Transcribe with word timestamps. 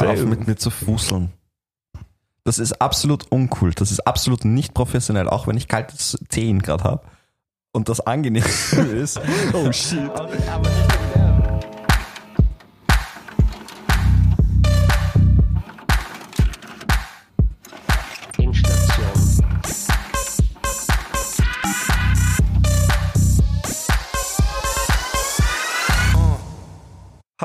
Hör 0.00 0.10
auf 0.10 0.24
mit 0.24 0.46
mir 0.46 0.56
zu 0.56 0.70
fußeln. 0.70 1.32
Das 2.44 2.58
ist 2.58 2.80
absolut 2.80 3.30
uncool. 3.30 3.72
Das 3.74 3.90
ist 3.90 4.06
absolut 4.06 4.44
nicht 4.44 4.74
professionell, 4.74 5.28
auch 5.28 5.46
wenn 5.46 5.56
ich 5.56 5.68
kaltes 5.68 6.18
Zehen 6.28 6.62
gerade 6.62 6.84
habe. 6.84 7.02
Und 7.72 7.88
das 7.88 8.00
angenehm 8.00 8.44
ist. 8.94 9.20
Oh 9.52 9.70
shit. 9.72 10.10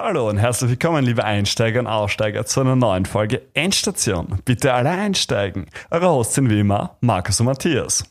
Hallo 0.05 0.27
und 0.29 0.37
herzlich 0.37 0.71
willkommen, 0.71 1.05
liebe 1.05 1.23
Einsteiger 1.23 1.79
und 1.79 1.87
Aussteiger, 1.87 2.45
zu 2.45 2.59
einer 2.59 2.75
neuen 2.75 3.05
Folge 3.05 3.41
Endstation. 3.53 4.41
Bitte 4.43 4.73
alle 4.73 4.89
einsteigen. 4.89 5.67
Eure 5.91 6.09
Hosts 6.09 6.35
sind 6.35 6.49
wie 6.49 6.59
immer 6.59 6.97
Markus 6.99 7.39
und 7.39 7.45
Matthias. 7.45 8.03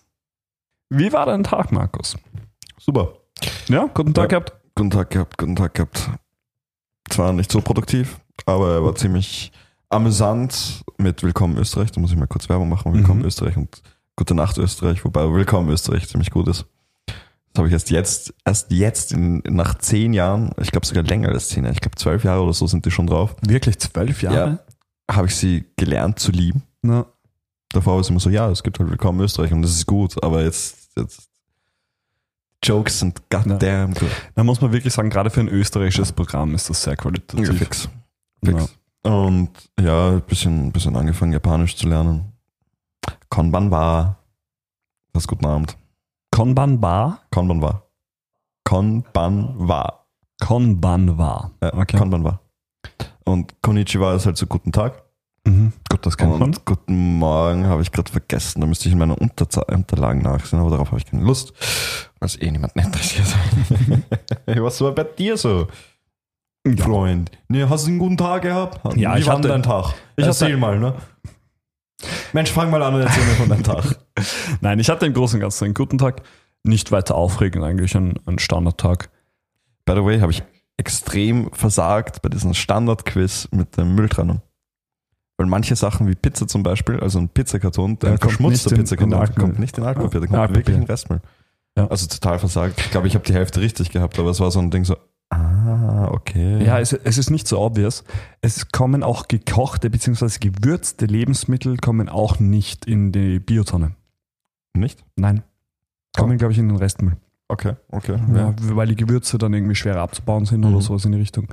Wie 0.88 1.12
war 1.12 1.26
dein 1.26 1.44
Tag, 1.44 1.70
Markus? 1.70 2.16
Super. 2.80 3.12
Ja, 3.68 3.90
guten 3.92 4.14
Tag 4.14 4.32
Ja. 4.32 4.38
gehabt. 4.38 4.52
Guten 4.74 4.88
Tag 4.88 5.10
gehabt, 5.10 5.36
guten 5.36 5.54
Tag 5.54 5.74
gehabt. 5.74 6.08
Zwar 7.10 7.34
nicht 7.34 7.52
so 7.52 7.60
produktiv, 7.60 8.18
aber 8.46 8.72
er 8.72 8.82
war 8.84 8.94
ziemlich 8.94 9.52
amüsant 9.90 10.82
mit 10.96 11.22
Willkommen 11.22 11.58
Österreich. 11.58 11.92
Da 11.92 12.00
muss 12.00 12.10
ich 12.12 12.16
mal 12.16 12.26
kurz 12.26 12.48
Werbung 12.48 12.70
machen. 12.70 12.94
Willkommen 12.94 13.20
Mhm. 13.20 13.26
Österreich 13.26 13.58
und 13.58 13.82
Gute 14.16 14.34
Nacht 14.34 14.56
Österreich, 14.58 15.04
wobei 15.04 15.22
Willkommen 15.30 15.68
Österreich 15.70 16.06
ziemlich 16.08 16.30
gut 16.30 16.46
ist. 16.48 16.64
Das 17.52 17.58
habe 17.58 17.68
ich 17.68 17.72
erst 17.74 17.90
jetzt, 17.90 18.34
erst 18.44 18.70
jetzt 18.70 19.12
in, 19.12 19.42
nach 19.44 19.76
zehn 19.78 20.14
Jahren, 20.14 20.52
ich 20.60 20.70
glaube 20.70 20.86
sogar 20.86 21.02
länger 21.02 21.28
als 21.28 21.48
zehn 21.48 21.64
Jahre, 21.64 21.74
ich 21.74 21.80
glaube 21.80 21.96
zwölf 21.96 22.24
Jahre 22.24 22.42
oder 22.42 22.54
so 22.54 22.66
sind 22.66 22.86
die 22.86 22.90
schon 22.90 23.06
drauf, 23.06 23.36
Wirklich 23.42 23.78
zwölf 23.78 24.22
Jahre? 24.22 24.64
habe 25.10 25.26
ich 25.26 25.36
sie 25.36 25.64
gelernt 25.76 26.18
zu 26.18 26.32
lieben. 26.32 26.62
Na, 26.80 27.06
Davor 27.70 27.94
war 27.94 28.00
es 28.00 28.08
immer 28.08 28.20
so, 28.20 28.30
ja, 28.30 28.50
es 28.50 28.62
gibt 28.62 28.78
halt 28.78 28.90
Willkommen 28.90 29.20
Österreich 29.20 29.52
und 29.52 29.62
das 29.62 29.72
ist 29.72 29.86
gut, 29.86 30.22
aber 30.22 30.42
jetzt, 30.42 30.90
jetzt 30.96 31.28
Jokes 32.62 33.00
sind 33.00 33.28
goddamn 33.28 33.92
gut. 33.94 34.08
da 34.34 34.44
muss 34.44 34.60
man 34.60 34.72
wirklich 34.72 34.94
sagen, 34.94 35.10
gerade 35.10 35.30
für 35.30 35.40
ein 35.40 35.48
österreichisches 35.48 36.12
Programm 36.12 36.54
ist 36.54 36.70
das 36.70 36.82
sehr 36.82 36.96
qualitativ. 36.96 37.48
Ja, 37.48 37.54
fix. 37.54 37.88
fix. 38.44 38.74
Und 39.02 39.50
ja, 39.80 40.10
ein 40.10 40.22
bisschen, 40.22 40.68
ein 40.68 40.72
bisschen 40.72 40.96
angefangen, 40.96 41.32
Japanisch 41.32 41.76
zu 41.76 41.88
lernen. 41.88 42.32
Konbanwa. 43.28 44.16
Das 45.12 45.26
guten 45.26 45.44
Abend. 45.44 45.76
Konbanwa? 46.32 47.18
Konbanwa. 47.30 47.82
Konbanwa. 48.64 50.06
Konbanwa. 50.40 51.50
Ja, 51.62 51.74
Okay. 51.74 51.98
Konbanwa. 51.98 52.40
Und 53.24 53.54
Konnichiwa 53.62 54.14
ist 54.14 54.26
halt 54.26 54.36
so 54.36 54.46
guten 54.46 54.72
Tag. 54.72 55.02
Mhm. 55.46 55.72
Gut, 55.90 56.04
das 56.06 56.16
man. 56.18 56.40
Und 56.42 56.64
guten 56.64 57.18
Morgen 57.18 57.66
habe 57.66 57.82
ich 57.82 57.92
gerade 57.92 58.10
vergessen. 58.10 58.60
Da 58.60 58.66
müsste 58.66 58.88
ich 58.88 58.92
in 58.92 58.98
meinen 58.98 59.12
Unterza 59.12 59.62
Unterlagen 59.62 60.22
nachsehen, 60.22 60.60
aber 60.60 60.70
darauf 60.70 60.88
habe 60.88 60.98
ich 60.98 61.06
keine 61.06 61.22
Lust, 61.24 61.52
weil 62.18 62.26
es 62.26 62.40
eh 62.40 62.50
niemand 62.50 62.74
interessiert. 62.76 63.26
Was 64.46 64.80
war 64.80 64.92
bei 64.92 65.04
dir 65.04 65.36
so? 65.36 65.66
Freund. 66.78 67.30
Nee, 67.48 67.64
hast 67.68 67.84
du 67.86 67.90
einen 67.90 67.98
guten 67.98 68.16
Tag 68.16 68.42
gehabt? 68.42 68.80
Ja, 68.96 69.14
Wie 69.16 69.20
ich 69.20 69.26
war 69.26 69.36
hatte- 69.38 69.48
dein 69.48 69.62
Tag? 69.64 69.94
ich 70.16 70.24
Erzähl 70.24 70.56
mal, 70.56 70.78
ne? 70.78 70.94
Mensch, 72.32 72.50
fang 72.50 72.70
mal 72.70 72.82
an 72.82 72.94
und 72.94 73.00
erzähl 73.02 73.24
mir 73.24 73.34
von 73.34 73.48
deinem 73.48 73.62
Tag. 73.62 73.96
Nein, 74.60 74.78
ich 74.78 74.88
hatte 74.90 75.06
im 75.06 75.12
Großen 75.14 75.36
und 75.36 75.40
Ganzen 75.40 75.64
einen 75.66 75.74
guten 75.74 75.98
Tag. 75.98 76.22
Nicht 76.64 76.92
weiter 76.92 77.14
aufregend, 77.16 77.64
eigentlich 77.64 77.96
ein, 77.96 78.14
ein 78.26 78.38
Standardtag. 78.38 79.10
By 79.84 79.94
the 79.94 80.04
way, 80.04 80.20
habe 80.20 80.30
ich 80.32 80.42
extrem 80.76 81.50
versagt 81.52 82.22
bei 82.22 82.28
diesem 82.28 82.54
Standardquiz 82.54 83.48
mit 83.50 83.76
dem 83.76 83.94
Mülltrennung. 83.94 84.42
Weil 85.38 85.46
manche 85.46 85.74
Sachen 85.76 86.06
wie 86.08 86.14
Pizza 86.14 86.46
zum 86.46 86.62
Beispiel, 86.62 87.00
also 87.00 87.18
ein 87.18 87.28
Pizzakarton, 87.28 87.98
der 87.98 88.10
Der 88.10 88.18
kommt 88.18 88.32
verschmutzte 88.32 88.74
Pizzakarton, 88.74 89.34
kommt 89.34 89.58
nicht 89.58 89.76
in 89.78 89.84
Altpapier, 89.84 90.20
der 90.20 90.22
Ja, 90.22 90.26
kommt 90.28 90.38
Altpapier. 90.40 90.56
wirklich 90.58 90.76
in 90.76 90.84
Restmüll. 90.84 91.20
Ja. 91.76 91.86
Also 91.88 92.06
total 92.06 92.38
versagt. 92.38 92.80
Ich 92.80 92.90
glaube, 92.90 93.06
ich 93.08 93.14
habe 93.14 93.24
die 93.24 93.34
Hälfte 93.34 93.60
richtig 93.60 93.90
gehabt, 93.90 94.18
aber 94.18 94.30
es 94.30 94.40
war 94.40 94.50
so 94.50 94.60
ein 94.60 94.70
Ding 94.70 94.84
so, 94.84 94.96
ah, 95.32 96.08
okay. 96.12 96.64
Ja, 96.64 96.78
es, 96.78 96.92
es 96.92 97.18
ist 97.18 97.30
nicht 97.30 97.48
so 97.48 97.58
obvious. 97.60 98.04
Es 98.40 98.70
kommen 98.70 99.02
auch 99.02 99.28
gekochte 99.28 99.90
bzw. 99.90 100.28
gewürzte 100.40 101.06
Lebensmittel 101.06 101.76
kommen 101.78 102.08
auch 102.08 102.38
nicht 102.40 102.84
in 102.86 103.12
die 103.12 103.38
Biotonne. 103.40 103.92
Nicht? 104.74 105.04
Nein. 105.16 105.42
Kommen, 106.16 106.34
Oh. 106.34 106.38
glaube 106.38 106.52
ich, 106.52 106.58
in 106.58 106.68
den 106.68 106.76
Restmüll. 106.76 107.16
Okay, 107.48 107.74
okay. 107.90 108.16
Ja, 108.34 108.54
weil 108.62 108.88
die 108.88 108.96
Gewürze 108.96 109.36
dann 109.38 109.52
irgendwie 109.52 109.74
schwerer 109.74 110.00
abzubauen 110.00 110.44
sind 110.46 110.60
Mhm. 110.60 110.72
oder 110.74 110.80
sowas 110.82 111.04
in 111.04 111.12
die 111.12 111.18
Richtung. 111.18 111.48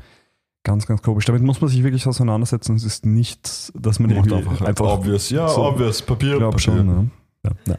Ganz, 0.64 0.86
ganz 0.86 1.02
komisch. 1.02 1.26
Damit 1.26 1.42
muss 1.42 1.62
man 1.62 1.70
sich 1.70 1.84
wirklich 1.84 2.06
auseinandersetzen. 2.08 2.76
Es 2.76 2.84
ist 2.84 3.06
nicht, 3.06 3.72
dass 3.76 4.00
man 4.00 4.10
irgendwie 4.10 4.36
einfach, 4.36 4.62
einfach 4.62 4.86
obvious. 4.86 5.30
Ja, 5.30 5.48
so- 5.48 5.64
obvious. 5.66 6.02
Papier, 6.02 6.40
Papier. 6.40 6.60
schon. 6.60 7.12
Ja, 7.46 7.52
ja. 7.68 7.76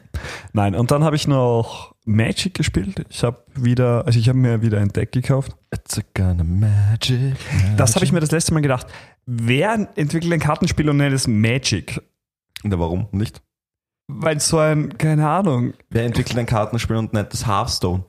Nein, 0.55 0.75
und 0.75 0.91
dann 0.91 1.05
habe 1.05 1.17
ich 1.17 1.29
noch 1.29 1.95
Magic 2.11 2.55
gespielt. 2.55 3.05
Ich 3.09 3.23
habe 3.23 3.43
wieder, 3.55 4.05
also 4.07 4.19
ich 4.19 4.29
habe 4.29 4.39
mir 4.39 4.63
wieder 4.63 4.79
ein 4.81 4.89
Deck 4.89 5.13
gekauft. 5.13 5.57
It's 5.73 5.99
a 5.99 6.03
kind 6.15 6.41
of 6.41 6.47
magic. 6.47 7.37
Das 7.77 7.95
habe 7.95 8.05
ich 8.05 8.13
mir 8.13 8.21
das 8.21 8.31
letzte 8.33 8.53
Mal 8.55 8.61
gedacht. 8.61 8.87
Wer 9.27 9.89
entwickelt 9.97 10.33
ein 10.33 10.41
Kartenspiel 10.41 10.89
und 10.91 10.97
nennt 10.97 11.15
es 11.15 11.27
Magic? 11.29 12.03
Na, 12.65 12.79
warum 12.79 13.07
nicht? 13.13 13.41
Weil 14.09 14.41
so 14.41 14.59
ein, 14.59 14.99
keine 14.99 15.29
Ahnung. 15.29 15.73
Wer 15.89 16.05
entwickelt 16.05 16.37
ein 16.39 16.47
Kartenspiel 16.47 16.97
und 16.97 17.13
nennt 17.13 17.33
das 17.33 17.47
Hearthstone? 17.47 18.03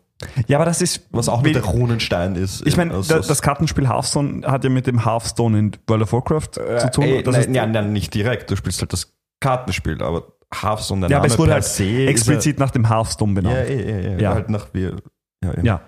Ja, 0.47 0.57
aber 0.57 0.65
das 0.65 0.81
ist, 0.81 1.07
Was 1.11 1.29
auch 1.29 1.41
mit 1.41 1.55
der 1.55 1.63
Runenstein 1.63 2.35
ist. 2.35 2.65
ich 2.67 2.77
meine, 2.77 2.93
Also 2.93 3.13
da, 3.13 3.19
es- 3.19 3.27
das 3.27 3.41
Kartenspiel 3.41 3.87
Hearthstone 3.87 4.41
hat 4.45 4.63
ja 4.63 4.69
mit 4.69 4.87
dem 4.87 5.03
Hearthstone 5.05 5.57
in 5.59 5.71
World 5.87 6.03
of 6.03 6.13
Warcraft 6.13 6.49
zu 6.53 6.91
tun. 6.91 7.03
Äh, 7.05 7.23
Das 7.23 7.33
nein, 7.35 7.43
ist, 7.49 7.55
ja, 7.55 7.65
nein, 7.67 7.93
nicht 7.93 8.13
direkt. 8.13 8.49
Du 8.49 8.55
spielst 8.55 8.81
halt 8.81 8.93
das 8.93 9.13
Kartenspiel, 9.39 10.01
aber 10.01 10.23
Hearthstone, 10.53 11.01
der 11.01 11.09
ja, 11.09 11.17
aber 11.17 11.27
Name 11.27 11.33
es 11.33 11.39
wurde 11.39 11.53
halt 11.53 11.63
se 11.63 12.05
explizit 12.07 12.59
nach 12.59 12.71
dem 12.71 12.89
Hearthstone 12.89 13.33
benannt. 13.33 13.69
ja, 13.69 13.75
ja, 13.75 13.99
ja, 14.11 14.17
Ja. 14.19 14.33
Halt 14.33 14.49
nach 14.49 14.67
wir. 14.73 14.97
Ja, 15.43 15.53
ja. 15.57 15.63
Ja, 15.63 15.81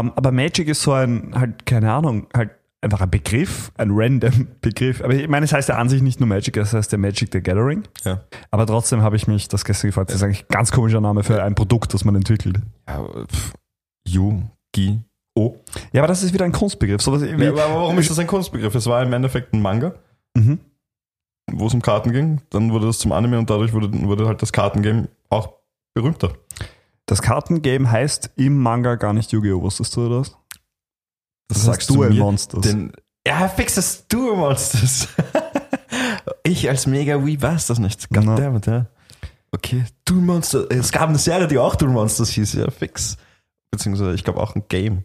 ähm, 0.00 0.12
aber 0.16 0.32
Magic 0.32 0.68
ist 0.68 0.82
so 0.82 0.92
ein, 0.92 1.32
halt, 1.34 1.66
keine 1.66 1.92
Ahnung, 1.92 2.26
halt 2.34 2.50
einfach 2.80 3.00
ein 3.00 3.10
Begriff, 3.10 3.72
ein 3.76 3.90
random 3.92 4.46
Begriff. 4.60 5.02
Aber 5.02 5.14
ich 5.14 5.26
meine, 5.28 5.44
es 5.44 5.52
heißt 5.52 5.68
ja 5.70 5.76
an 5.76 5.88
sich 5.88 6.00
nicht 6.02 6.20
nur 6.20 6.28
Magic, 6.28 6.56
es 6.56 6.72
heißt 6.74 6.92
ja 6.92 6.98
Magic 6.98 7.30
the 7.32 7.40
Gathering. 7.40 7.82
ja. 8.04 8.20
Aber 8.50 8.66
trotzdem 8.66 9.02
habe 9.02 9.16
ich 9.16 9.26
mich 9.26 9.48
das 9.48 9.64
gestern 9.64 9.88
gefragt. 9.88 10.10
Das 10.10 10.16
ist 10.16 10.22
eigentlich 10.22 10.42
ein 10.44 10.48
ganz 10.50 10.70
komischer 10.70 11.00
Name 11.00 11.22
für 11.22 11.42
ein 11.42 11.54
Produkt, 11.54 11.92
das 11.94 12.04
man 12.04 12.14
entwickelt. 12.14 12.58
ja 12.88 13.02
pff, 13.26 13.52
Yu-Gi-Oh! 14.08 15.56
Ja, 15.92 16.00
aber 16.02 16.08
das 16.08 16.22
ist 16.22 16.32
wieder 16.32 16.44
ein 16.44 16.52
Kunstbegriff. 16.52 17.00
So 17.02 17.12
was 17.12 17.22
wie, 17.22 17.28
Ja, 17.42 17.50
aber 17.50 17.58
warum 17.74 17.98
ist 17.98 18.10
das 18.10 18.18
ein 18.18 18.26
Kunstbegriff? 18.26 18.74
Es 18.74 18.86
war 18.86 19.02
im 19.02 19.12
Endeffekt 19.12 19.52
ein 19.52 19.60
Manga, 19.62 19.94
Mhm. 20.36 20.58
Wo 21.50 21.66
es 21.66 21.74
um 21.74 21.82
Karten 21.82 22.12
ging. 22.12 22.40
Dann 22.50 22.72
wurde 22.72 22.86
das 22.86 22.98
zum 22.98 23.12
Anime 23.12 23.38
und 23.38 23.50
dadurch 23.50 23.72
wurde, 23.72 23.90
wurde 24.02 24.26
halt 24.26 24.42
das 24.42 24.52
Kartengame 24.52 25.08
auch 25.30 25.54
berühmter. 25.94 26.32
Das 27.06 27.20
Kartengame 27.22 27.90
heißt 27.90 28.30
im 28.36 28.58
Manga 28.58 28.94
gar 28.94 29.12
nicht 29.12 29.32
Yu-Gi-Oh! 29.32 29.62
Wusstest 29.62 29.96
du 29.96 30.08
das? 30.08 30.36
Das, 31.48 31.68
heißt 31.68 31.90
Duel 31.90 32.14
Monsters. 32.14 32.62
Den, 32.62 32.92
ja, 33.26 33.48
fix 33.48 33.74
das 33.74 34.08
Duel 34.08 34.36
Monsters. 34.36 35.08
ich 36.42 36.68
als 36.68 36.86
mega 36.86 37.24
Wii 37.24 37.40
weiß 37.40 37.66
das 37.66 37.78
nicht. 37.78 38.08
Goddammit, 38.08 38.66
ja. 38.66 38.86
Okay, 39.52 39.84
Duel 40.04 40.22
Monsters. 40.22 40.66
Es 40.70 40.90
gab 40.90 41.10
eine 41.10 41.18
Serie, 41.18 41.46
die 41.46 41.58
auch 41.58 41.76
Duel 41.76 41.92
Monsters 41.92 42.30
hieß, 42.30 42.54
ja, 42.54 42.70
fix. 42.70 43.18
Beziehungsweise, 43.70 44.14
ich 44.14 44.24
glaube 44.24 44.40
auch 44.40 44.54
ein 44.54 44.64
Game. 44.68 45.04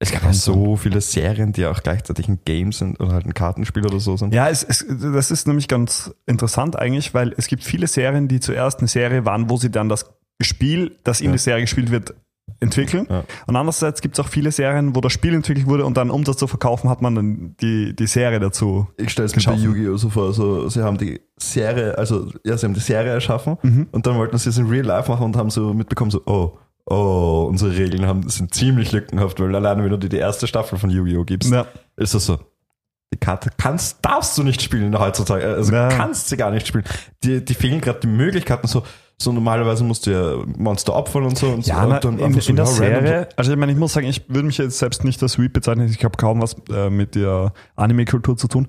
Es 0.00 0.12
gab 0.12 0.22
ja 0.22 0.32
so 0.32 0.76
viele 0.76 1.00
Serien, 1.00 1.52
die 1.52 1.66
auch 1.66 1.82
gleichzeitig 1.82 2.28
ein 2.28 2.38
Game 2.44 2.70
sind 2.72 3.00
oder 3.00 3.12
halt 3.14 3.26
ein 3.26 3.34
Kartenspiel 3.34 3.84
oder 3.84 3.98
so 3.98 4.16
sind. 4.16 4.32
Ja, 4.32 4.48
es, 4.48 4.62
es, 4.62 4.86
das 4.88 5.30
ist 5.32 5.48
nämlich 5.48 5.66
ganz 5.66 6.14
interessant 6.26 6.78
eigentlich, 6.78 7.14
weil 7.14 7.34
es 7.36 7.48
gibt 7.48 7.64
viele 7.64 7.88
Serien, 7.88 8.28
die 8.28 8.38
zuerst 8.38 8.78
eine 8.78 8.86
Serie 8.88 9.24
waren, 9.24 9.50
wo 9.50 9.56
sie 9.56 9.70
dann 9.70 9.88
das 9.88 10.06
Spiel, 10.40 10.96
das 11.02 11.20
in 11.20 11.26
Ja. 11.26 11.32
der 11.32 11.38
Serie 11.40 11.62
gespielt 11.62 11.90
wird, 11.90 12.14
entwickeln. 12.60 13.06
Ja. 13.10 13.24
Und 13.46 13.56
andererseits 13.56 14.00
gibt 14.00 14.16
es 14.18 14.24
auch 14.24 14.28
viele 14.28 14.52
Serien, 14.52 14.94
wo 14.94 15.00
das 15.00 15.12
Spiel 15.12 15.34
entwickelt 15.34 15.66
wurde 15.66 15.84
und 15.84 15.96
dann, 15.96 16.10
um 16.10 16.22
das 16.24 16.36
zu 16.36 16.46
verkaufen, 16.46 16.88
hat 16.88 17.02
man 17.02 17.14
dann 17.16 17.56
die, 17.60 17.94
die 17.94 18.06
Serie 18.06 18.38
dazu. 18.40 18.86
Ich 18.96 19.10
stelle 19.10 19.26
es 19.26 19.34
mir 19.36 19.42
bei. 19.42 19.58
Yu-Gi-Oh! 19.58 19.96
so 19.96 20.10
vor, 20.10 20.32
so, 20.32 20.68
sie 20.68 20.82
haben 20.82 20.96
die 20.96 21.20
Serie, 21.36 21.98
also, 21.98 22.30
ja, 22.44 22.56
sie 22.56 22.66
haben 22.66 22.74
die 22.74 22.80
Serie 22.80 23.10
erschaffen 23.12 23.58
Mhm. 23.62 23.88
und 23.90 24.06
dann 24.06 24.16
wollten 24.16 24.38
sie 24.38 24.48
es 24.48 24.58
in 24.58 24.66
Real 24.68 24.86
Life 24.86 25.10
machen 25.10 25.24
und 25.24 25.36
haben 25.36 25.50
so 25.50 25.74
mitbekommen, 25.74 26.10
so, 26.12 26.22
oh, 26.26 26.56
oh, 26.90 27.46
unsere 27.48 27.76
Regeln 27.76 28.06
haben, 28.06 28.28
sind 28.28 28.54
ziemlich 28.54 28.92
lückenhaft, 28.92 29.40
weil 29.40 29.54
alleine, 29.54 29.84
wenn 29.84 29.90
du 29.90 29.98
dir 29.98 30.08
die 30.08 30.16
erste 30.18 30.46
Staffel 30.46 30.78
von 30.78 30.90
Yu-Gi-Oh! 30.90 31.24
gibst, 31.24 31.50
Ja. 31.52 31.66
ist 31.96 32.14
das 32.14 32.26
so. 32.26 32.38
Die 33.12 33.18
Karte 33.18 33.50
kannst, 33.56 33.98
darfst 34.02 34.36
du 34.36 34.42
nicht 34.42 34.60
spielen 34.60 34.98
heutzutage. 34.98 35.46
Also 35.46 35.72
Ja. 35.72 35.88
kannst 35.88 36.28
sie 36.28 36.36
gar 36.36 36.50
nicht 36.50 36.66
spielen. 36.66 36.84
Die, 37.24 37.42
die 37.44 37.54
fehlen 37.54 37.80
gerade 37.80 38.00
die 38.00 38.06
Möglichkeiten. 38.06 38.66
So, 38.66 38.82
so 39.18 39.32
normalerweise 39.32 39.82
musst 39.82 40.06
du 40.06 40.10
ja 40.10 40.44
Monster 40.58 40.94
opfern 40.94 41.24
und 41.24 41.38
so. 41.38 41.48
Und 41.48 41.64
so 41.64 41.70
Ja, 41.70 41.86
na, 41.86 41.94
und 41.96 42.04
dann 42.04 42.18
in, 42.18 42.40
so, 42.40 42.50
in 42.50 42.56
der 42.56 42.66
Serie, 42.66 43.28
also 43.36 43.50
ich 43.50 43.56
meine, 43.58 43.72
ich 43.72 43.78
muss 43.78 43.94
sagen, 43.94 44.06
ich 44.06 44.28
würde 44.28 44.42
mich 44.44 44.58
jetzt 44.58 44.78
selbst 44.78 45.04
nicht 45.04 45.22
als 45.22 45.38
Weep 45.38 45.54
bezeichnen, 45.54 45.88
ich 45.88 46.04
habe 46.04 46.16
kaum 46.18 46.42
was 46.42 46.54
äh, 46.70 46.90
mit 46.90 47.14
der 47.14 47.52
Anime-Kultur 47.76 48.36
zu 48.36 48.46
tun, 48.46 48.68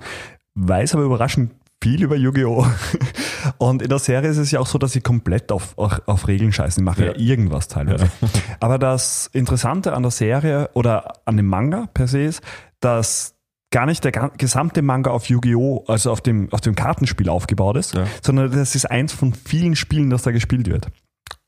weiß 0.55 0.95
aber 0.95 1.03
überraschend 1.03 1.51
viel 1.81 2.03
über 2.03 2.15
Yu-Gi-Oh! 2.15 2.65
Und 3.57 3.81
in 3.81 3.89
der 3.89 3.99
Serie 3.99 4.29
ist 4.29 4.37
es 4.37 4.51
ja 4.51 4.59
auch 4.59 4.67
so, 4.67 4.77
dass 4.77 4.91
sie 4.91 5.01
komplett 5.01 5.51
auf, 5.51 5.77
auf, 5.77 6.01
auf 6.07 6.27
Regeln 6.27 6.51
scheißen. 6.51 6.81
Die 6.81 6.85
machen 6.85 7.05
ja, 7.05 7.11
Ja. 7.11 7.17
irgendwas 7.17 7.67
teilweise. 7.67 8.09
Aber 8.59 8.77
das 8.77 9.29
Interessante 9.33 9.93
an 9.93 10.03
der 10.03 10.11
Serie 10.11 10.69
oder 10.73 11.13
an 11.25 11.37
dem 11.37 11.47
Manga 11.47 11.87
per 11.93 12.07
se 12.07 12.21
ist, 12.23 12.41
dass 12.81 13.35
gar 13.71 13.85
nicht 13.85 14.03
der 14.03 14.11
gesamte 14.37 14.81
Manga 14.81 15.11
auf 15.11 15.29
Yu-Gi-Oh!, 15.29 15.85
also 15.87 16.11
auf 16.11 16.21
dem, 16.21 16.51
auf 16.51 16.61
dem 16.61 16.75
Kartenspiel 16.75 17.29
aufgebaut 17.29 17.77
ist, 17.77 17.93
Ja. 17.93 18.05
sondern 18.23 18.51
das 18.51 18.75
ist 18.75 18.85
eins 18.89 19.13
von 19.13 19.33
vielen 19.33 19.75
Spielen, 19.75 20.09
das 20.09 20.23
da 20.23 20.31
gespielt 20.31 20.67
wird. 20.69 20.87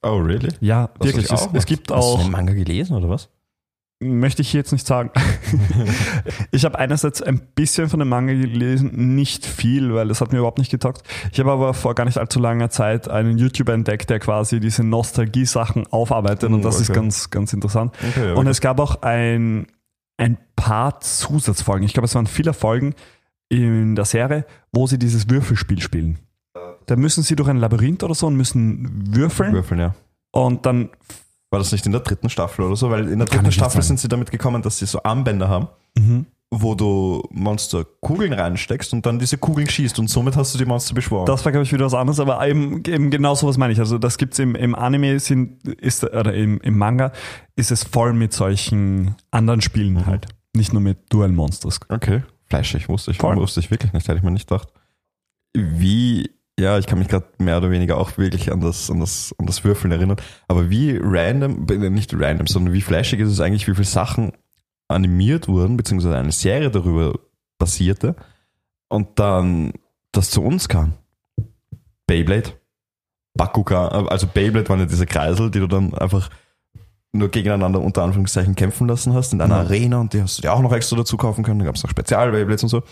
Oh, 0.03 0.17
really? 0.17 0.49
Ja, 0.61 0.89
Das 0.99 1.07
wirklich. 1.07 1.25
ich 1.25 1.31
Es, 1.31 1.41
auch 1.41 1.53
es 1.53 1.65
gibt 1.65 1.91
Hast 1.91 1.97
du 1.99 2.03
auch, 2.03 2.21
den 2.21 2.31
Manga 2.31 2.53
gelesen 2.53 2.95
oder 2.95 3.09
was? 3.09 3.29
Möchte 4.01 4.41
ich 4.41 4.49
hier 4.51 4.59
jetzt 4.59 4.71
nicht 4.71 4.87
sagen. 4.87 5.11
ich 6.51 6.63
habe 6.63 6.79
einerseits 6.79 7.21
ein 7.21 7.41
bisschen 7.53 7.89
von 7.89 7.99
dem 7.99 8.09
Manga 8.09 8.33
gelesen, 8.33 9.15
nicht 9.15 9.45
viel, 9.45 9.93
weil 9.93 10.07
das 10.07 10.21
hat 10.21 10.31
mir 10.31 10.39
überhaupt 10.39 10.57
nicht 10.57 10.71
getaugt. 10.71 11.03
Ich 11.33 11.39
habe 11.39 11.51
aber 11.51 11.73
vor 11.73 11.95
gar 11.95 12.05
nicht 12.05 12.17
allzu 12.17 12.39
langer 12.39 12.69
Zeit 12.69 13.09
einen 13.09 13.37
YouTuber 13.37 13.73
entdeckt, 13.73 14.09
der 14.09 14.19
quasi 14.19 14.59
diese 14.61 14.83
Nostalgie-Sachen 14.83 15.87
aufarbeitet 15.87 16.49
und 16.49 16.61
Mm, 16.61 16.63
das 16.63 16.79
ist 16.79 16.89
okay. 16.89 16.99
ganz, 16.99 17.29
ganz 17.29 17.53
interessant. 17.53 17.93
Okay, 18.09 18.29
ja, 18.29 18.33
und 18.35 18.47
es 18.47 18.61
gab 18.61 18.79
auch 18.79 19.01
ein, 19.01 19.67
ein 20.17 20.37
paar 20.55 20.99
Zusatzfolgen. 21.01 21.85
Ich 21.85 21.93
glaube, 21.93 22.05
es 22.05 22.15
waren 22.15 22.27
viele 22.27 22.53
Folgen 22.53 22.93
in 23.49 23.95
der 23.95 24.05
Serie, 24.05 24.45
wo 24.71 24.87
sie 24.87 24.97
dieses 24.97 25.29
Würfelspiel 25.29 25.81
spielen. 25.81 26.19
Da 26.85 26.95
müssen 26.95 27.23
sie 27.23 27.35
durch 27.35 27.49
ein 27.49 27.57
Labyrinth 27.57 28.03
oder 28.03 28.15
so 28.15 28.27
und 28.27 28.35
müssen 28.35 29.15
würfeln 29.15 29.53
Würfeln, 29.53 29.79
ja. 29.79 29.95
und 30.31 30.65
dann 30.65 30.89
War 31.51 31.59
das 31.59 31.71
nicht 31.71 31.85
in 31.85 31.91
der 31.91 32.01
dritten 32.01 32.29
Staffel 32.29 32.65
oder 32.65 32.75
so? 32.75 32.89
Weil 32.89 33.09
in 33.09 33.19
der 33.19 33.27
Kann 33.27 33.39
dritten 33.39 33.51
Staffel 33.51 33.81
sind 33.83 33.99
sie 33.99 34.07
damit 34.07 34.31
gekommen, 34.31 34.61
dass 34.61 34.77
sie 34.79 34.85
so 34.85 35.03
Armbänder 35.03 35.49
haben, 35.49 35.67
wo 36.49 36.75
du 36.75 37.21
Monster 37.29 37.85
Kugeln 37.99 38.33
reinsteckst 38.33 38.93
und 38.93 39.05
dann 39.05 39.19
diese 39.19 39.37
Kugeln 39.37 39.69
schießt 39.69 39.99
und 39.99 40.09
somit 40.09 40.35
hast 40.37 40.53
du 40.53 40.57
die 40.57 40.65
Monster 40.65 40.93
beschworen. 40.93 41.25
Das 41.25 41.43
war, 41.45 41.51
glaube 41.51 41.63
ich, 41.63 41.73
wieder 41.73 41.85
was 41.85 41.93
anderes, 41.93 42.19
aber 42.21 42.45
eben, 42.47 42.83
eben 42.85 43.09
genau 43.11 43.35
sowas 43.35 43.57
meine 43.57 43.73
ich. 43.73 43.79
Also 43.79 43.97
das 43.97 44.17
gibt's 44.17 44.39
im, 44.39 44.55
im 44.55 44.75
Anime, 44.75 45.19
sind, 45.19 45.65
ist, 45.67 46.03
oder 46.05 46.33
im, 46.33 46.59
im 46.61 46.77
Manga 46.77 47.11
ist 47.55 47.71
es 47.71 47.83
voll 47.83 48.13
mit 48.13 48.31
solchen 48.33 49.15
anderen 49.29 49.61
Spielen 49.61 50.05
halt. 50.05 50.27
Nicht 50.53 50.73
nur 50.73 50.81
mit 50.81 50.99
Dual 51.11 51.29
Monsters. 51.29 51.79
okay, 51.89 52.23
fleischig, 52.47 52.89
wusste 52.89 53.11
ich, 53.11 53.17
Voll. 53.17 53.35
wusste 53.37 53.59
ich 53.59 53.71
wirklich 53.71 53.93
nicht, 53.93 54.07
hätte 54.07 54.17
ich 54.17 54.23
mir 54.23 54.31
nicht 54.31 54.47
gedacht. 54.49 54.69
Wie, 55.53 56.29
ja, 56.59 56.77
ich 56.77 56.85
kann 56.85 56.99
mich 56.99 57.07
gerade 57.07 57.25
mehr 57.39 57.57
oder 57.57 57.71
weniger 57.71 57.97
auch 57.97 58.17
wirklich 58.17 58.51
an 58.51 58.61
das, 58.61 58.91
an, 58.91 58.99
das, 58.99 59.33
an 59.37 59.45
das 59.45 59.63
Würfeln 59.63 59.91
erinnern, 59.91 60.17
aber 60.47 60.69
wie 60.69 60.97
random, 61.01 61.65
nicht 61.93 62.13
random, 62.13 62.47
sondern 62.47 62.73
wie 62.73 62.81
flashig 62.81 63.19
ist 63.19 63.29
es 63.29 63.39
eigentlich, 63.39 63.67
wie 63.67 63.73
viele 63.73 63.85
Sachen 63.85 64.33
animiert 64.87 65.47
wurden, 65.47 65.77
beziehungsweise 65.77 66.17
eine 66.17 66.31
Serie 66.31 66.69
darüber 66.69 67.13
basierte 67.57 68.15
und 68.89 69.19
dann 69.19 69.73
das 70.11 70.29
zu 70.29 70.43
uns 70.43 70.67
kam. 70.67 70.93
Beyblade, 72.05 72.51
Bakugan, 73.33 74.07
also 74.07 74.27
Beyblade 74.27 74.67
waren 74.67 74.79
ja 74.79 74.85
diese 74.85 75.05
Kreisel, 75.05 75.49
die 75.49 75.59
du 75.59 75.67
dann 75.67 75.93
einfach 75.93 76.29
nur 77.13 77.29
gegeneinander 77.29 77.81
unter 77.81 78.03
Anführungszeichen 78.03 78.55
kämpfen 78.55 78.87
lassen 78.87 79.13
hast 79.13 79.33
in 79.33 79.41
einer 79.41 79.55
Ja. 79.55 79.61
Arena 79.61 79.99
und 79.99 80.13
die 80.13 80.21
hast 80.21 80.37
du 80.37 80.41
dir 80.41 80.53
auch 80.53 80.61
noch 80.61 80.73
extra 80.73 80.95
dazu 80.95 81.17
kaufen 81.17 81.43
können. 81.43 81.59
Da 81.59 81.65
gab 81.65 81.75
es 81.75 81.83
noch 81.83 81.89
Spezial-Beyblades 81.89 82.63
und 82.63 82.69
so. 82.69 82.83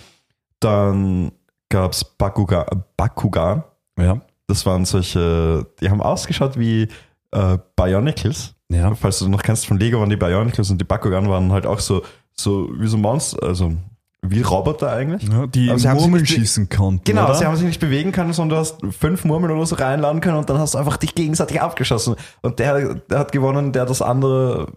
Dann 0.60 1.32
gab 1.70 1.92
es 1.94 2.04
Bakugan, 2.04 2.66
Bakugan. 2.98 3.64
Ja. 3.98 4.22
Das 4.48 4.66
waren 4.66 4.86
solche, 4.86 5.68
die 5.80 5.90
haben 5.90 6.02
ausgeschaut 6.02 6.58
wie 6.58 6.88
äh, 7.32 7.58
Bionicles. 7.76 8.56
Ja. 8.70 8.94
Falls 8.96 9.20
du 9.20 9.30
noch 9.30 9.44
kennst 9.44 9.68
von 9.68 9.78
Lego 9.80 10.00
waren 10.00 10.10
die 10.10 10.16
Bionicles 10.18 10.70
und 10.72 10.80
die 10.80 10.86
Bakugan 10.86 11.30
waren 11.30 11.52
halt 11.52 11.66
auch 11.66 11.80
so, 11.80 12.04
so 12.34 12.70
wie 12.80 12.88
so 12.88 12.98
Monster, 12.98 13.42
also 13.44 13.74
wie 14.22 14.42
Roboter 14.42 14.92
eigentlich. 14.92 15.24
ja 15.32 15.48
die 15.48 15.70
Aber 15.70 15.80
sie 15.80 15.88
Murmeln 15.90 16.26
schießen 16.26 16.68
konnten. 16.70 17.04
Genau, 17.06 17.26
oder? 17.26 17.36
sie 17.36 17.46
haben 17.46 17.56
sich 17.56 17.66
nicht 17.66 17.80
bewegen 17.80 18.12
können, 18.12 18.34
sondern 18.34 18.58
du 18.58 18.62
hast 18.62 18.80
fünf 18.98 19.24
Murmeln 19.24 19.54
oder 19.56 19.66
so 19.66 19.76
reinladen 19.76 20.20
können 20.22 20.38
und 20.38 20.50
dann 20.50 20.58
hast 20.60 20.74
du 20.74 20.78
einfach 20.78 20.98
dich 20.98 21.16
gegenseitig 21.16 21.62
abgeschossen. 21.62 22.16
Und 22.42 22.60
der, 22.60 22.96
der 22.96 23.20
hat 23.20 23.32
gewonnen, 23.32 23.72
der 23.72 23.86
das 23.86 24.02
andere 24.02 24.74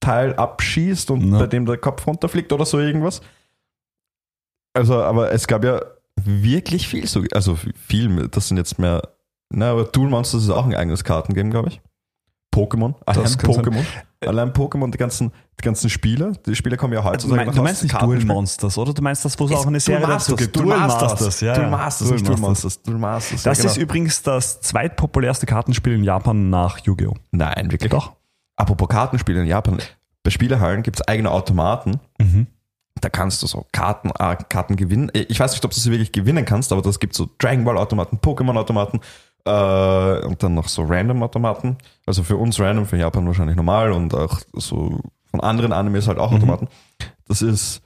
Teil 0.00 0.34
abschießt 0.34 1.10
und 1.10 1.32
Ja. 1.32 1.38
bei 1.38 1.46
dem 1.46 1.64
der 1.66 1.78
Kopf 1.78 2.06
runterfliegt 2.06 2.52
oder 2.52 2.66
so 2.66 2.78
irgendwas. 2.78 3.22
Also, 4.76 5.02
aber 5.02 5.32
es 5.32 5.46
gab 5.46 5.64
ja 5.64 5.80
wirklich 6.22 6.86
viel, 6.88 7.06
so, 7.06 7.24
also 7.32 7.56
viel, 7.88 8.28
das 8.28 8.48
sind 8.48 8.58
jetzt 8.58 8.78
mehr, 8.78 9.02
na, 9.50 9.70
aber 9.70 9.84
Duel 9.84 10.10
Monsters 10.10 10.42
ist 10.42 10.50
auch 10.50 10.66
ein 10.66 10.74
eigenes 10.74 11.02
Kartengame, 11.02 11.50
glaube 11.50 11.68
ich. 11.68 11.80
Pokémon, 12.54 12.94
allein 13.06 13.22
Das 13.22 13.38
kann 13.38 13.52
sein. 13.52 13.64
Pokémon, 13.64 13.84
allein 14.20 14.52
Pokémon, 14.52 14.90
die 14.90 14.98
ganzen, 14.98 15.32
die 15.58 15.64
ganzen 15.64 15.88
Spiele, 15.88 16.32
die 16.44 16.54
Spiele 16.54 16.76
kommen 16.76 16.92
ja 16.92 17.00
du, 17.00 17.08
heutzutage 17.08 17.46
mein, 17.46 17.54
du 17.54 17.62
meinst 17.62 17.82
nicht 17.82 17.92
Kartenspielen. 17.92 18.34
Monsters, 18.34 18.76
oder? 18.76 18.92
Du 18.92 19.02
meinst 19.02 19.24
das, 19.24 19.38
wo 19.38 19.46
es 19.46 19.52
auch 19.52 19.66
eine 19.66 19.80
Serie 19.80 20.00
dazu 20.00 20.12
Masters, 20.12 20.36
gibt. 20.36 20.56
Dual 20.56 20.66
Masters, 20.66 21.40
ja. 21.40 21.54
Dual 21.54 21.64
ja. 21.64 21.70
Masters, 21.70 22.10
nicht 22.10 22.28
Dual 22.28 22.38
Monsters, 22.38 22.82
Dual 22.82 22.98
Masters. 22.98 23.42
Das 23.42 23.58
ja, 23.58 23.62
genau. 23.62 23.72
ist 23.72 23.78
übrigens 23.78 24.22
das 24.22 24.60
zweitpopulärste 24.60 25.46
Kartenspiel 25.46 25.94
in 25.94 26.04
Japan 26.04 26.50
nach 26.50 26.78
Yu-Gi-Oh! 26.80 27.14
Nein, 27.30 27.70
wirklich. 27.70 27.90
Doch. 27.90 28.12
Apropos 28.56 28.88
Kartenspiele 28.88 29.40
in 29.40 29.46
Japan. 29.46 29.78
Bei 30.22 30.30
Spielehallen 30.30 30.82
gibt 30.82 30.98
es 30.98 31.06
eigene 31.06 31.30
Automaten. 31.30 32.00
Mhm. 32.18 32.46
Da 33.00 33.10
kannst 33.10 33.42
du 33.42 33.46
so 33.46 33.66
Karten, 33.72 34.10
äh, 34.18 34.36
Karten 34.48 34.76
gewinnen. 34.76 35.10
Ich 35.12 35.38
weiß 35.38 35.52
nicht, 35.52 35.64
ob 35.64 35.70
du 35.72 35.78
sie 35.78 35.90
wirklich 35.90 36.12
gewinnen 36.12 36.44
kannst, 36.44 36.72
aber 36.72 36.82
das 36.82 36.98
gibt 36.98 37.14
so 37.14 37.28
Dragon 37.38 37.64
Ball 37.64 37.76
Automaten, 37.76 38.18
Pokémon 38.18 38.56
Automaten 38.58 39.00
äh, 39.44 40.24
und 40.26 40.42
dann 40.42 40.54
noch 40.54 40.68
so 40.68 40.82
Random 40.82 41.22
Automaten. 41.22 41.76
Also 42.06 42.22
für 42.22 42.36
uns 42.36 42.58
random, 42.58 42.86
für 42.86 42.96
Japan 42.96 43.26
wahrscheinlich 43.26 43.56
normal 43.56 43.92
und 43.92 44.14
auch 44.14 44.40
so 44.54 45.00
von 45.30 45.40
anderen 45.40 45.72
Animes 45.72 46.08
halt 46.08 46.18
auch 46.18 46.30
Mhm. 46.30 46.38
Automaten. 46.38 46.68
Das 47.28 47.42
ist, 47.42 47.82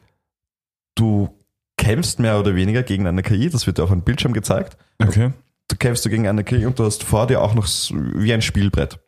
du 0.95 1.29
kämpfst 1.77 2.21
mehr 2.21 2.39
oder 2.39 2.55
weniger 2.55 2.83
gegen 2.83 3.07
eine 3.07 3.23
KI, 3.23 3.51
das 3.51 3.67
wird 3.67 3.79
dir 3.79 3.85
auf 3.85 3.91
einem 3.91 4.03
Bildschirm 4.03 4.33
gezeigt. 4.33 4.77
Okay. 5.03 5.33
du 5.69 5.77
kämpfst 5.77 6.05
du 6.05 6.11
gegen 6.11 6.29
eine 6.29 6.45
KI 6.45 6.67
und 6.67 6.79
du 6.79 6.85
hast 6.85 7.03
vor 7.03 7.27
dir 7.27 7.41
auch 7.43 7.55
noch 7.55 7.67
so 7.67 7.95
wie 7.97 8.33
ein 8.33 8.43
Spielbrett. 8.43 8.99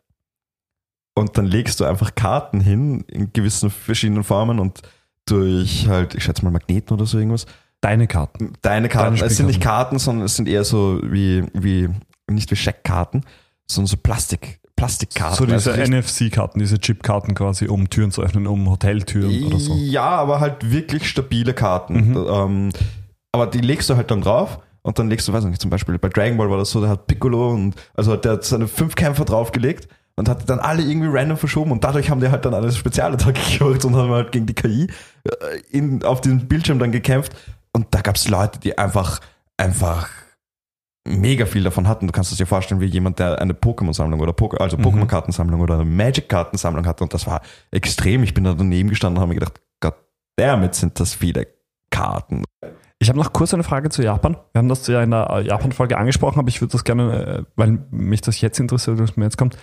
Und 1.15 1.37
dann 1.37 1.45
legst 1.45 1.79
du 1.79 1.85
einfach 1.85 2.15
Karten 2.15 2.59
hin 2.59 3.01
in 3.07 3.31
gewissen 3.31 3.69
verschiedenen 3.69 4.23
Formen 4.23 4.59
und 4.59 4.81
durch 5.25 5.87
halt, 5.87 6.15
ich 6.15 6.23
schätze 6.23 6.43
mal 6.43 6.51
Magneten 6.51 6.93
oder 6.93 7.05
so 7.05 7.17
irgendwas. 7.17 7.45
Deine 7.81 8.07
Karten. 8.07 8.53
Deine 8.61 8.87
Karten, 8.89 9.15
Deine 9.17 9.27
es 9.27 9.37
sind 9.37 9.47
nicht. 9.47 9.61
Karten, 9.61 9.99
sondern 9.99 10.25
es 10.25 10.35
sind 10.35 10.47
eher 10.47 10.63
so 10.63 11.01
wie, 11.03 11.43
wie 11.53 11.89
nicht 12.29 12.49
wie 12.51 12.55
Scheckkarten, 12.55 13.25
sondern 13.67 13.87
so 13.87 13.97
Plastik, 13.97 14.61
Plastikkarten. 14.75 15.37
So 15.37 15.45
diese 15.45 15.73
Also 15.73 15.91
NFC-Karten, 15.91 16.59
diese 16.59 16.79
Chip-Karten 16.79 17.35
quasi, 17.35 17.67
um 17.67 17.89
Türen 17.89 18.11
zu 18.11 18.21
öffnen, 18.21 18.47
um 18.47 18.69
Hoteltüren 18.69 19.43
oder 19.45 19.59
so. 19.59 19.75
Ja, 19.75 20.09
aber 20.09 20.39
halt 20.39 20.71
wirklich 20.71 21.09
stabile 21.09 21.53
Karten. 21.53 22.11
Mhm. 22.11 22.25
Ähm, 22.27 22.69
aber 23.31 23.47
die 23.47 23.59
legst 23.59 23.89
du 23.89 23.95
halt 23.95 24.11
dann 24.11 24.21
drauf 24.21 24.59
und 24.81 24.99
dann 24.99 25.09
legst 25.09 25.27
du, 25.27 25.33
weiß 25.33 25.43
ich 25.43 25.49
nicht, 25.49 25.61
zum 25.61 25.69
Beispiel 25.69 25.97
bei 25.97 26.09
Dragon 26.09 26.37
Ball 26.37 26.49
war 26.49 26.57
das 26.57 26.71
so, 26.71 26.79
der 26.79 26.89
hat 26.89 27.07
Piccolo 27.07 27.49
und 27.51 27.75
also 27.95 28.15
der 28.15 28.33
hat 28.33 28.43
seine 28.43 28.67
fünf 28.67 28.95
Kämpfer 28.95 29.25
draufgelegt 29.25 29.87
und 30.15 30.29
hat 30.29 30.49
dann 30.49 30.59
alle 30.59 30.83
irgendwie 30.83 31.09
random 31.11 31.37
verschoben 31.37 31.71
und 31.71 31.83
dadurch 31.83 32.09
haben 32.09 32.19
die 32.21 32.29
halt 32.29 32.45
dann 32.45 32.53
eine 32.53 32.71
Spezialattacke 32.71 33.39
gemacht 33.57 33.83
und 33.85 33.95
haben 33.95 34.11
halt 34.11 34.31
gegen 34.31 34.45
die 34.45 34.53
KI 34.53 34.87
äh, 35.23 35.31
in, 35.71 36.03
auf 36.03 36.21
diesem 36.21 36.47
Bildschirm 36.47 36.79
dann 36.79 36.91
gekämpft 36.91 37.33
und 37.71 37.87
da 37.91 38.01
gab 38.01 38.15
es 38.15 38.29
Leute, 38.29 38.59
die 38.59 38.77
einfach, 38.77 39.19
einfach 39.57 40.09
mega 41.05 41.45
viel 41.45 41.63
davon 41.63 41.87
hatten. 41.87 42.07
Du 42.07 42.13
kannst 42.13 42.31
es 42.31 42.37
dir 42.37 42.45
vorstellen, 42.45 42.79
wie 42.79 42.85
jemand, 42.85 43.19
der 43.19 43.39
eine 43.41 43.53
Pokémon-Sammlung 43.53 44.19
oder 44.19 44.31
Poké 44.33 44.57
also 44.57 44.77
Mhm. 44.77 44.83
Pokémon-Kartensammlung 44.85 45.59
oder 45.59 45.75
eine 45.75 45.85
Magic-Kartensammlung 45.85 46.85
hatte 46.85 47.03
und 47.03 47.13
das 47.13 47.27
war 47.27 47.41
extrem. 47.71 48.23
Ich 48.23 48.33
bin 48.33 48.43
da 48.43 48.53
daneben 48.53 48.89
gestanden 48.89 49.17
und 49.17 49.21
habe 49.21 49.33
mir 49.33 49.39
gedacht, 49.39 49.59
Gott, 49.81 49.95
damit 50.37 50.75
sind 50.75 50.99
das 50.99 51.13
viele 51.13 51.47
Karten. 51.89 52.43
Ich 52.99 53.09
habe 53.09 53.19
noch 53.19 53.33
kurz 53.33 53.53
eine 53.53 53.63
Frage 53.63 53.89
zu 53.89 54.01
Japan. 54.01 54.37
Wir 54.53 54.59
haben 54.59 54.69
das 54.69 54.87
ja 54.87 55.03
in 55.03 55.11
der 55.11 55.29
äh, 55.29 55.41
Japan-Folge 55.41 55.97
angesprochen, 55.97 56.39
aber 56.39 56.47
ich 56.47 56.61
würde 56.61 56.71
das 56.71 56.85
gerne, 56.85 57.25
äh, 57.25 57.43
weil 57.57 57.79
mich 57.91 58.21
das 58.21 58.39
jetzt 58.39 58.59
interessiert, 58.59 58.97
was 58.99 59.17
mir 59.17 59.25
jetzt 59.25 59.37
kommt. 59.37 59.57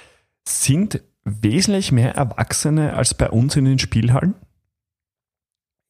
Sind 0.47 1.03
wesentlich 1.25 1.93
mehr 1.93 2.15
Erwachsene 2.15 2.95
als 2.95 3.15
bei 3.15 3.31
uns 3.31 3.57
in 3.57 3.65
den 3.65 3.79
Spielhallen? 3.79 4.35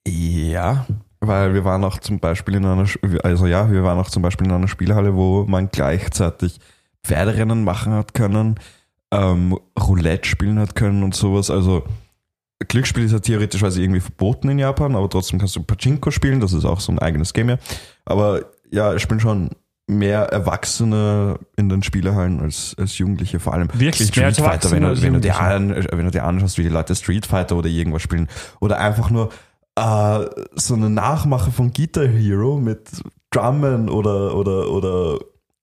Ja, 0.07 0.87
weil 1.21 1.55
wir 1.55 1.65
waren 1.65 1.85
auch 1.85 1.99
zum 1.99 2.19
Beispiel 2.19 2.55
in 2.57 2.65
einer, 2.65 2.87
also 3.23 3.47
ja, 3.47 3.71
wir 3.71 3.83
waren 3.85 3.99
auch 3.99 4.09
zum 4.09 4.23
Beispiel 4.23 4.47
in 4.47 4.53
einer 4.53 4.69
Spielhalle, 4.69 5.15
wo 5.15 5.45
man 5.45 5.69
gleichzeitig 5.71 6.59
Pferderennen 7.05 7.65
machen 7.65 7.93
hat 7.93 8.15
können, 8.15 8.59
ähm, 9.13 9.59
Roulette 9.79 10.29
spielen 10.29 10.59
hat 10.59 10.75
können 10.75 11.03
und 11.03 11.15
sowas. 11.15 11.51
Also 11.51 11.85
Glücksspiel 12.69 13.05
ist 13.05 13.13
ja 13.13 13.21
theoretischweise 13.21 13.83
irgendwie 13.83 14.01
verboten 14.01 14.49
in 14.49 14.59
Japan, 14.59 14.97
aber 14.97 15.09
trotzdem 15.09 15.39
kannst 15.39 15.57
du 15.57 15.63
Pachinko 15.63 16.11
spielen, 16.11 16.41
das 16.41 16.53
ist 16.53 16.65
auch 16.65 16.81
so 16.81 16.93
ein 16.93 16.99
eigenes 16.99 17.33
Game 17.33 17.51
ja. 17.51 17.59
Aber 18.05 18.45
ja, 18.71 18.93
es 18.95 19.03
spielen 19.03 19.21
schon 19.21 19.51
mehr 19.91 20.25
Erwachsene 20.33 21.39
in 21.57 21.69
den 21.69 21.83
Spielehallen 21.83 22.41
als, 22.41 22.75
als 22.79 22.97
Jugendliche, 22.99 23.41
vor 23.41 23.55
allem 23.55 23.69
Wirklich, 23.73 24.09
Street 24.09 24.37
Fighter, 24.37 24.71
wenn, 24.71 24.83
du, 24.83 25.03
wenn, 25.03 25.15
du 25.15 25.21
dir 25.21 25.39
an, 25.39 25.87
wenn 25.93 26.05
du 26.05 26.11
dir 26.11 26.25
anschaust, 26.25 26.59
wie 26.59 26.63
die 26.63 26.69
Leute 26.69 26.95
Street 26.95 27.27
Fighter 27.27 27.57
oder 27.57 27.69
irgendwas 27.69 28.03
spielen 28.03 28.29
oder 28.61 28.79
einfach 28.79 29.11
nur 29.11 29.31
äh, 29.77 30.27
so 30.55 30.75
eine 30.75 30.91
Nachmache 30.91 31.51
von 31.51 31.73
Guitar 31.73 32.07
Hero 32.07 32.59
mit 32.59 32.91
Drummen 33.31 33.89
oder, 33.89 34.37
oder, 34.37 34.71
oder 34.71 35.19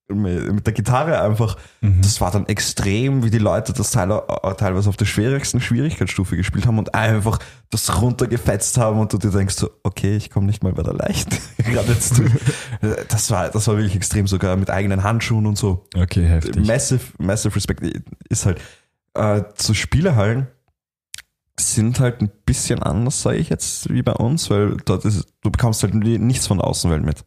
mit, 0.09 0.65
der 0.65 0.73
Gitarre 0.73 1.21
einfach. 1.21 1.57
Mhm. 1.81 2.01
Das 2.01 2.21
war 2.21 2.31
dann 2.31 2.45
extrem, 2.47 3.23
wie 3.23 3.29
die 3.29 3.37
Leute 3.37 3.73
das 3.73 3.91
teil, 3.91 4.11
äh, 4.11 4.53
teilweise 4.55 4.89
auf 4.89 4.97
der 4.97 5.05
schwierigsten 5.05 5.59
Schwierigkeitsstufe 5.59 6.37
gespielt 6.37 6.65
haben 6.65 6.79
und 6.79 6.95
einfach 6.95 7.39
das 7.69 8.01
runtergefetzt 8.01 8.77
haben 8.77 8.99
und 8.99 9.11
du 9.11 9.17
dir 9.17 9.31
denkst 9.31 9.55
so, 9.55 9.69
okay, 9.83 10.15
ich 10.15 10.29
komme 10.29 10.45
nicht 10.45 10.63
mal 10.63 10.73
bei 10.73 10.83
der 10.83 10.93
leicht 10.93 11.29
jetzt. 11.87 12.21
Das 13.09 13.31
war, 13.31 13.49
das 13.49 13.67
war 13.67 13.75
wirklich 13.75 13.95
extrem, 13.95 14.27
sogar 14.27 14.55
mit 14.55 14.69
eigenen 14.69 15.03
Handschuhen 15.03 15.45
und 15.45 15.57
so. 15.57 15.85
Okay, 15.95 16.25
heftig. 16.25 16.65
Massive, 16.65 17.01
massive 17.17 17.55
Respect 17.55 17.83
ist 18.29 18.45
halt 18.45 18.61
äh, 19.13 19.43
zu 19.55 19.73
Spielehallen 19.73 20.47
sind 21.59 21.99
halt 21.99 22.21
ein 22.21 22.29
bisschen 22.45 22.83
anders, 22.83 23.23
sage 23.23 23.37
ich 23.37 23.49
jetzt, 23.49 23.91
wie 23.91 24.03
bei 24.03 24.13
uns, 24.13 24.49
weil 24.49 24.77
dort 24.85 25.05
ist, 25.05 25.27
du 25.41 25.49
bekommst 25.49 25.81
halt 25.83 25.95
nichts 25.95 26.47
von 26.47 26.59
der 26.59 26.67
Außenwelt 26.67 27.03
mit. 27.03 27.25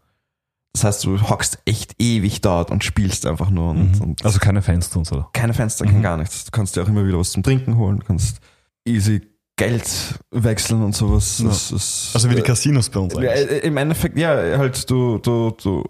Das 0.73 0.85
heißt, 0.85 1.05
du 1.05 1.21
hockst 1.29 1.59
echt 1.65 1.95
ewig 1.99 2.41
dort 2.43 2.71
und 2.71 2.85
spielst 2.85 3.27
einfach 3.27 3.50
nur. 3.50 3.71
Und, 3.71 3.97
mhm. 3.97 4.00
und 4.03 4.25
also 4.25 4.39
keine 4.39 4.62
Fenster 4.62 4.99
und 4.99 5.07
so. 5.07 5.27
Keine 5.33 5.53
Fenster, 5.53 5.85
mhm. 5.85 5.91
kein 5.91 6.03
gar 6.03 6.17
nichts. 6.17 6.45
Du 6.45 6.50
kannst 6.53 6.77
dir 6.77 6.83
auch 6.83 6.89
immer 6.89 7.05
wieder 7.05 7.19
was 7.19 7.33
zum 7.33 7.43
Trinken 7.43 7.77
holen, 7.77 8.00
du 8.00 8.07
kannst 8.07 8.41
easy 8.85 9.23
Geld 9.57 10.19
wechseln 10.31 10.83
und 10.83 10.95
sowas. 10.95 11.39
Ja. 11.41 11.50
Ist, 11.50 12.12
also 12.15 12.31
wie 12.31 12.35
die 12.35 12.43
Casinos 12.43 12.89
bei 12.89 13.00
uns 13.00 13.15
eigentlich. 13.15 13.31
Äh, 13.31 13.59
Im 13.59 13.77
Endeffekt, 13.77 14.17
ja, 14.17 14.31
halt, 14.31 14.89
du, 14.89 15.19
du, 15.19 15.50
du, 15.62 15.85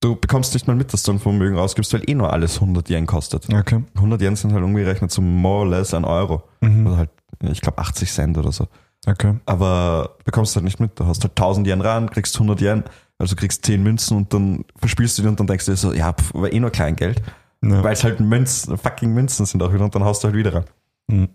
du 0.00 0.14
bekommst 0.14 0.54
nicht 0.54 0.68
mal 0.68 0.76
mit, 0.76 0.92
dass 0.92 1.02
du 1.02 1.12
ein 1.12 1.18
Vermögen 1.18 1.56
rausgibst, 1.56 1.92
weil 1.94 2.08
eh 2.08 2.14
nur 2.14 2.32
alles 2.32 2.60
100 2.60 2.88
Yen 2.90 3.06
kostet. 3.06 3.52
Okay. 3.52 3.82
100 3.96 4.22
Yen 4.22 4.36
sind 4.36 4.52
halt 4.52 4.62
umgerechnet 4.62 5.10
so 5.10 5.20
more 5.20 5.64
or 5.64 5.66
less 5.66 5.94
ein 5.94 6.04
Euro. 6.04 6.44
Mhm. 6.60 6.86
Also 6.86 6.98
halt, 6.98 7.10
ich 7.50 7.60
glaube 7.60 7.78
80 7.78 8.12
Cent 8.12 8.38
oder 8.38 8.52
so. 8.52 8.68
Okay. 9.06 9.34
Aber 9.46 10.16
bekommst 10.24 10.54
halt 10.54 10.64
nicht 10.64 10.80
mit. 10.80 10.98
Du 10.98 11.06
hast 11.06 11.22
halt 11.24 11.32
1000 11.32 11.66
Yen 11.66 11.80
ran, 11.80 12.10
kriegst 12.10 12.36
100 12.36 12.60
Yen, 12.60 12.84
also 13.18 13.34
kriegst 13.34 13.64
10 13.66 13.82
Münzen 13.82 14.16
und 14.16 14.32
dann 14.32 14.64
verspielst 14.76 15.18
du 15.18 15.22
die 15.22 15.28
und 15.28 15.40
dann 15.40 15.46
denkst 15.46 15.66
du 15.66 15.72
dir 15.72 15.76
so, 15.76 15.92
ja, 15.92 16.12
pf, 16.12 16.34
war 16.34 16.52
eh 16.52 16.60
nur 16.60 16.70
Kleingeld. 16.70 17.20
Ja. 17.64 17.82
Weil 17.82 17.92
es 17.92 18.04
halt 18.04 18.20
Münzen, 18.20 18.76
fucking 18.76 19.12
Münzen 19.12 19.46
sind 19.46 19.62
auch 19.62 19.72
wieder 19.72 19.84
und 19.84 19.94
dann 19.94 20.04
haust 20.04 20.22
du 20.22 20.26
halt 20.26 20.36
wieder 20.36 20.54
ran. 20.54 20.64
Mhm. 21.08 21.28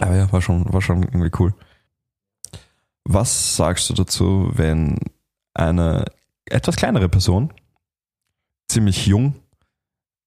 Aber 0.00 0.14
ja, 0.14 0.30
war 0.32 0.40
schon, 0.40 0.72
war 0.72 0.80
schon 0.80 1.02
irgendwie 1.02 1.30
cool. 1.38 1.54
Was 3.04 3.56
sagst 3.56 3.88
du 3.90 3.94
dazu, 3.94 4.50
wenn 4.52 4.98
eine 5.54 6.04
etwas 6.44 6.76
kleinere 6.76 7.08
Person, 7.08 7.52
ziemlich 8.68 9.06
jung, 9.06 9.34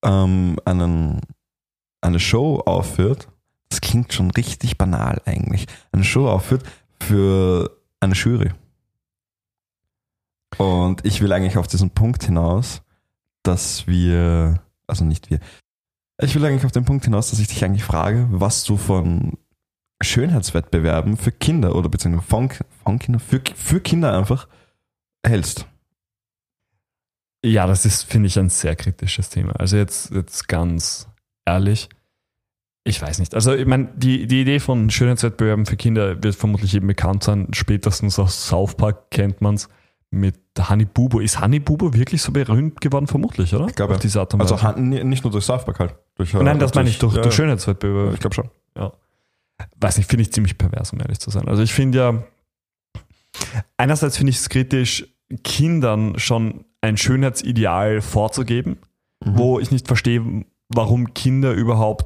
ähm, 0.04 0.58
einen, 0.66 1.22
eine 2.02 2.20
Show 2.20 2.60
aufführt? 2.66 3.28
Das 3.72 3.80
klingt 3.80 4.12
schon 4.12 4.32
richtig 4.32 4.78
banal 4.78 5.22
eigentlich. 5.24 5.66
Eine 5.94 6.04
Show 6.04 6.28
aufführt 6.28 6.64
für 7.00 7.72
eine 8.02 8.16
Jury. 8.16 8.52
Und 10.58 11.06
ich 11.06 11.22
will 11.22 11.32
eigentlich 11.32 11.56
auf 11.56 11.68
diesen 11.68 11.90
Punkt 11.90 12.26
hinaus, 12.26 12.82
dass 13.44 13.88
wir, 13.88 14.62
also 14.88 15.06
nicht 15.06 15.30
wir, 15.30 15.40
ich 16.22 16.36
will 16.36 16.44
eigentlich 16.44 16.66
auf 16.66 16.74
den 16.74 16.84
Punkt 16.84 17.06
hinaus, 17.06 17.30
dass 17.30 17.40
ich 17.40 17.48
dich 17.48 17.64
eigentlich 17.64 17.86
frage, 17.86 18.28
was 18.30 18.66
du 18.66 18.76
von 18.76 19.38
Schönheitswettbewerben 20.02 21.16
für 21.16 21.32
Kinder 21.32 21.74
oder 21.74 21.88
beziehungsweise 21.88 22.28
von, 22.28 22.50
von 22.84 23.00
Kinder, 23.00 23.20
für, 23.20 23.42
für 23.56 23.80
Kinder 23.80 24.18
einfach 24.18 24.50
hältst. 25.26 25.66
Ja, 27.46 27.68
das 27.68 27.86
ist, 27.86 28.04
finde 28.04 28.28
ich, 28.28 28.38
ein 28.38 28.50
sehr 28.50 28.76
kritisches 28.76 29.30
Thema. 29.30 29.54
Also 29.54 29.78
jetzt, 29.78 30.12
jetzt 30.12 30.50
ganz 30.50 31.08
ehrlich, 31.46 31.88
ich 32.84 33.02
weiß 33.02 33.20
nicht. 33.20 33.36
Also 33.36 33.54
ich 33.54 33.66
meine, 33.66 33.90
die, 33.96 34.28
die 34.28 34.42
Idee 34.42 34.60
von 34.60 34.90
Schönheitswettbewerben 34.90 35.66
für 35.66 35.78
Kinder 35.78 36.24
wird 36.24 36.36
vermutlich 36.36 36.74
eben 36.76 36.88
bekannt 36.88 37.24
sein. 37.24 37.48
Spätestens 37.54 38.18
aus 38.18 38.48
South 38.48 38.76
Park 38.76 39.12
kennt 39.12 39.42
man 39.42 39.56
es 39.56 39.70
mit 40.10 40.36
Honey 40.58 40.86
Bubo. 40.86 41.20
Ist 41.20 41.40
Honey 41.40 41.60
Bubo 41.60 41.94
wirklich 41.94 42.22
so 42.22 42.32
berühmt 42.32 42.82
geworden? 42.82 43.08
Vermutlich, 43.08 43.54
oder? 43.54 43.68
Ich 43.68 43.76
glaube, 43.76 43.98
diese 43.98 44.20
Art 44.20 44.34
und 44.34 44.42
Weise. 44.42 44.56
Also 44.56 44.80
nicht 44.80 45.24
nur 45.24 45.32
durch 45.32 45.46
South 45.46 45.64
Park 45.64 45.80
halt. 45.80 45.96
Durch, 46.16 46.34
Nein, 46.34 46.60
das 46.60 46.74
meine 46.74 46.90
ich 46.90 46.98
durch, 46.98 47.16
ja, 47.16 47.22
durch 47.22 47.36
Schönheitswettbewerbe. 47.36 48.14
Ich 48.14 48.20
glaube 48.20 48.36
schon. 48.36 48.50
Ja 48.76 48.92
weiß 49.80 49.98
nicht, 49.98 50.10
finde 50.10 50.24
ich 50.24 50.32
ziemlich 50.32 50.58
pervers, 50.58 50.94
um 50.94 51.00
ehrlich 51.00 51.20
zu 51.20 51.30
sein. 51.30 51.48
Also 51.48 51.64
ich 51.64 51.74
finde 51.74 51.98
ja, 51.98 52.24
einerseits 53.78 54.18
finde 54.18 54.32
ich 54.32 54.38
es 54.38 54.50
kritisch, 54.50 55.08
Kindern 55.44 56.18
schon 56.20 56.66
ein 56.82 56.98
Schönheitsideal 56.98 58.02
vorzugeben, 58.02 58.78
mhm. 59.24 59.38
wo 59.38 59.60
ich 59.60 59.72
nicht 59.72 59.88
verstehe, 59.88 60.46
warum 60.70 61.14
Kinder 61.14 61.54
überhaupt 61.54 62.06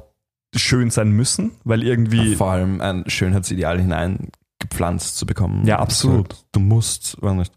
schön 0.58 0.90
sein 0.90 1.10
müssen, 1.10 1.52
weil 1.64 1.82
irgendwie. 1.82 2.30
Ja, 2.30 2.36
vor 2.36 2.50
allem 2.50 2.80
ein 2.80 3.04
Schönheitsideal 3.06 3.80
hineingepflanzt 3.80 5.16
zu 5.16 5.26
bekommen. 5.26 5.66
Ja, 5.66 5.78
absolut. 5.78 6.32
Also, 6.32 6.44
du 6.52 6.60
musst, 6.60 7.16
wenn 7.20 7.36
nicht, 7.36 7.52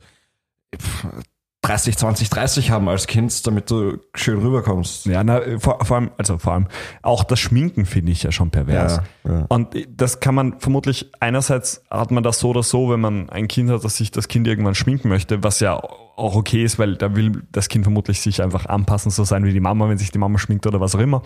30, 1.62 1.98
20, 1.98 2.30
30 2.30 2.72
haben 2.72 2.88
als 2.88 3.06
Kind, 3.06 3.46
damit 3.46 3.70
du 3.70 3.98
schön 4.14 4.40
rüberkommst. 4.40 5.06
Ja, 5.08 5.24
na, 5.26 5.42
vor, 5.60 5.84
vor 5.84 5.98
allem, 5.98 6.12
also 6.18 6.38
vor 6.38 6.54
allem 6.54 6.68
auch 7.02 7.26
das 7.26 7.40
Schminken 7.40 7.86
finde 7.86 8.14
ich 8.14 8.24
ja 8.24 8.32
schon 8.32 8.50
pervers. 8.50 9.02
Ja, 9.26 9.32
ja. 9.32 9.46
Und 9.50 9.76
das 9.90 10.22
kann 10.22 10.36
man 10.36 10.60
vermutlich, 10.60 11.12
einerseits 11.20 11.84
hat 11.90 12.12
man 12.12 12.24
das 12.24 12.40
so 12.40 12.50
oder 12.50 12.64
so, 12.64 12.90
wenn 12.90 13.02
man 13.02 13.30
ein 13.30 13.50
Kind 13.50 13.70
hat, 13.70 13.84
dass 13.84 13.98
sich 13.98 14.10
das 14.12 14.30
Kind 14.30 14.48
irgendwann 14.48 14.74
schminken 14.74 15.10
möchte, 15.10 15.44
was 15.44 15.60
ja 15.60 15.76
auch 15.76 16.36
okay 16.36 16.64
ist, 16.64 16.80
weil 16.80 16.96
da 16.96 17.16
will 17.16 17.44
das 17.52 17.68
Kind 17.68 17.84
vermutlich 17.84 18.22
sich 18.22 18.42
einfach 18.42 18.66
anpassen, 18.66 19.12
so 19.12 19.26
sein 19.26 19.44
wie 19.44 19.54
die 19.54 19.60
Mama, 19.60 19.90
wenn 19.90 19.98
sich 19.98 20.12
die 20.12 20.18
Mama 20.18 20.40
schminkt 20.40 20.66
oder 20.66 20.80
was 20.80 20.96
auch 20.96 21.00
immer. 21.00 21.24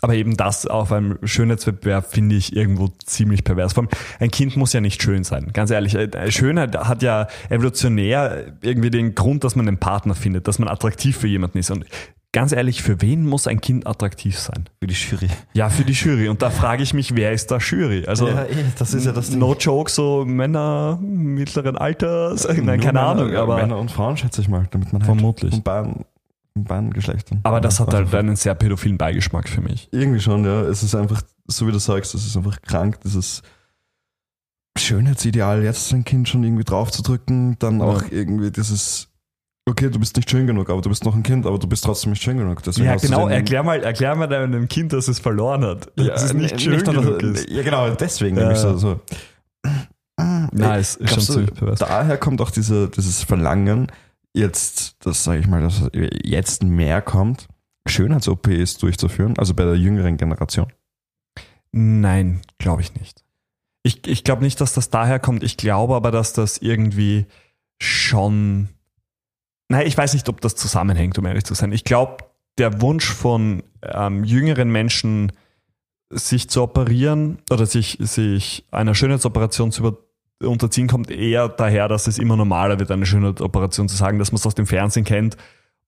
Aber 0.00 0.14
eben 0.14 0.36
das 0.36 0.66
auf 0.66 0.90
einem 0.90 1.18
Schönheitswettbewerb 1.22 2.10
finde 2.10 2.34
ich 2.34 2.56
irgendwo 2.56 2.88
ziemlich 3.04 3.44
pervers. 3.44 3.74
Vor 3.74 3.84
allem, 3.84 3.90
ein 4.18 4.32
Kind 4.32 4.56
muss 4.56 4.72
ja 4.72 4.80
nicht 4.80 5.00
schön 5.00 5.22
sein. 5.22 5.50
Ganz 5.52 5.70
ehrlich, 5.70 5.94
äh, 5.94 6.30
Schönheit 6.32 6.76
hat 6.76 7.02
ja 7.02 7.28
evolutionär 7.50 8.56
irgendwie 8.62 8.90
den 8.90 9.14
Grund, 9.14 9.44
dass 9.44 9.54
man 9.54 9.68
einen 9.68 9.78
Partner 9.78 10.16
findet, 10.16 10.48
dass 10.48 10.58
man 10.58 10.68
attraktiv 10.68 11.16
für 11.16 11.28
jemanden 11.28 11.58
ist. 11.58 11.70
Und 11.70 11.86
ganz 12.32 12.50
ehrlich, 12.50 12.82
für 12.82 13.00
wen 13.00 13.28
muss 13.28 13.46
ein 13.46 13.60
Kind 13.60 13.86
attraktiv 13.86 14.36
sein? 14.36 14.68
Für 14.80 14.88
die 14.88 14.94
Jury. 14.94 15.28
Ja, 15.52 15.70
für 15.70 15.84
die 15.84 15.92
Jury. 15.92 16.28
Und 16.28 16.42
da 16.42 16.50
frage 16.50 16.82
ich 16.82 16.94
mich, 16.94 17.14
wer 17.14 17.30
ist 17.30 17.52
da 17.52 17.58
Jury? 17.58 18.04
Also, 18.06 18.26
ja, 18.26 18.44
eh, 18.44 18.64
das 18.76 18.94
ist 18.94 19.06
ja 19.06 19.12
das 19.12 19.30
Ding. 19.30 19.38
No 19.38 19.54
joke, 19.54 19.88
so 19.88 20.24
Männer 20.24 20.98
mittleren 21.00 21.76
Alters. 21.76 22.48
Nein, 22.48 22.80
keine 22.80 22.98
Männer, 22.98 23.00
Ahnung. 23.02 23.36
Aber 23.36 23.54
Männer 23.54 23.78
und 23.78 23.92
Frauen, 23.92 24.16
schätze 24.16 24.40
ich 24.40 24.48
mal, 24.48 24.66
damit 24.72 24.92
man 24.92 25.02
halt 25.02 25.06
vermutlich. 25.06 25.52
In 25.54 25.62
beiden 26.54 26.92
Geschlechtern. 26.92 27.40
Aber 27.44 27.60
das 27.60 27.80
hat 27.80 27.92
halt 27.92 28.14
einen 28.14 28.36
sehr 28.36 28.54
pädophilen 28.54 28.98
Beigeschmack 28.98 29.48
für 29.48 29.60
mich. 29.60 29.88
Irgendwie 29.92 30.20
schon, 30.20 30.44
ja. 30.44 30.62
Es 30.62 30.82
ist 30.82 30.94
einfach, 30.94 31.22
so 31.46 31.66
wie 31.66 31.72
du 31.72 31.78
sagst, 31.78 32.14
es 32.14 32.26
ist 32.26 32.36
einfach 32.36 32.60
krank, 32.62 33.00
dieses 33.02 33.42
Schönheitsideal, 34.78 35.62
jetzt 35.62 35.88
sein 35.88 36.04
Kind 36.04 36.28
schon 36.28 36.44
irgendwie 36.44 36.64
draufzudrücken, 36.64 37.58
dann 37.58 37.80
ja. 37.80 37.84
auch 37.84 38.04
irgendwie 38.10 38.50
dieses, 38.50 39.08
okay, 39.68 39.90
du 39.90 39.98
bist 39.98 40.16
nicht 40.16 40.30
schön 40.30 40.46
genug, 40.46 40.70
aber 40.70 40.80
du 40.80 40.88
bist 40.88 41.04
noch 41.04 41.14
ein 41.14 41.22
Kind, 41.22 41.46
aber 41.46 41.58
du 41.58 41.66
bist 41.66 41.84
trotzdem 41.84 42.10
nicht 42.10 42.22
schön 42.22 42.38
genug. 42.38 42.62
Deswegen 42.62 42.86
ja, 42.86 42.96
genau, 42.96 43.28
erklär 43.28 43.62
mal, 43.62 43.82
erklär 43.82 44.14
mal 44.14 44.26
deinem 44.26 44.68
Kind, 44.68 44.92
dass 44.92 45.08
es 45.08 45.18
verloren 45.18 45.64
hat. 45.64 45.92
Ja, 45.96 46.06
dass 46.08 46.24
es 46.24 46.34
nicht 46.34 46.60
schön 46.60 46.74
nicht, 46.74 46.86
genug 46.86 47.22
ist. 47.22 47.48
Ja, 47.50 47.62
genau, 47.62 47.90
deswegen 47.90 48.36
ja. 48.36 48.42
nämlich 48.42 48.58
so. 48.58 48.76
so. 48.76 49.00
Nice, 50.52 50.96
ist 50.96 51.26
schon 51.26 51.46
du, 51.46 51.74
Daher 51.74 52.18
kommt 52.18 52.40
auch 52.40 52.50
diese, 52.50 52.88
dieses 52.88 53.22
Verlangen, 53.22 53.88
jetzt, 54.34 54.96
das 55.00 55.24
sage 55.24 55.40
ich 55.40 55.46
mal, 55.46 55.62
dass 55.62 55.88
jetzt 55.92 56.62
mehr 56.62 57.02
kommt, 57.02 57.48
Schönheits-OPs 57.86 58.78
durchzuführen, 58.78 59.38
also 59.38 59.54
bei 59.54 59.64
der 59.64 59.76
jüngeren 59.76 60.16
Generation? 60.16 60.72
Nein, 61.72 62.40
glaube 62.58 62.82
ich 62.82 62.94
nicht. 62.94 63.24
Ich, 63.82 64.06
ich 64.06 64.24
glaube 64.24 64.42
nicht, 64.42 64.60
dass 64.60 64.74
das 64.74 64.90
daher 64.90 65.18
kommt. 65.18 65.42
Ich 65.42 65.56
glaube 65.56 65.94
aber, 65.96 66.10
dass 66.10 66.32
das 66.32 66.58
irgendwie 66.58 67.26
schon. 67.80 68.68
Nein, 69.68 69.86
ich 69.86 69.96
weiß 69.96 70.14
nicht, 70.14 70.28
ob 70.28 70.40
das 70.40 70.54
zusammenhängt, 70.54 71.18
um 71.18 71.26
ehrlich 71.26 71.44
zu 71.44 71.54
sein. 71.54 71.72
Ich 71.72 71.84
glaube, 71.84 72.18
der 72.58 72.80
Wunsch 72.80 73.06
von 73.06 73.62
ähm, 73.82 74.24
jüngeren 74.24 74.70
Menschen, 74.70 75.32
sich 76.10 76.50
zu 76.50 76.62
operieren 76.62 77.38
oder 77.50 77.64
sich, 77.64 77.96
sich 78.00 78.66
einer 78.70 78.94
Schönheitsoperation 78.94 79.72
zu 79.72 79.80
über, 79.80 79.98
unterziehen 80.42 80.88
kommt 80.88 81.10
eher 81.10 81.48
daher, 81.48 81.88
dass 81.88 82.06
es 82.06 82.18
immer 82.18 82.36
normaler 82.36 82.78
wird, 82.78 82.90
eine 82.90 83.06
Schönheitsoperation 83.06 83.88
zu 83.88 83.96
sagen, 83.96 84.18
dass 84.18 84.32
man 84.32 84.36
es 84.36 84.46
aus 84.46 84.54
dem 84.54 84.66
Fernsehen 84.66 85.04
kennt 85.04 85.36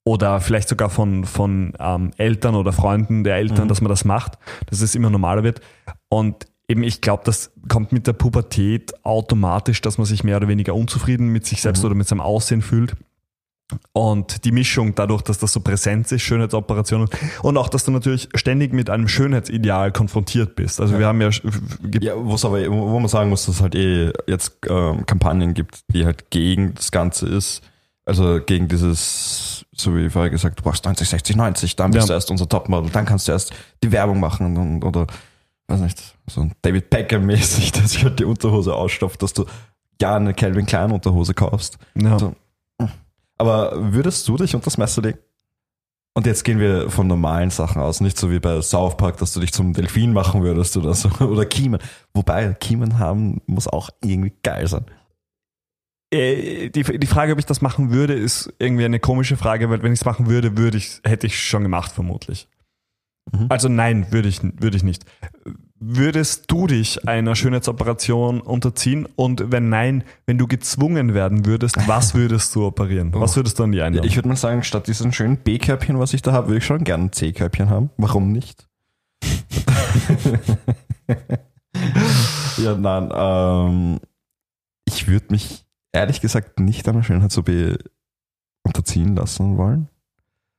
oder 0.04 0.40
vielleicht 0.40 0.68
sogar 0.68 0.90
von, 0.90 1.24
von 1.24 1.72
ähm, 1.78 2.10
Eltern 2.18 2.54
oder 2.54 2.72
Freunden 2.72 3.24
der 3.24 3.36
Eltern, 3.36 3.64
mhm. 3.64 3.68
dass 3.68 3.80
man 3.80 3.88
das 3.88 4.04
macht, 4.04 4.38
dass 4.66 4.80
es 4.82 4.94
immer 4.94 5.10
normaler 5.10 5.42
wird. 5.42 5.60
Und 6.08 6.46
eben, 6.68 6.82
ich 6.82 7.00
glaube, 7.00 7.22
das 7.24 7.52
kommt 7.68 7.92
mit 7.92 8.06
der 8.06 8.12
Pubertät 8.12 8.92
automatisch, 9.04 9.80
dass 9.80 9.98
man 9.98 10.04
sich 10.04 10.22
mehr 10.22 10.36
oder 10.36 10.48
weniger 10.48 10.74
unzufrieden 10.74 11.28
mit 11.28 11.46
sich 11.46 11.62
selbst 11.62 11.80
mhm. 11.80 11.86
oder 11.86 11.94
mit 11.94 12.06
seinem 12.06 12.20
Aussehen 12.20 12.62
fühlt. 12.62 12.94
Und 13.92 14.44
die 14.44 14.52
Mischung 14.52 14.94
dadurch, 14.94 15.22
dass 15.22 15.38
das 15.38 15.52
so 15.52 15.60
präsent 15.60 16.10
ist, 16.12 16.22
Schönheitsoperationen 16.22 17.08
und 17.42 17.56
auch, 17.56 17.68
dass 17.68 17.84
du 17.84 17.92
natürlich 17.92 18.28
ständig 18.34 18.74
mit 18.74 18.90
einem 18.90 19.08
Schönheitsideal 19.08 19.90
konfrontiert 19.90 20.54
bist. 20.54 20.80
Also 20.80 20.94
ja. 20.94 21.00
wir 21.00 21.06
haben 21.06 21.20
ja, 21.22 21.30
ja 22.00 22.14
wo's 22.16 22.44
aber, 22.44 22.68
wo 22.70 22.98
man 22.98 23.08
sagen 23.08 23.30
muss, 23.30 23.46
dass 23.46 23.56
es 23.56 23.62
halt 23.62 23.74
eh 23.74 24.12
jetzt 24.26 24.58
ähm, 24.68 25.06
Kampagnen 25.06 25.54
gibt, 25.54 25.80
die 25.88 26.04
halt 26.04 26.30
gegen 26.30 26.74
das 26.74 26.90
Ganze 26.90 27.26
ist. 27.26 27.62
Also 28.04 28.38
gegen 28.44 28.68
dieses, 28.68 29.64
so 29.72 29.96
wie 29.96 30.10
vorher 30.10 30.30
gesagt, 30.30 30.58
du 30.58 30.62
brauchst 30.62 30.84
90, 30.84 31.08
60, 31.08 31.36
90, 31.36 31.76
dann 31.76 31.90
bist 31.90 32.08
ja. 32.08 32.08
du 32.08 32.12
erst 32.12 32.30
unser 32.30 32.46
Topmodel, 32.46 32.90
dann 32.90 33.06
kannst 33.06 33.28
du 33.28 33.32
erst 33.32 33.54
die 33.82 33.92
Werbung 33.92 34.20
machen 34.20 34.58
und, 34.58 34.84
oder, 34.84 35.06
weiß 35.68 35.80
nicht, 35.80 36.14
so 36.26 36.42
ein 36.42 36.52
David 36.60 36.90
Beckham 36.90 37.24
mäßig, 37.24 37.72
der 37.72 37.86
sich 37.88 38.04
halt 38.04 38.18
die 38.18 38.26
Unterhose 38.26 38.74
ausstopft, 38.74 39.22
dass 39.22 39.32
du 39.32 39.46
ja 40.02 40.16
eine 40.16 40.34
Calvin 40.34 40.66
Klein 40.66 40.92
Unterhose 40.92 41.32
kaufst. 41.32 41.78
Ja. 41.94 42.12
Also, 42.12 42.34
aber 43.38 43.92
würdest 43.92 44.26
du 44.28 44.36
dich 44.36 44.54
unter 44.54 44.66
das 44.66 44.78
Messer 44.78 45.02
legen? 45.02 45.18
Und 46.16 46.26
jetzt 46.26 46.44
gehen 46.44 46.60
wir 46.60 46.90
von 46.90 47.08
normalen 47.08 47.50
Sachen 47.50 47.82
aus, 47.82 48.00
nicht 48.00 48.16
so 48.16 48.30
wie 48.30 48.38
bei 48.38 48.62
South 48.62 48.96
Park, 48.96 49.16
dass 49.16 49.32
du 49.32 49.40
dich 49.40 49.52
zum 49.52 49.72
Delfin 49.72 50.12
machen 50.12 50.42
würdest 50.44 50.76
oder 50.76 50.94
so, 50.94 51.08
oder 51.24 51.44
Kiemen. 51.44 51.80
Wobei, 52.12 52.54
Kiemen 52.54 53.00
haben 53.00 53.40
muss 53.46 53.66
auch 53.66 53.90
irgendwie 54.00 54.32
geil 54.42 54.68
sein. 54.68 54.84
Äh, 56.12 56.70
die, 56.70 56.84
die 56.84 57.06
Frage, 57.08 57.32
ob 57.32 57.40
ich 57.40 57.46
das 57.46 57.60
machen 57.60 57.90
würde, 57.90 58.14
ist 58.14 58.52
irgendwie 58.60 58.84
eine 58.84 59.00
komische 59.00 59.36
Frage, 59.36 59.68
weil 59.70 59.82
wenn 59.82 59.92
ich 59.92 60.00
es 60.00 60.04
machen 60.04 60.28
würde, 60.28 60.56
würde 60.56 60.78
ich, 60.78 61.00
hätte 61.02 61.26
ich 61.26 61.40
schon 61.40 61.64
gemacht, 61.64 61.90
vermutlich. 61.90 62.46
Mhm. 63.32 63.46
Also 63.48 63.68
nein, 63.68 64.06
würde 64.10 64.28
ich, 64.28 64.42
würde 64.42 64.76
ich 64.76 64.82
nicht. 64.82 65.04
Würdest 65.80 66.50
du 66.50 66.66
dich 66.66 67.06
einer 67.08 67.34
Schönheitsoperation 67.34 68.40
unterziehen? 68.40 69.06
Und 69.16 69.52
wenn 69.52 69.68
nein, 69.68 70.04
wenn 70.26 70.38
du 70.38 70.46
gezwungen 70.46 71.14
werden 71.14 71.44
würdest, 71.46 71.76
was 71.86 72.14
würdest 72.16 72.54
du 72.54 72.64
operieren? 72.66 73.12
Was 73.14 73.36
würdest 73.36 73.58
du 73.58 73.64
an 73.64 73.72
die 73.72 73.82
einladen? 73.82 74.06
ich 74.06 74.16
würde 74.16 74.28
mal 74.28 74.36
sagen, 74.36 74.62
statt 74.62 74.86
diesem 74.86 75.12
schönen 75.12 75.36
B-Körbchen, 75.38 75.98
was 75.98 76.14
ich 76.14 76.22
da 76.22 76.32
habe, 76.32 76.48
würde 76.48 76.58
ich 76.58 76.66
schon 76.66 76.84
gerne 76.84 77.04
ein 77.04 77.12
C-Körbchen 77.12 77.68
haben. 77.68 77.90
Warum 77.96 78.32
nicht? 78.32 78.66
ja, 82.58 82.74
nein, 82.76 83.10
ähm, 83.14 84.00
ich 84.86 85.08
würde 85.08 85.26
mich 85.30 85.64
ehrlich 85.92 86.20
gesagt 86.20 86.60
nicht 86.60 86.88
einer 86.88 87.02
Schönheits-OP 87.02 87.50
unterziehen 88.64 89.16
lassen 89.16 89.56
wollen. 89.56 89.88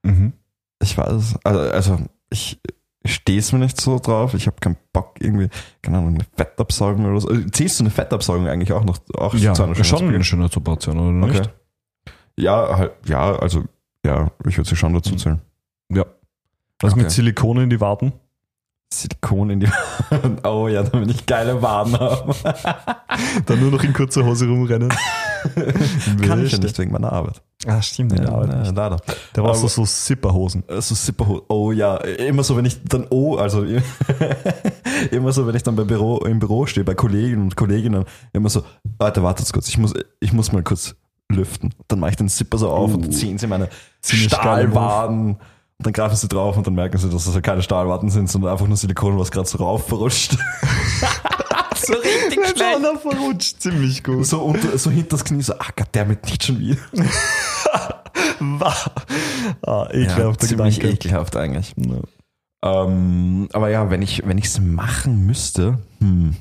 mhm. 0.03 0.34
Ich 0.81 0.98
weiß, 0.98 1.38
also, 1.43 1.60
also 1.60 2.00
ich 2.29 2.60
stehe 3.05 3.39
es 3.39 3.51
mir 3.51 3.60
nicht 3.60 3.79
so 3.79 4.00
drauf. 4.00 4.34
Ich 4.34 4.48
habe 4.48 4.58
keinen 4.60 4.77
Bock, 4.91 5.15
irgendwie, 5.20 5.50
keine 5.82 6.00
Ahnung, 6.00 6.15
eine 6.15 6.25
Fettabsaugung 6.36 7.05
oder 7.05 7.20
so. 7.22 7.32
Äh, 7.32 7.50
Zählst 7.51 7.79
du 7.79 7.84
eine 7.84 7.91
Fettabsaugung 7.91 8.48
eigentlich 8.48 8.74
auch 8.74 8.84
noch 8.84 8.98
auch 9.15 9.34
Ja, 9.36 9.53
zu 9.53 9.63
einer 9.63 9.75
schon 9.75 10.00
eine 10.00 10.24
Schönheits-OP? 10.24 10.25
Schönheitsoperation, 10.25 10.98
oder 11.00 11.27
nicht? 11.27 11.39
Okay. 11.41 11.50
Ja, 12.38 12.77
halt, 12.77 12.91
ja, 13.08 13.36
also, 13.38 13.63
ja, 14.05 14.32
ich 14.48 14.58
würde 14.58 14.70
sie 14.70 14.75
schon 14.75 14.94
dazu 14.94 15.15
zählen. 15.15 15.41
Ja. 15.89 16.05
Was 16.82 16.94
Okay. 16.94 17.03
mit 17.03 17.12
Silikon 17.12 17.58
in 17.60 17.70
die 17.70 17.79
Waden? 17.79 18.12
Silikon 19.02 19.50
in 19.50 19.60
die 19.62 19.68
Oh 20.44 20.68
ja, 20.68 20.84
damit 20.84 21.12
ich 21.12 21.25
geile 21.25 21.62
Waden 21.62 22.00
habe. 22.00 22.34
Dann 23.46 23.60
nur 23.60 23.72
noch 23.72 23.84
in 23.84 23.94
kurzer 23.94 24.25
Hose 24.25 24.48
rumrennen. 24.48 24.90
Kann 26.22 26.46
ich 26.46 26.52
ja 26.52 26.58
nicht 26.58 26.78
wegen 26.80 26.92
meiner 26.92 27.12
Arbeit. 27.12 27.42
Ah, 27.68 27.82
stimmt, 27.82 28.18
der 28.18 28.30
Arbeit 28.30 28.50
ja, 28.50 28.72
leider. 28.72 28.98
Da 29.34 29.44
warst 29.44 29.64
du 29.64 29.68
so 29.68 29.86
Zipperhosen. 29.86 30.64
So 30.68 30.96
Zipperhose. 30.96 31.44
Oh 31.48 31.72
ja, 31.72 31.98
immer 31.98 32.44
so, 32.44 32.58
wenn 32.58 32.66
ich 32.66 32.84
dann 32.84 33.08
oh, 33.10 33.38
also 33.38 33.66
immer 35.12 35.32
so, 35.32 35.48
wenn 35.48 35.56
ich 35.56 35.64
dann 35.64 35.75
beim 35.75 35.88
Büro, 35.88 36.18
im 36.25 36.40
Büro 36.40 36.66
stehe, 36.66 36.84
bei 36.84 36.96
Kollegen 36.96 37.42
und 37.42 37.56
Kolleginnen, 37.56 38.06
immer 38.34 38.50
so, 38.50 38.64
Leute, 39.00 39.24
wartet 39.24 39.52
kurz, 39.52 39.68
ich 39.70 39.78
muss, 39.78 39.94
ich 40.20 40.34
muss 40.34 40.52
mal 40.52 40.64
kurz 40.64 40.96
lüften. 41.30 41.74
Dann 41.88 42.00
mache 42.00 42.12
ich 42.12 42.18
den 42.18 42.30
Zipper 42.30 42.58
so 42.58 42.70
auf 42.70 42.94
und 42.94 43.06
dann 43.06 43.12
ziehen 43.12 43.38
sie 43.38 43.48
meine 43.48 43.66
Uh. 43.66 44.16
Stahlwaden 44.16 45.38
und 45.77 45.86
dann 45.88 45.94
greifen 45.94 46.15
sie 46.15 46.27
drauf 46.27 46.55
und 46.58 46.65
dann 46.65 46.75
merken 46.75 46.98
sie, 46.98 47.10
dass 47.10 47.25
das 47.25 47.36
ja 47.36 47.41
keine 47.41 47.62
Stahlwaden 47.62 48.10
sind, 48.10 48.29
sondern 48.29 48.51
einfach 48.51 48.67
nur 48.67 48.77
Silikon, 48.77 49.20
was 49.20 49.32
gerade 49.32 49.48
so 49.48 49.58
raufrutscht. 49.58 50.32
so 51.75 51.94
richtig 51.94 52.62
Einer 52.62 52.98
verrutscht, 52.98 53.62
ziemlich 53.62 54.03
gut. 54.03 54.25
So, 54.25 54.41
unter, 54.41 54.77
so 54.77 54.89
hinter 54.89 55.10
das 55.10 55.25
Knie, 55.25 55.41
so, 55.41 55.53
ah, 55.53 55.67
goddammit, 55.75 56.25
nicht 56.25 56.44
schon 56.44 56.60
wieder. 56.60 56.77
Ah, 59.62 59.88
ekelhafter 59.91 60.48
ziemlich 60.48 60.79
Gedanke. 60.79 60.96
ekelhaft 60.96 61.36
eigentlich. 61.36 61.74
Ähm, 62.63 63.50
aber 63.53 63.70
ja, 63.70 63.89
wenn 63.89 64.01
ich 64.01 64.24
wenn 64.25 64.38
es 64.38 64.60
machen 64.60 65.25
müsste, 65.25 65.79
hm, 66.00 66.36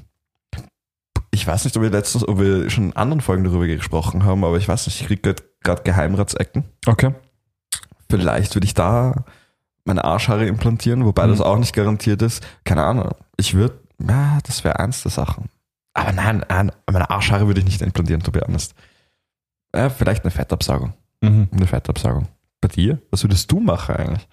ich 1.31 1.47
weiß 1.47 1.65
nicht, 1.65 1.77
ob 1.77 1.83
wir 1.83 1.91
letztens, 1.91 2.27
ob 2.27 2.39
wir 2.39 2.71
schon 2.71 2.85
in 2.87 2.97
anderen 2.97 3.21
Folgen 3.21 3.45
darüber 3.45 3.67
gesprochen 3.67 4.25
haben, 4.25 4.45
aber 4.45 4.57
ich 4.57 4.69
weiß 4.69 4.87
nicht, 4.87 5.01
ich 5.01 5.07
kriege 5.07 5.35
gerade 5.63 5.83
Geheimratsecken. 5.83 6.65
Okay. 6.87 7.13
Vielleicht 8.11 8.55
würde 8.55 8.67
ich 8.67 8.75
da 8.75 9.25
meine 9.85 10.05
Arschhaare 10.05 10.47
implantieren, 10.47 11.05
wobei 11.05 11.27
Mhm. 11.27 11.31
das 11.31 11.41
auch 11.41 11.59
nicht 11.59 11.75
garantiert 11.75 12.23
ist. 12.23 12.47
Keine 12.65 12.85
Ahnung. 12.85 13.11
Ich 13.37 13.55
würde, 13.55 13.79
ja, 13.99 14.39
das 14.47 14.65
wäre 14.65 14.79
eins 14.79 15.03
der 15.03 15.11
Sachen. 15.11 15.47
Aber 15.93 16.13
nein, 16.13 16.45
nein, 16.49 16.73
meine 16.91 17.11
Arschhaare 17.11 17.47
würde 17.47 17.61
ich 17.61 17.67
nicht 17.67 17.83
implantieren, 17.83 18.23
to 18.23 18.31
be 18.33 18.41
honest. 18.47 18.75
Ja, 19.75 19.91
vielleicht 19.91 20.25
eine 20.25 20.31
Fettabsaugung. 20.31 20.93
Mhm. 21.21 21.49
Eine 21.53 21.67
Fettabsaugung. 21.67 22.29
Bei 22.61 22.69
dir? 22.69 22.99
Was 23.11 23.23
würdest 23.23 23.51
du 23.53 23.61
machen 23.61 23.95
eigentlich? 23.97 24.27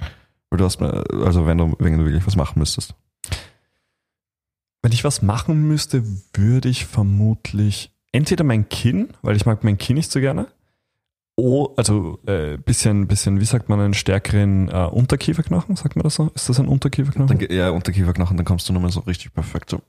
Weil 0.49 0.57
du 0.59 0.65
hast 0.65 0.79
mir, 0.79 1.03
also 1.23 1.45
wenn 1.45 1.57
du, 1.57 1.75
wenn 1.79 1.97
du 1.97 2.05
wirklich 2.05 2.25
was 2.25 2.35
machen 2.35 2.59
müsstest. 2.59 2.95
Wenn 4.81 4.91
ich 4.91 5.03
was 5.03 5.21
machen 5.21 5.67
müsste, 5.67 6.03
würde 6.33 6.69
ich 6.69 6.85
vermutlich 6.85 7.91
entweder 8.11 8.43
mein 8.43 8.67
Kinn, 8.69 9.09
weil 9.21 9.35
ich 9.35 9.45
mag 9.45 9.63
mein 9.63 9.77
Kinn 9.77 9.95
nicht 9.95 10.11
so 10.11 10.19
gerne, 10.19 10.47
oh, 11.41 11.73
also 11.77 12.19
äh, 12.27 12.57
bisschen, 12.57 13.07
bisschen, 13.07 13.39
wie 13.39 13.45
sagt 13.45 13.69
man, 13.69 13.79
einen 13.79 13.93
stärkeren 13.93 14.69
äh, 14.69 14.87
Unterkieferknochen, 14.91 15.75
sagt 15.75 15.95
man 15.95 16.03
das 16.03 16.15
so? 16.15 16.29
Ist 16.35 16.49
das 16.49 16.59
ein 16.59 16.67
Unterkieferknochen? 16.67 17.39
Dann, 17.39 17.49
ja, 17.55 17.69
Unterkieferknochen, 17.71 18.37
dann 18.37 18.45
kommst 18.45 18.69
du 18.69 18.73
nochmal 18.73 18.91
so 18.91 19.01
richtig 19.01 19.33
perfekt 19.33 19.69
so. 19.71 19.81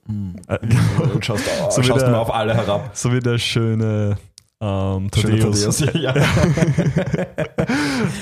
Äh, 0.47 0.59
Und 1.13 1.23
schaust, 1.25 1.43
So 1.69 1.81
wie 1.81 1.85
schaust 1.85 2.01
der- 2.01 2.11
mal 2.11 2.19
auf 2.19 2.33
alle 2.33 2.53
herab. 2.55 2.91
so 2.93 3.11
wie 3.13 3.19
der 3.19 3.37
schöne 3.37 4.17
ähm, 4.61 5.09
Thaddeus. 5.11 5.61
Thaddeus. 5.77 5.93
Ja. 6.01 6.13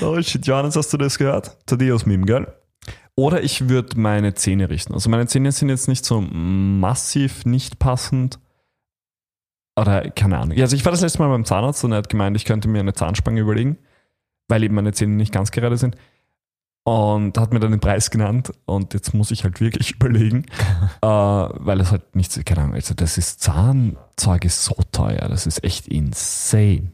oh 0.02 0.20
shit, 0.22 0.46
Johannes, 0.46 0.76
hast 0.76 0.92
du 0.92 0.96
das 0.96 1.18
gehört? 1.18 1.56
Thaddeus-Meme, 1.66 2.26
gell? 2.26 2.46
Oder 3.14 3.42
ich 3.42 3.68
würde 3.68 3.98
meine 4.00 4.34
Zähne 4.34 4.70
richten. 4.70 4.94
Also 4.94 5.10
meine 5.10 5.26
Zähne 5.26 5.52
sind 5.52 5.68
jetzt 5.68 5.86
nicht 5.88 6.04
so 6.04 6.20
massiv 6.20 7.44
nicht 7.44 7.78
passend. 7.78 8.38
Oder 9.78 10.10
keine 10.10 10.38
Ahnung. 10.38 10.56
Ja, 10.56 10.64
Also 10.64 10.76
ich 10.76 10.84
war 10.84 10.92
das 10.92 11.00
letzte 11.00 11.18
Mal 11.20 11.28
beim 11.28 11.44
Zahnarzt 11.44 11.82
und 11.84 11.92
er 11.92 11.98
hat 11.98 12.08
gemeint, 12.08 12.36
ich 12.36 12.44
könnte 12.44 12.68
mir 12.68 12.80
eine 12.80 12.92
Zahnspange 12.92 13.40
überlegen, 13.40 13.78
weil 14.48 14.62
eben 14.62 14.74
meine 14.74 14.92
Zähne 14.92 15.14
nicht 15.14 15.32
ganz 15.32 15.50
gerade 15.50 15.76
sind. 15.76 15.96
Und 16.84 17.38
hat 17.38 17.52
mir 17.52 17.60
dann 17.60 17.70
den 17.70 17.78
Preis 17.78 18.10
genannt 18.10 18.52
und 18.64 18.92
jetzt 18.92 19.14
muss 19.14 19.30
ich 19.30 19.44
halt 19.44 19.60
wirklich 19.60 19.92
überlegen, 19.94 20.46
äh, 21.00 21.06
weil 21.06 21.80
es 21.80 21.92
halt 21.92 22.16
nicht 22.16 22.32
so, 22.32 22.40
keine 22.44 22.62
Ahnung, 22.62 22.74
also 22.74 22.92
das 22.94 23.18
ist 23.18 23.40
Zahnzeug 23.40 24.44
ist 24.44 24.64
so 24.64 24.74
teuer, 24.90 25.28
das 25.28 25.46
ist 25.46 25.62
echt 25.62 25.86
insane. 25.86 26.92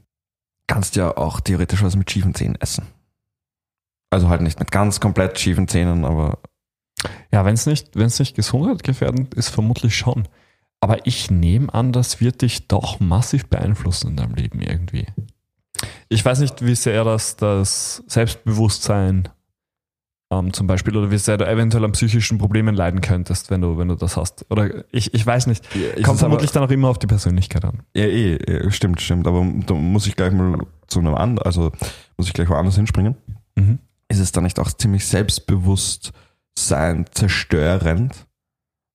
Kannst 0.66 0.94
ja 0.96 1.16
auch 1.16 1.40
theoretisch 1.40 1.82
was 1.82 1.96
mit 1.96 2.10
schiefen 2.10 2.34
Zähnen 2.34 2.56
essen. 2.60 2.86
Also 4.10 4.28
halt 4.28 4.42
nicht 4.42 4.58
mit 4.58 4.70
ganz 4.70 5.00
komplett 5.00 5.38
schiefen 5.38 5.68
Zähnen, 5.68 6.04
aber 6.04 6.38
Ja, 7.32 7.46
wenn 7.46 7.54
es 7.54 7.64
nicht, 7.64 7.96
wenn's 7.96 8.18
nicht 8.18 8.36
gesundheitsgefährdend 8.36 9.34
ist, 9.34 9.48
vermutlich 9.48 9.96
schon. 9.96 10.28
Aber 10.80 11.06
ich 11.06 11.30
nehme 11.30 11.72
an, 11.72 11.92
das 11.92 12.20
wird 12.20 12.42
dich 12.42 12.68
doch 12.68 13.00
massiv 13.00 13.46
beeinflussen 13.46 14.10
in 14.10 14.16
deinem 14.16 14.34
Leben 14.34 14.60
irgendwie. 14.60 15.06
Ich 16.08 16.24
weiß 16.24 16.40
nicht, 16.40 16.64
wie 16.64 16.74
sehr 16.74 17.04
das, 17.04 17.36
das 17.36 18.02
Selbstbewusstsein 18.06 19.28
ähm, 20.30 20.52
zum 20.52 20.66
Beispiel 20.66 20.96
oder 20.96 21.10
wie 21.10 21.18
sehr 21.18 21.38
du 21.38 21.46
eventuell 21.46 21.84
an 21.84 21.92
psychischen 21.92 22.38
Problemen 22.38 22.74
leiden 22.74 23.00
könntest, 23.00 23.50
wenn 23.50 23.62
du, 23.62 23.78
wenn 23.78 23.88
du 23.88 23.94
das 23.94 24.16
hast. 24.16 24.44
Oder 24.50 24.84
ich, 24.92 25.14
ich 25.14 25.26
weiß 25.26 25.46
nicht. 25.46 25.66
ich 25.96 26.02
Kommt 26.02 26.18
vermutlich 26.18 26.50
dann 26.50 26.62
auch 26.62 26.70
immer 26.70 26.88
auf 26.88 26.98
die 26.98 27.06
Persönlichkeit 27.06 27.64
an. 27.64 27.82
Ja, 27.94 28.04
eh, 28.04 28.34
eh, 28.34 28.70
stimmt, 28.70 29.00
stimmt. 29.00 29.26
Aber 29.26 29.46
da 29.66 29.74
muss 29.74 30.06
ich 30.06 30.16
gleich 30.16 30.32
mal 30.32 30.58
zu 30.86 31.00
einem 31.00 31.14
anderen, 31.14 31.46
also 31.46 31.72
muss 32.16 32.26
ich 32.26 32.34
gleich 32.34 32.48
woanders 32.48 32.76
hinspringen. 32.76 33.16
Mhm. 33.56 33.78
Ist 34.08 34.20
es 34.20 34.32
dann 34.32 34.44
nicht 34.44 34.58
auch 34.58 34.72
ziemlich 34.72 35.06
Selbstbewusstsein 35.06 37.06
zerstörend, 37.10 38.26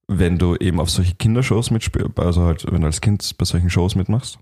wenn 0.07 0.37
du 0.37 0.55
eben 0.55 0.79
auf 0.79 0.89
solche 0.89 1.15
Kindershows 1.15 1.71
mitspielst, 1.71 2.19
also 2.19 2.43
halt, 2.43 2.65
wenn 2.71 2.81
du 2.81 2.87
als 2.87 3.01
Kind 3.01 3.37
bei 3.37 3.45
solchen 3.45 3.69
Shows 3.69 3.95
mitmachst? 3.95 4.37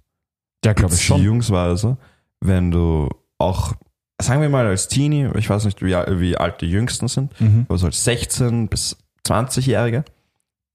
Ja, 0.66 0.74
glaube 0.74 0.94
ich 0.94 1.04
schon. 1.04 1.18
Beziehungsweise, 1.18 1.98
wenn 2.40 2.72
du 2.72 3.10
auch, 3.38 3.74
sagen 4.22 4.42
wir 4.42 4.50
mal 4.50 4.66
als 4.66 4.88
Teenie, 4.88 5.30
ich 5.36 5.50
weiß 5.50 5.66
nicht, 5.66 5.82
wie, 5.82 5.92
wie 5.94 6.38
alt 6.38 6.62
die 6.62 6.70
Jüngsten 6.70 7.08
sind, 7.08 7.40
Mhm. 7.40 7.66
aber 7.68 7.78
so 7.78 7.86
als 7.88 8.04
16 8.04 8.68
bis 8.68 8.98
20-Jährige, 9.26 10.04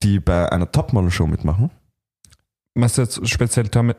die 0.03 0.20
bei 0.20 0.51
einer 0.51 0.70
Topmodel-Show 0.70 1.27
mitmachen. 1.27 1.70
Meinst 2.75 2.99
du 2.99 3.03
jetzt 3.03 3.27
speziell 3.29 3.68
Termi 3.68 3.94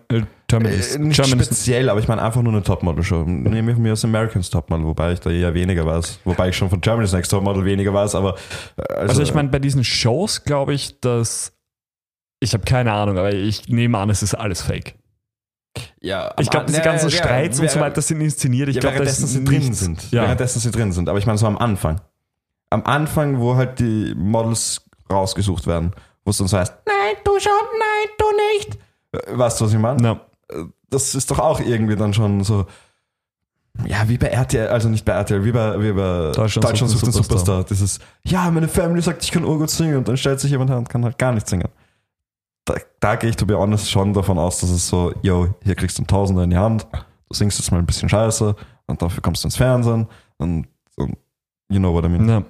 Terminus? 0.48 0.96
Äh, 0.96 1.00
nicht 1.00 1.18
Terminus- 1.22 1.48
speziell, 1.48 1.90
aber 1.90 2.00
ich 2.00 2.08
meine 2.08 2.22
einfach 2.22 2.42
nur 2.42 2.54
eine 2.54 2.64
Topmodel-Show. 2.64 3.24
Nehme 3.26 3.72
ich 3.72 3.78
mir 3.78 3.94
aus 3.94 4.06
Americans 4.06 4.50
Topmodel, 4.50 4.86
wobei 4.86 5.12
ich 5.14 5.20
da 5.20 5.30
eher 5.30 5.54
weniger 5.54 5.86
weiß. 5.86 6.20
Wobei 6.24 6.50
ich 6.50 6.58
schon 6.58 6.70
von 6.70 6.80
Germany's 6.82 7.12
Next 7.14 7.32
Topmodel 7.32 7.66
weniger 7.66 7.94
weiß, 7.94 8.16
aber 8.16 8.36
äh, 8.78 8.94
also, 8.94 9.10
Also 9.10 9.22
ich 9.24 9.34
meine, 9.34 9.50
bei 9.50 9.60
diesen 9.60 9.84
Shows 9.84 10.44
glaube 10.44 10.74
ich, 10.74 11.00
dass 11.02 11.52
ich 12.40 12.54
habe 12.54 12.64
keine 12.66 12.94
Ahnung, 12.94 13.18
aber 13.18 13.34
ich 13.34 13.68
nehme 13.68 13.98
an, 13.98 14.10
es 14.10 14.22
ist 14.24 14.36
alles 14.36 14.62
fake. 14.62 14.94
ja, 16.02 16.34
Ich 16.40 16.50
glaube, 16.50 16.68
diese 16.68 16.82
ganzen 16.82 17.10
ja, 17.10 17.18
Streits 17.18 17.60
und 17.60 17.66
ja, 17.66 17.72
so 17.72 17.80
weiter 17.80 18.02
sind 18.02 18.22
inszeniert. 18.22 18.70
Ich 18.70 18.76
ja, 18.76 18.82
glaube, 18.82 18.96
währenddessen 18.96 19.24
das 19.24 19.32
sie 19.34 19.44
drin 19.44 19.74
sind. 19.74 20.12
Ja. 20.12 20.24
Währenddessen 20.24 20.60
sie 20.60 20.72
drin 20.72 20.92
sind. 20.92 21.10
Aber 21.10 21.18
ich 21.20 21.26
meine 21.26 21.38
so 21.40 21.48
am 21.48 21.58
Anfang. 21.58 22.00
Am 22.70 22.84
Anfang, 22.84 23.40
wo 23.40 23.56
halt 23.56 23.80
die 23.80 24.14
Models 24.16 24.82
rausgesucht 25.12 25.68
werden, 25.68 25.94
wo 26.26 26.32
es 26.32 26.38
dann 26.38 26.48
so 26.48 26.58
heißt, 26.58 26.74
nein, 26.86 27.16
du 27.24 27.32
schon, 27.40 27.52
nein, 27.80 28.10
du 28.18 28.26
nicht. 28.58 28.78
Äh, 29.14 29.38
Weißt 29.38 29.60
du, 29.62 29.66
was 29.66 29.74
ich 29.74 29.80
meine? 29.80 29.98
Na, 30.02 30.22
das 30.90 31.16
ist 31.16 31.32
doch 31.32 31.40
auch 31.40 31.60
irgendwie 31.60 31.96
dann 31.96 32.14
schon 32.14 32.44
so, 32.44 32.66
ja, 33.86 34.08
wie 34.10 34.18
bei 34.18 34.28
RTL, 34.28 34.70
also 34.70 34.90
nicht 34.90 35.06
bei 35.06 35.14
RTL, 35.14 35.44
wie 35.44 35.52
bei, 35.52 35.80
wie 35.82 35.92
bei 35.92 36.32
Deutschland 36.34 36.64
Deutschland, 36.64 36.92
sucht 36.92 37.04
den 37.04 37.12
den 37.12 37.24
Superstar. 37.24 37.64
Dieses, 37.64 38.00
ja, 38.24 38.50
meine 38.50 38.68
Family 38.68 39.02
sagt, 39.02 39.24
ich 39.24 39.32
kann 39.32 39.44
urgut 39.44 39.70
singen 39.70 39.98
und 39.98 40.08
dann 40.08 40.18
stellt 40.18 40.40
sich 40.40 40.52
jemand 40.52 40.70
her 40.70 40.78
und 40.78 40.90
kann 40.90 41.04
halt 41.04 41.18
gar 41.18 41.32
nicht 41.32 41.48
singen. 41.48 41.68
Da, 42.66 42.76
da 43.00 43.16
gehe 43.16 43.30
ich, 43.30 43.36
to 43.36 43.46
be 43.46 43.58
honest, 43.58 43.90
schon 43.90 44.14
davon 44.14 44.38
aus, 44.40 44.60
dass 44.60 44.70
es 44.70 44.88
so, 44.88 45.14
yo, 45.22 45.56
hier 45.64 45.76
kriegst 45.76 45.98
du 45.98 46.02
einen 46.02 46.08
Tausender 46.08 46.44
in 46.44 46.50
die 46.50 46.58
Hand, 46.58 46.88
du 46.92 47.34
singst 47.34 47.60
jetzt 47.60 47.72
mal 47.72 47.78
ein 47.78 47.86
bisschen 47.86 48.10
Scheiße 48.10 48.56
und 48.88 49.02
dafür 49.02 49.22
kommst 49.22 49.44
du 49.44 49.48
ins 49.48 49.58
Fernsehen 49.58 50.08
und, 50.38 50.68
und 50.96 51.18
you 51.70 51.80
know 51.80 51.94
what 51.94 52.06
I 52.06 52.10
mean. 52.10 52.26
na. 52.26 52.44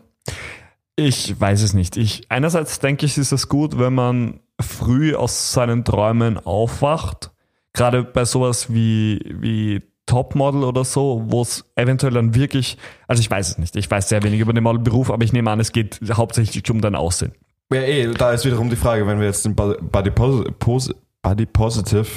Ich 0.96 1.40
weiß 1.40 1.62
es 1.62 1.74
nicht. 1.74 1.96
Ich, 1.96 2.24
einerseits 2.30 2.80
denke 2.80 3.06
ich, 3.06 3.18
ist 3.20 3.32
es 3.32 3.50
gut, 3.50 3.78
wenn 3.78 3.94
man 3.94 4.40
früh 4.60 5.16
aus 5.16 5.52
seinen 5.54 5.86
Träumen 5.86 6.40
aufwacht. 6.40 7.32
Gerade 7.78 8.04
bei 8.04 8.26
sowas 8.26 8.74
wie, 8.74 9.20
wie 9.40 9.84
Topmodel 10.08 10.64
oder 10.64 10.84
so, 10.84 11.24
wo 11.28 11.44
es 11.44 11.64
eventuell 11.76 12.14
dann 12.14 12.34
wirklich, 12.34 12.78
also 13.08 13.20
ich 13.20 13.30
weiß 13.30 13.50
es 13.50 13.58
nicht, 13.60 13.76
ich 13.76 13.90
weiß 13.90 14.10
sehr 14.10 14.24
wenig 14.24 14.40
über 14.40 14.54
den 14.54 14.64
Modelberuf, 14.64 15.12
aber 15.12 15.24
ich 15.24 15.32
nehme 15.32 15.52
an, 15.52 15.60
es 15.60 15.72
geht 15.72 16.00
hauptsächlich 16.12 16.70
um 16.72 16.82
dein 16.82 16.96
Aussehen. 16.96 17.34
Ja, 17.72 17.82
eh, 17.82 18.12
da 18.14 18.32
ist 18.32 18.46
wiederum 18.46 18.70
die 18.70 18.78
Frage, 18.78 19.06
wenn 19.06 19.20
wir 19.20 19.28
jetzt 19.28 19.46
in 19.46 19.56
Body, 19.56 20.12
Posi 20.12 20.96
Body 21.22 21.46
Positive 21.46 22.08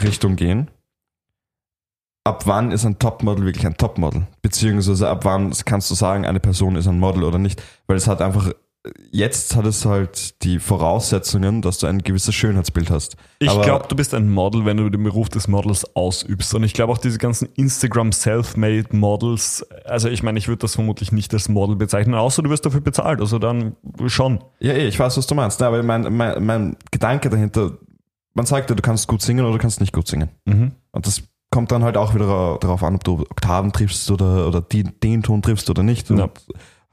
Richtung 0.00 0.36
gehen, 0.36 0.70
ab 2.24 2.46
wann 2.46 2.70
ist 2.70 2.84
ein 2.84 2.98
Topmodel 2.98 3.44
wirklich 3.44 3.66
ein 3.66 3.76
Topmodel? 3.76 4.26
Beziehungsweise 4.40 5.08
ab 5.08 5.24
wann 5.24 5.52
kannst 5.64 5.90
du 5.90 5.94
sagen, 5.94 6.24
eine 6.24 6.40
Person 6.40 6.76
ist 6.76 6.86
ein 6.86 6.98
Model 6.98 7.24
oder 7.24 7.38
nicht? 7.38 7.62
Weil 7.88 7.96
es 7.96 8.06
hat 8.06 8.22
einfach, 8.22 8.52
jetzt 9.10 9.56
hat 9.56 9.66
es 9.66 9.84
halt 9.84 10.42
die 10.42 10.58
Voraussetzungen, 10.58 11.60
dass 11.60 11.78
du 11.78 11.86
ein 11.86 11.98
gewisses 11.98 12.34
Schönheitsbild 12.34 12.90
hast. 12.90 13.16
Ich 13.38 13.50
glaube, 13.60 13.86
du 13.88 13.96
bist 13.96 14.14
ein 14.14 14.30
Model, 14.30 14.64
wenn 14.64 14.78
du 14.78 14.88
den 14.88 15.02
Beruf 15.02 15.28
des 15.28 15.48
Models 15.48 15.94
ausübst. 15.94 16.54
Und 16.54 16.62
ich 16.64 16.72
glaube 16.72 16.92
auch 16.92 16.98
diese 16.98 17.18
ganzen 17.18 17.48
Instagram 17.56 18.12
Self-Made 18.12 18.96
Models, 18.96 19.66
also 19.84 20.08
ich 20.08 20.22
meine, 20.22 20.38
ich 20.38 20.48
würde 20.48 20.60
das 20.60 20.74
vermutlich 20.74 21.12
nicht 21.12 21.32
als 21.34 21.48
Model 21.48 21.76
bezeichnen, 21.76 22.14
außer 22.14 22.42
du 22.42 22.50
wirst 22.50 22.64
dafür 22.64 22.80
bezahlt. 22.80 23.20
Also 23.20 23.38
dann 23.38 23.76
schon. 24.06 24.42
Ja, 24.60 24.72
eh, 24.72 24.88
ich 24.88 24.98
weiß, 24.98 25.16
was 25.16 25.26
du 25.26 25.34
meinst. 25.34 25.60
aber 25.62 25.82
mein, 25.82 26.14
mein, 26.16 26.44
mein 26.44 26.76
Gedanke 26.90 27.28
dahinter, 27.28 27.78
man 28.32 28.46
sagt 28.46 28.70
ja, 28.70 28.76
du 28.76 28.82
kannst 28.82 29.08
gut 29.08 29.20
singen 29.20 29.44
oder 29.44 29.54
du 29.54 29.58
kannst 29.58 29.80
nicht 29.80 29.92
gut 29.92 30.08
singen. 30.08 30.30
Mhm. 30.46 30.72
Und 30.92 31.06
das 31.06 31.22
kommt 31.50 31.72
dann 31.72 31.82
halt 31.82 31.96
auch 31.96 32.14
wieder 32.14 32.58
darauf 32.60 32.82
an, 32.82 32.94
ob 32.94 33.04
du 33.04 33.20
Oktaven 33.28 33.72
triffst 33.72 34.10
oder, 34.10 34.46
oder 34.46 34.62
die, 34.62 34.84
den 34.84 35.22
Ton 35.22 35.42
triffst 35.42 35.68
oder 35.68 35.82
nicht. 35.82 36.08
Ja. 36.08 36.30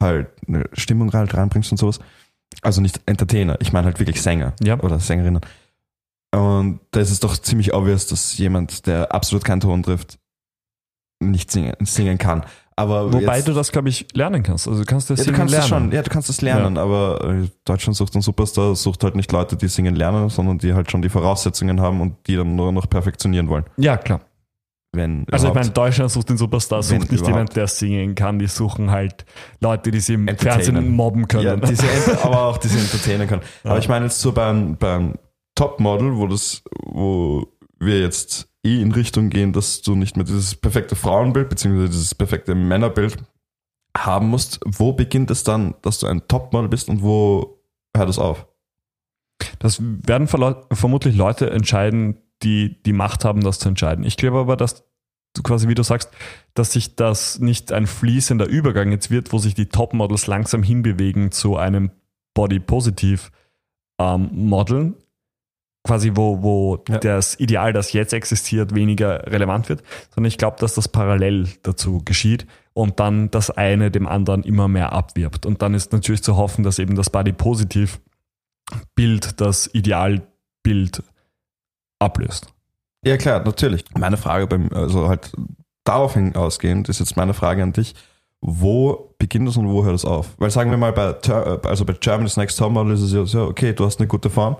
Halt 0.00 0.28
eine 0.46 0.64
Stimmung 0.72 1.12
halt 1.12 1.34
reinbringst 1.34 1.72
und 1.72 1.78
sowas. 1.78 1.98
Also 2.62 2.80
nicht 2.80 3.00
Entertainer, 3.06 3.56
ich 3.60 3.72
meine 3.72 3.86
halt 3.86 3.98
wirklich 3.98 4.22
Sänger 4.22 4.54
Ja. 4.62 4.78
oder 4.80 4.98
Sängerinnen. 5.00 5.40
Und 6.34 6.80
da 6.90 7.00
ist 7.00 7.10
es 7.10 7.20
doch 7.20 7.36
ziemlich 7.36 7.74
obvious, 7.74 8.06
dass 8.06 8.36
jemand, 8.38 8.86
der 8.86 9.12
absolut 9.12 9.44
keinen 9.44 9.60
Ton 9.60 9.82
trifft, 9.82 10.18
nicht 11.20 11.50
singen, 11.50 11.74
singen 11.80 12.18
kann. 12.18 12.44
Aber 12.76 13.12
Wobei 13.12 13.36
jetzt, 13.38 13.48
du 13.48 13.54
das, 13.54 13.72
glaube 13.72 13.88
ich, 13.88 14.06
lernen 14.14 14.44
kannst. 14.44 14.68
Also 14.68 14.80
du 14.80 14.86
kannst 14.86 15.10
das 15.10 15.18
ja, 15.18 15.24
du 15.24 15.32
kannst 15.32 15.50
lernen. 15.50 15.62
das 15.62 15.68
schon, 15.68 15.92
ja, 15.92 16.02
du 16.02 16.10
kannst 16.10 16.28
das 16.28 16.40
lernen, 16.42 16.78
aber 16.78 17.24
äh, 17.42 17.48
Deutschland 17.64 17.96
sucht 17.96 18.14
einen 18.14 18.22
Superstar, 18.22 18.76
sucht 18.76 19.02
halt 19.02 19.16
nicht 19.16 19.32
Leute, 19.32 19.56
die 19.56 19.66
singen 19.66 19.96
lernen, 19.96 20.28
sondern 20.28 20.58
die 20.58 20.74
halt 20.74 20.88
schon 20.90 21.02
die 21.02 21.08
Voraussetzungen 21.08 21.80
haben 21.80 22.00
und 22.00 22.14
die 22.28 22.36
dann 22.36 22.54
nur 22.54 22.70
noch 22.70 22.88
perfektionieren 22.88 23.48
wollen. 23.48 23.64
Ja, 23.78 23.96
klar. 23.96 24.20
Wenn 24.92 25.26
Also 25.30 25.48
ich 25.48 25.54
meine, 25.54 25.70
Deutschland 25.70 26.10
sucht 26.10 26.30
den 26.30 26.38
Superstar, 26.38 26.78
Wenn 26.78 27.00
sucht 27.00 27.12
nicht 27.12 27.20
überhaupt. 27.20 27.28
jemand, 27.28 27.56
der 27.56 27.66
singen 27.66 28.14
kann. 28.14 28.38
Die 28.38 28.46
suchen 28.46 28.90
halt 28.90 29.26
Leute, 29.60 29.90
die 29.90 30.00
sie 30.00 30.14
im. 30.14 30.28
Fernsehen 30.36 30.90
mobben 30.96 31.28
können. 31.28 31.44
Ja, 31.44 31.52
Ent- 31.54 32.24
aber 32.24 32.44
auch 32.46 32.56
diese 32.58 32.78
entertainen 32.78 33.28
können. 33.28 33.42
Ja. 33.64 33.70
Aber 33.70 33.78
ich 33.78 33.88
meine 33.88 34.06
jetzt 34.06 34.20
so 34.20 34.32
beim, 34.32 34.76
beim 34.76 35.14
Topmodel, 35.54 36.16
wo 36.16 36.26
das, 36.26 36.62
wo 36.84 37.46
wir 37.78 38.00
jetzt 38.00 38.48
eh 38.64 38.80
in 38.80 38.92
Richtung 38.92 39.28
gehen, 39.30 39.52
dass 39.52 39.82
du 39.82 39.94
nicht 39.94 40.16
mehr 40.16 40.24
dieses 40.24 40.54
perfekte 40.54 40.96
Frauenbild 40.96 41.48
beziehungsweise 41.50 41.88
dieses 41.90 42.14
perfekte 42.14 42.54
Männerbild 42.54 43.18
haben 43.96 44.28
musst. 44.28 44.58
Wo 44.64 44.92
beginnt 44.94 45.30
es 45.30 45.44
dann, 45.44 45.74
dass 45.82 45.98
du 45.98 46.06
ein 46.06 46.26
Topmodel 46.28 46.68
bist 46.68 46.88
und 46.88 47.02
wo 47.02 47.60
hört 47.94 48.08
es 48.08 48.18
auf? 48.18 48.46
Das 49.58 49.80
werden 49.82 50.26
vermutlich 50.28 51.14
Leute 51.14 51.50
entscheiden, 51.50 52.16
die 52.42 52.82
die 52.84 52.92
Macht 52.92 53.24
haben, 53.24 53.42
das 53.42 53.58
zu 53.58 53.68
entscheiden. 53.68 54.04
Ich 54.04 54.16
glaube 54.16 54.38
aber, 54.38 54.56
dass 54.56 54.84
du 55.34 55.42
quasi, 55.42 55.68
wie 55.68 55.74
du 55.74 55.82
sagst, 55.82 56.10
dass 56.54 56.72
sich 56.72 56.96
das 56.96 57.38
nicht 57.38 57.72
ein 57.72 57.86
fließender 57.86 58.46
Übergang 58.46 58.90
jetzt 58.90 59.10
wird, 59.10 59.32
wo 59.32 59.38
sich 59.38 59.54
die 59.54 59.66
Topmodels 59.66 60.26
langsam 60.26 60.62
hinbewegen 60.62 61.30
zu 61.32 61.56
einem 61.56 61.90
Body-Positiv 62.34 63.30
ähm, 64.00 64.30
quasi 65.84 66.12
wo, 66.14 66.42
wo 66.42 66.84
Ja. 66.88 66.98
das 66.98 67.38
Ideal, 67.40 67.72
das 67.72 67.92
jetzt 67.92 68.12
existiert, 68.12 68.74
weniger 68.74 69.26
relevant 69.26 69.68
wird, 69.68 69.82
sondern 70.14 70.28
ich 70.28 70.38
glaube, 70.38 70.56
dass 70.60 70.74
das 70.74 70.88
parallel 70.88 71.48
dazu 71.62 72.02
geschieht 72.04 72.46
und 72.74 73.00
dann 73.00 73.30
das 73.30 73.50
eine 73.50 73.90
dem 73.90 74.06
anderen 74.06 74.42
immer 74.42 74.68
mehr 74.68 74.92
abwirbt. 74.92 75.46
Und 75.46 75.62
dann 75.62 75.74
ist 75.74 75.92
natürlich 75.92 76.22
zu 76.22 76.36
hoffen, 76.36 76.62
dass 76.62 76.78
eben 76.78 76.94
das 76.94 77.10
Body-Positiv 77.10 78.00
Bild 78.94 79.40
das 79.40 79.70
Idealbild 79.72 81.02
ablöst. 81.98 82.52
Ja, 83.04 83.16
klar, 83.16 83.44
natürlich. 83.44 83.84
Meine 83.96 84.16
Frage 84.16 84.46
beim, 84.46 84.68
also 84.72 85.08
halt 85.08 85.32
darauf 85.84 86.14
hin 86.14 86.34
ausgehend, 86.34 86.88
ist 86.88 87.00
jetzt 87.00 87.16
meine 87.16 87.34
Frage 87.34 87.62
an 87.62 87.72
dich. 87.72 87.94
Wo 88.40 89.14
beginnt 89.18 89.48
es 89.48 89.56
und 89.56 89.68
wo 89.68 89.84
hört 89.84 89.94
es 89.94 90.04
auf? 90.04 90.34
Weil 90.38 90.50
sagen 90.50 90.70
wir 90.70 90.78
mal, 90.78 90.92
bei, 90.92 91.14
also 91.68 91.84
bei 91.84 91.92
Germany's 91.94 92.36
Next 92.36 92.58
Topmodel 92.58 92.94
ist 92.94 93.02
es 93.02 93.12
ja 93.12 93.24
so, 93.24 93.46
okay, 93.46 93.72
du 93.72 93.84
hast 93.84 93.98
eine 93.98 94.06
gute 94.06 94.30
Form, 94.30 94.56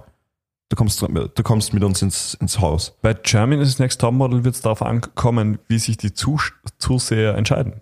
du 0.68 0.76
kommst, 0.76 1.00
du 1.00 1.42
kommst 1.44 1.74
mit 1.74 1.84
uns 1.84 2.02
ins, 2.02 2.34
ins 2.34 2.58
Haus. 2.58 2.96
Bei 3.02 3.14
Germany's 3.14 3.78
Next 3.78 4.00
Topmodel 4.00 4.44
wird 4.44 4.56
es 4.56 4.62
darauf 4.62 4.82
ankommen, 4.82 5.58
wie 5.68 5.78
sich 5.78 5.96
die 5.96 6.12
Zus 6.12 6.52
Zuseher 6.78 7.36
entscheiden. 7.36 7.80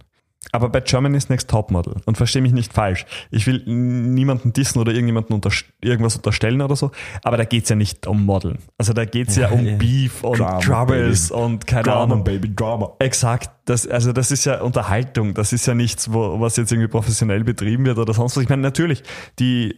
Aber 0.52 0.68
bei 0.68 0.80
Germany's 0.80 1.28
Next 1.28 1.50
Topmodel, 1.50 1.96
und 2.04 2.16
verstehe 2.16 2.42
mich 2.42 2.52
nicht 2.52 2.72
falsch, 2.72 3.06
ich 3.30 3.46
will 3.46 3.62
niemanden 3.66 4.52
dissen 4.52 4.78
oder 4.78 4.92
irgendjemanden 4.92 5.34
unter, 5.34 5.50
irgendwas 5.80 6.16
unterstellen 6.16 6.60
oder 6.62 6.76
so, 6.76 6.90
aber 7.22 7.36
da 7.36 7.44
geht 7.44 7.64
es 7.64 7.68
ja 7.68 7.76
nicht 7.76 8.06
um 8.06 8.24
Modeln. 8.24 8.58
Also 8.78 8.92
da 8.92 9.04
geht 9.04 9.28
es 9.28 9.36
ja, 9.36 9.48
Ja, 9.50 9.54
um 9.54 9.66
ja. 9.66 9.76
Beef 9.76 10.22
und 10.22 10.38
Drama, 10.38 10.58
Troubles 10.58 11.30
und 11.30 11.66
keine 11.66 11.92
Ahnung. 11.92 12.24
Baby, 12.24 12.54
Drama. 12.54 12.92
Exakt, 12.98 13.50
das, 13.64 13.86
also 13.86 14.12
das 14.12 14.30
ist 14.30 14.44
ja 14.44 14.60
Unterhaltung, 14.60 15.34
das 15.34 15.52
ist 15.52 15.66
ja 15.66 15.74
nichts, 15.74 16.12
wo, 16.12 16.40
was 16.40 16.56
jetzt 16.56 16.72
irgendwie 16.72 16.88
professionell 16.88 17.44
betrieben 17.44 17.84
wird 17.84 17.98
oder 17.98 18.14
sonst 18.14 18.36
was. 18.36 18.42
Ich 18.42 18.48
meine, 18.48 18.62
natürlich, 18.62 19.02
die 19.38 19.76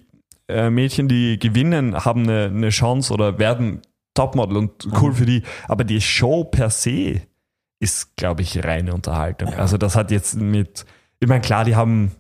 äh, 0.49 0.71
Mädchen, 0.71 1.09
die 1.09 1.39
gewinnen, 1.39 2.05
haben 2.05 2.23
eine, 2.25 2.45
eine 2.47 2.71
Chance 2.71 3.13
oder 3.13 3.39
werden 3.39 3.83
Topmodel 4.15 4.57
und 4.57 4.89
cool 5.01 5.13
für 5.13 5.27
die, 5.27 5.43
aber 5.69 5.85
die 5.85 6.01
Show 6.01 6.45
per 6.45 6.71
se 6.71 7.23
ist, 7.81 8.17
glaube 8.17 8.43
ich, 8.43 8.65
reine 8.65 8.93
Unterhaltung. 8.95 9.55
Also 9.55 9.79
das 9.79 9.97
hat 9.97 10.11
jetzt 10.11 10.35
mit, 10.37 10.85
ich 11.21 11.29
meine, 11.29 11.41
klar, 11.41 11.65
die 11.65 11.77
haben, 11.77 12.13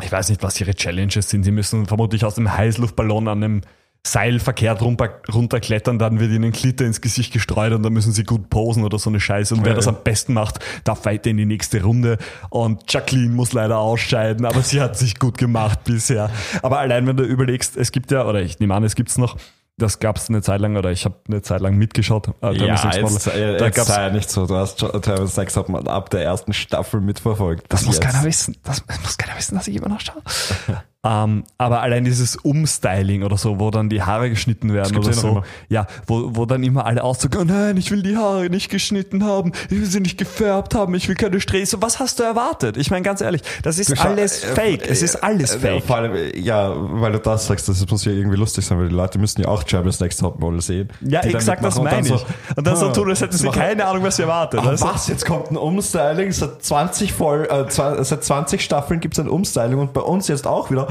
ich 0.00 0.10
weiß 0.10 0.28
nicht, 0.28 0.42
was 0.42 0.60
ihre 0.60 0.74
Challenges 0.74 1.28
sind, 1.28 1.42
sie 1.42 1.50
müssen 1.50 1.86
vermutlich 1.86 2.24
aus 2.24 2.36
dem 2.36 2.52
Heißluftballon 2.52 3.28
an 3.28 3.42
einem 3.42 3.60
Seil 4.04 4.40
verkehrt 4.40 4.82
runter, 4.82 5.20
runterklettern, 5.32 5.96
dann 6.00 6.18
wird 6.18 6.32
ihnen 6.32 6.50
Glitter 6.50 6.84
ins 6.84 7.00
Gesicht 7.00 7.32
gestreut 7.32 7.72
und 7.72 7.84
dann 7.84 7.92
müssen 7.92 8.12
sie 8.12 8.24
gut 8.24 8.50
posen 8.50 8.82
oder 8.82 8.98
so 8.98 9.08
eine 9.08 9.20
Scheiße. 9.20 9.54
Und 9.54 9.64
wer 9.64 9.74
das 9.74 9.86
am 9.86 10.02
besten 10.02 10.32
macht, 10.32 10.58
darf 10.82 11.04
weiter 11.04 11.30
in 11.30 11.36
die 11.36 11.46
nächste 11.46 11.84
Runde. 11.84 12.18
Und 12.50 12.92
Jacqueline 12.92 13.32
muss 13.32 13.52
leider 13.52 13.78
ausscheiden, 13.78 14.44
aber 14.44 14.62
sie 14.62 14.80
hat 14.80 14.98
sich 14.98 15.20
gut 15.20 15.38
gemacht 15.38 15.84
bisher. 15.84 16.30
Aber 16.62 16.80
allein 16.80 17.06
wenn 17.06 17.16
du 17.16 17.22
überlegst, 17.22 17.76
es 17.76 17.92
gibt 17.92 18.10
ja, 18.10 18.26
oder 18.26 18.42
ich 18.42 18.58
nehme 18.58 18.74
an, 18.74 18.82
es 18.82 18.96
gibt's 18.96 19.18
noch, 19.18 19.36
das 19.78 19.98
gab 19.98 20.16
es 20.16 20.28
eine 20.28 20.42
Zeit 20.42 20.60
lang, 20.60 20.76
oder 20.76 20.90
ich 20.90 21.04
habe 21.04 21.16
eine 21.28 21.42
Zeit 21.42 21.60
lang 21.60 21.76
mitgeschaut. 21.76 22.28
äh, 22.42 22.52
Next 22.52 23.26
Model. 23.26 23.54
äh, 23.54 23.58
da 23.58 23.66
jetzt 23.66 23.84
sei 23.84 24.10
nicht 24.10 24.30
so, 24.30 24.46
du 24.46 24.54
hast 24.56 24.78
Travis 24.78 25.36
Next 25.36 25.54
Topmodel 25.54 25.88
ab 25.88 26.10
der 26.10 26.22
ersten 26.22 26.52
Staffel 26.52 27.00
mitverfolgt. 27.00 27.66
Das 27.68 27.84
muss 27.86 27.96
jetzt. 27.96 28.04
keiner 28.04 28.24
wissen. 28.24 28.56
Das 28.62 28.84
muss 29.02 29.18
keiner 29.18 29.36
wissen, 29.36 29.56
dass 29.56 29.68
ich 29.68 29.76
immer 29.76 29.88
noch 29.88 30.00
schaue. 30.00 30.22
ähm, 31.04 31.42
aber 31.58 31.80
allein 31.82 32.04
dieses 32.04 32.36
Umstyling 32.36 33.24
oder 33.24 33.36
so, 33.36 33.58
wo 33.58 33.70
dann 33.72 33.88
die 33.88 34.02
Haare 34.02 34.30
geschnitten 34.30 34.72
werden 34.72 34.96
oder 34.96 35.12
so. 35.12 35.42
Ja, 35.68 35.86
wo, 36.06 36.30
wo 36.36 36.46
dann 36.46 36.62
immer 36.62 36.86
alle 36.86 37.02
auszucken, 37.02 37.40
oh 37.40 37.44
nein, 37.44 37.76
ich 37.76 37.90
will 37.90 38.02
die 38.02 38.16
Haare 38.16 38.48
nicht 38.50 38.70
geschnitten 38.70 39.24
haben, 39.24 39.50
ich 39.68 39.80
will 39.80 39.86
sie 39.86 39.98
nicht 40.00 40.16
gefärbt 40.16 40.74
haben, 40.76 40.94
ich 40.94 41.08
will 41.08 41.16
keine 41.16 41.40
Strähne. 41.40 41.66
Was 41.78 41.98
hast 41.98 42.20
du 42.20 42.22
erwartet? 42.22 42.76
Ich 42.76 42.90
meine, 42.90 43.02
ganz 43.02 43.20
ehrlich, 43.20 43.42
das 43.64 43.78
ist 43.78 44.00
alles 44.00 44.44
äh, 44.44 44.54
fake. 44.54 44.82
äh, 44.86 44.90
Es 44.92 45.02
ist 45.02 45.16
alles 45.16 45.56
äh, 45.56 45.58
fake. 45.58 45.84
Vor 45.84 45.96
allem, 45.96 46.14
äh, 46.14 46.38
ja, 46.38 46.72
weil 46.76 47.12
du 47.12 47.18
das 47.18 47.46
sagst, 47.46 47.68
das 47.68 47.84
muss 47.90 48.04
ja 48.04 48.12
irgendwie 48.12 48.36
lustig 48.36 48.64
sein, 48.64 48.78
weil 48.78 48.88
die 48.88 48.94
Leute 48.94 49.18
müssen 49.18 49.40
ja 49.42 49.48
auch 49.48 49.64
Germany's 49.64 49.98
Next 49.98 50.20
Topmodel 50.20 50.60
sehen. 50.60 50.88
Ja, 51.00 51.20
exakt 51.20 51.64
das 51.64 51.80
meine 51.80 52.06
ich. 52.06 52.24
Und 52.56 52.64
dann 52.66 52.76
so 52.76 52.90
tun, 52.92 53.10
als 53.10 53.20
hätten 53.20 53.36
sie 53.36 53.48
keine 53.48 53.86
Ahnung, 53.86 54.04
was 54.04 54.16
sie 54.16 54.22
erwartet. 54.22 54.60
Du? 54.60 54.80
was? 54.80 55.08
Jetzt 55.08 55.26
kommt 55.26 55.50
ein 55.50 55.56
Umstyling. 55.56 56.30
Seit 56.30 56.62
20, 56.62 57.12
Voll, 57.12 57.46
äh, 57.50 57.64
seit 57.68 58.22
20 58.24 58.60
Staffeln 58.62 59.00
gibt 59.00 59.14
es 59.14 59.20
ein 59.20 59.28
Umstyling 59.28 59.78
und 59.78 59.92
bei 59.92 60.00
uns 60.00 60.28
jetzt 60.28 60.46
auch 60.46 60.70
wieder. 60.70 60.86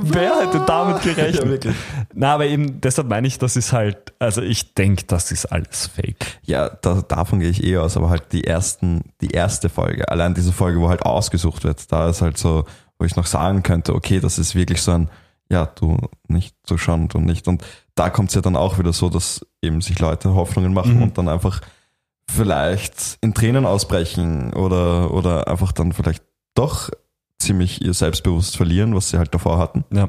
Wer 0.00 0.40
hätte 0.40 0.62
damit 0.66 1.02
gerechnet? 1.02 1.64
Ja. 1.66 1.72
Na, 2.14 2.34
aber 2.34 2.46
eben, 2.46 2.80
deshalb 2.80 3.08
meine 3.08 3.26
ich, 3.26 3.38
das 3.38 3.56
ist 3.56 3.72
halt, 3.72 4.12
also 4.18 4.40
ich 4.42 4.74
denke, 4.74 5.04
das 5.06 5.30
ist 5.30 5.46
alles 5.46 5.86
fake. 5.94 6.38
Ja, 6.42 6.70
da, 6.70 7.02
davon 7.02 7.40
gehe 7.40 7.50
ich 7.50 7.62
eh 7.62 7.76
aus, 7.78 7.96
aber 7.96 8.08
halt 8.10 8.32
die 8.32 8.44
ersten, 8.44 9.02
die 9.20 9.30
erste 9.30 9.68
Folge, 9.68 10.08
allein 10.10 10.34
diese 10.34 10.52
Folge, 10.52 10.80
wo 10.80 10.88
halt 10.88 11.02
ausgesucht 11.02 11.64
wird, 11.64 11.92
da 11.92 12.08
ist 12.08 12.22
halt 12.22 12.38
so, 12.38 12.64
wo 12.98 13.04
ich 13.04 13.16
noch 13.16 13.26
sagen 13.26 13.62
könnte, 13.62 13.94
okay, 13.94 14.18
das 14.20 14.38
ist 14.38 14.54
wirklich 14.54 14.80
so 14.82 14.92
ein, 14.92 15.10
ja, 15.50 15.66
du 15.66 15.98
nicht, 16.26 16.56
du 16.66 16.78
schon, 16.78 17.08
du 17.08 17.18
nicht. 17.18 17.46
Und 17.46 17.62
da 17.94 18.08
kommt 18.08 18.30
es 18.30 18.34
ja 18.34 18.40
dann 18.40 18.56
auch 18.56 18.78
wieder 18.78 18.92
so, 18.94 19.10
dass 19.10 19.44
eben 19.60 19.82
sich 19.82 19.98
Leute 19.98 20.34
Hoffnungen 20.34 20.72
machen 20.72 20.96
Mhm. 20.96 21.02
und 21.02 21.18
dann 21.18 21.28
einfach 21.28 21.60
vielleicht 22.28 23.18
in 23.20 23.34
Tränen 23.34 23.66
ausbrechen 23.66 24.54
oder, 24.54 25.12
oder 25.12 25.48
einfach 25.48 25.72
dann 25.72 25.92
vielleicht 25.92 26.22
doch 26.54 26.90
ziemlich 27.42 27.82
ihr 27.84 27.94
Selbstbewusst 27.94 28.56
verlieren, 28.56 28.94
was 28.94 29.10
sie 29.10 29.18
halt 29.18 29.34
davor 29.34 29.58
hatten 29.58 29.84
Ja. 29.92 30.08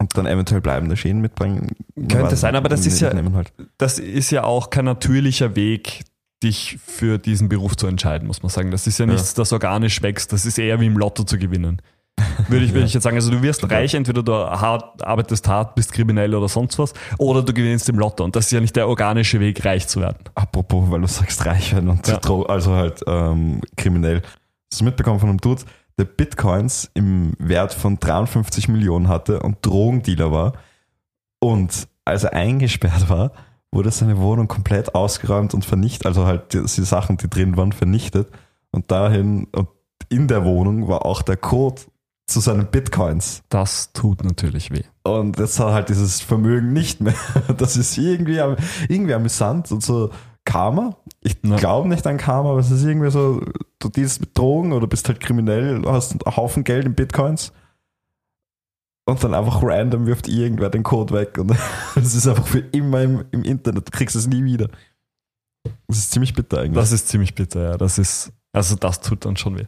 und 0.00 0.16
dann 0.16 0.26
eventuell 0.26 0.60
bleibende 0.60 0.96
Schäden 0.96 1.20
mitbringen. 1.20 1.68
Könnte 2.08 2.36
sein, 2.36 2.56
aber 2.56 2.68
das 2.68 2.86
ist 2.86 3.00
ja- 3.00 3.12
halt. 3.12 3.52
das 3.78 3.98
ist 3.98 4.30
ja 4.30 4.44
auch 4.44 4.70
kein 4.70 4.86
natürlicher 4.86 5.56
Weg, 5.56 6.04
dich 6.42 6.78
für 6.84 7.18
diesen 7.18 7.48
Beruf 7.50 7.76
zu 7.76 7.86
entscheiden, 7.86 8.26
muss 8.26 8.42
man 8.42 8.48
sagen. 8.50 8.70
Das 8.70 8.86
ist 8.86 8.98
ja 8.98 9.04
nichts, 9.06 9.34
das 9.34 9.52
organisch 9.52 10.00
wächst. 10.02 10.32
Das 10.32 10.46
ist 10.46 10.58
eher 10.58 10.80
wie 10.80 10.86
im 10.86 10.96
Lotto 10.96 11.22
zu 11.24 11.38
gewinnen. 11.38 11.82
würde 12.48 12.64
ich, 12.64 12.72
würde 12.74 12.86
ich 12.86 12.94
jetzt 12.94 13.02
sagen. 13.02 13.16
Also 13.16 13.30
du 13.30 13.42
wirst 13.42 13.70
reich, 13.70 13.94
entweder 13.94 14.22
du 14.22 14.32
hart, 14.32 15.02
arbeitest 15.04 15.46
hart, 15.48 15.74
bist 15.74 15.92
kriminell 15.92 16.34
oder 16.34 16.48
sonst 16.48 16.78
was, 16.78 16.92
oder 17.18 17.42
du 17.42 17.52
gewinnst 17.52 17.88
im 17.90 17.98
Lotto. 17.98 18.24
Und 18.24 18.36
das 18.36 18.46
ist 18.46 18.52
ja 18.52 18.60
nicht 18.60 18.74
der 18.76 18.88
organische 18.88 19.38
Weg, 19.40 19.64
reich 19.64 19.86
zu 19.86 20.00
werden. 20.00 20.18
Apropos, 20.34 20.90
weil 20.90 21.00
du 21.02 21.06
sagst 21.08 21.44
reich 21.46 21.72
werden 21.74 21.88
und 21.90 22.06
Ja. 22.08 22.18
Also 22.48 22.74
halt 22.74 23.02
ähm, 23.06 23.60
kriminell. 23.76 24.22
Du 24.76 24.84
mitbekommen 24.84 25.20
von 25.20 25.28
einem 25.28 25.40
Dude, 25.40 25.62
der 25.98 26.04
Bitcoins 26.04 26.90
im 26.94 27.34
Wert 27.38 27.74
von 27.74 27.98
53 27.98 28.68
Millionen 28.68 29.08
hatte 29.08 29.40
und 29.40 29.58
Drogendealer 29.66 30.32
war. 30.32 30.52
Und 31.40 31.88
als 32.04 32.24
er 32.24 32.32
eingesperrt 32.32 33.08
war, 33.08 33.32
wurde 33.72 33.90
seine 33.90 34.18
Wohnung 34.18 34.48
komplett 34.48 34.94
ausgeräumt 34.94 35.54
und 35.54 35.64
vernichtet, 35.64 36.06
also 36.06 36.26
halt 36.26 36.52
die, 36.52 36.62
die 36.62 36.84
Sachen, 36.84 37.16
die 37.16 37.28
drin 37.28 37.56
waren, 37.56 37.72
vernichtet. 37.72 38.28
Und 38.72 38.90
dahin, 38.90 39.48
und 39.52 39.68
in 40.08 40.28
der 40.28 40.44
Wohnung 40.44 40.88
war 40.88 41.04
auch 41.04 41.22
der 41.22 41.36
Code 41.36 41.82
zu 42.26 42.40
seinen 42.40 42.66
Bitcoins. 42.66 43.42
Das 43.48 43.92
tut 43.92 44.24
natürlich 44.24 44.70
weh. 44.70 44.84
Und 45.02 45.38
jetzt 45.38 45.58
hat 45.58 45.68
er 45.68 45.72
halt 45.74 45.88
dieses 45.88 46.20
Vermögen 46.20 46.72
nicht 46.72 47.00
mehr. 47.00 47.14
Das 47.58 47.76
ist 47.76 47.98
irgendwie, 47.98 48.40
irgendwie 48.88 49.14
amüsant 49.14 49.70
und 49.72 49.82
so 49.82 50.10
Karma. 50.44 50.96
Ich 51.20 51.36
Ja. 51.44 51.56
glaube 51.56 51.88
nicht 51.88 52.06
an 52.06 52.16
Karma, 52.16 52.50
aber 52.50 52.60
es 52.60 52.70
ist 52.70 52.84
irgendwie 52.84 53.10
so, 53.10 53.42
du 53.78 53.88
dealst 53.88 54.20
mit 54.20 54.36
Drogen 54.36 54.72
oder 54.72 54.86
bist 54.86 55.08
halt 55.08 55.20
kriminell, 55.20 55.82
hast 55.86 56.12
einen 56.12 56.36
Haufen 56.36 56.64
Geld 56.64 56.86
in 56.86 56.94
Bitcoins 56.94 57.52
und 59.04 59.22
dann 59.22 59.34
einfach 59.34 59.62
random 59.62 60.06
wirft 60.06 60.28
irgendwer 60.28 60.70
den 60.70 60.82
Code 60.82 61.14
weg 61.14 61.36
und 61.38 61.50
es 61.96 62.14
ist 62.14 62.26
einfach 62.26 62.46
für 62.46 62.60
immer 62.60 63.02
im, 63.02 63.24
im 63.32 63.42
Internet. 63.44 63.88
Du 63.88 63.90
kriegst 63.90 64.16
es 64.16 64.26
nie 64.26 64.44
wieder. 64.44 64.68
Das 65.88 65.98
ist 65.98 66.12
ziemlich 66.12 66.34
bitter 66.34 66.58
eigentlich. 66.60 66.74
Das 66.74 66.92
ist 66.92 67.08
ziemlich 67.08 67.34
bitter, 67.34 67.62
ja. 67.72 67.76
Das 67.76 67.98
ist, 67.98 68.32
also 68.52 68.76
das 68.76 69.00
tut 69.02 69.24
dann 69.26 69.36
schon 69.36 69.58
weh. 69.58 69.66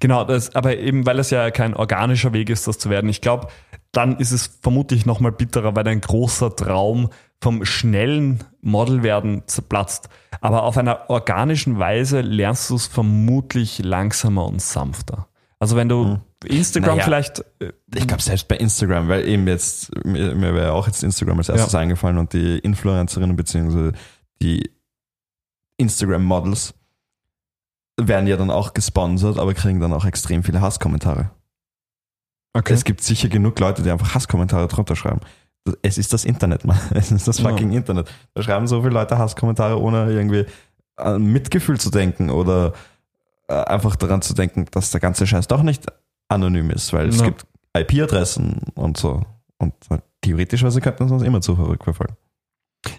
Genau, 0.00 0.24
das, 0.24 0.54
aber 0.54 0.76
eben, 0.78 1.04
weil 1.04 1.18
es 1.18 1.30
ja 1.30 1.50
kein 1.50 1.74
organischer 1.74 2.32
Weg 2.32 2.48
ist, 2.48 2.66
das 2.66 2.78
zu 2.78 2.88
werden, 2.88 3.10
ich 3.10 3.20
glaube, 3.20 3.48
dann 3.96 4.18
ist 4.18 4.32
es 4.32 4.58
vermutlich 4.62 5.06
nochmal 5.06 5.32
bitterer, 5.32 5.74
weil 5.76 5.86
ein 5.88 6.00
großer 6.00 6.54
Traum 6.54 7.08
vom 7.40 7.64
schnellen 7.64 8.42
Modelwerden 8.62 9.42
zerplatzt. 9.46 10.08
Aber 10.40 10.62
auf 10.62 10.78
einer 10.78 11.10
organischen 11.10 11.78
Weise 11.78 12.20
lernst 12.20 12.70
du 12.70 12.76
es 12.76 12.86
vermutlich 12.86 13.80
langsamer 13.80 14.46
und 14.46 14.62
sanfter. 14.62 15.28
Also 15.58 15.76
wenn 15.76 15.88
du 15.88 16.18
Instagram 16.44 16.96
Naja. 16.96 17.04
vielleicht, 17.04 17.44
äh, 17.60 17.72
Ich 17.94 18.06
glaube 18.06 18.22
selbst 18.22 18.48
bei 18.48 18.56
Instagram, 18.56 19.08
weil 19.08 19.26
eben 19.26 19.46
jetzt, 19.46 19.92
mir, 20.04 20.34
mir 20.34 20.54
wäre 20.54 20.72
auch 20.72 20.86
jetzt 20.86 21.02
Instagram 21.02 21.38
als 21.38 21.48
erstes 21.48 21.72
Ja. 21.72 21.78
eingefallen 21.78 22.18
und 22.18 22.32
die 22.32 22.58
Influencerinnen 22.58 23.36
beziehungsweise 23.36 23.92
die 24.42 24.70
Instagram-Models 25.78 26.74
werden 28.00 28.26
ja 28.26 28.36
dann 28.36 28.50
auch 28.50 28.74
gesponsert, 28.74 29.38
aber 29.38 29.54
kriegen 29.54 29.80
dann 29.80 29.92
auch 29.92 30.04
extrem 30.04 30.42
viele 30.42 30.60
Hasskommentare. 30.60 31.30
Okay. 32.54 32.72
Es 32.74 32.84
gibt 32.84 33.02
sicher 33.02 33.28
genug 33.28 33.58
Leute, 33.60 33.82
die 33.82 33.90
einfach 33.90 34.14
Hasskommentare 34.14 34.66
drunter 34.68 34.96
schreiben. 34.96 35.20
Es 35.82 35.96
ist 35.98 36.12
das 36.12 36.24
Internet, 36.24 36.64
man. 36.64 36.78
Es 36.94 37.10
ist 37.10 37.26
das 37.28 37.38
Ja. 37.38 37.48
fucking 37.50 37.72
Internet. 37.72 38.10
Da 38.34 38.42
schreiben 38.42 38.66
so 38.66 38.80
viele 38.82 38.94
Leute 38.94 39.18
Hasskommentare, 39.18 39.80
ohne 39.80 40.10
irgendwie 40.12 40.44
an 40.96 41.22
Mitgefühl 41.24 41.78
zu 41.80 41.90
denken 41.90 42.30
oder 42.30 42.72
äh, 43.48 43.54
einfach 43.54 43.96
daran 43.96 44.22
zu 44.22 44.32
denken, 44.34 44.66
dass 44.70 44.90
der 44.90 45.00
ganze 45.00 45.26
Scheiß 45.26 45.48
doch 45.48 45.62
nicht 45.62 45.86
anonym 46.28 46.70
ist, 46.70 46.92
weil 46.92 47.08
es 47.08 47.18
Ja. 47.18 47.24
gibt 47.26 47.46
IP-Adressen 47.76 48.60
und 48.74 48.96
so. 48.96 49.22
Und 49.58 49.74
äh, 49.90 49.98
theoretischweise 50.22 50.80
könnten 50.80 51.08
wir 51.08 51.12
uns 51.14 51.22
immer 51.22 51.40
zu 51.40 51.56
verrückt 51.56 51.84
verfolgen. 51.84 52.16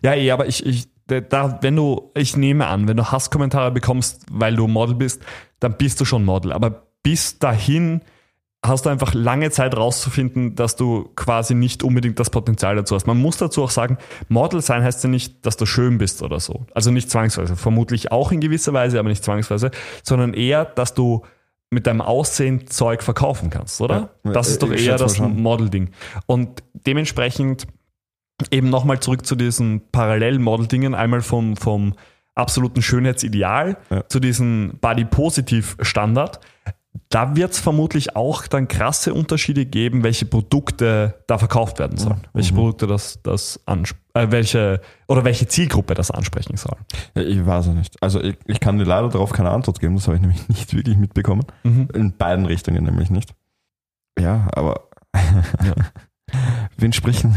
Ja, 0.02 0.14
eh, 0.14 0.32
aber 0.32 0.48
ich, 0.48 0.66
ich, 0.66 0.88
da, 1.08 1.60
wenn 1.62 1.76
du, 1.76 2.12
ich 2.16 2.36
nehme 2.36 2.66
an, 2.68 2.88
wenn 2.88 2.98
du 2.98 3.06
Hasskommentare 3.12 3.72
bekommst, 3.72 4.26
weil 4.32 4.56
du 4.56 4.68
Model 4.68 4.96
bist, 4.96 5.22
dann 5.60 5.78
bist 5.78 6.02
du 6.02 6.06
schon 6.06 6.26
Model. 6.26 6.52
Aber 6.52 6.88
bis 7.04 7.38
dahin 7.40 8.02
hast 8.68 8.86
du 8.86 8.90
einfach 8.90 9.14
lange 9.14 9.52
Zeit 9.52 9.76
rauszufinden, 9.76 10.56
dass 10.56 10.76
du 10.76 11.10
quasi 11.16 11.56
nicht 11.56 11.84
unbedingt 11.84 12.20
das 12.20 12.30
Potenzial 12.30 12.76
dazu 12.76 12.96
hast. 12.96 13.08
Man 13.08 13.22
muss 13.22 13.38
dazu 13.38 13.64
auch 13.64 13.70
sagen, 13.70 13.98
Model 14.30 14.62
sein 14.62 14.84
heißt 14.84 15.04
ja 15.04 15.10
nicht, 15.10 15.46
dass 15.46 15.58
du 15.58 15.66
schön 15.66 15.98
bist 15.98 16.22
oder 16.22 16.40
so. 16.40 16.66
Also 16.74 16.92
nicht 16.92 17.10
zwangsweise. 17.10 17.56
Vermutlich 17.56 18.12
auch 18.12 18.32
in 18.32 18.42
gewisser 18.42 18.74
Weise, 18.74 19.00
aber 19.00 19.10
nicht 19.10 19.24
zwangsweise, 19.24 19.72
sondern 20.04 20.34
eher, 20.34 20.66
dass 20.66 20.94
du 20.94 21.24
mit 21.72 21.88
deinem 21.88 22.02
Aussehen 22.02 22.68
Zeug 22.68 23.04
verkaufen 23.04 23.50
kannst, 23.50 23.82
oder? 23.82 24.10
Ja, 24.24 24.32
das 24.32 24.50
ist 24.50 24.62
doch 24.62 24.72
eher 24.72 24.98
das. 24.98 25.20
Model-Ding. 25.20 25.90
Und 26.26 26.64
dementsprechend 26.74 27.68
eben 28.52 28.70
nochmal 28.70 29.00
zurück 29.00 29.26
zu 29.26 29.36
diesen 29.36 29.82
Parallel-Model-Dingen, 29.92 30.94
einmal 30.94 31.22
vom, 31.22 31.58
vom 31.58 31.94
absoluten 32.36 32.82
Schönheitsideal 32.82 33.78
Ja. 33.90 34.08
zu 34.08 34.20
diesem 34.20 34.74
Body-Positiv-Standard. 34.82 36.40
Da 37.10 37.36
wird 37.36 37.52
es 37.52 37.60
vermutlich 37.60 38.16
auch 38.16 38.48
dann 38.48 38.68
krasse 38.68 39.14
Unterschiede 39.14 39.66
geben, 39.66 40.04
welche 40.04 40.26
Produkte 40.26 41.24
da 41.28 41.38
verkauft 41.38 41.80
werden 41.80 41.98
sollen. 41.98 42.22
Welche 42.34 42.54
Produkte 42.54 42.88
das, 42.88 43.22
das 43.22 43.60
äh, 43.68 44.32
welche 44.32 44.82
oder 45.08 45.26
welche 45.26 45.48
Zielgruppe 45.48 45.94
das 45.94 46.12
ansprechen 46.12 46.58
soll. 46.58 46.78
Ja, 47.16 47.24
Ich 47.24 47.46
weiß 47.46 47.68
es 47.68 47.74
nicht. 47.74 48.02
Also 48.02 48.22
ich, 48.22 48.38
ich 48.46 48.60
kann 48.60 48.78
dir 48.78 48.86
leider 48.86 49.10
darauf 49.10 49.34
keine 49.34 49.50
Antwort 49.50 49.80
geben, 49.80 49.96
das 49.96 50.08
habe 50.08 50.16
ich 50.16 50.22
nämlich 50.22 50.48
nicht 50.50 50.74
wirklich 50.74 50.98
mitbekommen. 50.98 51.46
Mhm. 51.64 51.90
In 51.94 52.18
beiden 52.18 52.46
Richtungen 52.46 52.84
nämlich 52.84 53.10
nicht. 53.10 53.36
Ja, 54.20 54.48
aber 54.54 54.90
wen 56.78 56.94
sprechen? 56.94 57.36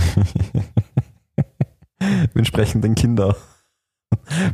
wen 2.34 2.44
sprechen 2.44 2.80
denn 2.80 2.94
Kinder 2.94 3.36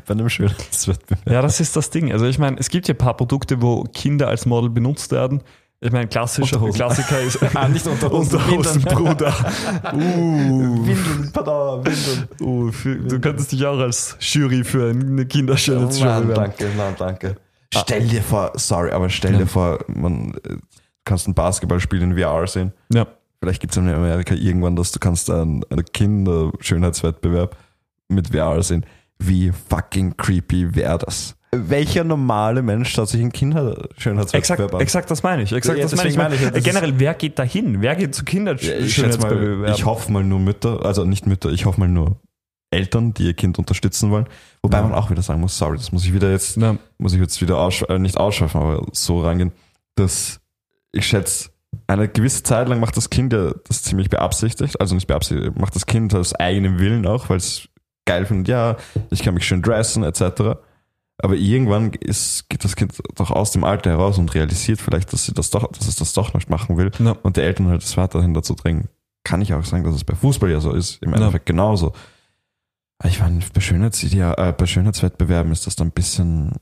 bei 0.06 0.12
einem 0.12 0.28
Schönheitswettbewerb? 0.28 1.30
Ja, 1.30 1.42
das 1.42 1.60
ist 1.60 1.76
das 1.76 1.90
Ding. 1.90 2.12
Also 2.12 2.26
ich 2.26 2.38
meine, 2.38 2.58
es 2.58 2.68
gibt 2.68 2.88
ja 2.88 2.94
ein 2.94 2.98
paar 2.98 3.16
Produkte, 3.16 3.60
wo 3.62 3.84
Kinder 3.84 4.28
als 4.28 4.46
Model 4.46 4.70
benutzt 4.70 5.12
werden. 5.12 5.42
Ich 5.80 5.92
meine, 5.92 6.08
klassischer 6.08 6.56
Unterhosen. 6.56 6.76
Klassiker 6.76 7.20
ist 7.20 7.38
Ah, 7.54 7.68
nicht 7.68 7.86
Unterhosen, 7.86 8.38
Unterhosenbruder. 8.38 9.34
Uh, 9.92 10.86
Windeln, 10.86 11.30
pardon, 11.32 11.84
Windeln. 11.84 12.28
uh, 12.40 12.72
für, 12.72 12.96
du 12.96 13.20
könntest 13.20 13.52
dich 13.52 13.66
auch 13.66 13.78
als 13.78 14.16
Jury 14.20 14.64
für 14.64 14.88
eine 14.90 15.26
Kinderschönheitsjury 15.26 16.08
Nein, 16.08 16.28
werden. 16.28 16.34
danke, 16.36 16.70
nein, 16.76 16.94
danke. 16.98 17.36
Stell 17.70 18.06
dir 18.06 18.22
vor, 18.22 18.52
sorry, 18.54 18.92
aber 18.92 19.10
stell 19.10 19.36
dir 19.36 19.46
vor, 19.46 19.80
man 19.88 20.32
äh, 20.44 20.56
du 20.56 20.58
kannst 21.04 21.28
ein 21.28 21.34
Basketballspiel 21.34 22.00
in 22.00 22.16
VR 22.16 22.46
sehen. 22.46 22.72
Ja. 22.92 23.06
Vielleicht 23.40 23.60
gibt 23.60 23.72
es 23.72 23.76
in 23.76 23.86
Amerika 23.88 24.34
irgendwann, 24.34 24.76
dass 24.76 24.90
du 24.90 24.98
kannst 24.98 25.28
einen, 25.28 25.64
einen 25.68 25.84
Kinder-Schönheitswettbewerb 25.84 27.56
mit 28.08 28.28
VR 28.28 28.62
sehen. 28.62 28.86
Wie 29.18 29.52
fucking 29.68 30.16
creepy 30.16 30.74
wäre 30.74 30.98
das? 30.98 31.36
Welcher 31.56 32.02
normale 32.02 32.62
Mensch 32.62 32.90
schaut 32.92 33.08
sich 33.08 33.20
Exakt, 33.20 33.36
Kinder-Schönheitswettbewerb 33.38 34.74
an? 34.74 34.80
exakt 34.80 35.10
das 35.10 35.22
meine 35.22 35.42
ich. 35.42 35.52
Exakt 35.52 35.78
Ja, 35.78 35.84
das 35.84 35.94
meine 35.96 36.08
ich. 36.10 36.16
meine 36.16 36.34
ich 36.34 36.40
ja, 36.40 36.48
ist- 36.48 36.64
Generell, 36.64 36.98
wer 36.98 37.14
geht 37.14 37.38
da 37.38 37.44
hin? 37.44 37.80
Wer 37.80 37.94
geht 37.94 38.14
zu 38.14 38.22
Ja, 38.22 38.26
ich 38.26 38.30
Kinderschönheitswettbewerben? 38.30 39.72
ich 39.74 39.84
hoffe 39.84 40.10
mal 40.10 40.24
nur 40.24 40.40
Mütter, 40.40 40.84
also 40.84 41.04
nicht 41.04 41.26
Mütter, 41.26 41.50
ich 41.50 41.64
hoffe 41.64 41.78
mal 41.78 41.88
nur 41.88 42.20
Eltern, 42.70 43.14
die 43.14 43.26
ihr 43.26 43.34
Kind 43.34 43.56
unterstützen 43.60 44.10
wollen. 44.10 44.26
Wobei 44.62 44.82
man 44.82 44.92
auch 44.94 45.10
wieder 45.10 45.22
sagen 45.22 45.40
muss, 45.40 45.56
sorry, 45.56 45.76
das 45.76 45.92
muss 45.92 46.04
ich 46.04 46.12
wieder 46.12 46.30
jetzt 46.32 46.58
muss 46.98 47.12
ich 47.12 47.20
jetzt 47.20 47.40
wieder 47.40 47.58
aussch 47.58 47.84
äh, 47.88 48.00
nicht 48.00 48.16
ausschweifen, 48.18 48.60
aber 48.60 48.84
so 48.92 49.20
rangehen, 49.20 49.52
dass 49.94 50.40
ich 50.90 51.06
schätze, 51.06 51.50
eine 51.86 52.08
gewisse 52.08 52.42
Zeit 52.42 52.68
lang 52.68 52.80
macht 52.80 52.96
das 52.96 53.10
Kind 53.10 53.32
ja 53.32 53.52
das 53.68 53.84
ziemlich 53.84 54.10
beabsichtigt, 54.10 54.80
also 54.80 54.96
nicht 54.96 55.06
beabsichtigt, 55.06 55.56
macht 55.56 55.76
das 55.76 55.86
Kind 55.86 56.14
aus 56.16 56.34
eigenem 56.34 56.80
Willen 56.80 57.06
auch, 57.06 57.28
weil 57.28 57.36
es 57.36 57.68
geil 58.06 58.26
findet, 58.26 58.48
ja, 58.48 58.76
ich 59.10 59.22
kann 59.22 59.34
mich 59.34 59.46
schön 59.46 59.62
dressen, 59.62 60.02
etc. 60.04 60.56
Aber 61.18 61.34
irgendwann 61.34 61.92
ist, 61.92 62.48
geht 62.48 62.64
das 62.64 62.76
Kind 62.76 62.92
doch 63.14 63.30
aus 63.30 63.52
dem 63.52 63.64
Alter 63.64 63.90
heraus 63.90 64.18
und 64.18 64.34
realisiert 64.34 64.80
vielleicht, 64.80 65.12
dass, 65.12 65.24
sie 65.26 65.32
das 65.32 65.50
doch, 65.50 65.70
dass 65.72 65.86
es 65.88 65.96
das 65.96 66.12
doch 66.12 66.34
nicht 66.34 66.50
machen 66.50 66.76
will 66.76 66.90
Ja. 66.98 67.12
und 67.22 67.36
die 67.36 67.40
Eltern 67.42 67.68
halt 67.68 67.82
das 67.82 67.96
weiterhin 67.96 68.34
dazu 68.34 68.54
drängen. 68.54 68.88
Kann 69.24 69.40
ich 69.40 69.54
auch 69.54 69.64
sagen, 69.64 69.84
dass 69.84 69.94
es 69.94 70.04
bei 70.04 70.14
Fußball 70.14 70.50
ja 70.50 70.60
so 70.60 70.72
ist, 70.72 71.00
im 71.02 71.10
Ja. 71.10 71.16
Endeffekt 71.16 71.46
genauso. 71.46 71.92
Aber 72.98 73.08
Ich 73.08 73.20
meine, 73.20 73.40
bei, 73.54 73.60
Schönheitsideal, 73.60 74.34
äh, 74.38 74.52
bei 74.52 74.66
Schönheitswettbewerben 74.66 75.52
ist 75.52 75.66
das 75.66 75.76
dann 75.76 75.88
ein 75.88 75.92
bisschen 75.92 76.52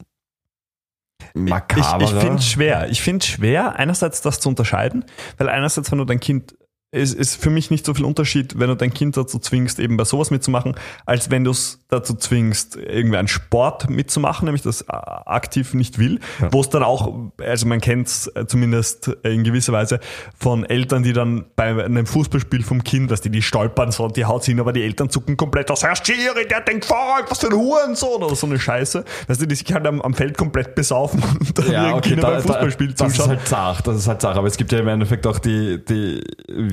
makaberer. 1.35 2.03
Ich, 2.03 2.13
ich 2.13 2.19
finde 2.21 2.37
es 2.37 2.47
schwer. 2.47 2.89
Ich 2.91 3.03
finde 3.03 3.19
es 3.19 3.27
schwer, 3.27 3.77
einerseits 3.77 4.21
das 4.23 4.41
zu 4.41 4.49
unterscheiden, 4.49 5.05
weil 5.39 5.49
einerseits, 5.49 5.91
wenn 5.91 5.99
du 5.99 6.05
dein 6.05 6.21
Kind, 6.21 6.55
es 6.95 7.15
ist 7.15 7.43
für 7.43 7.49
mich 7.49 7.71
nicht 7.71 7.87
so 7.87 7.95
viel 7.95 8.05
Unterschied, 8.05 8.59
wenn 8.61 8.69
du 8.69 8.77
dein 8.77 8.93
Kind 8.93 9.17
dazu 9.17 9.39
zwingst, 9.39 9.79
eben 9.79 9.97
bei 9.97 10.05
sowas 10.05 10.31
mitzumachen, 10.31 10.77
als 11.07 11.31
wenn 11.31 11.43
du 11.43 11.51
es 11.51 11.79
dazu 11.89 12.15
zwingst, 12.15 12.77
irgendwie 12.77 13.17
einen 13.17 13.29
Sport 13.29 13.89
mitzumachen, 13.89 14.45
nämlich 14.45 14.61
das 14.61 14.83
äh, 14.83 14.85
aktiv 14.93 15.73
nicht 15.73 15.99
will, 15.99 16.21
Ja. 16.41 16.53
wo 16.53 16.61
es 16.61 16.69
dann 16.69 16.83
auch, 16.83 17.31
also 17.43 17.67
man 17.67 17.81
kennt 17.81 18.09
es 18.09 18.31
zumindest 18.47 19.09
in 19.23 19.43
gewisser 19.43 19.73
Weise 19.73 20.01
von 20.39 20.65
Eltern, 20.67 21.03
die 21.03 21.15
dann 21.15 21.47
bei 21.57 21.83
einem 21.83 22.05
Fußballspiel 22.05 22.63
vom 22.63 22.85
Kind, 22.85 23.11
dass 23.11 23.23
die 23.23 23.31
die 23.31 23.41
stolpern 23.41 23.91
so 23.91 24.05
und 24.05 24.19
die 24.19 24.27
Haut 24.27 24.45
hin, 24.45 24.61
aber 24.61 24.75
die 24.75 24.83
Eltern 24.83 25.09
zucken 25.09 25.39
komplett 25.39 25.71
aus, 25.71 25.83
Herr 25.83 25.97
Schiri, 25.97 26.47
der 26.49 26.61
denkt 26.61 26.85
voll, 26.85 26.97
was 27.27 27.39
für 27.41 27.47
ein 27.47 27.55
Hurensohn 27.57 28.23
oder 28.23 28.37
so 28.37 28.47
eine 28.47 28.59
Scheiße. 28.61 29.03
Weißt 29.29 29.41
du, 29.41 29.47
die 29.47 29.55
sich 29.55 29.73
halt 29.73 29.87
am, 29.87 30.03
am 30.03 30.13
Feld 30.13 30.37
komplett 30.37 30.75
besaufen 30.75 31.23
und 31.41 31.59
dann 31.59 31.73
ja, 31.73 31.95
okay, 31.95 32.11
Kindern 32.11 32.33
da, 32.33 32.37
beim 32.37 32.43
Fußballspiel 32.43 32.89
da, 32.89 33.05
das 33.05 33.13
ist 33.13 33.17
zuschauen. 33.17 33.31
halt 33.39 33.49
zart, 33.49 33.87
das 33.87 33.97
ist 33.97 34.09
halt 34.09 34.21
zart, 34.21 34.37
aber 34.37 34.47
es 34.47 34.59
gibt 34.59 34.73
ja 34.73 34.79
im 34.81 34.89
Endeffekt 34.89 35.27
auch 35.27 35.39
die, 35.39 35.83
die 35.83 36.23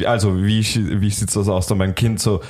also 0.09 0.37
wie, 0.37 0.63
wie 1.01 1.09
sieht 1.09 1.35
das 1.35 1.47
aus, 1.47 1.67
da 1.67 1.75
mein 1.75 1.95
Kind 1.95 2.19
so, 2.19 2.41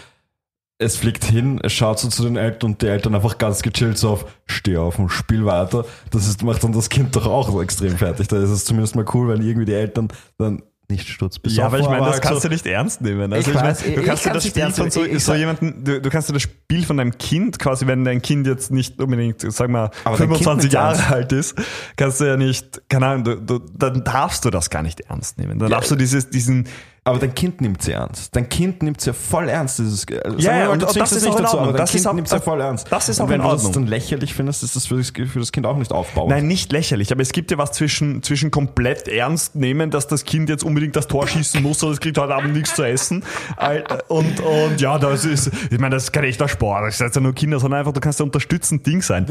es 0.82 0.96
fliegt 0.96 1.26
hin, 1.26 1.60
es 1.62 1.74
schaut 1.74 2.00
so 2.00 2.08
zu 2.08 2.24
den 2.24 2.38
Eltern 2.38 2.72
und 2.72 2.82
die 2.82 2.88
Eltern 2.88 3.14
einfach 3.14 3.38
ganz 3.38 3.62
gechillt 3.62 3.98
so 3.98 4.12
auf, 4.12 4.26
steh 4.46 4.78
auf 4.78 4.98
und 4.98 5.10
spiel 5.10 5.46
weiter. 5.46 5.86
Das 6.12 6.26
ist, 6.28 6.42
macht 6.42 6.64
dann 6.64 6.72
das 6.72 6.90
Kind 6.90 7.16
doch 7.16 7.26
auch 7.28 7.62
extrem 7.62 7.98
fertig. 7.98 8.30
Da 8.30 8.38
ist 8.38 8.50
es 8.50 8.64
zumindest 8.64 8.96
mal 8.96 9.06
cool, 9.14 9.28
wenn 9.28 9.42
irgendwie 9.42 9.66
die 9.66 9.74
Eltern 9.74 10.08
dann 10.38 10.64
nicht 10.90 11.08
Sturz 11.08 11.40
Ja, 11.46 11.66
aber 11.66 11.80
ich 11.80 11.86
meine, 11.86 12.00
das 12.00 12.14
halt 12.14 12.22
kannst 12.24 12.42
so, 12.42 12.48
du 12.48 12.54
nicht 12.54 12.66
ernst 12.66 13.02
nehmen. 13.02 13.32
Also 13.32 13.52
Ich 13.52 13.56
ich, 13.56 13.62
weiß, 13.62 13.82
meine, 13.86 13.96
du 13.96 14.04
kannst 14.04 14.26
dir 14.26 14.32
das 14.32 14.48
Spiel 14.48 14.62
ernst 14.64 14.80
von 14.80 14.90
so, 14.90 15.02
so 15.20 15.34
jemanden, 15.36 15.84
du, 15.84 16.02
du 16.02 16.10
kannst 16.10 16.30
dir 16.30 16.34
das 16.34 16.42
Spiel 16.42 16.84
von 16.84 16.98
deinem 16.98 17.18
Kind 17.18 17.60
quasi, 17.60 17.86
wenn 17.86 18.04
dein 18.04 18.22
Kind 18.22 18.48
jetzt 18.48 18.72
nicht 18.72 19.00
unbedingt, 19.00 19.42
sag 19.52 19.70
mal, 19.70 19.92
Aber 20.04 20.18
dein 20.18 20.30
Kind 20.30 20.40
25 20.40 20.64
nicht 20.64 20.74
Jahre 20.74 21.06
alt 21.14 21.32
ist, 21.32 21.56
kannst 21.96 22.22
du 22.22 22.26
ja 22.26 22.38
nicht, 22.38 22.82
keine 22.90 23.06
Ahnung, 23.06 23.24
du, 23.24 23.36
du, 23.36 23.60
dann 23.78 24.04
darfst 24.04 24.46
du 24.46 24.50
das 24.50 24.70
gar 24.70 24.82
nicht 24.82 25.02
ernst 25.02 25.38
nehmen. 25.38 25.60
Dann 25.60 25.70
Ja, 25.70 25.76
darfst 25.76 25.92
du 25.92 25.96
dieses, 25.96 26.30
diesen, 26.30 26.68
Aber 27.04 27.18
dein 27.20 27.34
Kind 27.34 27.62
nimmt 27.62 27.82
sie 27.82 27.94
ernst. 27.94 28.36
Dein 28.36 28.48
Kind 28.50 28.84
nimmt 28.84 29.02
sie 29.02 29.08
ja 29.10 29.14
voll 29.14 29.50
ernst. 29.50 29.80
Dieses, 29.80 30.04
äh, 30.06 30.16
sagen 30.24 30.40
Ja, 30.40 30.58
ja, 30.58 30.70
und- 30.70 30.84
und 30.84 30.96
das 30.96 31.12
ist 31.12 31.26
auch 31.28 31.38
in 31.38 31.44
dazu, 31.44 31.58
Ordnung. 31.58 31.62
aber 31.62 31.72
dein 31.72 31.78
Das 31.84 31.92
Kind 31.92 32.00
ist 32.02 32.08
auch- 32.08 32.14
nimmt 32.14 32.28
es 32.28 32.34
ja 32.34 32.40
voll 32.40 32.62
ernst. 32.62 32.88
das 32.92 33.10
ist 33.10 33.20
Und 33.20 33.26
auch 33.26 33.30
wenn 33.30 33.36
in 33.42 33.42
du 33.48 33.52
das 33.54 33.66
Ordnung. 33.66 33.84
dann 33.86 33.88
lächerlich 33.88 34.34
findest, 34.34 34.64
ist 34.64 34.76
das 34.76 34.86
für 34.88 34.98
das, 34.98 35.10
für 35.10 35.40
das 35.40 35.52
Kind 35.52 35.66
auch 35.66 35.78
nicht 35.78 35.92
aufbauend. 35.92 36.30
Nein, 36.30 36.48
nicht 36.48 36.72
lächerlich, 36.72 37.12
aber 37.12 37.22
es 37.22 37.32
gibt 37.32 37.52
ja 37.52 37.58
was 37.58 37.72
zwischen, 37.72 38.22
zwischen 38.24 38.52
komplett 38.52 39.08
ernst 39.08 39.56
nehmen, 39.56 39.90
dass 39.92 40.08
das 40.08 40.24
Kind 40.26 40.50
jetzt 40.50 40.64
unbedingt 40.64 40.96
das 40.96 41.08
Tor 41.08 41.28
schießen 41.28 41.62
muss 41.64 41.84
oder 41.84 41.94
es 41.94 42.00
kriegt 42.00 42.18
heute 42.18 42.36
Abend 42.36 42.54
nichts 42.54 42.76
zu 42.76 42.84
essen. 42.84 43.24
All- 43.58 43.84
Und, 44.08 44.40
und 44.42 44.80
ja, 44.82 44.98
das 45.00 45.26
ist, 45.26 45.50
ich 45.72 45.80
meine, 45.80 45.96
das 45.96 46.04
ist 46.06 46.12
kein 46.12 46.26
echter 46.26 46.48
Sport, 46.48 46.86
das 46.88 47.00
ist 47.02 47.16
ja 47.16 47.22
nur 47.22 47.34
Kinder, 47.34 47.60
sondern 47.60 47.80
einfach, 47.80 47.94
du 47.94 48.00
kannst 48.02 48.20
ja 48.20 48.26
unterstützend 48.26 48.86
Ding 48.86 49.02
sein. 49.02 49.26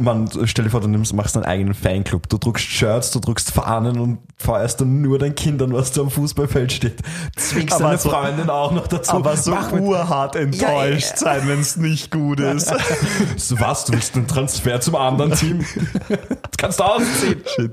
Man, 0.00 0.28
stell 0.44 0.64
dir 0.64 0.70
vor, 0.70 0.80
du 0.80 0.88
nimmst, 0.88 1.12
machst 1.14 1.36
deinen 1.36 1.44
eigenen 1.44 1.74
Fanclub. 1.74 2.28
Du 2.28 2.38
druckst 2.38 2.64
Shirts, 2.64 3.10
du 3.10 3.20
druckst 3.20 3.50
Fahnen 3.50 3.98
und 3.98 4.18
feierst 4.36 4.80
dann 4.80 5.00
nur 5.00 5.18
dein 5.18 5.34
Kindern, 5.34 5.72
was 5.72 5.92
da 5.92 6.00
am 6.02 6.10
Fußballfeld 6.10 6.72
steht. 6.72 7.00
Zwingst 7.36 7.74
Aber 7.74 7.84
deine 7.84 7.98
so- 7.98 8.10
Freundin 8.10 8.50
auch 8.50 8.72
noch 8.72 8.86
dazu. 8.86 9.12
Aber 9.12 9.36
so 9.36 9.52
Mach 9.52 9.72
urhart 9.72 10.36
enttäuscht 10.36 11.12
Ja, 11.12 11.16
sein, 11.16 11.48
wenn 11.48 11.60
es 11.60 11.76
nicht 11.76 12.10
gut 12.10 12.40
ist. 12.40 12.72
So 13.36 13.58
was, 13.60 13.84
du 13.84 13.92
willst 13.92 14.14
einen 14.16 14.26
Transfer 14.26 14.80
zum 14.80 14.96
anderen 14.96 15.32
Team? 15.32 15.64
Das 16.08 16.18
kannst 16.58 16.80
du 16.80 16.84
ausziehen. 16.84 17.42
Shit. 17.54 17.72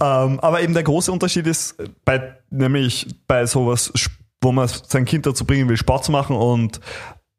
Ähm, 0.00 0.38
aber 0.40 0.60
eben 0.62 0.74
der 0.74 0.82
große 0.84 1.10
Unterschied 1.10 1.46
ist 1.46 1.76
bei, 2.04 2.36
nämlich 2.50 3.06
bei 3.26 3.44
sowas, 3.46 3.92
wo 4.40 4.52
man 4.52 4.68
sein 4.68 5.04
Kind 5.04 5.26
dazu 5.26 5.44
bringen 5.44 5.68
will, 5.68 5.76
Sport 5.76 6.04
zu 6.04 6.12
machen 6.12 6.36
und 6.36 6.80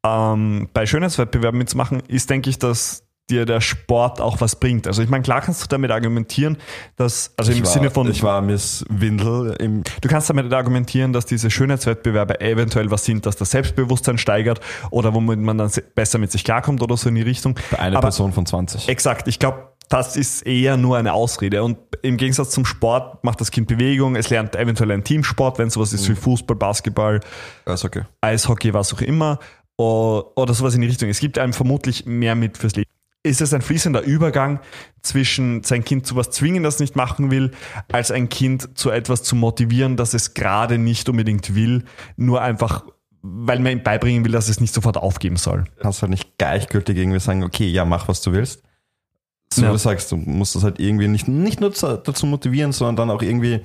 ähm, 0.06 0.70
bei 0.74 0.86
Schönheitswettbewerben 0.86 1.58
mitzumachen, 1.58 2.02
ist, 2.08 2.30
denke 2.30 2.50
ich, 2.50 2.60
dass 2.60 3.04
dir 3.30 3.46
der 3.46 3.62
Sport 3.62 4.20
auch 4.22 4.42
was 4.42 4.56
bringt. 4.56 4.88
Also 4.88 5.02
ich 5.02 5.10
meine, 5.10 5.24
klar 5.24 5.42
kannst 5.42 5.62
du 5.64 5.68
damit 5.68 5.92
argumentieren, 5.92 6.58
dass, 6.96 7.34
also 7.38 7.52
im 7.52 7.60
war, 7.64 7.66
Sinne 7.72 7.92
von, 7.92 8.10
ich 8.10 8.24
war 8.24 8.42
Miss 8.42 8.86
Windel 8.90 9.56
im 9.60 9.84
du 10.02 10.08
kannst 10.10 10.30
damit 10.30 10.52
argumentieren, 10.54 11.14
dass 11.14 11.26
diese 11.26 11.50
Schönheitswettbewerbe 11.50 12.42
eventuell 12.42 12.92
was 12.92 13.06
sind, 13.06 13.26
dass 13.26 13.36
das 13.36 13.52
Selbstbewusstsein 13.52 14.18
steigert 14.18 14.60
oder 14.92 15.14
womit 15.14 15.40
man 15.40 15.58
dann 15.58 15.70
se- 15.70 15.82
besser 15.82 16.18
mit 16.18 16.32
sich 16.32 16.44
klarkommt 16.44 16.82
oder 16.82 16.98
so 16.98 17.10
in 17.10 17.16
die 17.16 17.22
Richtung. 17.22 17.56
bei 17.72 17.80
einer 17.80 17.98
Aber- 17.98 18.08
Person 18.08 18.34
von 18.34 18.46
20. 18.46 18.90
Exakt, 18.90 19.28
ich 19.28 19.40
glaube, 19.40 19.70
das 19.90 20.16
ist 20.18 20.46
eher 20.46 20.78
nur 20.78 20.98
eine 20.98 21.14
Ausrede. 21.14 21.64
Und 21.64 21.78
im 22.04 22.18
Gegensatz 22.18 22.52
zum 22.52 22.64
Sport 22.66 23.24
macht 23.24 23.42
das 23.42 23.50
Kind 23.50 23.68
Bewegung, 23.68 24.16
es 24.16 24.30
lernt 24.30 24.56
eventuell 24.56 24.92
einen 24.92 25.04
Teamsport, 25.04 25.58
wenn 25.58 25.70
sowas 25.72 25.94
ist 25.94 26.08
wie 26.08 26.16
Fußball, 26.16 26.56
Basketball, 26.56 27.20
okay. 27.66 28.04
Eishockey, 28.22 28.74
was 28.74 28.94
auch 28.94 29.02
immer, 29.02 29.40
oder 29.78 30.54
sowas 30.54 30.76
in 30.76 30.82
die 30.82 30.88
Richtung. 30.88 31.10
Es 31.10 31.20
gibt 31.20 31.40
einem 31.40 31.54
vermutlich 31.54 32.06
mehr 32.06 32.36
mit 32.36 32.58
fürs 32.58 32.76
Leben. 32.76 32.89
Ist 33.22 33.42
es 33.42 33.54
ein 33.54 33.62
fließender 33.62 34.02
Übergang 34.02 34.60
zwischen 35.02 35.62
sein 35.64 35.84
Kind 35.84 36.06
zu 36.08 36.16
was 36.16 36.30
zwingen, 36.32 36.64
das 36.64 36.80
nicht 36.80 36.96
machen 36.96 37.32
will, 37.32 37.52
als 37.92 38.12
ein 38.12 38.30
Kind 38.30 38.78
zu 38.78 38.92
etwas 38.92 39.24
zu 39.24 39.36
motivieren, 39.36 39.98
das 39.98 40.14
es 40.14 40.34
gerade 40.34 40.78
nicht 40.78 41.10
unbedingt 41.10 41.54
will, 41.54 41.84
nur 42.16 42.42
einfach, 42.42 42.86
weil 43.22 43.60
man 43.60 43.74
ihm 43.74 43.84
beibringen 43.84 44.24
will, 44.24 44.32
dass 44.32 44.48
es 44.48 44.62
nicht 44.62 44.74
sofort 44.74 44.96
aufgeben 44.96 45.36
soll. 45.36 45.66
kannst 45.82 46.02
halt 46.02 46.12
nicht 46.12 46.38
gleichgültig 46.38 46.96
irgendwie 46.98 47.20
sagen, 47.20 47.44
okay, 47.44 47.68
ja, 47.68 47.84
mach, 47.84 48.08
was 48.08 48.22
du 48.22 48.32
willst. 48.32 48.64
So 49.54 49.64
Ja. 49.64 49.72
du 49.72 49.78
sagst, 49.78 50.12
du 50.12 50.16
musst 50.16 50.56
das 50.56 50.64
halt 50.64 50.80
irgendwie 50.80 51.08
nicht, 51.10 51.28
nicht 51.28 51.60
nur 51.60 51.74
zu- 51.74 51.98
dazu 51.98 52.26
motivieren, 52.26 52.72
sondern 52.72 52.96
dann 52.96 53.10
auch 53.18 53.22
irgendwie 53.22 53.62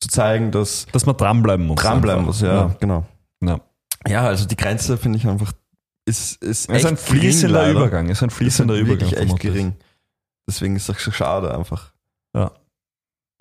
zu 0.00 0.08
zeigen, 0.08 0.50
dass 0.50 0.86
Dass 0.90 1.06
man 1.06 1.16
dranbleiben 1.16 1.64
muss. 1.66 1.76
dranbleiben 1.80 2.20
einfach. 2.26 2.32
muss. 2.34 2.40
Ja, 2.40 2.74
genau. 2.80 3.06
ja. 3.40 3.60
Ja, 4.08 4.22
also 4.26 4.46
die 4.46 4.56
Grenze 4.56 4.96
finde 4.96 5.18
ich 5.18 5.26
einfach, 5.28 5.52
ist, 6.06 6.42
ist 6.42 6.42
Es 6.42 6.58
ist 6.58 6.70
ein 6.70 6.76
echt 6.94 7.06
gering, 7.06 7.20
fließender 7.20 7.58
leider. 7.62 7.70
Übergang. 7.72 8.06
Es 8.06 8.18
ist 8.18 8.22
ein 8.22 8.28
Ist 8.28 8.34
fließender 8.36 8.74
halt 8.74 8.82
Übergang. 8.86 9.10
wirklich 9.10 9.20
echt 9.20 9.40
gering. 9.40 9.76
Deswegen 10.48 10.76
ist 10.76 10.88
das 10.88 11.02
so 11.02 11.10
schade 11.10 11.54
einfach. 11.54 11.92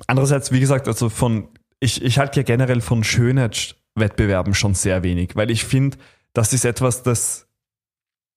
Andererseits, 0.08 0.52
wie 0.52 0.60
gesagt, 0.60 0.88
also 0.88 1.10
von, 1.10 1.48
ich, 1.80 2.02
ich 2.04 2.20
halte 2.20 2.40
ja 2.40 2.44
generell 2.44 2.82
von 2.82 3.04
Schönheitswettbewerben 3.04 4.54
schon 4.54 4.74
sehr 4.76 5.04
wenig, 5.04 5.36
weil 5.36 5.50
ich 5.50 5.64
finde, 5.64 5.98
das 6.34 6.52
ist 6.52 6.66
etwas, 6.66 7.02
das 7.04 7.45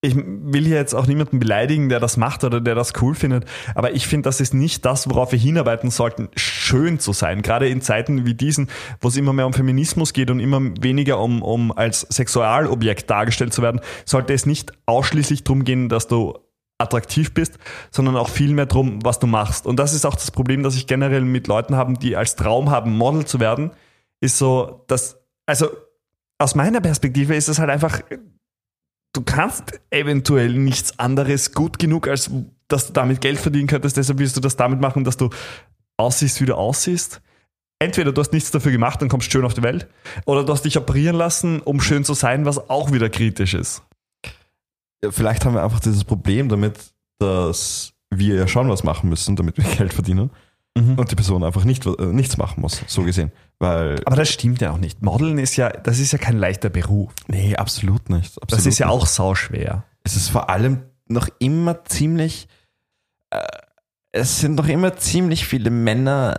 ich 0.01 0.15
will 0.17 0.65
hier 0.65 0.77
jetzt 0.77 0.95
auch 0.95 1.07
niemanden 1.07 1.41
beleidigen, 1.41 1.89
der 1.89 1.99
das 1.99 2.17
macht 2.17 2.45
oder 2.45 2.61
der 2.61 2.77
das 2.77 2.93
cool 3.03 3.17
findet, 3.17 3.47
aber 3.75 3.95
ich 3.95 4.07
finde, 4.07 4.29
das 4.29 4.41
ist 4.41 4.55
nicht 4.55 4.85
das, 4.85 5.11
worauf 5.11 5.33
wir 5.33 5.39
hinarbeiten 5.39 5.91
sollten, 5.91 6.29
schön 6.37 7.01
zu 7.01 7.13
sein. 7.13 7.43
Gerade 7.43 7.69
in 7.69 7.81
Zeiten 7.81 8.25
wie 8.25 8.35
diesen, 8.35 8.69
wo 9.01 9.09
es 9.09 9.17
immer 9.17 9.33
mehr 9.33 9.47
um 9.47 9.53
Feminismus 9.53 10.13
geht 10.13 10.31
und 10.31 10.39
immer 10.39 10.61
weniger 10.81 11.19
um, 11.19 11.43
um 11.43 11.73
als 11.73 12.03
Sexualobjekt 12.03 13.11
dargestellt 13.11 13.53
zu 13.53 13.61
werden, 13.61 13.81
sollte 14.05 14.35
es 14.35 14.47
nicht 14.47 14.73
ausschließlich 14.87 15.43
darum 15.43 15.65
gehen, 15.65 15.89
dass 15.89 16.07
du 16.07 16.39
attraktiv 16.79 17.35
bist, 17.35 17.59
sondern 17.91 18.17
auch 18.17 18.29
viel 18.29 18.55
mehr 18.55 18.67
darum, 18.67 19.05
was 19.05 19.19
du 19.19 19.27
machst. 19.27 19.67
Und 19.67 19.81
das 19.81 19.95
ist 19.95 20.07
auch 20.07 20.15
das 20.15 20.31
Problem, 20.31 20.63
das 20.63 20.77
ich 20.77 20.87
generell 20.87 21.23
mit 21.23 21.49
Leuten 21.49 21.75
habe, 21.75 21.95
die 21.95 22.15
als 22.15 22.37
Traum 22.37 22.71
haben, 22.71 22.97
Model 22.97 23.25
zu 23.25 23.41
werden, 23.41 23.73
ist 24.21 24.39
so, 24.39 24.85
dass, 24.87 25.19
also 25.45 25.69
aus 26.39 26.55
meiner 26.55 26.81
Perspektive 26.81 27.35
ist 27.35 27.49
es 27.49 27.59
halt 27.59 27.71
einfach, 27.71 28.01
du 29.19 29.25
kannst 29.25 29.81
eventuell 29.91 30.53
nichts 30.53 30.97
anderes 30.99 31.53
gut 31.53 31.81
genug, 31.81 32.07
als 32.07 32.31
dass 32.69 32.87
du 32.87 32.93
damit 32.93 33.21
Geld 33.21 33.39
verdienen 33.41 33.67
könntest. 33.67 33.97
Deshalb 33.97 34.21
willst 34.21 34.37
du 34.37 34.41
das 34.41 34.55
damit 34.55 34.81
machen, 34.81 35.03
dass 35.03 35.17
du 35.17 35.31
aussiehst, 35.97 36.41
wie 36.41 36.47
du 36.47 36.55
aussiehst. 36.55 37.21
Entweder 37.81 38.13
du 38.13 38.21
hast 38.21 38.33
nichts 38.33 38.53
dafür 38.53 38.71
gemacht 38.71 39.03
und 39.03 39.09
kommst 39.09 39.33
schön 39.33 39.45
auf 39.45 39.55
die 39.55 39.63
Welt, 39.63 39.89
oder 40.25 40.45
du 40.45 40.53
hast 40.53 40.65
dich 40.65 40.79
operieren 40.79 41.17
lassen, 41.17 41.61
um 41.61 41.81
schön 41.81 42.05
zu 42.05 42.15
sein, 42.15 42.45
was 42.45 42.71
auch 42.71 42.93
wieder 42.93 43.09
kritisch 43.09 43.55
ist. 43.55 43.83
Ja, 45.03 45.11
Vielleicht 45.11 45.45
haben 45.45 45.55
wir 45.55 45.65
einfach 45.65 45.81
dieses 45.81 46.05
Problem 46.05 46.49
damit, 46.49 46.77
dass 47.19 47.93
wir 48.11 48.37
ja 48.37 48.47
schon 48.47 48.69
was 48.69 48.85
machen 48.85 49.09
müssen, 49.09 49.35
damit 49.35 49.57
wir 49.57 49.65
Geld 49.77 49.93
verdienen. 49.93 50.31
Und 50.77 51.11
die 51.11 51.17
Person 51.17 51.43
einfach 51.43 51.65
nicht, 51.65 51.85
äh, 51.87 51.91
nichts 52.07 52.37
machen 52.37 52.61
muss, 52.61 52.85
so 52.87 53.03
gesehen. 53.03 53.33
Weil, 53.59 53.97
Aber 54.07 54.15
das 54.15 54.29
stimmt 54.31 54.61
ja 54.61 54.71
auch 54.71 54.79
nicht. 54.79 55.03
Modeln 55.03 55.37
ist 55.39 55.57
ja, 55.57 55.71
das 55.71 55.99
ist 55.99 56.13
ja 56.13 56.19
kein 56.19 56.39
leichter 56.39 56.69
Beruf. 56.71 57.13
nee, 57.27 57.57
absolut 57.57 58.09
nicht. 58.11 58.41
Absolut 58.41 58.53
Das 58.53 58.65
ist 58.65 58.79
ja 58.79 58.87
nicht. 58.87 58.95
auch 58.95 59.07
sauschwer. 59.07 59.83
es 60.05 60.15
ist 60.15 60.29
vor 60.29 60.49
allem 60.51 60.83
noch 61.09 61.29
immer 61.41 61.85
ziemlich, 61.85 62.47
äh, 63.31 63.41
es 64.13 64.39
sind 64.41 64.55
noch 64.55 64.69
immer 64.69 64.97
ziemlich 64.97 65.47
viele 65.47 65.71
Männer 65.71 66.39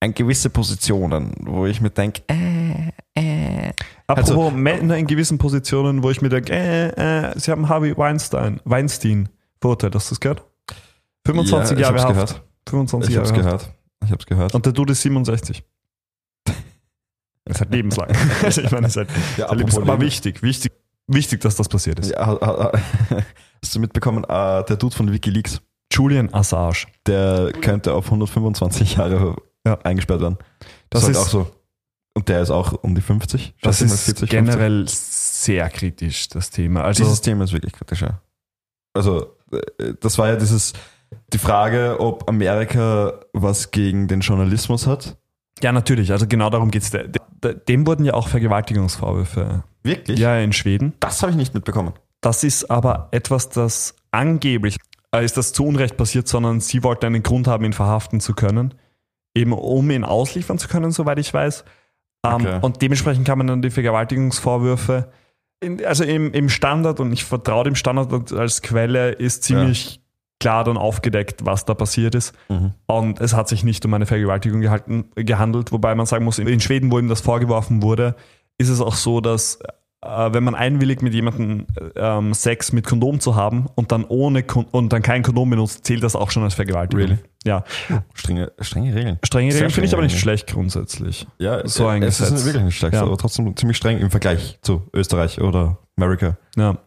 an 0.00 0.12
gewisse 0.12 0.50
Positionen, 0.50 1.32
wo 1.40 1.64
ich 1.64 1.80
mir 1.80 1.90
denke, 1.90 2.22
äh, 2.28 2.90
äh. 3.14 3.72
Apropos 4.06 4.52
Männer 4.52 4.96
in 4.98 5.06
gewissen 5.06 5.38
Positionen, 5.38 6.02
wo 6.02 6.10
ich 6.10 6.20
mir 6.20 6.28
denke, 6.28 6.52
äh, 6.52 6.88
äh, 7.30 7.38
sie 7.38 7.50
haben 7.50 7.70
Harvey 7.70 7.96
Weinstein, 7.96 8.60
Weinstein 8.64 9.30
verurteilt, 9.62 9.94
hast 9.94 10.10
du 10.10 10.14
das 10.14 10.20
gehört? 10.20 10.42
25 11.26 11.70
Ja, 11.70 11.76
ich 11.76 11.80
Jahre 11.80 11.94
hab's 11.94 12.04
Haft. 12.04 12.12
gehört. 12.34 12.42
25 12.68 13.10
Ich 13.10 13.14
Jahre 13.16 13.28
hab's 13.28 13.36
Haft. 13.36 13.44
gehört. 13.44 13.74
Ich 14.04 14.10
hab's 14.12 14.26
gehört. 14.26 14.54
Und 14.54 14.66
der 14.66 14.72
Dude 14.72 14.92
ist 14.92 15.02
67. 15.02 15.62
Das 17.44 17.56
ist 17.56 17.60
halt 17.60 17.70
lebenslang. 17.72 18.08
Also 18.42 18.60
ich 18.62 18.70
meine, 18.70 18.82
das 18.86 18.92
ist 18.92 18.96
halt, 18.98 19.08
Ja, 19.36 19.48
halt 19.48 19.76
Aber 19.78 20.00
wichtig, 20.00 20.42
wichtig, 20.42 20.72
wichtig, 21.08 21.40
dass 21.40 21.56
das 21.56 21.68
passiert 21.68 21.98
ist. 21.98 22.10
Ja, 22.12 22.26
ha- 22.26 22.38
ha- 22.40 22.72
hast 23.62 23.74
du 23.74 23.80
mitbekommen, 23.80 24.24
äh, 24.24 24.64
der 24.64 24.76
Dude 24.76 24.94
von 24.94 25.10
Wikileaks, 25.12 25.60
Julian 25.92 26.32
Assange. 26.32 26.86
der 27.06 27.52
könnte 27.60 27.94
auf 27.94 28.06
125 28.06 28.96
Jahre 28.96 29.36
Ja. 29.66 29.78
eingesperrt 29.82 30.20
werden. 30.20 30.38
Das 30.90 31.02
Das, 31.02 31.10
ist 31.10 31.16
ist- 31.16 31.22
auch 31.22 31.28
so. 31.28 31.50
Und 32.14 32.28
der 32.28 32.42
ist 32.42 32.50
auch 32.50 32.74
um 32.82 32.94
die 32.94 33.00
50. 33.00 33.54
Das 33.62 33.80
ich 33.80 33.86
ist 33.86 34.04
40, 34.04 34.28
50. 34.28 34.30
generell 34.30 34.84
sehr 34.86 35.68
kritisch, 35.70 36.28
das 36.28 36.50
Thema. 36.50 36.84
Also, 36.84 37.02
Dieses 37.04 37.22
Thema 37.22 37.44
ist 37.44 37.52
wirklich 37.54 37.72
kritisch, 37.72 38.02
ja. 38.02 38.20
Also, 38.92 39.34
äh, 39.78 39.94
das 39.98 40.18
war 40.18 40.28
ja 40.28 40.36
dieses, 40.36 40.74
die 41.32 41.38
Frage, 41.38 41.96
ob 42.00 42.28
Amerika 42.28 43.20
was 43.32 43.70
gegen 43.70 44.08
den 44.08 44.20
Journalismus 44.20 44.86
hat. 44.86 45.16
ja, 45.62 45.72
natürlich. 45.72 46.10
Also 46.12 46.26
genau 46.26 46.50
darum. 46.50 46.70
Der- 46.70 47.08
der- 47.08 47.54
Dem 47.54 47.86
wurden 47.86 48.04
ja 48.04 48.14
auch 48.14 48.28
Vergewaltigungsvorwürfe. 48.28 49.64
Wirklich? 49.82 50.18
Ja, 50.18 50.38
in 50.38 50.52
Schweden. 50.52 50.92
Das 51.00 51.22
habe 51.22 51.30
ich 51.32 51.36
nicht 51.36 51.54
mitbekommen. 51.54 51.92
Das 52.20 52.44
ist 52.44 52.70
aber 52.70 53.08
etwas, 53.10 53.48
das 53.48 53.94
angeblich 54.12 54.76
äh, 55.14 55.24
ist 55.24 55.36
das 55.36 55.52
zu 55.52 55.64
Unrecht 55.66 55.96
passiert, 55.96 56.28
sondern 56.28 56.60
sie 56.60 56.82
wollten 56.84 57.06
einen 57.06 57.22
Grund 57.22 57.46
haben, 57.48 57.64
ihn 57.64 57.72
verhaften 57.72 58.20
zu 58.20 58.32
können, 58.34 58.74
eben 59.34 59.52
um 59.52 59.90
ihn 59.90 60.04
ausliefern 60.04 60.58
zu 60.58 60.68
können, 60.68 60.90
soweit 60.92 61.18
ich 61.18 61.32
weiß. 61.34 61.64
Ähm, 62.24 62.32
Okay. 62.34 62.58
Und 62.62 62.80
dementsprechend 62.82 63.26
kann 63.26 63.38
man 63.38 63.48
dann 63.48 63.62
die 63.62 63.70
Vergewaltigungsvorwürfe, 63.70 65.10
in, 65.60 65.84
also 65.84 66.04
im, 66.04 66.32
im 66.32 66.48
Standard, 66.48 67.00
und 67.00 67.12
ich 67.12 67.24
vertraue 67.24 67.64
dem 67.64 67.74
Standard 67.74 68.32
als 68.32 68.62
Quelle, 68.62 69.10
ist 69.12 69.44
ziemlich 69.44 70.00
klar 70.42 70.64
dann 70.64 70.76
aufgedeckt, 70.76 71.44
was 71.46 71.64
da 71.64 71.74
passiert 71.74 72.14
ist. 72.14 72.34
Mhm. 72.48 72.72
Und 72.86 73.20
es 73.20 73.34
hat 73.34 73.48
sich 73.48 73.62
nicht 73.64 73.84
um 73.86 73.94
eine 73.94 74.06
Vergewaltigung 74.06 74.60
gehalten, 74.60 75.04
gehandelt, 75.14 75.70
wobei 75.72 75.94
man 75.94 76.04
sagen 76.06 76.24
muss, 76.24 76.38
in 76.38 76.60
Schweden, 76.60 76.90
wo 76.90 76.98
ihm 76.98 77.08
das 77.08 77.20
vorgeworfen 77.20 77.82
wurde, 77.82 78.16
ist 78.58 78.68
es 78.68 78.80
auch 78.80 78.94
so, 78.94 79.20
dass 79.20 79.58
äh, 80.04 80.32
wenn 80.32 80.42
man 80.42 80.56
einwilligt, 80.56 81.00
mit 81.00 81.14
jemandem 81.14 81.66
ähm, 81.94 82.34
Sex 82.34 82.72
mit 82.72 82.84
Kondom 82.84 83.20
zu 83.20 83.36
haben 83.36 83.66
und 83.76 83.92
dann 83.92 84.04
ohne 84.04 84.42
Kon 84.42 84.64
und 84.72 84.92
dann 84.92 85.00
kein 85.00 85.22
Kondom 85.22 85.48
benutzt, 85.50 85.84
zählt 85.84 86.02
das 86.02 86.16
auch 86.16 86.32
schon 86.32 86.42
als 86.42 86.54
Vergewaltigung. 86.54 87.04
Really? 87.06 87.18
Ja. 87.44 87.62
Strenge, 88.14 88.50
strenge 88.60 88.94
Regeln. 88.94 89.18
Strenge 89.22 89.54
Regeln 89.54 89.70
finde 89.70 89.86
ich 89.86 89.94
aber 89.94 90.02
nicht 90.02 90.18
schlecht 90.18 90.48
grundsätzlich. 90.52 91.26
Ja, 91.38 91.66
So 91.68 91.86
ein 91.86 92.02
es 92.02 92.18
Gesetz. 92.18 92.34
ist 92.40 92.44
wirklich 92.46 92.64
nicht 92.64 92.76
schlecht, 92.78 92.94
Ja. 92.94 93.02
aber 93.02 93.16
trotzdem 93.16 93.56
ziemlich 93.56 93.76
streng 93.76 93.98
im 93.98 94.10
Vergleich 94.10 94.58
zu 94.62 94.82
Österreich 94.92 95.40
oder 95.40 95.78
Amerika. 95.96 96.36
Ja. 96.56 96.78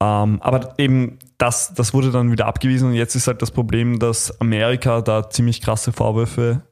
Ähm, 0.00 0.40
aber 0.42 0.74
eben 0.78 1.18
das, 1.42 1.74
das 1.74 1.92
wurde 1.92 2.10
dann 2.12 2.30
wieder 2.30 2.46
abgewiesen 2.46 2.88
und 2.90 2.94
jetzt 2.94 3.14
ist 3.16 3.26
halt 3.26 3.42
das 3.42 3.50
Problem, 3.50 3.98
dass 3.98 4.40
Amerika 4.40 5.00
da 5.00 5.28
ziemlich 5.28 5.60
krasse 5.60 5.90
Vorwürfe 5.92 6.62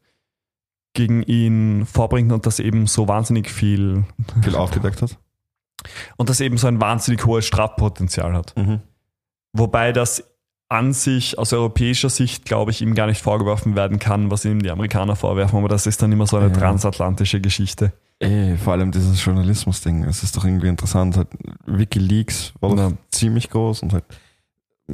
gegen 0.95 1.23
ihn 1.25 1.87
vorbringt 1.87 2.31
und 2.33 2.47
das 2.47 2.61
eben 2.61 2.87
so 2.87 3.09
wahnsinnig 3.09 3.51
viel 3.51 4.05
Viel 4.43 4.55
aufgedeckt 4.57 5.03
hat. 5.03 5.19
und 6.17 6.29
das 6.29 6.41
eben 6.41 6.57
so 6.57 6.67
ein 6.69 6.81
wahnsinnig 6.81 7.25
hohes 7.27 7.47
Strafpotenzial 7.47 8.33
hat. 8.35 8.57
Mhm. 8.57 8.81
Wobei 9.53 9.93
das 9.93 10.25
an 10.69 10.93
sich 10.93 11.37
aus 11.37 11.53
europäischer 11.53 12.11
Sicht, 12.11 12.45
glaube 12.45 12.71
ich, 12.71 12.81
ihm 12.81 12.95
gar 12.95 13.09
nicht 13.09 13.21
vorgeworfen 13.21 13.75
werden 13.75 13.99
kann, 13.99 14.31
was 14.31 14.45
ihm 14.45 14.63
die 14.63 14.71
Amerikaner 14.71 15.17
vorwerfen, 15.17 15.59
aber 15.59 15.69
das 15.69 15.87
ist 15.89 16.01
dann 16.01 16.13
immer 16.13 16.29
so 16.29 16.37
eine 16.37 16.47
Ja. 16.49 16.55
transatlantische 16.55 17.41
Geschichte. 17.41 17.93
Ey, 18.21 18.57
vor 18.57 18.75
allem 18.75 18.93
dieses 18.93 19.25
Journalismus-Ding. 19.25 20.05
Es 20.05 20.23
ist 20.23 20.37
doch 20.37 20.45
irgendwie 20.45 20.69
interessant. 20.69 21.17
Halt, 21.17 21.29
Wikileaks 21.67 22.53
war 22.61 22.77
Ja. 22.77 22.93
ziemlich 23.11 23.51
groß 23.51 23.83
und 23.83 23.93
halt 23.95 24.05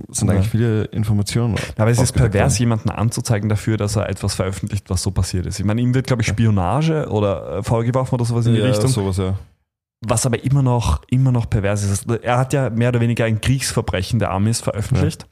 sind 0.09 0.29
Ja. 0.29 0.35
eigentlich 0.35 0.49
viele 0.49 0.85
Informationen. 0.87 1.57
Aber 1.77 1.91
es 1.91 2.01
ist 2.01 2.13
pervers, 2.13 2.59
jemanden 2.59 2.91
anzuzeigen 2.91 3.49
dafür, 3.49 3.77
dass 3.77 3.97
er 3.97 4.09
etwas 4.09 4.35
veröffentlicht, 4.35 4.91
was 4.91 5.03
so 5.03 5.11
passiert 5.11 5.47
ist. 5.47 5.59
Ich 5.59 5.65
meine, 5.65 5.81
ihm 5.81 5.95
wird, 5.95 6.07
glaube 6.07 6.23
ich, 6.23 6.29
Spionage 6.29 7.09
oder 7.09 7.59
äh, 7.59 7.63
vorgeworfen 7.63 8.15
oder 8.15 8.25
sowas 8.25 8.47
in 8.47 8.55
die 8.55 8.61
ja, 8.61 8.67
Richtung, 8.67 8.89
sowas, 8.89 9.17
ja. 9.17 9.39
was 10.01 10.27
aber 10.27 10.43
immer 10.45 10.63
noch, 10.63 11.03
immer 11.09 11.33
noch 11.33 11.49
pervers 11.49 11.83
ist. 11.85 12.11
Er 12.11 12.39
hat 12.39 12.53
ja 12.53 12.71
mehr 12.71 12.91
oder 12.91 13.01
weniger 13.01 13.25
ein 13.25 13.41
Kriegsverbrechen 13.41 14.19
der 14.19 14.31
Amis 14.31 14.61
veröffentlicht. 14.61 15.27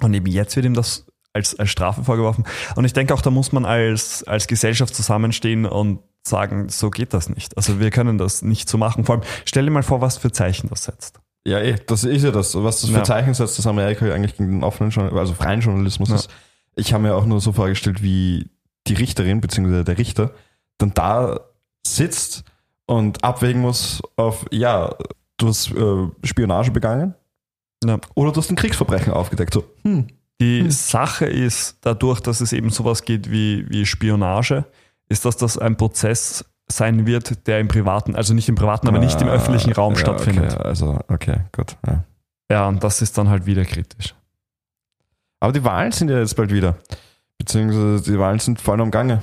Und 0.00 0.12
eben 0.14 0.26
jetzt 0.26 0.56
wird 0.56 0.66
ihm 0.66 0.74
das 0.74 1.06
als, 1.32 1.58
als 1.58 1.70
Strafe 1.70 2.04
vorgeworfen. 2.04 2.44
Und 2.76 2.84
ich 2.84 2.92
denke 2.92 3.12
auch, 3.14 3.22
da 3.22 3.30
muss 3.30 3.52
man 3.52 3.64
als, 3.64 4.22
als 4.24 4.46
Gesellschaft 4.46 4.94
zusammenstehen 4.94 5.66
und 5.66 6.00
sagen, 6.26 6.68
so 6.68 6.90
geht 6.90 7.12
das 7.12 7.28
nicht. 7.28 7.56
Also 7.56 7.80
wir 7.80 7.90
können 7.90 8.16
das 8.18 8.42
nicht 8.42 8.68
so 8.68 8.78
machen. 8.78 9.04
Vor 9.04 9.16
allem, 9.16 9.24
stell 9.44 9.64
dir 9.64 9.70
mal 9.70 9.82
vor, 9.82 10.00
was 10.00 10.16
für 10.16 10.32
Zeichen 10.32 10.68
das 10.68 10.84
setzt. 10.84 11.20
Ja, 11.46 11.58
eh, 11.60 11.76
das 11.86 12.04
ist 12.04 12.22
ja 12.22 12.30
das. 12.30 12.54
Was 12.54 12.80
das 12.80 12.90
für 12.90 12.96
Ja. 12.96 13.04
Zeichen 13.04 13.34
setzt, 13.34 13.58
dass 13.58 13.66
Amerika 13.66 14.06
eigentlich 14.06 14.36
gegen 14.36 14.50
den 14.50 14.64
offenen 14.64 14.90
also 15.16 15.34
freien 15.34 15.60
Journalismus 15.60 16.08
Ja. 16.08 16.14
ist. 16.16 16.30
Ich 16.76 16.92
habe 16.92 17.02
mir 17.02 17.14
auch 17.14 17.26
nur 17.26 17.40
so 17.40 17.52
vorgestellt, 17.52 18.02
wie 18.02 18.50
die 18.86 18.94
Richterin 18.94 19.40
bzw. 19.40 19.84
der 19.84 19.98
Richter 19.98 20.30
dann 20.78 20.92
da 20.94 21.40
sitzt 21.86 22.44
und 22.86 23.22
abwägen 23.22 23.60
muss 23.60 24.02
auf, 24.16 24.44
ja, 24.50 24.94
du 25.36 25.48
hast 25.48 25.70
äh, 25.70 26.08
Spionage 26.24 26.70
begangen 26.70 27.14
Ja. 27.84 27.98
oder 28.14 28.32
du 28.32 28.40
hast 28.40 28.50
ein 28.50 28.56
Kriegsverbrechen 28.56 29.12
aufgedeckt. 29.12 29.54
So, 29.54 29.64
hm, 29.82 30.06
Die 30.40 30.62
Hm. 30.62 30.70
Sache 30.70 31.26
ist, 31.26 31.76
dadurch, 31.82 32.18
dass 32.20 32.40
es 32.40 32.52
eben 32.52 32.70
sowas 32.70 33.04
geht 33.04 33.30
wie, 33.30 33.70
wie 33.70 33.86
Spionage, 33.86 34.64
ist, 35.08 35.24
dass 35.24 35.36
das 35.36 35.56
ein 35.58 35.76
Prozess 35.76 36.44
sein 36.70 37.06
wird, 37.06 37.46
der 37.46 37.60
im 37.60 37.68
privaten, 37.68 38.16
also 38.16 38.34
nicht 38.34 38.48
im 38.48 38.54
privaten, 38.54 38.88
aber 38.88 38.98
nicht 38.98 39.20
im 39.20 39.28
Ah, 39.28 39.32
öffentlichen 39.32 39.72
Raum 39.72 39.94
ja, 39.94 40.00
stattfindet. 40.00 40.54
Okay, 40.54 40.62
also, 40.62 40.98
okay, 41.08 41.40
gut. 41.52 41.76
Ja. 41.86 42.04
Ja, 42.50 42.68
und 42.68 42.82
das 42.82 43.02
ist 43.02 43.16
dann 43.18 43.28
halt 43.28 43.46
wieder 43.46 43.64
kritisch. 43.64 44.14
Aber 45.40 45.52
die 45.52 45.64
Wahlen 45.64 45.92
sind 45.92 46.10
ja 46.10 46.18
jetzt 46.18 46.36
bald 46.36 46.52
wieder. 46.52 46.76
Beziehungsweise 47.38 48.10
die 48.10 48.18
Wahlen 48.18 48.38
sind 48.38 48.60
voll 48.60 48.80
am 48.80 48.90
Gange. 48.90 49.22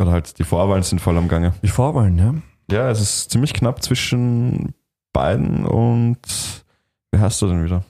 Oder 0.00 0.12
halt 0.12 0.38
die 0.38 0.44
Vorwahlen 0.44 0.82
sind 0.82 1.00
voll 1.00 1.16
am 1.16 1.28
Gange. 1.28 1.52
Die 1.62 1.68
Vorwahlen, 1.68 2.18
ja. 2.18 2.34
Ja, 2.70 2.90
es 2.90 3.00
ist 3.00 3.30
ziemlich 3.30 3.52
knapp 3.52 3.82
zwischen 3.82 4.74
Biden 5.12 5.66
und 5.66 6.18
wie 7.12 7.18
heißt 7.18 7.42
er 7.42 7.48
denn 7.48 7.64
wieder? 7.64 7.84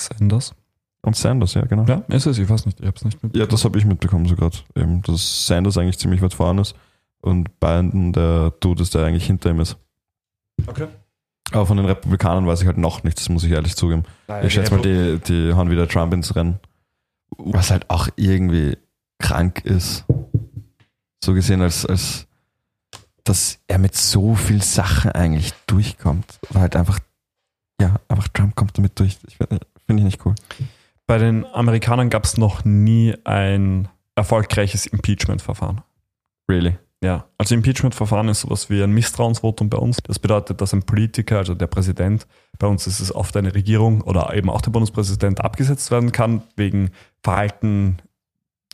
Sanders. 0.00 0.54
Und 1.02 1.16
Sanders, 1.16 1.54
ja, 1.54 1.62
genau. 1.62 1.84
Ja, 1.84 2.02
ist 2.08 2.26
es, 2.26 2.38
ich 2.38 2.48
weiß 2.48 2.66
nicht, 2.66 2.80
ich 2.80 2.86
habe 2.86 2.96
es 2.96 3.04
nicht 3.04 3.22
mit. 3.22 3.36
Ja, 3.36 3.46
das 3.46 3.64
habe 3.64 3.78
ich 3.78 3.84
mitbekommen 3.84 4.26
so 4.26 4.34
gerade. 4.36 4.56
Eben, 4.74 5.02
dass 5.02 5.46
Sanders 5.46 5.78
eigentlich 5.78 5.98
ziemlich 5.98 6.22
weit 6.22 6.34
vorne 6.34 6.62
ist 6.62 6.74
und 7.20 7.60
Biden 7.60 8.12
der 8.12 8.52
Dude 8.60 8.82
ist, 8.82 8.94
der 8.94 9.04
eigentlich 9.04 9.26
hinter 9.26 9.50
ihm 9.50 9.60
ist. 9.60 9.76
Okay. 10.66 10.88
Aber 11.52 11.66
von 11.66 11.76
den 11.76 11.86
Republikanern 11.86 12.46
weiß 12.46 12.60
ich 12.60 12.66
halt 12.66 12.78
noch 12.78 13.04
nichts, 13.04 13.22
das 13.22 13.28
muss 13.30 13.44
ich 13.44 13.52
ehrlich 13.52 13.74
zugeben. 13.74 14.04
Ich 14.42 14.52
schätze 14.52 14.74
mal, 14.74 14.82
die, 14.82 15.18
die 15.18 15.54
hauen 15.54 15.70
wieder 15.70 15.88
Trump 15.88 16.12
ins 16.12 16.36
Rennen. 16.36 16.60
Was 17.38 17.70
halt 17.70 17.88
auch 17.88 18.08
irgendwie 18.16 18.76
krank 19.18 19.64
ist. 19.64 20.04
So 21.24 21.34
gesehen, 21.34 21.62
als, 21.62 21.86
als 21.86 22.26
dass 23.24 23.58
er 23.66 23.78
mit 23.78 23.94
so 23.94 24.34
viel 24.34 24.62
Sachen 24.62 25.12
eigentlich 25.12 25.52
durchkommt. 25.66 26.38
Oder 26.50 26.60
halt 26.60 26.76
einfach, 26.76 27.00
ja, 27.80 27.96
einfach 28.08 28.28
Trump 28.28 28.54
kommt 28.54 28.76
damit 28.76 28.98
durch. 28.98 29.18
Finde 29.86 30.02
ich 30.02 30.04
nicht 30.04 30.26
cool. 30.26 30.34
Bei 31.06 31.18
den 31.18 31.46
Amerikanern 31.46 32.10
gab 32.10 32.24
es 32.24 32.36
noch 32.36 32.64
nie 32.64 33.14
ein 33.24 33.88
erfolgreiches 34.14 34.86
Impeachment-Verfahren. 34.86 35.80
Really? 36.50 36.76
Ja, 37.02 37.26
also 37.38 37.54
Impeachment-Verfahren 37.54 38.28
ist 38.28 38.40
sowas 38.40 38.70
wie 38.70 38.82
ein 38.82 38.90
Misstrauensvotum 38.90 39.70
bei 39.70 39.78
uns. 39.78 39.98
Das 40.02 40.18
bedeutet, 40.18 40.60
dass 40.60 40.72
ein 40.72 40.82
Politiker, 40.82 41.38
also 41.38 41.54
der 41.54 41.68
Präsident, 41.68 42.26
bei 42.58 42.66
uns 42.66 42.88
ist 42.88 42.98
es 42.98 43.14
oft 43.14 43.36
eine 43.36 43.54
Regierung 43.54 44.00
oder 44.00 44.34
eben 44.34 44.50
auch 44.50 44.60
der 44.60 44.72
Bundespräsident 44.72 45.40
abgesetzt 45.40 45.92
werden 45.92 46.10
kann 46.10 46.42
wegen 46.56 46.90
Verhalten, 47.22 47.98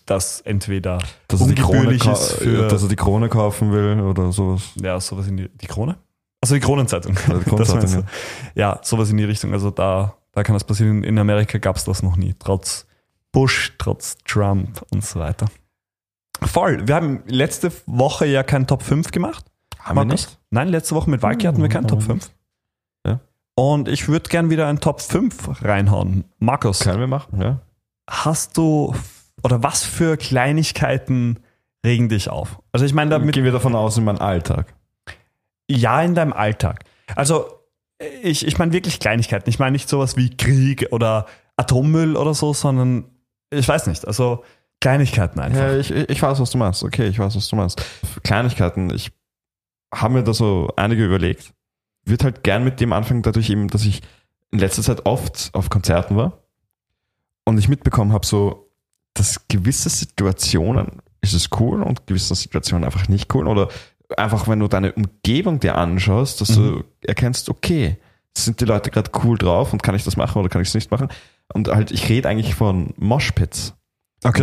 das 0.07 0.41
entweder 0.41 0.99
Dass 1.29 1.43
er, 1.43 1.49
die 1.49 1.55
Krone, 1.55 1.81
ungebührlich 1.81 2.07
ist 2.07 2.33
für 2.35 2.69
dass 2.69 2.83
er 2.83 2.89
die 2.89 2.97
Krone 2.97 3.29
kaufen 3.29 3.73
will 3.73 4.01
oder 4.01 4.33
sowas. 4.33 4.63
ja, 4.77 4.99
sowas 5.01 5.29
in 5.29 5.37
die, 5.37 5.49
die 5.49 5.67
Krone? 5.67 5.97
Also 6.41 6.55
die 6.55 6.61
Kronenzeitung. 6.61 7.17
Ja, 7.29 7.39
die 7.39 7.45
Kronenzeitung, 7.51 7.91
du? 7.91 8.05
ja, 8.55 8.79
sowas 8.83 9.11
in 9.11 9.17
die 9.19 9.25
Richtung. 9.25 9.53
Also 9.53 9.71
da, 9.71 10.15
da 10.33 10.43
kann 10.43 10.55
das 10.55 10.65
passieren. 10.65 11.05
In 11.05 11.19
Amerika 11.19 11.59
gab 11.59 11.77
es 11.77 11.85
das 11.85 12.03
noch 12.03 12.17
nie. 12.17 12.35
Trotz 12.39 12.87
Bush, 13.33 13.75
trotz 13.79 14.17
Trump 14.25 14.83
und 14.91 15.05
so 15.05 15.21
weiter. 15.21 15.47
Voll. 16.43 16.87
Wir 16.87 16.95
haben 16.95 17.23
letzte 17.27 17.73
Woche 17.87 18.27
ja 18.27 18.43
kein 18.43 18.67
Top 18.67 18.83
5 18.83 19.11
gemacht. 19.11 19.45
Haben 19.79 19.97
wir 19.97 20.05
Markus? 20.05 20.27
nicht? 20.27 20.39
Nein, 20.51 20.69
letzte 20.69 20.95
Woche 20.95 21.11
mit 21.11 21.23
Valky 21.23 21.47
hatten 21.47 21.63
wir 21.63 21.69
keinen 21.69 21.89
Top 21.89 21.99
oh. 21.99 22.07
5. 22.07 22.31
Ja. 23.07 23.21
Und 23.55 23.89
ich 23.89 24.09
würde 24.09 24.29
gern 24.29 24.51
wieder 24.51 24.67
ein 24.67 24.81
Top 24.81 25.01
5 25.01 25.63
reinhauen. 25.63 26.25
Markus, 26.39 26.81
Können 26.81 27.01
wir 27.01 27.07
machen, 27.07 27.41
ja. 27.41 27.61
hast 28.09 28.57
du 28.57 28.95
oder 29.43 29.63
was 29.63 29.85
für 29.85 30.17
Kleinigkeiten 30.17 31.41
regen 31.85 32.09
dich 32.09 32.31
auf? 32.31 32.61
Also 32.73 32.87
ich 32.87 32.95
meine 32.95 33.11
Damit 33.11 33.35
gehen 33.35 33.45
wir 33.45 33.53
davon 33.53 33.75
aus 33.75 33.97
in 33.99 34.05
meinen 34.05 34.19
Alltag. 34.19 34.75
Ja, 35.71 36.03
in 36.03 36.15
deinem 36.15 36.33
Alltag. 36.33 36.85
Also, 37.15 37.47
ich, 38.23 38.47
ich 38.47 38.59
meine 38.59 38.73
wirklich 38.73 39.01
Kleinigkeiten. 39.01 39.49
Ich 39.49 39.59
meine 39.59 39.73
nicht 39.73 39.89
sowas 39.89 40.17
wie 40.17 40.37
Krieg 40.37 40.89
oder 40.91 41.27
Atommüll 41.57 42.17
oder 42.17 42.35
so, 42.35 42.53
sondern 42.53 43.05
ich 43.51 43.67
weiß 43.69 43.87
nicht. 43.87 44.07
Also 44.07 44.45
Kleinigkeiten 44.81 45.41
einfach. 45.41 45.59
Ja, 45.59 45.77
ich, 45.77 45.91
ich 45.91 46.23
weiß, 46.23 46.41
was 46.41 46.51
du 46.51 46.59
meinst. 46.59 46.83
Okay, 46.83 47.07
ich 47.07 47.19
weiß, 47.19 47.37
was 47.37 47.49
du 47.49 47.57
meinst. 47.57 47.83
Kleinigkeiten. 48.23 48.91
Ich 48.91 49.13
habe 49.95 50.15
mir 50.15 50.25
da 50.25 50.35
so 50.35 50.73
einige 50.77 51.05
überlegt. 51.05 51.53
Würde 52.05 52.25
halt 52.25 52.43
gern 52.43 52.65
mit 52.65 52.81
dem 52.81 52.93
anfangen, 52.93 53.23
dadurch 53.23 53.49
eben, 53.51 53.69
dass 53.69 53.85
ich 53.87 54.03
in 54.51 54.59
letzter 54.59 54.83
Zeit 54.83 55.07
oft 55.07 55.51
auf 55.53 55.71
Konzerten 55.71 56.17
war 56.17 56.45
und 57.45 57.59
ich 57.59 57.69
mitbekommen 57.69 58.13
habe, 58.13 58.27
so, 58.27 58.71
dass 59.15 59.49
gewisse 59.49 59.89
Situationen 59.89 61.03
ist 61.23 61.33
es 61.33 61.49
cool 61.59 61.83
und 61.83 62.07
gewisse 62.07 62.35
Situationen 62.35 62.85
einfach 62.85 63.09
nicht 63.09 63.35
cool. 63.35 63.49
Oder 63.49 63.69
einfach, 64.17 64.49
wenn 64.49 64.61
du 64.61 64.69
deine 64.69 64.93
Umgebung 64.93 65.61
dir 65.61 65.77
anschaust, 65.77 66.41
dass 66.41 66.49
du 66.49 66.85
erkennst, 67.01 67.49
okay, 67.49 67.97
sind 68.37 68.61
die 68.61 68.65
Leute 68.65 68.91
gerade 68.91 69.11
cool 69.25 69.39
drauf 69.39 69.73
und 69.73 69.83
kann 69.83 69.95
ich 69.95 70.05
das 70.05 70.17
machen 70.17 70.39
oder 70.39 70.49
kann 70.49 70.61
ich 70.61 70.69
es 70.69 70.75
nicht 70.75 70.91
machen? 70.91 71.09
Und 71.53 71.69
halt, 71.69 71.91
ich 71.91 72.09
rede 72.09 72.29
eigentlich 72.29 72.55
von 72.55 72.93
Moshpits. 72.97 73.75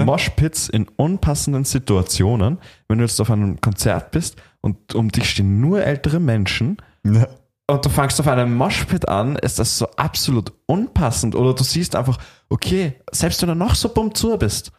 Moshpits 0.05 0.69
in 0.69 0.87
unpassenden 0.95 1.65
Situationen, 1.65 2.57
wenn 2.87 2.97
du 2.99 3.03
jetzt 3.03 3.19
auf 3.19 3.31
einem 3.31 3.59
Konzert 3.61 4.11
bist 4.11 4.35
und 4.61 4.93
um 4.95 5.11
dich 5.11 5.29
stehen 5.29 5.59
nur 5.59 5.83
ältere 5.83 6.19
Menschen 6.19 6.77
Ja. 7.05 7.27
und 7.67 7.85
du 7.85 7.89
fangst 7.89 8.19
auf 8.19 8.27
einem 8.27 8.55
Moshpit 8.55 9.07
an, 9.07 9.35
ist 9.37 9.59
das 9.59 9.77
so 9.77 9.87
absolut 9.97 10.53
unpassend 10.67 11.35
oder 11.35 11.53
du 11.53 11.63
siehst 11.63 11.95
einfach, 11.95 12.17
okay, 12.49 12.93
selbst 13.11 13.41
wenn 13.41 13.49
du 13.49 13.55
noch 13.55 13.75
so 13.75 13.89
bumm 13.89 14.13
zu 14.13 14.37
bist, 14.37 14.71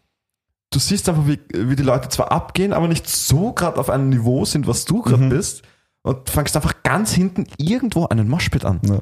du 0.71 0.79
siehst 0.79 1.09
einfach, 1.09 1.27
wie, 1.27 1.39
wie 1.53 1.77
die 1.77 1.83
Leute 1.83 2.09
zwar 2.09 2.31
abgehen, 2.33 2.73
aber 2.73 2.89
nicht 2.89 3.09
so 3.09 3.53
gerade 3.53 3.79
auf 3.79 3.91
einem 3.91 4.09
Niveau 4.09 4.45
sind, 4.45 4.67
was 4.67 4.85
du 4.85 5.03
gerade 5.03 5.25
Mhm. 5.25 5.29
bist 5.31 5.63
und 6.03 6.31
fangst 6.31 6.57
einfach 6.57 6.83
ganz 6.83 7.13
hinten 7.13 7.47
irgendwo 7.59 8.07
einen 8.07 8.29
Moshpit 8.29 8.65
an. 8.65 8.81
Ja. 8.85 8.99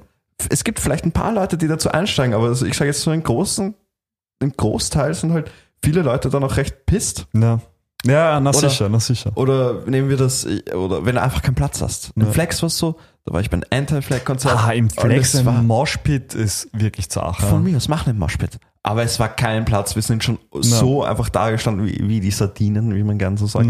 Es 0.48 0.64
gibt 0.64 0.80
vielleicht 0.80 1.04
ein 1.04 1.12
paar 1.12 1.32
Leute, 1.32 1.58
die 1.58 1.68
dazu 1.68 1.90
einsteigen, 1.90 2.34
aber 2.34 2.46
also 2.46 2.64
ich 2.64 2.74
sage 2.74 2.88
jetzt 2.90 3.02
so 3.02 3.10
einen 3.10 3.22
großen, 3.22 3.74
im 4.42 4.52
Großteil 4.56 5.12
sind 5.12 5.32
halt 5.32 5.50
viele 5.82 6.02
Leute 6.02 6.28
da 6.30 6.40
noch 6.40 6.56
recht 6.56 6.86
pisst. 6.86 7.26
Ja, 7.34 7.60
ja 8.04 8.40
na 8.40 8.50
Oder- 8.50 8.58
sicher, 8.70 8.88
na 8.88 9.00
sicher. 9.00 9.32
Oder 9.36 9.82
nehmen 9.86 10.08
wir 10.08 10.16
das, 10.16 10.46
oder 10.74 11.04
wenn 11.04 11.14
du 11.16 11.22
einfach 11.22 11.42
keinen 11.42 11.54
Platz 11.54 11.80
hast. 11.82 12.12
Im 12.16 12.24
Ja. 12.26 12.32
Flex 12.32 12.62
war 12.62 12.68
es 12.68 12.78
so, 12.78 12.96
da 13.24 13.32
war 13.32 13.40
ich 13.40 13.50
beim 13.50 13.62
Anti-Flag-Konzert. 13.70 14.56
Ah, 14.56 14.72
im 14.72 14.90
Flex 14.90 15.44
war 15.44 15.62
Moshpit 15.62 16.34
ist 16.34 16.68
wirklich 16.72 17.10
zart. 17.10 17.36
von 17.36 17.62
mir 17.62 17.76
aus, 17.76 17.88
mach 17.88 18.06
einen 18.06 18.18
Moshpit. 18.18 18.58
Aber 18.82 19.02
es 19.02 19.20
war 19.20 19.28
kein 19.28 19.66
Platz, 19.66 19.94
wir 19.94 20.02
sind 20.02 20.24
schon 20.24 20.38
so 20.60 21.04
einfach 21.04 21.28
da 21.28 21.50
gestanden, 21.50 21.86
wie, 21.86 22.08
wie 22.08 22.20
die 22.20 22.30
Sardinen, 22.30 22.94
wie 22.94 23.02
man 23.02 23.18
gern 23.18 23.36
so 23.36 23.46
sagt. 23.46 23.66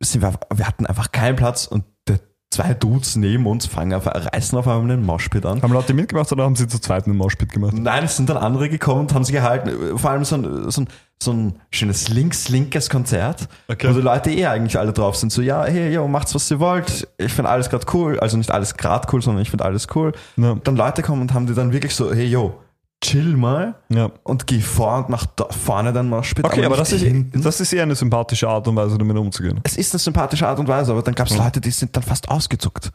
Sind 0.00 0.22
wir, 0.22 0.32
wir 0.54 0.66
hatten 0.66 0.86
einfach 0.86 1.10
keinen 1.10 1.34
Platz 1.34 1.66
und 1.66 1.84
der 2.06 2.20
zwei 2.50 2.72
Dudes 2.72 3.16
neben 3.16 3.46
uns 3.48 3.66
fangen 3.66 3.94
auf, 3.94 4.06
reißen 4.06 4.56
auf 4.56 4.68
einmal 4.68 4.92
einen 4.92 5.04
Moshpit 5.04 5.44
an. 5.44 5.60
Haben 5.60 5.72
Leute 5.72 5.92
mitgemacht 5.92 6.30
oder 6.30 6.44
haben 6.44 6.54
sie 6.54 6.68
zu 6.68 6.78
zweit 6.78 7.06
einen 7.06 7.16
Moshpit 7.16 7.50
gemacht? 7.52 7.72
Nein, 7.74 8.04
es 8.04 8.16
sind 8.16 8.28
dann 8.30 8.36
andere 8.36 8.68
gekommen 8.68 9.00
und 9.02 9.14
haben 9.14 9.24
sie 9.24 9.32
gehalten. 9.32 9.98
Vor 9.98 10.10
allem 10.10 10.24
so 10.24 10.36
ein, 10.36 10.70
so 10.70 10.82
ein, 10.82 10.88
so 11.20 11.32
ein 11.32 11.54
schönes 11.70 12.08
links-linkes 12.08 12.90
Konzert, 12.90 13.48
Okay. 13.66 13.88
wo 13.88 13.92
die 13.94 14.00
Leute 14.00 14.30
eh 14.30 14.46
eigentlich 14.46 14.78
alle 14.78 14.92
drauf 14.92 15.16
sind. 15.16 15.32
So, 15.32 15.42
ja, 15.42 15.64
hey, 15.64 15.92
yo, 15.92 16.06
macht's, 16.06 16.34
was 16.34 16.50
ihr 16.50 16.60
wollt. 16.60 17.08
Ich 17.18 17.32
finde 17.32 17.50
alles 17.50 17.68
gerade 17.70 17.86
cool. 17.92 18.20
Also 18.20 18.36
nicht 18.36 18.50
alles 18.52 18.76
gerade 18.76 19.08
cool, 19.12 19.20
sondern 19.20 19.42
ich 19.42 19.50
finde 19.50 19.64
alles 19.64 19.86
cool. 19.94 20.12
Ja. 20.36 20.54
Dann 20.62 20.76
Leute 20.76 21.02
kommen 21.02 21.22
und 21.22 21.34
haben 21.34 21.46
die 21.46 21.54
dann 21.54 21.72
wirklich 21.72 21.94
so, 21.94 22.12
hey, 22.14 22.26
yo, 22.26 22.58
chill 23.02 23.36
mal 23.36 23.74
Ja. 23.88 24.10
und 24.22 24.46
geh 24.46 24.60
vor 24.60 24.98
und 24.98 25.08
mach 25.08 25.26
da 25.26 25.46
vorne 25.50 25.92
dann 25.92 26.08
mal 26.08 26.22
später. 26.22 26.48
Okay, 26.48 26.64
aber 26.64 26.76
das 26.76 26.92
ist, 26.92 27.02
hinten. 27.02 27.42
das 27.42 27.60
ist 27.60 27.72
eher 27.72 27.82
eine 27.84 27.94
sympathische 27.96 28.48
Art 28.48 28.66
und 28.68 28.76
Weise, 28.76 28.96
damit 28.98 29.16
umzugehen. 29.16 29.60
es 29.64 29.76
ist 29.76 29.92
eine 29.94 29.98
sympathische 30.00 30.46
Art 30.46 30.58
und 30.60 30.68
Weise, 30.68 30.92
aber 30.92 31.02
dann 31.02 31.14
gab 31.14 31.28
es 31.28 31.36
Leute, 31.36 31.60
die 31.60 31.70
sind 31.70 31.96
dann 31.96 32.02
fast 32.04 32.28
ausgezuckt. 32.28 32.90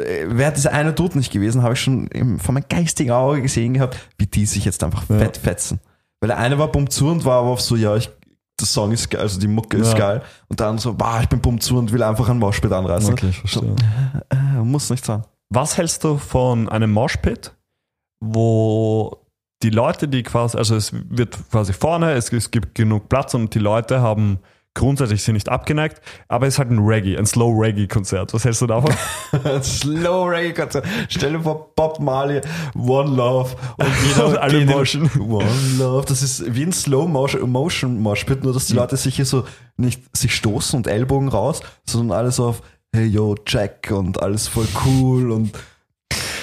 Äh, 0.00 0.24
Wäre 0.28 0.52
dieser 0.52 0.72
eine 0.72 0.92
Dude 0.94 1.18
nicht 1.18 1.32
gewesen, 1.32 1.62
habe 1.62 1.74
ich 1.74 1.80
schon 1.80 2.06
im, 2.08 2.38
von 2.38 2.54
meinem 2.54 2.64
geistigen 2.68 3.10
Auge 3.12 3.42
gesehen 3.42 3.74
gehabt, 3.74 3.98
wie 4.18 4.26
die 4.26 4.46
sich 4.46 4.64
jetzt 4.64 4.82
einfach 4.84 5.04
Ja. 5.10 5.18
fett 5.18 5.36
fetzen. 5.36 5.80
Weil 6.22 6.28
der 6.28 6.38
eine 6.38 6.56
war 6.56 6.68
bumm 6.68 6.88
zu 6.88 7.08
und 7.10 7.24
war 7.24 7.40
aber 7.40 7.48
auf 7.48 7.60
so, 7.60 7.74
ja, 7.74 7.96
ich, 7.96 8.08
der 8.60 8.66
Song 8.68 8.92
ist 8.92 9.10
geil, 9.10 9.22
also 9.22 9.40
die 9.40 9.48
Mucke 9.48 9.76
ist 9.76 9.92
Ja. 9.94 9.98
geil. 9.98 10.22
Und 10.48 10.60
dann 10.60 10.78
so, 10.78 10.94
bah, 10.94 11.20
ich 11.20 11.28
bin 11.28 11.40
bumm 11.40 11.60
zu 11.60 11.76
und 11.76 11.90
will 11.90 12.00
einfach 12.00 12.28
ein 12.28 12.38
Moshpit 12.38 12.70
anreißen. 12.70 13.12
Okay, 13.12 13.30
ich 13.30 13.38
verstehe. 13.40 13.74
Äh, 14.30 14.36
muss 14.62 14.88
nicht 14.88 15.04
sein. 15.04 15.24
Was 15.50 15.76
hältst 15.76 16.04
du 16.04 16.18
von 16.18 16.68
einem 16.68 16.92
Moshpit, 16.92 17.56
wo 18.20 19.18
die 19.64 19.70
Leute, 19.70 20.06
die 20.06 20.22
quasi, 20.22 20.56
also 20.56 20.76
es 20.76 20.92
wird 20.92 21.36
quasi 21.50 21.72
vorne, 21.72 22.12
es, 22.12 22.32
es 22.32 22.52
gibt 22.52 22.76
genug 22.76 23.08
Platz 23.08 23.34
und 23.34 23.52
die 23.54 23.58
Leute 23.58 24.00
haben 24.00 24.38
grundsätzlich 24.74 25.22
sind 25.22 25.34
nicht 25.34 25.48
abgeneigt, 25.48 26.00
aber 26.28 26.46
es 26.46 26.54
ist 26.54 26.58
halt 26.58 26.70
ein 26.70 26.78
Reggae, 26.78 27.16
ein 27.16 27.26
Slow 27.26 27.52
Reggae 27.58 27.86
Konzert. 27.86 28.32
Was 28.32 28.44
hältst 28.44 28.62
du 28.62 28.66
davon? 28.66 28.94
Slow 29.62 30.28
Reggae 30.28 30.52
Konzert. 30.52 30.86
Stell 31.08 31.32
dir 31.32 31.40
vor, 31.40 31.72
Bob 31.74 32.00
Marley, 32.00 32.40
One 32.74 33.14
Love 33.14 33.54
und 33.76 33.86
jeder 34.08 34.26
Und 34.28 34.38
alle 34.38 34.64
Motion. 34.64 35.10
One 35.18 35.76
Love. 35.78 36.06
Das 36.06 36.22
ist 36.22 36.54
wie 36.54 36.64
ein 36.64 36.72
Slow 36.72 37.06
Motion, 37.08 37.50
Motion 37.50 38.00
Moshpit, 38.00 38.44
nur 38.44 38.52
dass 38.52 38.66
die 38.66 38.74
Leute 38.74 38.96
sich 38.96 39.16
hier 39.16 39.26
so 39.26 39.44
nicht 39.76 40.16
sich 40.16 40.34
stoßen 40.34 40.76
und 40.76 40.86
Ellbogen 40.86 41.28
raus, 41.28 41.60
sondern 41.84 42.18
alles 42.18 42.40
auf 42.40 42.62
Hey 42.94 43.06
yo, 43.06 43.36
Jack 43.46 43.90
und 43.90 44.22
alles 44.22 44.48
voll 44.48 44.68
cool 44.84 45.30
und 45.30 45.52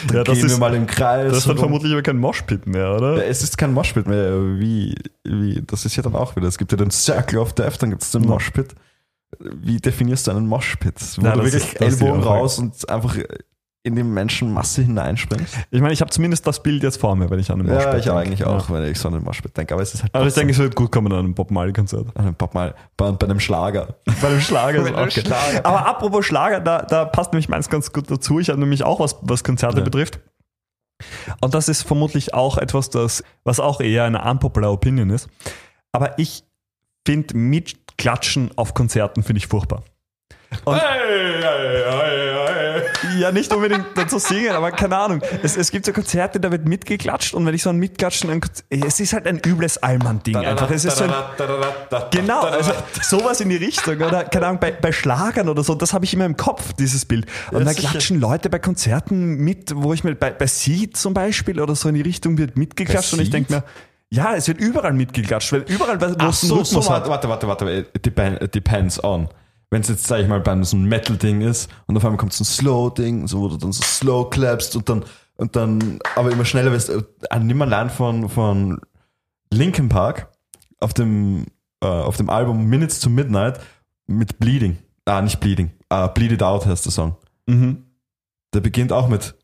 dann 0.08 0.18
Ja, 0.18 0.24
das 0.24 0.36
gehen 0.36 0.47
wir 0.47 0.54
ist- 0.54 0.60
mal 0.60 0.74
im 0.74 0.88
Kreis. 0.88 1.30
Das 1.30 1.38
ist 1.39 1.47
dann 1.50 1.58
vermutlich 1.58 1.91
aber 1.91 2.02
kein 2.02 2.18
Moshpit 2.18 2.68
mehr, 2.68 2.95
oder? 2.95 3.18
Ja, 3.18 3.24
es 3.24 3.43
ist 3.43 3.58
kein 3.58 3.74
Moshpit 3.74 4.08
mehr. 4.08 4.32
Wie, 4.60 4.95
wie, 5.24 5.62
das 5.66 5.86
ist 5.86 5.95
ja 5.95 6.04
dann 6.04 6.16
auch 6.16 6.36
wieder. 6.36 6.47
Es 6.47 6.58
gibt 6.58 6.72
ja 6.72 6.78
den 6.78 6.91
Circle 6.91 7.39
of 7.39 7.54
Death, 7.54 7.82
dann 7.82 7.89
gibt 7.91 8.04
es 8.04 8.12
den. 8.12 8.24
Moshpit. 8.24 8.76
Wie 9.39 9.78
definierst 9.80 10.28
du 10.28 10.32
einen 10.32 10.47
Moshpit? 10.47 10.95
Wo 11.18 11.26
Ja, 11.26 11.34
du 11.36 11.43
wirklich 11.43 11.64
ist- 11.74 11.82
Ellbogen 11.82 12.22
raus 12.24 12.58
und 12.60 12.89
einfach 12.89 13.16
in 13.84 13.96
die 13.96 14.04
Menschenmasse 14.04 14.82
hineinspringst? 14.82 15.56
Ich 15.72 15.80
meine, 15.82 15.94
ich 15.94 16.02
habe 16.02 16.12
zumindest 16.12 16.46
das 16.46 16.62
Bild 16.62 16.84
jetzt 16.84 17.00
vor 17.00 17.16
mir, 17.16 17.30
wenn 17.30 17.40
ich 17.40 17.50
an 17.50 17.60
einen 17.62 17.70
Moshpit 17.70 17.86
Ja, 17.92 17.98
ich 17.98 18.04
denke. 18.06 18.20
eigentlich 18.20 18.40
Ja. 18.42 18.48
auch, 18.48 18.70
wenn 18.70 18.84
ich 18.84 19.00
so 19.00 19.08
an 19.08 19.14
den 19.14 19.24
Moshpit 19.24 19.56
denke. 19.56 19.74
Aber 19.74 19.82
es 19.84 19.94
ist 19.94 20.04
halt 20.04 20.14
Aber 20.14 20.28
ich 20.28 20.34
denke, 20.34 20.52
es 20.52 20.58
wird 20.60 20.76
gut 20.76 20.92
kommen 20.92 21.12
an 21.14 21.20
einem 21.20 21.34
Bob 21.34 21.50
Marley 21.52 21.72
Konzert. 21.74 22.08
an 22.16 22.26
einem 22.26 22.36
Pop 22.36 22.54
mal 22.54 22.76
bei, 22.98 23.12
bei 23.14 23.26
einem 23.26 23.40
Schlager. 23.40 23.96
Bei 24.22 24.30
dem 24.30 24.42
Schlager. 24.42 24.82
Bei 24.84 24.92
geil. 24.92 25.12
Schlager. 25.12 25.66
Aber 25.66 25.86
apropos 25.88 26.26
Schlager, 26.26 26.60
da, 26.60 26.82
da 26.82 27.06
passt 27.06 27.32
nämlich 27.32 27.48
meins 27.50 27.70
ganz 27.70 27.94
gut 27.94 28.12
dazu. 28.12 28.40
Ich 28.40 28.50
habe 28.50 28.60
nämlich 28.60 28.84
auch 28.84 29.00
was, 29.00 29.16
was 29.22 29.44
Konzerte 29.44 29.78
Ja. 29.78 29.84
betrifft. 29.84 30.20
Und 31.40 31.54
das 31.54 31.70
ist 31.70 31.84
vermutlich 31.84 32.34
auch 32.34 32.58
etwas, 32.58 32.90
das, 32.90 33.24
was 33.46 33.62
auch 33.62 33.80
eher 33.80 34.04
eine 34.04 34.22
unpopular 34.30 34.74
Opinion 34.74 35.10
ist. 35.10 35.30
Aber 35.94 36.20
ich 36.20 36.44
finde 37.08 37.38
Mitklatschen 37.38 38.52
auf 38.58 38.74
Konzerten 38.74 39.24
finde 39.24 39.38
ich 39.38 39.48
furchtbar. 39.48 39.84
Und 40.66 40.76
ja, 43.18 43.32
nicht 43.32 43.54
unbedingt 43.54 43.86
dazu 43.95 44.20
singen, 44.20 44.52
aber 44.52 44.72
keine 44.72 44.97
Ahnung. 44.97 45.22
Es, 45.43 45.58
es 45.58 45.72
gibt 45.72 45.86
so 45.86 45.93
Konzerte, 45.93 46.39
da 46.39 46.52
wird 46.52 46.68
mitgeklatscht 46.68 47.34
und 47.34 47.45
wenn 47.45 47.54
ich 47.54 47.64
so 47.64 47.70
ein 47.70 47.78
Mitklatschen, 47.78 48.30
ein 48.30 48.41
es 48.70 49.00
ist 49.00 49.14
halt 49.14 49.28
ein 49.28 49.39
übles 49.45 49.78
Allmann-Ding 49.78 50.38
einfach. 50.38 50.70
Es 50.72 50.86
ist 50.86 50.97
so 50.97 51.06
ein, 51.06 51.14
Genau, 52.12 52.41
also 52.41 52.72
sowas 53.02 53.41
in 53.41 53.50
die 53.50 53.58
Richtung. 53.58 53.95
Oder 53.95 54.26
keine 54.26 54.47
Ahnung, 54.47 54.60
bei, 54.60 54.72
bei 54.72 54.91
Schlagern 54.91 55.50
oder 55.50 55.64
so, 55.64 55.76
das 55.76 55.93
habe 55.93 56.06
ich 56.06 56.14
immer 56.14 56.26
im 56.26 56.38
Kopf, 56.38 56.74
dieses 56.74 57.06
Bild. 57.06 57.26
Und 57.52 57.60
Ja, 57.60 57.66
da 57.66 57.74
klatschen 57.74 58.20
Leute 58.20 58.50
bei 58.50 58.60
Konzerten 58.60 59.36
mit, 59.36 59.74
wo 59.76 59.93
ich 59.93 60.04
mir, 60.04 60.16
bei, 60.16 60.32
bei 60.32 60.47
Seed 60.47 60.97
zum 60.97 61.14
Beispiel 61.14 61.60
oder 61.60 61.76
so 61.76 61.89
in 61.89 61.95
die 61.95 62.02
Richtung 62.02 62.38
wird 62.38 62.58
mitgeklatscht 62.58 63.14
und 63.14 63.22
ich 63.22 63.30
denke 63.30 63.54
mir, 63.54 63.64
ja, 64.12 64.36
es 64.36 64.47
wird 64.47 64.60
überall 64.60 64.93
mitgeklatscht, 64.93 65.52
weil 65.54 65.62
überall, 65.68 66.02
wo 66.02 66.06
es 66.06 66.20
einen 66.20 66.32
so, 66.32 66.56
Rhythmus 66.56 66.86
so, 66.86 66.91
hat. 66.91 67.08
warte, 67.08 67.30
warte, 67.30 67.47
warte, 67.47 67.66
warte. 67.66 68.47
Depends 68.50 69.04
on. 69.04 69.30
Wenn 69.72 69.82
es 69.82 69.88
jetzt, 69.88 70.07
sag 70.07 70.20
ich 70.20 70.28
mal, 70.28 70.39
bei 70.39 70.61
so 70.63 70.76
einem 70.76 70.88
Metal-Ding 70.88 71.41
ist 71.41 71.70
und 71.86 71.95
auf 71.95 72.03
einmal 72.03 72.17
kommt 72.17 72.34
so 72.34 72.43
ein 72.43 72.45
Slow-Ding, 72.45 73.28
so, 73.28 73.41
wo 73.41 73.47
du 73.49 73.57
dann 73.57 73.72
so 73.72 73.84
slow 73.84 74.30
clapst 74.30 74.76
und 74.76 74.89
dann, 74.89 75.05
und 75.38 75.55
dann, 75.55 75.99
aber 76.15 76.32
immer 76.32 76.45
schneller 76.45 76.72
wirst. 76.72 76.89
Äh, 76.89 77.03
nimm 77.39 77.57
mal 77.57 77.72
an 77.74 77.89
von, 77.89 78.30
von 78.30 78.82
Linkin 79.51 79.89
Park 79.89 80.32
auf 80.80 80.93
dem, 80.93 81.45
äh, 81.82 81.88
auf 81.88 82.17
dem 82.17 82.30
Album 82.30 82.65
Minutes 82.65 82.99
to 82.99 83.09
Midnight 83.09 83.59
mit 84.07 84.39
Bleeding. 84.39 84.78
Ah, 85.05 85.22
nicht 85.22 85.39
Bleeding. 85.39 85.72
Ah, 85.89 86.07
Bleed 86.07 86.32
It 86.32 86.43
Out 86.43 86.65
heißt 86.65 86.86
der 86.86 86.91
Song. 86.91 87.15
Mhm. 87.45 87.86
Der 88.53 88.61
beginnt 88.61 88.91
auch 88.91 89.07
mit. 89.07 89.36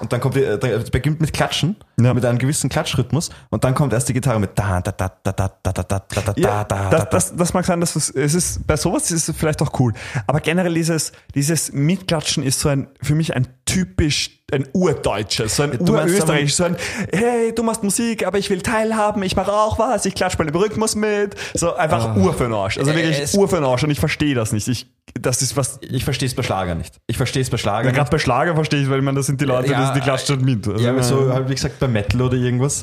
Und 0.00 0.12
dann 0.12 0.20
kommt 0.20 0.36
die, 0.36 0.44
äh, 0.44 0.58
der 0.58 0.78
beginnt 0.78 1.20
mit 1.20 1.32
Klatschen, 1.32 1.76
Ja. 2.00 2.14
mit 2.14 2.24
einem 2.24 2.38
gewissen 2.38 2.70
Klatschrhythmus 2.70 3.30
und 3.50 3.64
dann 3.64 3.74
kommt 3.74 3.92
erst 3.92 4.08
die 4.08 4.12
Gitarre 4.12 4.38
mit 4.40 4.50
da 4.54 4.80
da 4.80 4.92
da 4.92 5.10
da 5.22 5.32
da 5.32 5.50
da 5.62 5.72
da 5.72 5.82
da 5.82 5.98
da 6.08 6.20
da 6.22 6.32
Ja, 6.36 6.64
da 6.64 6.90
da 6.90 7.04
das, 7.04 7.34
das, 7.34 7.54
mag 7.54 7.64
sein, 7.64 7.80
dass 7.80 7.96
es, 7.96 8.08
es 8.10 8.34
ist, 8.34 8.66
bei 8.66 8.76
sowas 8.76 9.10
ist 9.10 9.28
es 9.28 9.36
vielleicht 9.36 9.60
auch 9.62 9.78
cool. 9.80 9.92
Aber 10.26 10.40
generell 10.40 10.74
dieses, 10.74 11.12
dieses 11.34 11.72
Mitklatschen 11.72 12.42
ist 12.42 12.60
so 12.60 12.68
ein, 12.68 12.88
für 13.02 13.14
mich 13.14 13.34
ein 13.34 13.48
typisch, 13.66 14.30
ein 14.50 14.66
urdeutsches, 14.72 15.56
so 15.56 15.62
ein 15.64 15.72
Du 15.84 15.92
urösterreichisches, 15.92 16.56
so 16.56 16.64
ein, 16.64 16.76
hey, 17.12 17.52
du 17.54 17.62
machst 17.62 17.82
Musik, 17.82 18.26
aber 18.26 18.38
ich 18.38 18.48
will 18.48 18.62
teilhaben, 18.62 19.22
ich 19.22 19.36
mache 19.36 19.52
auch 19.52 19.78
was, 19.78 20.06
ich 20.06 20.14
klatsche 20.14 20.38
bei 20.38 20.44
dem 20.44 20.54
Rhythmus 20.56 20.94
mit. 20.96 21.34
So 21.54 21.74
einfach 21.74 22.16
Ur 22.16 22.32
für 22.32 22.44
den 22.44 22.54
Arsch. 22.54 22.78
Also 22.78 22.90
Äh, 22.92 22.96
wirklich 22.96 23.18
es- 23.20 23.34
Ur 23.34 23.48
für 23.48 23.56
den 23.56 23.64
Arsch 23.64 23.84
und 23.84 23.90
ich 23.90 24.00
verstehe 24.00 24.34
das 24.34 24.52
nicht. 24.52 24.68
Ich, 24.68 24.86
das 25.20 25.42
ist 25.42 25.56
was, 25.56 25.78
Ich 25.82 26.04
verstehe 26.04 26.28
es 26.28 26.34
bei 26.34 26.42
Schlager 26.42 26.74
nicht. 26.74 26.98
Ich 27.06 27.16
verstehe 27.18 27.42
es 27.42 27.50
bei 27.50 27.56
Schlager 27.58 27.88
ja, 27.88 27.94
gerade 27.94 28.10
bei 28.10 28.18
Schlager 28.18 28.54
verstehe 28.54 28.80
ich, 28.82 28.88
weil 28.88 28.98
ich 29.00 29.04
meine, 29.04 29.16
das 29.18 29.26
sind 29.26 29.40
die 29.40 29.44
Leute, 29.44 29.70
Ja, 29.70 29.92
die, 29.92 30.00
klatschen 30.00 30.36
halt 30.36 30.44
mit. 30.44 30.66
Also, 30.66 30.82
Ja, 30.82 30.90
aber 30.92 31.02
so 31.02 31.32
halt 31.32 31.48
wie 31.48 31.54
gesagt 31.54 31.80
bei 31.88 31.92
Metal 32.00 32.22
oder 32.22 32.36
irgendwas. 32.36 32.82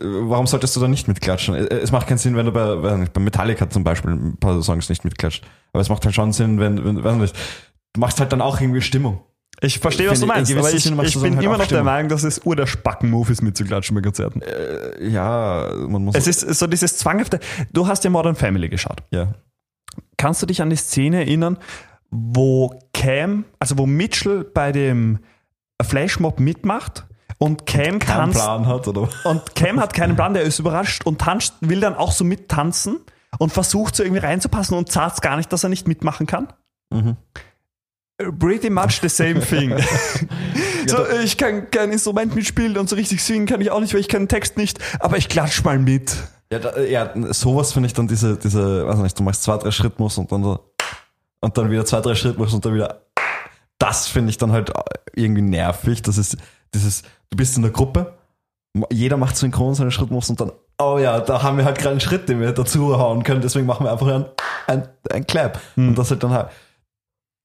äh, 0.00 0.04
Warum 0.04 0.46
solltest 0.46 0.76
du 0.76 0.80
da 0.80 0.88
nicht 0.88 1.08
mitklatschen? 1.08 1.54
Äh, 1.54 1.74
Es 1.76 1.92
macht 1.92 2.06
keinen 2.06 2.18
Sinn, 2.18 2.36
wenn 2.36 2.46
du 2.46 2.52
bei, 2.52 3.06
bei 3.06 3.20
Metallica 3.20 3.68
zum 3.70 3.84
Beispiel 3.84 4.12
ein 4.12 4.36
paar 4.38 4.60
Songs 4.62 4.88
nicht 4.88 5.04
mitklatscht. 5.04 5.44
Aber 5.72 5.80
es 5.80 5.88
macht 5.88 6.04
halt 6.04 6.14
schon 6.14 6.32
Sinn, 6.32 6.58
wenn, 6.60 6.84
wenn 6.84 7.02
weiß 7.02 7.16
nicht, 7.18 7.36
du 7.94 8.00
machst 8.00 8.20
halt 8.20 8.32
dann 8.32 8.40
auch 8.40 8.60
irgendwie 8.60 8.80
Stimmung. 8.80 9.20
Ich 9.60 9.78
verstehe, 9.78 10.10
was 10.10 10.18
du 10.18 10.24
ich, 10.26 10.28
meinst, 10.28 10.50
in 10.50 10.58
aber 10.58 10.68
ich, 10.70 10.84
ich 10.86 11.22
bin 11.22 11.36
halt 11.36 11.44
immer 11.44 11.58
noch 11.58 11.66
der. 11.66 11.84
Meinung, 11.84 12.08
dass 12.08 12.24
es 12.24 12.44
ur 12.44 12.56
der 12.56 12.66
Spacken-Move 12.66 13.30
ist, 13.30 13.42
mitzuklatschen 13.42 13.94
bei 13.94 14.00
Konzerten. 14.02 14.40
Äh, 14.42 15.06
ja, 15.08 15.70
man 15.88 16.04
muss. 16.04 16.14
Es 16.16 16.26
ist 16.26 16.40
so 16.58 16.66
dieses 16.66 16.96
zwanghafte. 16.96 17.38
Du 17.72 17.86
hast 17.86 18.02
ja 18.02 18.10
Modern 18.10 18.34
Family 18.34 18.68
geschaut. 18.68 19.02
ja. 19.10 19.34
Kannst 20.16 20.40
du 20.40 20.46
dich 20.46 20.62
an 20.62 20.70
die 20.70 20.76
Szene 20.76 21.18
erinnern, 21.18 21.58
wo 22.10 22.78
Cam, 22.94 23.44
also 23.58 23.76
wo 23.76 23.86
Mitchell 23.86 24.42
bei 24.44 24.72
dem 24.72 25.18
Flashmob 25.82 26.40
mitmacht 26.40 27.06
und 27.42 27.66
Cam 27.66 27.98
keinen 27.98 27.98
tanzt 27.98 28.40
Plan 28.40 28.66
hat, 28.66 28.86
oder? 28.86 29.08
und 29.24 29.54
Cam 29.56 29.80
hat 29.80 29.94
keinen 29.94 30.14
Plan, 30.14 30.32
der 30.32 30.44
ist 30.44 30.60
überrascht 30.60 31.04
und 31.04 31.20
tanzt, 31.20 31.54
will 31.60 31.80
dann 31.80 31.94
auch 31.94 32.12
so 32.12 32.22
mittanzen 32.24 33.00
und 33.38 33.52
versucht 33.52 33.96
so 33.96 34.04
irgendwie 34.04 34.20
reinzupassen 34.20 34.76
und 34.78 34.92
zahlt 34.92 35.20
gar 35.22 35.36
nicht, 35.36 35.52
dass 35.52 35.64
er 35.64 35.68
nicht 35.68 35.88
mitmachen 35.88 36.26
kann. 36.26 36.52
Mhm. 36.90 37.16
Pretty 38.38 38.70
much 38.70 39.00
the 39.00 39.08
same 39.08 39.40
thing. 39.40 39.74
so, 40.86 40.98
ich 41.24 41.36
kann 41.36 41.68
kein 41.70 41.90
Instrument 41.90 42.34
mitspielen 42.36 42.76
und 42.76 42.88
so 42.88 42.94
richtig 42.94 43.24
singen 43.24 43.46
kann 43.46 43.60
ich 43.60 43.72
auch 43.72 43.80
nicht, 43.80 43.92
weil 43.92 44.00
ich 44.00 44.08
keinen 44.08 44.28
Text 44.28 44.56
nicht, 44.56 44.78
aber 45.00 45.16
ich 45.16 45.28
klatsch 45.28 45.64
mal 45.64 45.78
mit. 45.78 46.16
Ja, 46.52 46.60
da, 46.60 46.80
ja 46.80 47.12
sowas 47.32 47.72
finde 47.72 47.88
ich 47.88 47.94
dann 47.94 48.06
diese, 48.06 48.36
diese, 48.36 48.86
weiß 48.86 48.98
nicht, 48.98 49.18
du 49.18 49.24
machst 49.24 49.42
zwei, 49.42 49.56
drei 49.56 49.72
Schrittmus 49.72 50.16
und 50.16 50.30
dann 50.30 50.44
so, 50.44 50.72
und 51.40 51.58
dann 51.58 51.70
wieder 51.72 51.84
zwei, 51.84 52.00
drei 52.00 52.14
Schrittmus 52.14 52.54
und 52.54 52.64
dann 52.64 52.74
wieder. 52.74 53.02
Das 53.78 54.06
finde 54.06 54.30
ich 54.30 54.38
dann 54.38 54.52
halt 54.52 54.72
irgendwie 55.16 55.42
nervig. 55.42 56.02
Das 56.02 56.16
ist 56.16 56.36
dieses, 56.72 57.02
du 57.32 57.36
bist 57.36 57.56
in 57.56 57.62
der 57.62 57.72
Gruppe, 57.72 58.12
jeder 58.90 59.16
macht 59.16 59.36
synchron 59.36 59.74
seine 59.74 59.90
Schrittmus 59.90 60.30
und 60.30 60.40
dann, 60.40 60.52
oh 60.78 60.98
ja, 60.98 61.20
da 61.20 61.42
haben 61.42 61.58
wir 61.58 61.64
halt 61.64 61.78
gerade 61.78 61.90
einen 61.92 62.00
Schritt, 62.00 62.28
den 62.28 62.40
wir 62.40 62.52
dazu 62.52 62.96
hauen 62.98 63.22
können, 63.24 63.40
deswegen 63.40 63.66
machen 63.66 63.84
wir 63.84 63.92
einfach 63.92 64.06
ein, 64.06 64.24
ein, 64.66 64.88
ein 65.10 65.26
Clap. 65.26 65.60
Und 65.76 65.96
das 65.96 66.10
halt 66.10 66.22
dann 66.22 66.30
halt, 66.30 66.48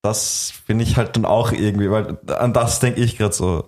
das 0.03 0.53
finde 0.65 0.83
ich 0.83 0.95
halt 0.97 1.15
dann 1.15 1.25
auch 1.25 1.51
irgendwie, 1.51 1.89
weil 1.91 2.17
an 2.37 2.53
das 2.53 2.79
denke 2.79 3.01
ich 3.01 3.17
gerade 3.17 3.33
so, 3.33 3.65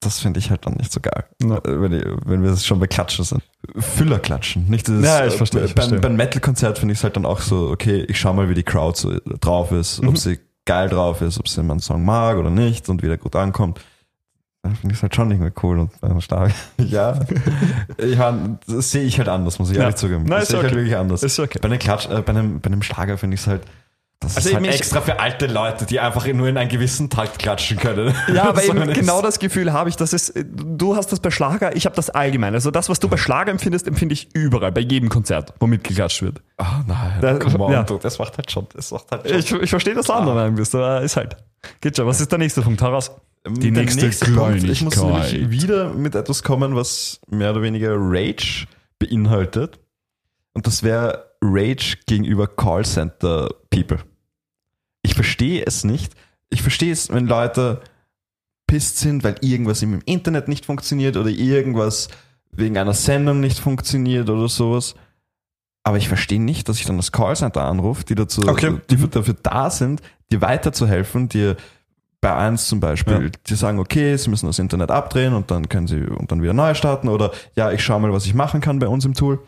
das 0.00 0.18
finde 0.20 0.38
ich 0.40 0.50
halt 0.50 0.64
dann 0.66 0.74
nicht 0.74 0.92
so 0.92 1.00
geil. 1.00 1.24
Ja. 1.42 1.56
Äh, 1.58 1.80
Wenn, 1.80 1.92
ich, 1.92 2.04
wenn 2.24 2.42
wir 2.42 2.56
schon 2.56 2.80
bei 2.80 2.86
Klatschen 2.86 3.24
sind. 3.24 3.42
Füller 3.76 4.18
klatschen, 4.18 4.66
nicht 4.68 4.88
dieses. 4.88 5.04
Ja, 5.04 5.26
ich 5.26 5.34
verstehe, 5.34 5.62
ich 5.64 5.74
Beim, 5.74 5.82
verstehe. 5.88 6.00
beim 6.00 6.16
Metal-Konzert 6.16 6.78
finde 6.78 6.92
ich 6.92 6.98
es 7.00 7.04
halt 7.04 7.16
dann 7.16 7.26
auch 7.26 7.40
so, 7.40 7.68
okay, 7.68 8.04
ich 8.08 8.18
schau 8.18 8.32
mal, 8.32 8.48
wie 8.48 8.54
die 8.54 8.62
Crowd 8.62 8.98
so 8.98 9.14
drauf 9.40 9.72
ist, 9.72 10.02
Mhm. 10.02 10.08
ob 10.08 10.16
sie 10.18 10.38
geil 10.64 10.88
drauf 10.88 11.20
ist, 11.20 11.38
ob 11.38 11.48
sie 11.48 11.62
meinen 11.62 11.80
Song 11.80 12.02
mag 12.04 12.36
oder 12.38 12.48
nicht 12.50 12.88
und 12.88 13.02
wie 13.02 13.08
der 13.08 13.18
gut 13.18 13.36
ankommt. 13.36 13.80
Dann 14.62 14.76
finde 14.76 14.92
ich 14.92 14.98
es 14.98 15.02
halt 15.02 15.14
schon 15.14 15.28
nicht 15.28 15.40
mehr 15.40 15.52
cool 15.62 15.78
und 15.78 15.90
äh, 16.02 16.20
stark. 16.20 16.52
ja. 16.78 17.18
Ich 17.96 18.18
meine, 18.18 18.58
das 18.66 18.90
sehe 18.90 19.02
ich 19.04 19.18
halt 19.18 19.28
anders, 19.28 19.58
muss 19.58 19.70
ich 19.70 19.76
Ja. 19.76 19.82
ehrlich 19.84 19.96
zugeben. 19.96 20.24
Nein, 20.24 20.40
das 20.40 20.48
sehe 20.48 20.58
ich 20.58 20.62
halt 20.64 20.72
okay. 20.72 20.80
wirklich 20.82 20.96
anders. 20.96 21.22
Ist 21.22 21.38
okay. 21.38 21.58
Bei 21.62 21.68
einem 21.68 21.78
Klatsch, 21.78 22.08
äh, 22.10 22.20
bei 22.20 22.30
einem, 22.30 22.60
bei 22.60 22.66
einem 22.66 22.82
Schlager 22.82 23.16
finde 23.16 23.34
ich 23.36 23.40
es 23.40 23.46
halt, 23.46 23.62
Das 24.22 24.36
Also 24.36 24.50
ist 24.50 24.54
halt 24.54 24.66
extra 24.66 25.00
für 25.00 25.18
alte 25.18 25.46
Leute, 25.46 25.86
die 25.86 25.98
einfach 25.98 26.26
nur 26.26 26.46
in 26.46 26.58
einen 26.58 26.68
gewissen 26.68 27.08
Takt 27.08 27.38
klatschen 27.38 27.78
können. 27.78 28.14
Ja, 28.34 28.50
aber 28.50 28.62
eben 28.62 28.82
ist- 28.90 28.94
genau 29.00 29.22
das 29.22 29.38
Gefühl 29.38 29.72
habe 29.72 29.88
ich, 29.88 29.96
dass 29.96 30.12
es, 30.12 30.32
du 30.36 30.94
hast 30.94 31.10
das 31.10 31.20
bei 31.20 31.30
Schlager, 31.30 31.74
ich 31.74 31.86
habe 31.86 31.96
das 31.96 32.10
allgemein. 32.10 32.52
Also 32.52 32.70
das, 32.70 32.90
was 32.90 33.00
du 33.00 33.08
bei 33.08 33.16
Schlager 33.16 33.50
empfindest, 33.50 33.88
empfinde 33.88 34.12
ich 34.12 34.28
überall, 34.34 34.72
bei 34.72 34.82
jedem 34.82 35.08
Konzert, 35.08 35.54
wo 35.58 35.66
mitgeklatscht 35.66 36.20
wird. 36.20 36.42
Ah, 36.58 36.82
nein, 36.86 37.18
Da- 37.22 37.38
come 37.38 37.58
on, 37.60 37.72
ja. 37.72 37.82
du, 37.82 37.96
das 37.96 38.18
macht 38.18 38.36
halt 38.36 38.50
schon, 38.50 38.66
das 38.74 38.90
macht 38.90 39.10
halt 39.10 39.26
schon. 39.26 39.38
Ich, 39.38 39.52
ich 39.52 39.70
verstehe, 39.70 39.94
dass 39.94 40.06
du 40.06 40.12
anderer 40.12 40.34
Meinung 40.34 40.54
bist, 40.54 40.74
aber 40.74 41.00
ist 41.00 41.16
halt. 41.16 41.36
Geht 41.80 41.96
schon. 41.96 42.06
Was 42.06 42.20
ist 42.20 42.30
der 42.30 42.38
nächste 42.38 42.60
Punkt? 42.60 42.82
Heraus. 42.82 43.10
Die 43.48 43.70
Der 43.72 43.84
nächste 43.84 44.30
Punkt, 44.32 44.62
ich 44.64 44.82
muss 44.82 44.96
nämlich 45.02 45.48
wieder 45.50 45.94
mit 45.94 46.14
etwas 46.14 46.42
kommen, 46.42 46.76
was 46.76 47.20
mehr 47.30 47.52
oder 47.52 47.62
weniger 47.62 47.94
Rage 47.96 48.66
beinhaltet. 48.98 49.78
Und 50.52 50.66
das 50.66 50.82
wäre 50.82 51.29
Rage 51.42 51.96
gegenüber 52.06 52.46
Callcenter 52.46 53.48
People. 53.70 53.98
Ich 55.02 55.14
verstehe 55.14 55.64
es 55.66 55.84
nicht. 55.84 56.14
Ich 56.50 56.62
verstehe 56.62 56.92
es, 56.92 57.10
wenn 57.10 57.26
Leute 57.26 57.80
pisst 58.66 58.98
sind, 58.98 59.24
weil 59.24 59.36
irgendwas 59.40 59.82
im 59.82 60.00
Internet 60.04 60.48
nicht 60.48 60.66
funktioniert 60.66 61.16
oder 61.16 61.30
irgendwas 61.30 62.08
wegen 62.52 62.76
einer 62.78 62.94
Sendung 62.94 63.40
nicht 63.40 63.58
funktioniert 63.58 64.28
oder 64.28 64.48
sowas. 64.48 64.94
Aber 65.82 65.96
ich 65.96 66.08
verstehe 66.08 66.40
nicht, 66.40 66.68
dass 66.68 66.78
ich 66.78 66.84
dann 66.84 66.96
das 66.98 67.10
Callcenter 67.12 67.62
anrufe, 67.62 68.04
die 68.04 68.14
dazu, 68.14 68.42
Okay. 68.46 68.78
die 68.90 68.96
dafür 69.08 69.34
da 69.42 69.70
sind, 69.70 70.02
dir 70.30 70.42
weiterzuhelfen, 70.42 71.28
dir 71.28 71.56
bei 72.20 72.34
eins 72.36 72.68
zum 72.68 72.80
Beispiel, 72.80 73.22
Ja. 73.24 73.30
die 73.46 73.54
sagen, 73.54 73.78
okay, 73.78 74.14
sie 74.16 74.28
müssen 74.28 74.46
das 74.46 74.58
Internet 74.58 74.90
abdrehen 74.90 75.32
und 75.32 75.50
dann 75.50 75.70
können 75.70 75.86
sie 75.86 76.02
und 76.02 76.30
dann 76.30 76.42
wieder 76.42 76.52
neu 76.52 76.74
starten 76.74 77.08
oder 77.08 77.32
ja, 77.56 77.72
ich 77.72 77.82
schaue 77.82 78.00
mal, 78.00 78.12
was 78.12 78.26
ich 78.26 78.34
machen 78.34 78.60
kann 78.60 78.78
bei 78.78 78.88
uns 78.88 79.06
im 79.06 79.14
Tool. 79.14 79.38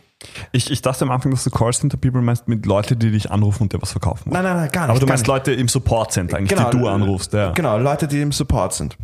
Ich, 0.53 0.70
ich 0.70 0.83
dachte 0.83 1.05
am 1.05 1.11
Anfang, 1.11 1.31
dass 1.33 1.45
du 1.45 1.51
Callcenter 1.51 1.97
People 1.97 2.23
meinst 2.23 2.49
mit 2.49 2.66
Leuten, 2.66 2.99
die 2.99 3.11
dich 3.11 3.31
anrufen 3.31 3.64
und 3.64 3.73
dir 3.73 3.81
was 3.81 3.93
verkaufen. 3.93 4.27
wollen. 4.27 4.43
Nein, 4.43 4.45
nein, 4.45 4.62
nein, 4.62 4.73
gar 4.73 4.83
nicht. 4.83 4.91
aber 4.91 5.01
du 5.01 5.07
meinst 5.07 5.23
nicht. 5.23 5.29
Leute 5.29 5.53
im 5.53 5.68
Support 5.68 6.12
Center 6.12 6.37
eigentlich, 6.37 6.57
Genau, 6.57 6.70
die 6.70 6.79
du 6.79 6.89
anrufst. 6.89 7.33
Ja. 7.33 7.53
Genau, 7.53 7.79
Leute, 7.79 8.09
die 8.09 8.20
im 8.20 8.33
Support 8.33 8.75
sind. 8.75 8.97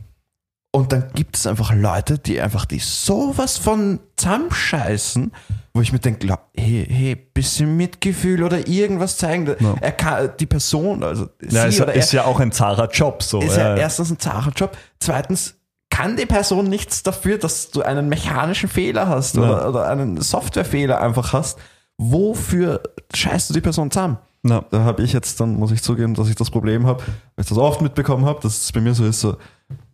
Und 0.71 0.93
dann 0.93 1.11
gibt 1.14 1.37
es 1.37 1.47
einfach 1.47 1.75
Leute, 1.75 2.19
die 2.19 2.41
einfach 2.41 2.66
die 2.66 2.79
sowas 2.79 3.57
von 3.57 4.01
zusammenscheißen, 4.16 5.33
wo 5.73 5.81
ich 5.81 5.93
mir 5.93 5.99
denke, 5.99 6.29
hey, 6.55 6.87
hey, 6.89 7.16
bisschen 7.16 7.77
Mitgefühl 7.77 8.43
oder 8.43 8.69
irgendwas 8.69 9.16
zeigen. 9.16 9.47
Ja. 9.59 9.75
Er 9.81 9.93
kann, 9.93 10.31
die 10.39 10.47
Person, 10.47 11.03
also 11.03 11.29
Ja, 11.43 11.62
sie 11.62 11.69
ist, 11.69 11.81
oder 11.81 11.95
ist 11.95 12.12
er, 12.12 12.23
ja 12.23 12.27
auch 12.27 12.39
ein 12.39 12.53
zahrer 12.53 12.91
Job. 12.91 13.23
So. 13.23 13.41
ist 13.41 13.57
ja 13.57 13.71
ja. 13.71 13.77
erstens 13.77 14.11
ein 14.11 14.19
Zacherjob, 14.19 14.77
zweitens 15.01 15.57
kann 15.99 16.16
die 16.16 16.26
Person 16.26 16.66
nichts 16.66 17.03
dafür, 17.03 17.38
dass 17.38 17.70
du 17.72 17.82
einen 17.82 18.09
mechanischen 18.09 18.68
Fehler 18.68 19.09
hast 19.09 19.34
Ja. 19.34 19.42
oder, 19.42 19.68
oder 19.68 19.88
einen 19.88 20.20
Softwarefehler 20.20 21.01
einfach 21.01 21.32
hast. 21.32 21.59
Wofür 22.01 22.80
scheißt 23.12 23.51
du 23.51 23.55
die 23.55 23.61
Person 23.61 23.90
zusammen? 23.90 24.18
Ja. 24.46 24.64
Da 24.70 24.84
habe 24.84 25.03
ich 25.03 25.12
jetzt 25.12 25.40
dann, 25.40 25.57
muss 25.57 25.72
ich 25.72 25.82
zugeben, 25.82 26.14
dass 26.14 26.28
ich 26.28 26.36
das 26.36 26.51
Problem 26.53 26.86
habe, 26.86 27.01
weil 27.01 27.42
ich 27.42 27.49
das 27.49 27.59
oft 27.59 27.82
mitbekommen 27.82 28.26
habe, 28.26 28.38
dass 28.40 28.62
es 28.62 28.70
bei 28.70 28.80
mir 28.80 28.94
so 28.94 29.05
ist, 29.05 29.20
so, 29.20 29.38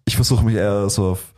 ich 0.04 0.16
versuche 0.16 0.44
mich 0.44 0.56
eher 0.56 0.90
so 0.90 1.12
auf 1.12 1.32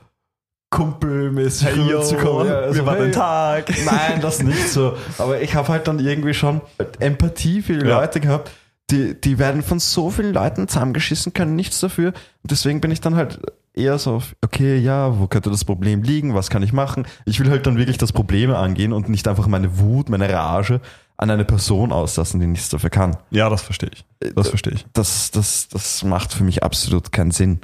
kumpelmäßig 0.71 1.69
Hey, 1.69 1.77
yo, 1.77 1.85
rüberzukommen. 1.99 2.49
Ja, 2.49 2.63
wie 2.63 2.65
also, 2.65 2.87
war 2.87 2.97
hey, 2.97 3.11
Tag? 3.13 3.73
Nein, 3.85 4.21
das 4.21 4.43
nicht 4.43 4.69
so. 4.69 4.97
Aber 5.19 5.41
ich 5.41 5.55
habe 5.55 5.69
halt 5.69 5.87
dann 5.87 6.01
irgendwie 6.01 6.35
schon 6.35 6.61
Empathie 6.99 7.63
für 7.63 7.79
die 7.79 7.87
Ja. 7.87 8.01
Leute 8.01 8.19
gehabt. 8.19 8.51
Die, 8.91 9.15
die 9.21 9.39
werden 9.39 9.63
von 9.63 9.79
so 9.79 10.11
vielen 10.11 10.35
Leuten 10.35 10.67
zusammengeschissen, 10.67 11.33
können 11.33 11.55
nichts 11.55 11.79
dafür. 11.79 12.09
Und 12.09 12.51
deswegen 12.51 12.81
bin 12.81 12.91
ich 12.91 13.01
dann 13.01 13.15
halt 13.15 13.41
eher 13.77 13.99
so 13.99 14.17
auf, 14.17 14.35
okay, 14.43 14.79
ja, 14.79 15.19
wo 15.19 15.27
könnte 15.27 15.51
das 15.51 15.65
Problem 15.65 16.03
liegen? 16.03 16.35
Was 16.35 16.51
kann 16.51 16.63
ich 16.63 16.73
machen? 16.73 17.07
Ich 17.25 17.39
will 17.39 17.51
halt 17.51 17.67
dann 17.67 17.79
wirklich 17.79 17.99
das 17.99 18.13
Problem 18.13 18.51
angehen 18.51 18.93
und 18.93 19.09
nicht 19.09 19.29
einfach 19.29 19.47
meine 19.47 19.79
Wut, 19.79 20.09
meine 20.09 20.29
Rage 20.33 20.81
an 21.19 21.31
eine 21.31 21.45
Person 21.45 21.93
auslassen, 21.93 22.41
die 22.41 22.47
nichts 22.47 22.69
dafür 22.69 22.91
kann. 22.91 23.17
ja, 23.31 23.49
das 23.49 23.63
verstehe 23.63 23.91
ich. 23.93 24.05
Das 24.35 24.49
verstehe 24.49 24.75
ich. 24.75 24.87
Das, 24.93 25.31
das, 25.31 25.69
das 25.69 26.03
macht 26.05 26.33
für 26.33 26.45
mich 26.45 26.63
absolut 26.63 27.13
keinen 27.13 27.31
Sinn. 27.31 27.61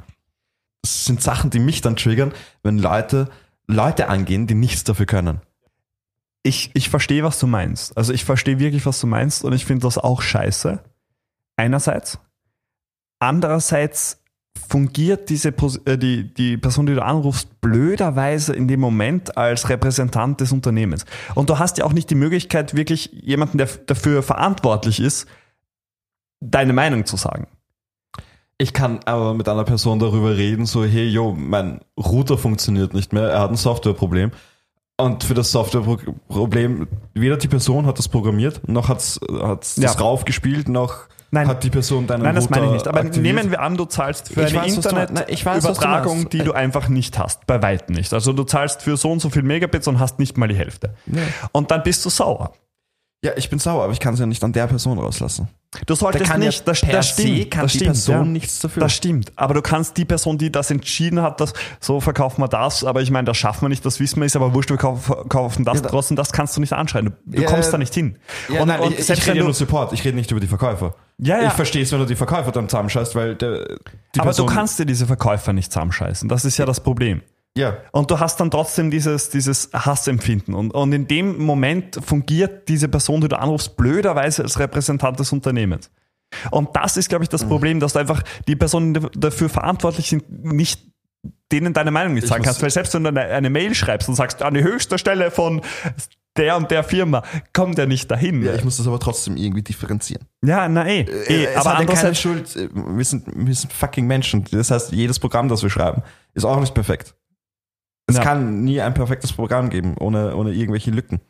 Das 0.81 1.05
sind 1.05 1.21
Sachen, 1.21 1.49
die 1.49 1.59
mich 1.59 1.81
dann 1.81 1.95
triggern, 1.95 2.33
wenn 2.63 2.77
Leute 2.77 3.29
Leute 3.67 4.09
angehen, 4.09 4.47
die 4.47 4.55
nichts 4.55 4.83
dafür 4.83 5.05
können. 5.05 5.41
Ich, 6.43 6.71
ich 6.73 6.89
verstehe, 6.89 7.23
was 7.23 7.39
du 7.39 7.47
meinst. 7.47 7.97
Also 7.97 8.11
ich 8.11 8.25
verstehe 8.25 8.59
wirklich, 8.59 8.85
was 8.85 8.99
du 8.99 9.07
meinst 9.07 9.45
und 9.45 9.53
ich 9.53 9.65
finde 9.65 9.83
das 9.83 9.97
auch 9.97 10.21
scheiße. 10.21 10.83
Einerseits. 11.55 12.19
Andererseits 13.19 14.21
fungiert 14.69 15.29
diese 15.29 15.49
äh, 15.85 15.97
die, 15.97 16.33
die 16.33 16.57
Person, 16.57 16.85
die 16.85 16.95
du 16.95 17.03
anrufst, 17.03 17.61
blöderweise 17.61 18.53
in 18.53 18.67
dem 18.67 18.79
Moment 18.79 19.37
als 19.37 19.69
Repräsentant 19.69 20.41
des 20.41 20.51
Unternehmens. 20.51 21.05
Und 21.35 21.49
du 21.49 21.59
hast 21.59 21.77
ja 21.77 21.85
auch 21.85 21.93
nicht 21.93 22.09
die 22.09 22.15
Möglichkeit, 22.15 22.75
wirklich 22.75 23.09
jemanden, 23.13 23.57
der 23.57 23.67
dafür 23.85 24.23
verantwortlich 24.23 24.99
ist, 24.99 25.27
deine 26.39 26.73
Meinung 26.73 27.05
zu 27.05 27.17
sagen. 27.17 27.47
Ich 28.57 28.73
kann 28.73 28.99
aber 29.05 29.33
mit 29.33 29.49
einer 29.49 29.63
Person 29.63 29.99
darüber 29.99 30.37
reden, 30.37 30.65
so, 30.65 30.85
hey, 30.85 31.07
yo, 31.07 31.33
mein 31.33 31.81
Router 31.97 32.37
funktioniert 32.37 32.93
nicht 32.93 33.11
mehr, 33.11 33.29
er 33.29 33.41
hat 33.41 33.49
ein 33.51 33.57
Softwareproblem. 33.57 34.31
Und 34.95 35.23
für 35.23 35.33
das 35.33 35.51
Softwareproblem, 35.51 36.87
weder 37.13 37.37
die 37.37 37.47
Person 37.47 37.87
hat 37.87 37.97
das 37.97 38.07
programmiert, 38.07 38.67
noch 38.67 38.89
hat's, 38.89 39.19
hat's 39.41 39.75
Ja. 39.77 39.83
das 39.83 39.99
raufgespielt, 39.99 40.69
noch 40.69 41.07
Nein. 41.33 41.47
hat 41.47 41.63
die 41.63 41.69
Person 41.69 42.05
deinen 42.05 42.21
Nein, 42.23 42.35
das 42.35 42.45
Router 42.45 42.55
meine 42.55 42.67
ich 42.67 42.73
nicht. 42.73 42.87
Aber 42.87 42.99
aktiviert. 42.99 43.35
nehmen 43.35 43.51
wir 43.51 43.59
an, 43.61 43.75
du 43.75 43.85
zahlst 43.85 44.29
für 44.31 44.43
Ich 44.43 44.57
eine 44.57 44.67
Internetübertragung, 44.71 46.29
die 46.29 46.39
du 46.39 46.53
einfach 46.53 46.89
nicht 46.89 47.17
hast. 47.17 47.47
Bei 47.47 47.61
weitem 47.61 47.95
nicht. 47.95 48.13
Also 48.13 48.33
du 48.33 48.43
zahlst 48.43 48.83
für 48.83 48.97
so 48.97 49.11
und 49.11 49.19
so 49.19 49.29
viel 49.29 49.41
Megabits 49.41 49.87
und 49.87 49.99
hast 49.99 50.19
nicht 50.19 50.37
mal 50.37 50.47
die 50.47 50.55
Hälfte. 50.55 50.93
Und 51.51 51.71
dann 51.71 51.81
bist 51.83 52.05
du 52.05 52.09
sauer. 52.09 52.53
Ja, 53.25 53.31
ich 53.37 53.49
bin 53.49 53.57
sauer, 53.57 53.85
aber 53.85 53.93
ich 53.93 54.01
kann 54.01 54.15
es 54.15 54.19
ja 54.19 54.25
nicht 54.25 54.43
an 54.43 54.51
der 54.51 54.67
Person 54.67 54.99
rauslassen. 54.99 55.47
Du 55.85 55.95
solltest 55.95 56.25
Da 56.25 56.29
kann 56.33 56.41
ja 56.41 56.47
nicht, 56.47 56.67
das, 56.67 56.81
per 56.81 56.91
das 56.91 57.07
stimmt, 57.07 57.51
kann 57.51 57.63
das 57.63 57.71
die 57.71 57.77
stimmt, 57.77 57.91
Person 57.91 58.15
ja. 58.15 58.23
nichts 58.25 58.59
dafür. 58.59 58.81
Das 58.81 58.93
stimmt. 58.93 59.31
Aber 59.37 59.53
du 59.53 59.61
kannst 59.61 59.95
die 59.95 60.03
Person, 60.03 60.37
die 60.37 60.51
das 60.51 60.69
entschieden 60.69 61.21
hat, 61.21 61.39
dass 61.39 61.53
so 61.79 62.01
verkaufen 62.01 62.41
wir 62.41 62.49
das, 62.49 62.83
aber 62.83 63.01
ich 63.01 63.11
meine, 63.11 63.25
das 63.25 63.37
schaffen 63.37 63.61
wir 63.61 63.69
nicht, 63.69 63.85
das 63.85 64.01
wissen 64.01 64.19
wir, 64.19 64.25
ist 64.25 64.35
aber 64.35 64.53
wurscht, 64.53 64.69
wir 64.69 64.77
kaufen, 64.77 65.29
kaufen 65.29 65.63
das 65.63 65.81
Ja, 65.81 65.87
trotzdem, 65.87 66.17
das 66.17 66.33
kannst 66.33 66.57
du 66.57 66.59
nicht 66.61 66.73
anschreien. 66.73 67.05
Du, 67.05 67.11
du 67.25 67.41
Ja, 67.41 67.47
kommst 67.49 67.71
da 67.73 67.77
nicht 67.77 67.93
hin. 67.93 68.19
Ja, 68.49 68.61
und, 68.61 68.67
nein, 68.67 68.81
und 68.81 68.91
ich, 68.91 68.99
ich 68.99 69.05
selbst 69.05 69.21
rede 69.23 69.35
wenn 69.35 69.39
du, 69.39 69.45
nur 69.45 69.53
Support, 69.53 69.93
ich 69.93 70.03
rede 70.03 70.17
nicht 70.17 70.29
über 70.29 70.41
die 70.41 70.47
Verkäufer. 70.47 70.93
Ja, 71.17 71.39
ja. 71.41 71.47
Ich 71.47 71.53
verstehe 71.53 71.83
es, 71.83 71.91
wenn 71.91 71.99
du 71.99 72.05
die 72.05 72.15
Verkäufer 72.15 72.51
dann 72.51 72.67
zusammenscheißt, 72.67 73.15
weil 73.15 73.35
der, 73.35 73.65
aber 74.17 74.23
Person, 74.25 74.47
du 74.47 74.53
kannst 74.53 74.79
dir 74.79 74.85
diese 74.85 75.05
Verkäufer 75.07 75.53
nicht 75.53 75.71
zusammenscheißen. 75.71 76.27
Das 76.27 76.43
ist 76.45 76.57
ja 76.57 76.65
das 76.65 76.79
Problem. 76.81 77.21
Ja, 77.55 77.77
Und 77.91 78.09
du 78.09 78.19
hast 78.19 78.39
dann 78.39 78.49
trotzdem 78.49 78.89
dieses, 78.89 79.29
dieses 79.29 79.69
Hassempfinden. 79.73 80.55
Und, 80.55 80.71
und 80.71 80.91
in 80.91 81.07
dem 81.07 81.37
Moment 81.37 81.99
fungiert 82.03 82.67
diese 82.67 82.87
Person, 82.87 83.21
die 83.21 83.27
du 83.27 83.37
anrufst, 83.37 83.77
blöderweise 83.77 84.41
als 84.41 84.57
Repräsentant 84.57 85.19
des 85.19 85.31
Unternehmens. 85.31 85.91
Und 86.49 86.75
das 86.75 86.97
ist, 86.97 87.09
glaube 87.09 87.23
ich, 87.23 87.29
Mhm. 87.29 87.33
das 87.33 87.45
Problem, 87.45 87.79
dass 87.79 87.93
du 87.93 87.99
einfach 87.99 88.23
die 88.47 88.55
Personen, 88.55 88.95
die 88.95 89.01
dafür 89.15 89.49
verantwortlich 89.49 90.09
sind, 90.09 90.43
nicht 90.43 90.81
denen 91.51 91.73
deine 91.73 91.91
Meinung 91.91 92.15
nicht 92.15 92.23
Ich 92.23 92.29
sagen 92.31 92.43
kannst. 92.43 92.63
Weil 92.63 92.71
selbst 92.71 92.95
wenn 92.95 93.03
du 93.03 93.09
eine, 93.09 93.21
eine 93.21 93.51
Mail 93.51 93.75
schreibst 93.75 94.09
und 94.09 94.15
sagst, 94.15 94.41
an 94.41 94.55
die 94.55 94.63
höchste 94.63 94.97
Stelle 94.97 95.29
von 95.29 95.61
der 96.37 96.57
und 96.57 96.71
der 96.71 96.83
Firma, 96.83 97.23
kommt 97.53 97.77
er 97.77 97.85
nicht 97.85 98.09
dahin. 98.09 98.41
ja, 98.43 98.53
ich 98.55 98.63
muss 98.63 98.77
das 98.77 98.87
aber 98.87 98.99
trotzdem 98.99 99.37
irgendwie 99.37 99.61
differenzieren. 99.61 100.27
Ja, 100.43 100.67
na 100.67 100.87
eh. 100.87 101.01
eh 101.01 101.45
es 101.45 101.57
aber 101.57 101.77
hat 101.77 101.89
ja 101.89 101.95
keine 101.95 102.15
Schuld. 102.15 102.55
Wir 102.73 103.05
sind, 103.05 103.25
wir 103.27 103.53
sind 103.53 103.71
fucking 103.71 104.07
Menschen. 104.07 104.43
Das 104.51 104.71
heißt, 104.71 104.91
jedes 104.91 105.19
Programm, 105.19 105.47
das 105.49 105.61
wir 105.63 105.69
schreiben, 105.69 106.01
ist 106.33 106.43
auch 106.45 106.59
nicht 106.59 106.73
perfekt. 106.73 107.15
Es 108.07 108.17
Ja. 108.17 108.23
kann 108.23 108.63
nie 108.63 108.81
ein 108.81 108.93
perfektes 108.93 109.31
Programm 109.31 109.69
geben, 109.69 109.95
ohne, 109.99 110.35
ohne 110.35 110.51
irgendwelche 110.51 110.91
Lücken. 110.91 111.21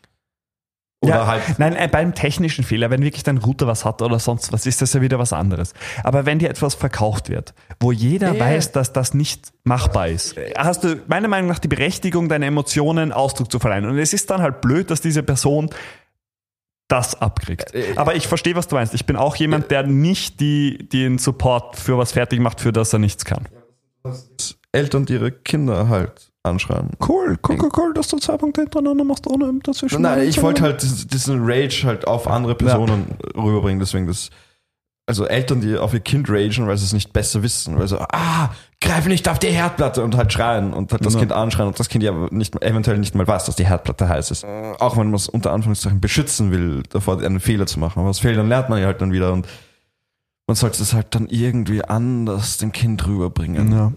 Oder 1.04 1.16
ja, 1.16 1.28
halt. 1.28 1.42
Nein, 1.60 1.76
äh, 1.76 1.90
beim 1.92 2.16
technischen 2.16 2.64
Fehler, 2.64 2.90
wenn 2.90 3.04
wirklich 3.04 3.24
dein 3.24 3.38
Router 3.38 3.68
was 3.68 3.84
hat 3.84 4.02
oder 4.02 4.20
sonst 4.20 4.54
was, 4.54 4.66
ist 4.66 4.82
das 4.82 4.94
ja 4.94 5.02
wieder 5.02 5.20
was 5.20 5.34
anderes. 5.34 5.74
Aber 6.04 6.26
wenn 6.26 6.40
dir 6.40 6.50
etwas 6.50 6.76
verkauft 6.76 7.30
wird, 7.30 7.54
wo 7.80 7.92
jeder 7.92 8.34
Ja. 8.34 8.40
weiß, 8.40 8.72
dass 8.72 8.94
das 8.94 9.14
nicht 9.14 9.52
machbar 9.66 10.08
ist, 10.08 10.38
äh, 10.38 10.54
hast 10.58 10.84
du 10.84 11.02
meiner 11.08 11.28
Meinung 11.28 11.50
nach 11.50 11.60
die 11.60 11.68
Berechtigung, 11.68 12.30
deine 12.30 12.46
Emotionen 12.46 13.12
Ausdruck 13.12 13.52
zu 13.52 13.60
verleihen. 13.60 13.86
Und 13.86 13.98
es 13.98 14.14
ist 14.14 14.30
dann 14.30 14.42
halt 14.42 14.62
blöd, 14.62 14.90
dass 14.90 15.02
diese 15.02 15.24
Person 15.24 15.70
das 16.88 17.20
abkriegt. 17.22 17.74
Äh, 17.74 17.92
äh, 17.92 17.98
Aber 17.98 18.16
ich 18.16 18.28
verstehe, 18.28 18.56
was 18.56 18.68
du 18.68 18.76
meinst. 18.76 18.94
Ich 18.94 19.06
bin 19.06 19.16
auch 19.16 19.36
jemand, 19.36 19.72
der 19.72 19.84
nicht 19.84 20.40
die, 20.40 20.88
den 20.90 21.18
Support 21.18 21.76
für 21.76 21.98
was 21.98 22.14
fertig 22.14 22.40
macht, 22.40 22.62
für 22.62 22.72
das 22.72 22.94
er 22.94 23.00
nichts 23.00 23.26
kann. 23.26 23.48
Eltern, 24.72 25.06
die 25.06 25.14
ihre 25.14 25.32
Kinder 25.32 25.88
halt 25.90 26.32
anschreien. 26.44 26.92
Cool, 27.00 27.38
cool, 27.48 27.58
cool, 27.62 27.70
cool, 27.78 27.94
dass 27.94 28.08
du 28.10 28.18
zwei 28.18 28.38
Punkte 28.38 28.62
hintereinander 28.62 29.04
machst, 29.04 29.26
ohne 29.28 29.52
dazwischen. 29.64 30.02
Nein, 30.02 30.28
ich 30.28 30.42
wollte 30.42 30.62
halt 30.62 30.82
diesen, 30.82 31.42
Rage 31.44 31.84
halt 31.86 32.06
auf 32.08 32.28
andere 32.28 32.56
Personen 32.56 33.18
rüberbringen, 33.36 33.80
deswegen 33.80 34.08
das. 34.08 34.30
Also 35.06 35.26
Eltern, 35.26 35.60
die 35.60 35.78
auf 35.78 35.94
ihr 35.94 36.00
Kind 36.00 36.30
ragen, 36.30 36.66
weil 36.66 36.78
sie 36.78 36.86
es 36.86 36.94
nicht 36.94 37.12
besser 37.12 37.44
wissen, 37.44 37.78
weil 37.78 37.90
so, 37.90 38.00
ah, 38.00 38.52
greif 38.80 39.06
nicht 39.06 39.28
auf 39.28 39.38
die 39.38 39.48
Herdplatte 39.48 40.02
und 40.02 40.16
halt 40.16 40.32
schreien 40.32 40.72
und 40.72 40.94
halt 40.94 41.06
das 41.06 41.16
Ja. 41.16 41.20
Kind 41.20 41.34
anschreien 41.34 41.68
und 41.68 41.78
das 41.78 41.90
Kind 41.90 42.06
ja 42.06 42.14
nicht, 42.32 42.56
eventuell 42.64 42.98
nicht 43.00 43.14
mal 43.14 43.28
weiß, 43.28 43.44
dass 43.44 43.58
die 43.58 43.66
Herdplatte 43.66 44.08
heiß 44.08 44.32
ist. 44.32 44.46
Auch 44.46 44.96
wenn 44.96 45.08
man 45.08 45.16
es 45.16 45.28
unter 45.28 45.52
Anführungszeichen 45.52 46.00
beschützen 46.00 46.52
will, 46.52 46.84
davor 46.90 47.22
einen 47.22 47.42
Fehler 47.42 47.66
zu 47.66 47.82
machen. 47.82 48.00
Aber 48.00 48.10
aus 48.12 48.20
Fehlern 48.20 48.48
lernt 48.48 48.70
man 48.70 48.80
ja 48.80 48.86
halt 48.86 49.02
dann 49.02 49.12
wieder 49.12 49.34
und 49.34 49.46
man 50.48 50.56
sollte 50.56 50.82
es 50.82 50.94
halt 50.94 51.08
dann 51.16 51.28
irgendwie 51.28 51.84
anders 51.84 52.56
dem 52.60 52.72
Kind 52.72 53.06
rüberbringen. 53.06 53.74
Ja. 53.74 53.92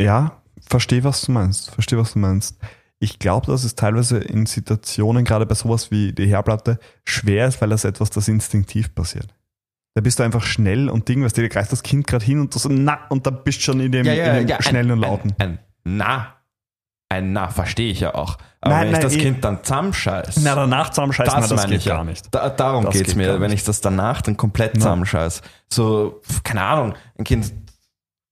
Ja, 0.00 0.41
verstehe, 0.68 1.04
was 1.04 1.22
du 1.22 1.32
meinst. 1.32 1.70
Verstehe, 1.70 1.98
was 1.98 2.12
du 2.14 2.18
meinst. 2.18 2.56
Ich 2.98 3.18
glaube, 3.18 3.46
dass 3.46 3.64
es 3.64 3.74
teilweise 3.74 4.18
in 4.18 4.46
Situationen, 4.46 5.24
gerade 5.24 5.44
bei 5.46 5.54
sowas 5.54 5.90
wie 5.90 6.12
die 6.12 6.26
Herdplatte, 6.26 6.78
schwer 7.04 7.48
ist, 7.48 7.60
weil 7.60 7.70
das 7.70 7.84
etwas, 7.84 8.10
das 8.10 8.28
instinktiv 8.28 8.94
passiert. 8.94 9.34
Da 9.94 10.00
bist 10.00 10.18
du 10.18 10.22
einfach 10.22 10.44
schnell 10.44 10.88
und 10.88 11.08
Ding, 11.08 11.22
weißt 11.24 11.36
du, 11.36 11.42
da 11.42 11.48
greift 11.48 11.72
das 11.72 11.82
Kind 11.82 12.06
gerade 12.06 12.24
hin 12.24 12.38
und 12.40 12.54
du 12.54 12.58
so, 12.58 12.68
na, 12.70 13.00
und 13.10 13.26
dann 13.26 13.42
bist 13.44 13.58
du 13.58 13.62
schon 13.64 13.80
in 13.80 13.92
dem, 13.92 14.06
in 14.06 14.46
dem 14.46 14.62
schnellen 14.62 14.90
ein, 14.90 14.92
und 14.92 14.98
lauten. 15.00 15.34
Ein, 15.38 15.48
ein 15.50 15.58
Na. 15.84 16.34
Ein 17.10 17.32
Na, 17.34 17.48
verstehe 17.48 17.90
ich 17.90 18.00
ja 18.00 18.14
auch. 18.14 18.38
Aber 18.62 18.74
Nein, 18.76 18.84
wenn 18.84 18.92
nein, 18.92 19.00
ich 19.00 19.04
das 19.04 19.12
ich- 19.16 19.20
Kind 19.22 19.44
dann 19.44 19.62
zusammenscheiß, 19.62 20.36
Na, 20.42 20.54
danach 20.54 20.90
zusammenscheißen, 20.90 21.34
das, 21.40 21.50
na, 21.50 21.54
das 21.56 21.62
meine 21.64 21.72
geht 21.72 21.80
ich 21.80 21.84
ja. 21.86 21.96
gar 21.96 22.04
nicht. 22.04 22.26
Da, 22.30 22.48
darum 22.48 22.84
Das 22.86 22.94
geht's 22.94 23.08
geht 23.08 23.16
mir, 23.16 23.38
wenn 23.40 23.52
ich 23.52 23.64
das 23.64 23.80
danach 23.82 24.22
dann 24.22 24.36
komplett 24.38 24.76
zusammenscheiß. 24.76 25.42
So, 25.70 26.22
keine 26.44 26.62
Ahnung, 26.62 26.94
ein 27.18 27.24
Kind 27.24 27.52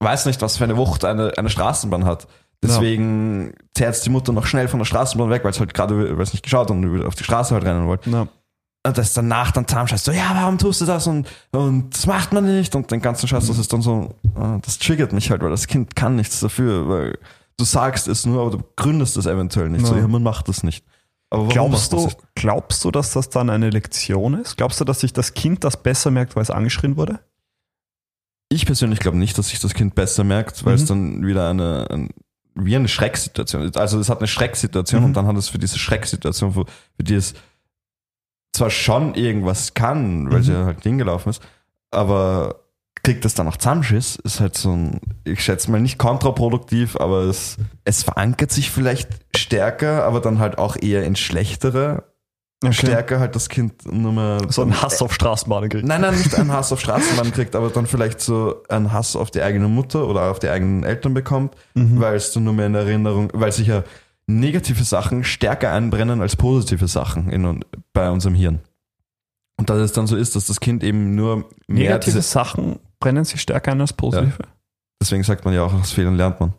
weiß 0.00 0.26
nicht, 0.26 0.42
was 0.42 0.56
für 0.56 0.64
eine 0.64 0.76
Wucht 0.76 1.04
eine, 1.04 1.32
eine 1.36 1.50
Straßenbahn 1.50 2.04
hat. 2.04 2.26
Deswegen 2.62 3.54
zerrt 3.74 4.04
die 4.04 4.10
Mutter 4.10 4.32
noch 4.32 4.44
schnell 4.46 4.68
von 4.68 4.78
der 4.80 4.84
Straßenbahn 4.84 5.30
weg, 5.30 5.44
weil 5.44 5.50
es 5.52 5.60
halt 5.60 5.72
gerade, 5.72 6.16
weil 6.16 6.22
es 6.22 6.32
nicht 6.32 6.42
geschaut 6.42 6.70
und 6.70 7.04
auf 7.04 7.14
die 7.14 7.24
Straße 7.24 7.54
halt 7.54 7.64
rennen 7.64 7.86
wollte. 7.86 8.10
Na, 8.10 8.28
Und 8.86 8.98
das 8.98 9.14
danach 9.14 9.50
dann 9.50 9.66
zusammenscheißt, 9.66 10.04
so, 10.04 10.12
ja, 10.12 10.30
warum 10.34 10.58
tust 10.58 10.82
du 10.82 10.84
das 10.84 11.06
und, 11.06 11.26
und 11.52 11.94
das 11.94 12.06
macht 12.06 12.32
man 12.34 12.44
nicht 12.44 12.74
und 12.74 12.90
den 12.90 13.00
ganzen 13.00 13.28
Scheiß, 13.28 13.46
das 13.46 13.58
ist 13.58 13.72
dann 13.72 13.80
so, 13.82 14.14
ah, 14.34 14.58
das 14.62 14.78
triggert 14.78 15.12
mich 15.12 15.30
halt, 15.30 15.42
weil 15.42 15.50
das 15.50 15.66
Kind 15.68 15.96
kann 15.96 16.16
nichts 16.16 16.40
dafür, 16.40 16.86
weil 16.88 17.18
du 17.56 17.64
sagst 17.64 18.08
es 18.08 18.26
nur, 18.26 18.42
aber 18.42 18.50
du 18.50 18.58
gründest 18.76 19.16
es 19.16 19.24
eventuell 19.26 19.70
nicht. 19.70 19.86
So, 19.86 19.94
Ja. 19.94 20.02
ja, 20.02 20.08
man 20.08 20.22
macht 20.22 20.48
es 20.50 20.62
nicht. 20.62 20.84
Aber 21.30 21.42
warum 21.44 21.52
glaubst, 21.70 21.92
du, 21.94 22.08
glaubst 22.34 22.84
du, 22.84 22.90
dass 22.90 23.12
das 23.12 23.30
dann 23.30 23.48
eine 23.50 23.70
Lektion 23.70 24.34
ist? 24.34 24.56
Glaubst 24.56 24.80
du, 24.80 24.84
dass 24.84 25.00
sich 25.00 25.12
das 25.12 25.32
Kind 25.32 25.62
das 25.64 25.76
besser 25.76 26.10
merkt, 26.10 26.36
weil 26.36 26.42
es 26.42 26.50
angeschrien 26.50 26.96
wurde? 26.96 27.20
Ich 28.52 28.66
persönlich 28.66 28.98
glaube 28.98 29.16
nicht, 29.16 29.38
dass 29.38 29.48
sich 29.48 29.60
das 29.60 29.74
Kind 29.74 29.94
besser 29.94 30.24
merkt, 30.24 30.64
weil 30.64 30.74
Mhm. 30.74 30.80
es 30.82 30.84
dann 30.86 31.26
wieder 31.26 31.48
eine, 31.48 31.86
ein, 31.90 32.08
wie 32.56 32.74
eine 32.76 32.88
Schrecksituation 32.88 33.62
ist. 33.62 33.76
Also 33.76 33.98
es 34.00 34.08
hat 34.08 34.18
eine 34.18 34.26
Schrecksituation 34.26 35.00
Mhm. 35.02 35.06
und 35.06 35.14
dann 35.14 35.26
hat 35.26 35.36
es 35.36 35.48
für 35.48 35.58
diese 35.58 35.78
Schrecksituation, 35.78 36.52
für, 36.52 36.64
für 36.96 37.04
die 37.04 37.14
es 37.14 37.34
zwar 38.52 38.70
schon 38.70 39.14
irgendwas 39.14 39.74
kann, 39.74 40.30
weil 40.30 40.40
Mhm. 40.40 40.44
sie 40.44 40.56
halt 40.64 40.82
hingelaufen 40.82 41.30
ist, 41.30 41.40
aber 41.92 42.56
kriegt 43.02 43.24
es 43.24 43.34
dann 43.34 43.46
noch 43.46 43.56
Zusammenschiss, 43.56 44.16
ist 44.16 44.40
halt 44.40 44.56
so 44.58 44.72
ein, 44.72 45.00
ich 45.24 45.42
schätze 45.42 45.70
mal 45.70 45.80
nicht 45.80 45.96
kontraproduktiv, 45.96 46.96
aber 46.96 47.20
es, 47.22 47.56
es 47.84 48.02
verankert 48.02 48.50
sich 48.50 48.70
vielleicht 48.70 49.08
stärker, 49.36 50.04
aber 50.04 50.20
dann 50.20 50.38
halt 50.40 50.58
auch 50.58 50.76
eher 50.76 51.04
ins 51.04 51.20
Schlechtere. 51.20 52.09
Stärker 52.72 53.20
halt 53.20 53.34
das 53.34 53.48
Kind 53.48 53.90
nur 53.90 54.12
mehr. 54.12 54.38
So 54.50 54.62
ein 54.62 54.82
Hass 54.82 55.00
auf 55.00 55.14
Straßenbahnen 55.14 55.70
kriegt. 55.70 55.86
Nein, 55.86 56.02
nein, 56.02 56.14
nicht 56.16 56.34
einen 56.34 56.52
Hass 56.52 56.72
auf 56.72 56.80
Straßenbahn 56.80 57.32
kriegt, 57.32 57.56
aber 57.56 57.70
dann 57.70 57.86
vielleicht 57.86 58.20
so 58.20 58.62
einen 58.68 58.92
Hass 58.92 59.16
auf 59.16 59.30
die 59.30 59.40
eigene 59.40 59.66
Mutter 59.68 60.06
oder 60.06 60.30
auf 60.30 60.38
die 60.38 60.48
eigenen 60.50 60.84
Eltern 60.84 61.14
bekommt, 61.14 61.54
Mhm. 61.74 61.98
weil 62.00 62.16
es 62.16 62.32
dann 62.32 62.44
nur 62.44 62.52
mehr 62.52 62.66
in 62.66 62.74
Erinnerung, 62.74 63.30
weil 63.32 63.50
sich 63.52 63.68
ja 63.68 63.82
negative 64.26 64.84
Sachen 64.84 65.24
stärker 65.24 65.72
einbrennen 65.72 66.20
als 66.20 66.36
positive 66.36 66.86
Sachen 66.86 67.30
in, 67.30 67.64
bei 67.94 68.10
unserem 68.10 68.34
Hirn. 68.34 68.60
Und 69.58 69.70
dass 69.70 69.78
es 69.78 69.92
dann 69.92 70.06
so 70.06 70.16
ist, 70.16 70.36
dass 70.36 70.46
das 70.46 70.60
Kind 70.60 70.84
eben 70.84 71.14
nur 71.14 71.36
mehr 71.66 71.90
Negative 71.90 72.16
diese, 72.18 72.22
Sachen 72.22 72.78
brennen 73.00 73.24
sich 73.24 73.40
stärker 73.40 73.72
ein 73.72 73.80
als 73.80 73.92
positive. 73.94 74.32
deswegen 75.02 75.22
sagt 75.22 75.44
man 75.44 75.54
ja 75.54 75.62
auch, 75.64 75.72
aus 75.72 75.92
Fehlern 75.92 76.14
lernt 76.16 76.40
man. 76.40 76.52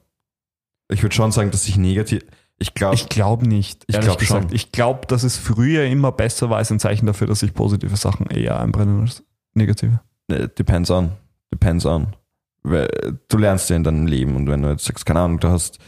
Ich 0.92 1.02
würde 1.04 1.16
schon 1.16 1.32
sagen, 1.32 1.52
dass 1.52 1.64
sich 1.66 1.78
negativ, 1.78 2.24
ich 2.62 2.74
glaube, 2.76 2.96
Ich 2.96 3.10
glaube 3.10 3.48
nicht. 3.48 3.84
Ich 3.88 4.00
glaub 4.00 4.20
gesagt. 4.20 4.44
schon. 4.44 4.56
Ich 4.56 4.72
glaube, 4.72 5.08
dass 5.08 5.24
es 5.24 5.38
früher 5.38 5.86
immer 5.86 6.12
besser 6.12 6.50
war, 6.50 6.62
ist 6.62 6.72
ein 6.72 6.80
Zeichen 6.80 7.08
dafür, 7.08 7.28
dass 7.28 7.40
sich 7.40 7.54
positive 7.54 7.98
Sachen 7.98 8.28
eher 8.28 8.60
einbrennen 8.60 9.02
als 9.02 9.24
negative. 9.54 10.00
äh, 10.30 10.48
depends 10.48 10.92
on, 10.92 11.12
depends 11.52 11.86
on. 11.86 12.16
Weil 12.64 13.18
du 13.28 13.38
lernst 13.38 13.70
ja 13.72 13.76
in 13.76 13.84
deinem 13.84 14.06
Leben 14.06 14.36
und 14.36 14.48
wenn 14.48 14.62
du 14.62 14.70
jetzt 14.70 14.86
sagst, 14.86 15.06
keine 15.06 15.22
Ahnung, 15.22 15.40
du 15.40 15.50
hast 15.50 15.80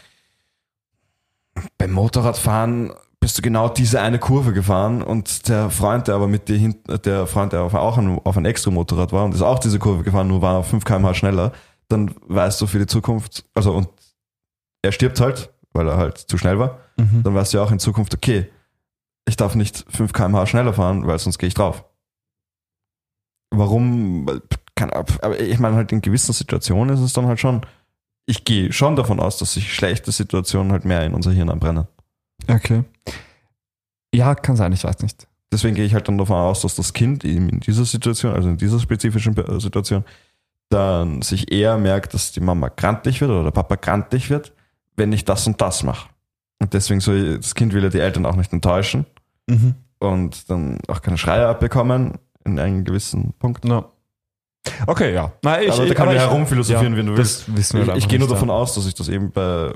beim 1.78 1.92
Motorradfahren 1.92 2.92
bist 3.20 3.38
du 3.38 3.42
genau 3.42 3.70
diese 3.70 4.02
eine 4.02 4.20
Kurve 4.20 4.52
gefahren 4.52 5.02
und 5.02 5.48
der 5.48 5.70
Freund, 5.70 6.08
der 6.10 6.16
aber 6.16 6.28
mit 6.28 6.50
dir 6.50 6.58
hinten, 6.58 7.00
der 7.04 7.26
Freund, 7.26 7.54
der 7.54 7.62
auch 7.62 7.98
ein, 7.98 8.20
auf 8.24 8.36
ein 8.36 8.44
extra 8.44 8.70
Motorrad 8.70 9.14
war 9.14 9.24
und 9.24 9.34
ist 9.34 9.42
auch 9.42 9.60
diese 9.60 9.80
Kurve 9.80 10.04
gefahren, 10.04 10.28
nur 10.28 10.42
war 10.42 10.62
5 10.62 10.84
km 10.84 11.14
schneller, 11.14 11.54
dann 11.88 12.14
weißt 12.28 12.60
du 12.60 12.68
für 12.68 12.80
die 12.80 12.88
Zukunft, 12.88 13.46
also 13.54 13.74
und 13.76 13.88
er 14.82 14.92
stirbt 14.92 15.22
halt, 15.22 15.53
weil 15.74 15.88
er 15.88 15.98
halt 15.98 16.18
zu 16.18 16.38
schnell 16.38 16.60
war, 16.60 16.80
dann 17.24 17.36
weißt 17.36 17.54
du 17.54 17.58
ja 17.58 17.64
auch 17.64 17.72
in 17.72 17.80
Zukunft, 17.80 18.14
okay, 18.14 18.50
ich 19.26 19.36
darf 19.36 19.56
nicht 19.56 19.86
5 19.90 20.14
km 20.14 20.46
schneller 20.46 20.74
fahren, 20.74 21.08
weil 21.08 21.20
sonst 21.20 21.38
gehe 21.38 21.48
ich 21.48 21.54
drauf. 21.54 21.86
Warum? 23.52 24.42
Kann, 24.76 24.90
aber 24.90 25.40
ich 25.40 25.60
meine 25.60 25.76
halt 25.76 25.92
in 25.92 26.02
gewissen 26.02 26.34
Situationen 26.34 26.96
ist 26.96 27.02
es 27.02 27.14
dann 27.14 27.28
halt 27.28 27.40
schon, 27.40 27.62
ich 28.26 28.44
gehe 28.44 28.72
schon 28.74 28.96
davon 28.96 29.20
aus, 29.20 29.38
dass 29.38 29.54
sich 29.54 29.74
schlechte 29.74 30.12
Situationen 30.12 30.72
halt 30.72 30.86
mehr 30.86 31.06
in 31.06 31.14
unser 31.14 31.32
Hirn 31.32 31.50
anbrennen. 31.50 31.88
Okay. 32.48 32.84
Ja, 34.14 34.34
kann 34.36 34.56
sein, 34.56 34.74
ich 34.74 34.84
weiß 34.84 35.00
nicht. 35.02 35.28
Deswegen 35.52 35.76
gehe 35.76 35.86
ich 35.86 35.94
halt 35.94 36.08
dann 36.08 36.18
davon 36.18 36.38
aus, 36.38 36.62
dass 36.62 36.76
das 36.76 36.94
Kind 36.94 37.24
eben 37.24 37.50
in 37.50 37.60
dieser 37.60 37.86
Situation, 37.86 38.34
also 38.34 38.50
in 38.50 38.58
dieser 38.58 38.80
spezifischen 38.80 39.38
äh, 39.38 39.60
Situation, 39.60 40.04
dann 40.70 41.22
sich 41.22 41.52
eher 41.52 41.78
merkt, 41.78 42.16
dass 42.16 42.32
die 42.32 42.40
Mama 42.40 42.70
grantig 42.70 43.22
wird 43.22 43.30
oder 43.30 43.44
der 43.44 43.52
Papa 43.52 43.76
grantig 43.76 44.32
wird, 44.32 44.54
wenn 44.98 45.12
ich 45.14 45.26
das 45.26 45.46
und 45.48 45.60
das 45.62 45.84
mache. 45.84 46.10
Und 46.60 46.74
deswegen 46.74 47.00
soll 47.02 47.38
das 47.38 47.56
Kind 47.56 47.74
will 47.74 47.84
ja 47.84 47.90
die 47.90 48.00
Eltern 48.00 48.26
auch 48.26 48.36
nicht 48.36 48.54
enttäuschen 48.54 49.06
und 50.00 50.50
dann 50.50 50.80
auch 50.88 51.02
keine 51.02 51.18
Schreie 51.18 51.48
abbekommen 51.48 52.14
in 52.46 52.60
einem 52.60 52.84
gewissen 52.86 53.34
Punkt. 53.40 53.66
No. 53.66 53.92
Okay, 54.88 55.14
ja. 55.14 55.34
Na, 55.44 55.62
ich, 55.62 55.70
aber 55.72 55.80
da 55.80 55.90
ich- 55.90 55.96
kann 55.96 56.06
man 56.08 56.16
ich- 56.16 56.22
ja 56.22 56.30
herumphilosophieren, 56.30 56.94
ja, 56.94 57.00
wenn 57.00 57.06
du 57.08 57.18
willst. 57.18 57.48
Ich, 57.58 57.74
ich 57.74 58.08
gehe 58.08 58.20
nur 58.20 58.30
davon 58.30 58.48
ja. 58.48 58.54
aus, 58.56 58.76
dass 58.76 58.86
ich 58.86 58.94
das 58.96 59.10
eben 59.10 59.32
bei 59.32 59.72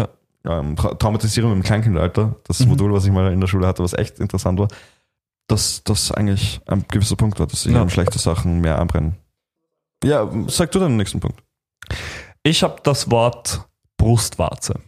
Ja. 0.45 0.59
ähm, 0.59 0.75
Tra 0.77 0.93
Traumatisierung 0.93 1.51
im 1.51 1.61
Kleinkindalter, 1.63 2.35
das 2.45 2.59
Mhm. 2.61 2.69
Modul, 2.69 2.93
was 2.93 3.05
ich 3.05 3.11
mal 3.11 3.31
in 3.33 3.41
der 3.41 3.47
Schule 3.47 3.67
hatte, 3.67 3.83
was 3.83 3.93
echt 3.93 4.19
interessant 4.19 4.59
war, 4.59 4.69
dass 5.47 5.83
das 5.83 6.11
eigentlich 6.13 6.61
ein 6.67 6.85
gewisser 6.89 7.17
Punkt 7.17 7.39
war, 7.39 7.47
dass 7.47 7.63
sich 7.63 7.73
Ja. 7.73 7.89
schlechte 7.89 8.17
Sachen 8.19 8.61
mehr 8.61 8.79
anbrennen. 8.79 9.15
Ja, 10.05 10.29
sag 10.47 10.71
du 10.71 10.79
den 10.79 10.95
nächsten 10.95 11.19
Punkt. 11.19 11.41
Ich 12.43 12.63
habe 12.63 12.77
das 12.83 13.09
Wort 13.11 13.67
Brustwarze. 13.97 14.79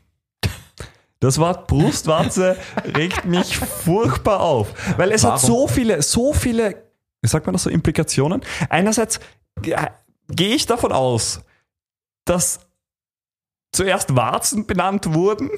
Das 1.21 1.37
Wort 1.37 1.67
Brustwarze 1.67 2.55
regt 2.95 3.25
mich 3.25 3.57
furchtbar 3.57 4.39
auf, 4.39 4.73
weil 4.97 5.11
es 5.11 5.23
hat 5.23 5.33
Warum? 5.33 5.47
so 5.47 5.67
viele, 5.67 6.01
so 6.01 6.33
viele, 6.33 6.83
wie 7.21 7.27
sagt 7.27 7.45
man 7.45 7.53
das 7.53 7.63
so, 7.63 7.69
Implikationen. 7.69 8.41
Einerseits 8.69 9.19
ge- 9.61 9.75
gehe 10.29 10.55
ich 10.55 10.65
davon 10.65 10.93
aus, 10.93 11.41
dass 12.25 12.61
zuerst 13.73 14.15
Warzen 14.15 14.65
benannt 14.65 15.13
wurden. 15.13 15.49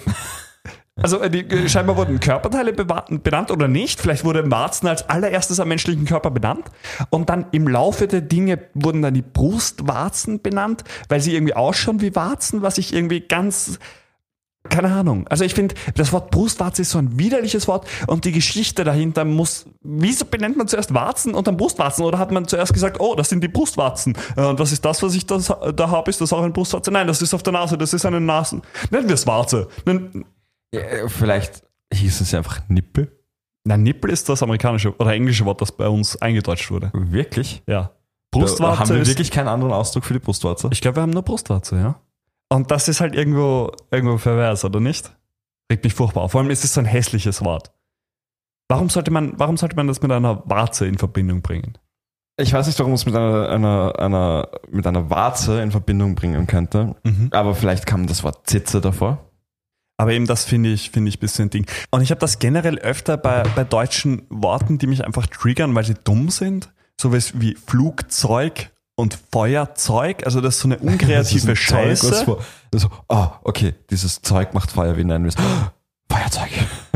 Also 1.01 1.19
äh, 1.19 1.29
die, 1.29 1.69
scheinbar 1.69 1.95
wurden 1.95 2.19
Körperteile 2.19 2.73
benannt 2.73 3.51
oder 3.51 3.67
nicht. 3.67 4.01
Vielleicht 4.01 4.25
wurde 4.25 4.49
Warzen 4.49 4.87
als 4.87 5.07
allererstes 5.09 5.59
am 5.59 5.67
menschlichen 5.67 6.05
Körper 6.05 6.31
benannt. 6.31 6.71
Und 7.11 7.29
dann 7.29 7.45
im 7.51 7.67
Laufe 7.67 8.07
der 8.07 8.21
Dinge 8.21 8.59
wurden 8.73 9.03
dann 9.03 9.13
die 9.13 9.21
Brustwarzen 9.21 10.41
benannt, 10.41 10.83
weil 11.07 11.21
sie 11.21 11.35
irgendwie 11.35 11.53
ausschauen 11.53 12.01
wie 12.01 12.15
Warzen, 12.15 12.63
was 12.63 12.79
ich 12.79 12.93
irgendwie 12.93 13.21
ganz... 13.21 13.77
Keine 14.71 14.91
Ahnung. 14.93 15.27
Also 15.27 15.43
ich 15.43 15.53
finde, 15.53 15.75
das 15.95 16.13
Wort 16.13 16.31
Brustwarze 16.31 16.81
ist 16.81 16.91
so 16.91 16.97
ein 16.97 17.19
widerliches 17.19 17.67
Wort 17.67 17.85
und 18.07 18.23
die 18.25 18.31
Geschichte 18.31 18.83
dahinter 18.83 19.25
muss... 19.25 19.65
Wieso 19.81 20.25
benennt 20.25 20.55
man 20.57 20.67
zuerst 20.67 20.93
Warzen 20.93 21.33
und 21.35 21.45
dann 21.45 21.57
Brustwarzen? 21.57 22.05
Oder 22.05 22.17
hat 22.19 22.31
man 22.31 22.47
zuerst 22.47 22.73
gesagt, 22.73 22.99
oh, 22.99 23.13
das 23.15 23.27
sind 23.29 23.43
die 23.43 23.49
Brustwarzen. 23.49 24.15
Äh, 24.37 24.45
Und 24.45 24.59
was 24.59 24.71
ist 24.71 24.83
das, 24.85 25.03
was 25.03 25.13
ich 25.13 25.25
das, 25.25 25.47
da 25.47 25.89
habe? 25.89 26.09
Ist 26.09 26.21
das 26.21 26.31
auch 26.31 26.41
eine 26.41 26.51
Brustwarze? 26.51 26.89
Nein, 26.89 27.05
das 27.05 27.21
ist 27.21 27.33
auf 27.33 27.43
der 27.43 27.53
Nase, 27.53 27.77
das 27.77 27.93
ist 27.93 28.05
eine 28.05 28.21
Nasen... 28.21 28.61
Nennen 28.89 29.07
wir 29.09 29.15
es 29.15 29.27
Warze. 29.27 29.67
Nen- 29.85 30.25
Ja, 30.73 30.81
vielleicht 31.07 31.63
hieß 31.93 32.21
es 32.21 32.31
ja 32.31 32.39
einfach 32.39 32.61
Nippel. 32.69 33.11
Na, 33.65 33.75
Nippel 33.75 34.09
ist 34.09 34.29
das 34.29 34.41
amerikanische 34.41 34.95
oder 34.97 35.11
englische 35.13 35.43
Wort, 35.45 35.61
das 35.61 35.71
bei 35.73 35.87
uns 35.89 36.19
eingedeutscht 36.21 36.71
wurde. 36.71 36.91
Wirklich? 36.93 37.61
Ja. 37.67 37.91
Da 38.33 38.39
Brustwarze 38.39 38.79
haben 38.79 38.89
wir 38.89 39.01
ist, 39.01 39.09
wirklich 39.09 39.29
keinen 39.31 39.49
anderen 39.49 39.73
Ausdruck 39.73 40.05
für 40.05 40.13
die 40.13 40.19
Brustwarze? 40.19 40.69
Ich 40.71 40.79
glaube, 40.79 40.95
wir 40.95 41.01
haben 41.01 41.11
nur 41.11 41.21
Brustwarze, 41.23 41.75
ja. 41.75 41.99
Und 42.51 42.69
das 42.69 42.89
ist 42.89 42.99
halt 42.99 43.15
irgendwo, 43.15 43.71
irgendwo 43.91 44.17
pervers, 44.17 44.65
oder 44.65 44.81
nicht? 44.81 45.15
Regt 45.71 45.85
mich 45.85 45.93
furchtbar 45.93 46.23
auf. 46.23 46.33
Vor 46.33 46.41
allem 46.41 46.49
ist 46.49 46.65
es 46.65 46.73
so 46.73 46.81
ein 46.81 46.85
hässliches 46.85 47.45
Wort. 47.45 47.71
Warum 48.67 48.89
sollte 48.89 49.09
man, 49.09 49.39
warum 49.39 49.55
sollte 49.55 49.77
man 49.77 49.87
das 49.87 50.01
mit 50.01 50.11
einer 50.11 50.43
Warze 50.49 50.85
in 50.85 50.97
Verbindung 50.97 51.41
bringen? 51.41 51.77
Ich 52.37 52.51
weiß 52.51 52.67
nicht, 52.67 52.77
warum 52.79 52.91
es 52.91 53.05
mit 53.05 53.15
einer, 53.15 53.49
einer, 53.49 53.99
einer, 53.99 54.49
mit 54.69 54.85
einer 54.85 55.09
Warze 55.09 55.61
in 55.61 55.71
Verbindung 55.71 56.15
bringen 56.15 56.45
könnte, 56.47 56.95
aber 57.31 57.55
vielleicht 57.55 57.85
kam 57.85 58.07
das 58.07 58.23
Wort 58.23 58.49
Zitze 58.49 58.81
davor. 58.81 59.29
Aber 59.97 60.11
eben 60.11 60.25
das 60.25 60.43
finde 60.43 60.71
ich, 60.71 60.91
finde 60.91 61.09
ich 61.09 61.17
ein 61.17 61.19
bisschen 61.19 61.45
ein 61.45 61.49
Ding. 61.51 61.65
Und 61.91 62.01
ich 62.01 62.11
habe 62.11 62.19
das 62.19 62.39
generell 62.39 62.79
öfter 62.79 63.17
bei, 63.17 63.43
bei 63.55 63.63
deutschen 63.63 64.23
Worten, 64.29 64.77
die 64.77 64.87
mich 64.87 65.05
einfach 65.05 65.27
triggern, 65.27 65.75
weil 65.75 65.85
sie 65.85 65.93
dumm 65.93 66.29
sind. 66.29 66.73
Sowas 66.99 67.39
wie 67.39 67.55
Flugzeug 67.55 68.70
und 68.95 69.17
Feuerzeug. 69.31 70.25
Also 70.25 70.41
das 70.41 70.55
ist 70.55 70.61
so 70.61 70.67
eine 70.67 70.77
unkreative 70.79 71.51
ein 71.51 71.55
Zeug, 71.55 71.57
Scheiße. 71.57 72.25
vor- 72.25 72.43
So, 72.73 72.89
ah, 73.09 73.39
okay, 73.43 73.73
dieses 73.89 74.21
Zeug 74.21 74.53
macht 74.53 74.71
Feuer, 74.71 74.97
wie 74.97 75.03
wir 75.25 75.29
es? 75.29 75.35
Feuerzeug. 76.11 76.49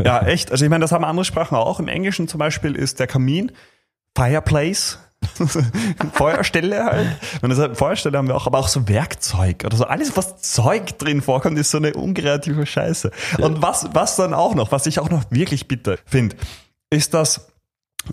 Ja, 0.04 0.20
echt. 0.26 0.50
Also 0.52 0.64
ich 0.64 0.70
meine, 0.70 0.82
das 0.82 0.92
haben 0.92 1.04
andere 1.04 1.24
Sprachen 1.24 1.56
auch. 1.56 1.80
Im 1.80 1.88
Englischen 1.88 2.28
zum 2.28 2.38
Beispiel 2.38 2.76
ist 2.76 3.00
der 3.00 3.06
Kamin 3.06 3.50
Fireplace. 4.14 4.98
Feuerstelle 6.12 6.84
halt. 6.84 7.06
Und 7.42 7.50
das 7.50 7.78
Feuerstelle 7.78 8.18
haben 8.18 8.28
wir 8.28 8.36
auch, 8.36 8.46
aber 8.46 8.58
auch 8.58 8.68
so 8.68 8.86
Werkzeug 8.88 9.64
oder 9.64 9.76
so. 9.76 9.84
Alles, 9.84 10.16
was 10.16 10.40
Zeug 10.42 10.98
drin 10.98 11.22
vorkommt, 11.22 11.58
ist 11.58 11.70
so 11.70 11.78
eine 11.78 11.94
unkreative 11.94 12.66
Scheiße. 12.66 13.10
Und 13.38 13.62
was, 13.62 13.88
was 13.92 14.16
dann 14.16 14.34
auch 14.34 14.54
noch, 14.54 14.72
was 14.72 14.86
ich 14.86 14.98
auch 14.98 15.08
noch 15.10 15.24
wirklich 15.30 15.66
bitter 15.68 15.96
finde, 16.04 16.36
ist, 16.90 17.14
dass 17.14 17.48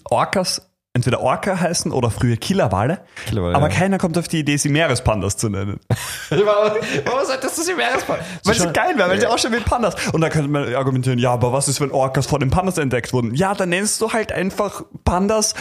Orcas 0.06 0.70
entweder 0.94 1.22
Orca 1.22 1.60
heißen 1.60 1.92
oder 1.92 2.12
früher 2.12 2.38
Killerwale. 2.38 3.02
Killerwale, 3.26 3.56
aber 3.56 3.70
ja. 3.70 3.76
keiner 3.76 3.98
kommt 3.98 4.18
auf 4.18 4.28
die 4.28 4.40
Idee, 4.40 4.58
sie 4.58 4.70
Meerespandas 4.70 5.38
zu 5.38 5.50
nennen. 5.50 5.80
Warum 6.30 7.26
solltest 7.26 7.58
du 7.58 7.62
sie 7.64 7.74
mehr 7.74 7.98
Weil 8.44 8.56
sie 8.56 8.72
geil 8.72 8.98
wäre, 8.98 9.10
weil 9.10 9.20
sie 9.20 9.28
ausschauen 9.28 9.54
wie 9.54 9.60
Pandas. 9.60 9.96
Und 10.14 10.22
da 10.22 10.30
könnte 10.30 10.50
man 10.50 10.74
argumentieren, 10.74 11.20
ja, 11.20 11.32
aber 11.32 11.52
was 11.52 11.68
ist, 11.68 11.82
wenn 11.82 11.92
Orcas 11.92 12.28
vor 12.28 12.40
den 12.40 12.52
Pandas 12.52 12.78
entdeckt 12.78 13.12
wurden? 13.12 13.34
Ja, 13.34 13.56
dann 13.56 13.70
nennst 13.70 14.02
du 14.02 14.14
halt 14.14 14.32
einfach 14.32 14.84
Pandas 15.04 15.56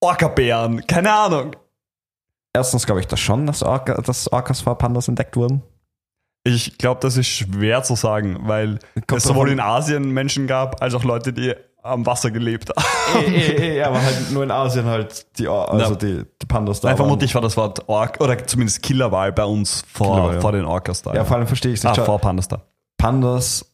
Orca-Bären. 0.00 0.86
Keine 0.86 1.12
Ahnung. 1.12 1.56
Erstens 2.52 2.86
glaube 2.86 3.00
ich 3.00 3.06
das 3.06 3.20
schon, 3.20 3.46
dass, 3.46 3.62
Orca, 3.62 4.00
dass 4.02 4.30
Orcas 4.32 4.60
vor 4.60 4.76
Pandas 4.76 5.08
entdeckt 5.08 5.36
wurden. 5.36 5.62
Ich 6.42 6.78
glaube, 6.78 7.00
das 7.00 7.16
ist 7.16 7.28
schwer 7.28 7.82
zu 7.82 7.96
sagen, 7.96 8.38
weil 8.42 8.78
Kommt 9.06 9.18
es 9.18 9.24
sowohl 9.24 9.50
in 9.50 9.60
Asien 9.60 10.10
Menschen 10.10 10.46
gab, 10.46 10.82
als 10.82 10.94
auch 10.94 11.04
Leute, 11.04 11.34
die 11.34 11.54
am 11.82 12.04
Wasser 12.06 12.30
gelebt. 12.30 12.70
Eh, 13.12 13.24
eh, 13.26 13.78
eh, 13.78 13.82
aber 13.82 14.00
halt 14.00 14.30
nur 14.30 14.44
in 14.44 14.52
Asien 14.52 14.84
halt 14.86 15.26
die, 15.36 15.48
also 15.48 15.76
Ja. 15.94 15.94
die, 15.96 16.24
die 16.40 16.46
Pandas 16.46 16.80
da 16.80 16.88
Nein, 16.88 16.96
vermutlich 16.96 17.34
war 17.34 17.42
das 17.42 17.56
Wort 17.56 17.88
Ork 17.88 18.20
oder 18.20 18.46
zumindest 18.46 18.82
Killerwal 18.82 19.32
bei 19.32 19.42
uns 19.44 19.82
vor, 19.92 20.14
Killerwal, 20.14 20.34
ja. 20.36 20.40
vor 20.40 20.52
den 20.52 20.64
Orcas 20.64 21.02
da. 21.02 21.12
Ja, 21.12 21.24
vor 21.24 21.36
allem 21.36 21.48
verstehe 21.48 21.72
ich 21.72 21.80
es 21.80 21.84
nicht. 21.84 21.98
ah, 21.98 22.04
vor 22.04 22.20
Pandas 22.20 22.46
da. 22.46 22.62
Pandas 22.98 23.66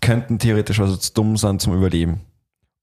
könnten 0.00 0.38
theoretisch 0.38 0.80
also 0.80 0.96
zu 0.96 1.12
dumm 1.12 1.36
sein 1.36 1.58
zum 1.58 1.74
Überleben. 1.74 2.22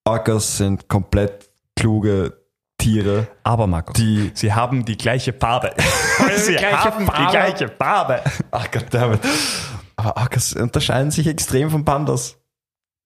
Orcas 0.07 0.57
sind 0.57 0.87
komplett 0.87 1.49
kluge 1.75 2.33
Tiere, 2.77 3.27
Aber 3.43 3.65
Marco, 3.65 3.93
die. 3.93 4.29
sie 4.35 4.53
haben 4.53 4.85
die 4.85 4.97
gleiche 4.97 5.33
Farbe. 5.33 5.71
sie 6.37 6.53
gleiche 6.55 6.77
haben 6.83 7.05
die 7.05 7.11
Farbe. 7.11 7.31
gleiche 7.31 7.67
Farbe. 7.69 8.21
Ach 8.51 8.69
Gott, 8.69 8.85
damit. 8.91 9.21
Aber 9.95 10.17
Orcas 10.17 10.53
unterscheiden 10.53 11.09
sich 11.09 11.25
extrem 11.25 11.71
von 11.71 11.83
Pandas. 11.83 12.37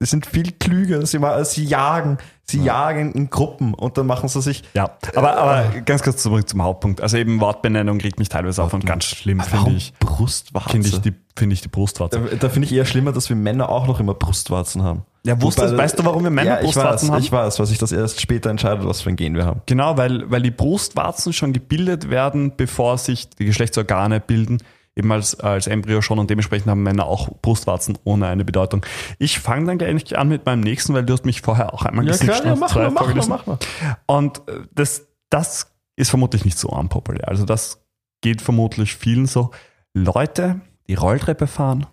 Die 0.01 0.05
sind 0.05 0.25
viel 0.25 0.53
klüger. 0.53 1.05
Sie, 1.05 1.19
sie 1.43 1.65
jagen. 1.65 2.19
Sie 2.45 2.63
jagen 2.63 3.11
in 3.11 3.29
Gruppen 3.29 3.73
und 3.73 3.97
dann 3.97 4.07
machen 4.07 4.27
sie 4.27 4.41
sich. 4.41 4.63
Ja, 4.73 4.97
aber, 5.13 5.37
aber 5.37 5.81
ganz 5.81 6.01
kurz 6.01 6.23
zurück 6.23 6.49
zum 6.49 6.63
Hauptpunkt. 6.63 7.01
Also 7.01 7.17
eben 7.17 7.39
Wortbenennung 7.41 7.99
regt 8.01 8.17
mich 8.17 8.29
teilweise 8.29 8.63
auf 8.63 8.73
und 8.73 8.85
ganz 8.85 9.03
schlimm 9.03 9.41
finde 9.41 9.71
ich, 9.71 9.93
Brustwarze? 9.99 10.69
finde 10.69 10.87
ich 10.87 11.01
die, 11.01 11.13
finde 11.35 11.53
ich 11.53 11.61
die 11.61 11.67
da 11.67 11.77
Brustwarze. 11.77 12.19
da 12.39 12.49
finde 12.49 12.65
ich 12.65 12.73
eher 12.73 12.85
schlimmer, 12.85 13.11
dass 13.11 13.29
wir 13.29 13.35
Männer 13.35 13.69
auch 13.69 13.85
noch 13.87 13.99
immer 13.99 14.15
Brustwarzen 14.15 14.81
haben. 14.83 15.03
Ja, 15.25 15.39
wusstest, 15.41 15.77
weißt 15.77 15.99
du, 15.99 16.05
warum 16.05 16.23
wir 16.23 16.31
Männer 16.31 16.51
ja, 16.51 16.57
ich 16.59 16.63
Brustwarzen 16.63 17.09
weiß, 17.09 17.15
haben? 17.15 17.23
Ich 17.23 17.31
weiß, 17.31 17.59
was 17.59 17.69
ich 17.69 17.77
das 17.77 17.91
erst 17.91 18.19
später 18.19 18.49
entscheidet, 18.49 18.87
was 18.87 19.01
für 19.01 19.09
ein 19.09 19.15
Gen 19.15 19.35
wir 19.35 19.45
haben. 19.45 19.61
Genau, 19.67 19.97
weil, 19.97 20.31
weil 20.31 20.41
die 20.41 20.49
Brustwarzen 20.49 21.33
schon 21.33 21.53
gebildet 21.53 22.09
werden, 22.09 22.53
bevor 22.55 22.97
sich 22.97 23.29
die 23.29 23.45
Geschlechtsorgane 23.45 24.21
bilden, 24.21 24.59
eben 24.99 25.11
als, 25.11 25.39
als 25.39 25.65
Embryo 25.65 26.01
schon 26.01 26.19
und 26.19 26.29
dementsprechend 26.29 26.69
haben 26.69 26.83
Männer 26.83 27.05
auch 27.05 27.29
Brustwarzen 27.41 27.97
ohne 28.03 28.27
eine 28.27 28.45
Bedeutung. 28.45 28.85
Ich 29.17 29.39
fange 29.39 29.65
dann 29.65 29.77
gleich 29.79 30.17
an 30.17 30.27
mit 30.29 30.45
meinem 30.45 30.59
nächsten, 30.59 30.93
weil 30.93 31.03
du 31.03 31.13
hast 31.13 31.25
mich 31.25 31.41
vorher 31.41 31.73
auch 31.73 31.83
einmal 31.83 32.05
gesnitcht 32.05 32.43
und 32.45 32.69
zwei 32.69 32.91
vorgelesen. 32.91 33.29
mal. 33.29 33.57
Und 34.05 34.47
äh, 34.47 34.61
das, 34.73 35.07
das 35.29 35.71
ist 35.95 36.09
vermutlich 36.09 36.45
nicht 36.45 36.59
so 36.59 36.69
unpopulär. 36.69 37.27
Also 37.27 37.45
das 37.45 37.83
geht 38.21 38.41
vermutlich 38.41 38.95
vielen 38.95 39.25
so. 39.25 39.51
Leute, 39.93 40.61
die 40.87 40.93
Rolltreppe 40.93 41.47
fahren 41.47 41.87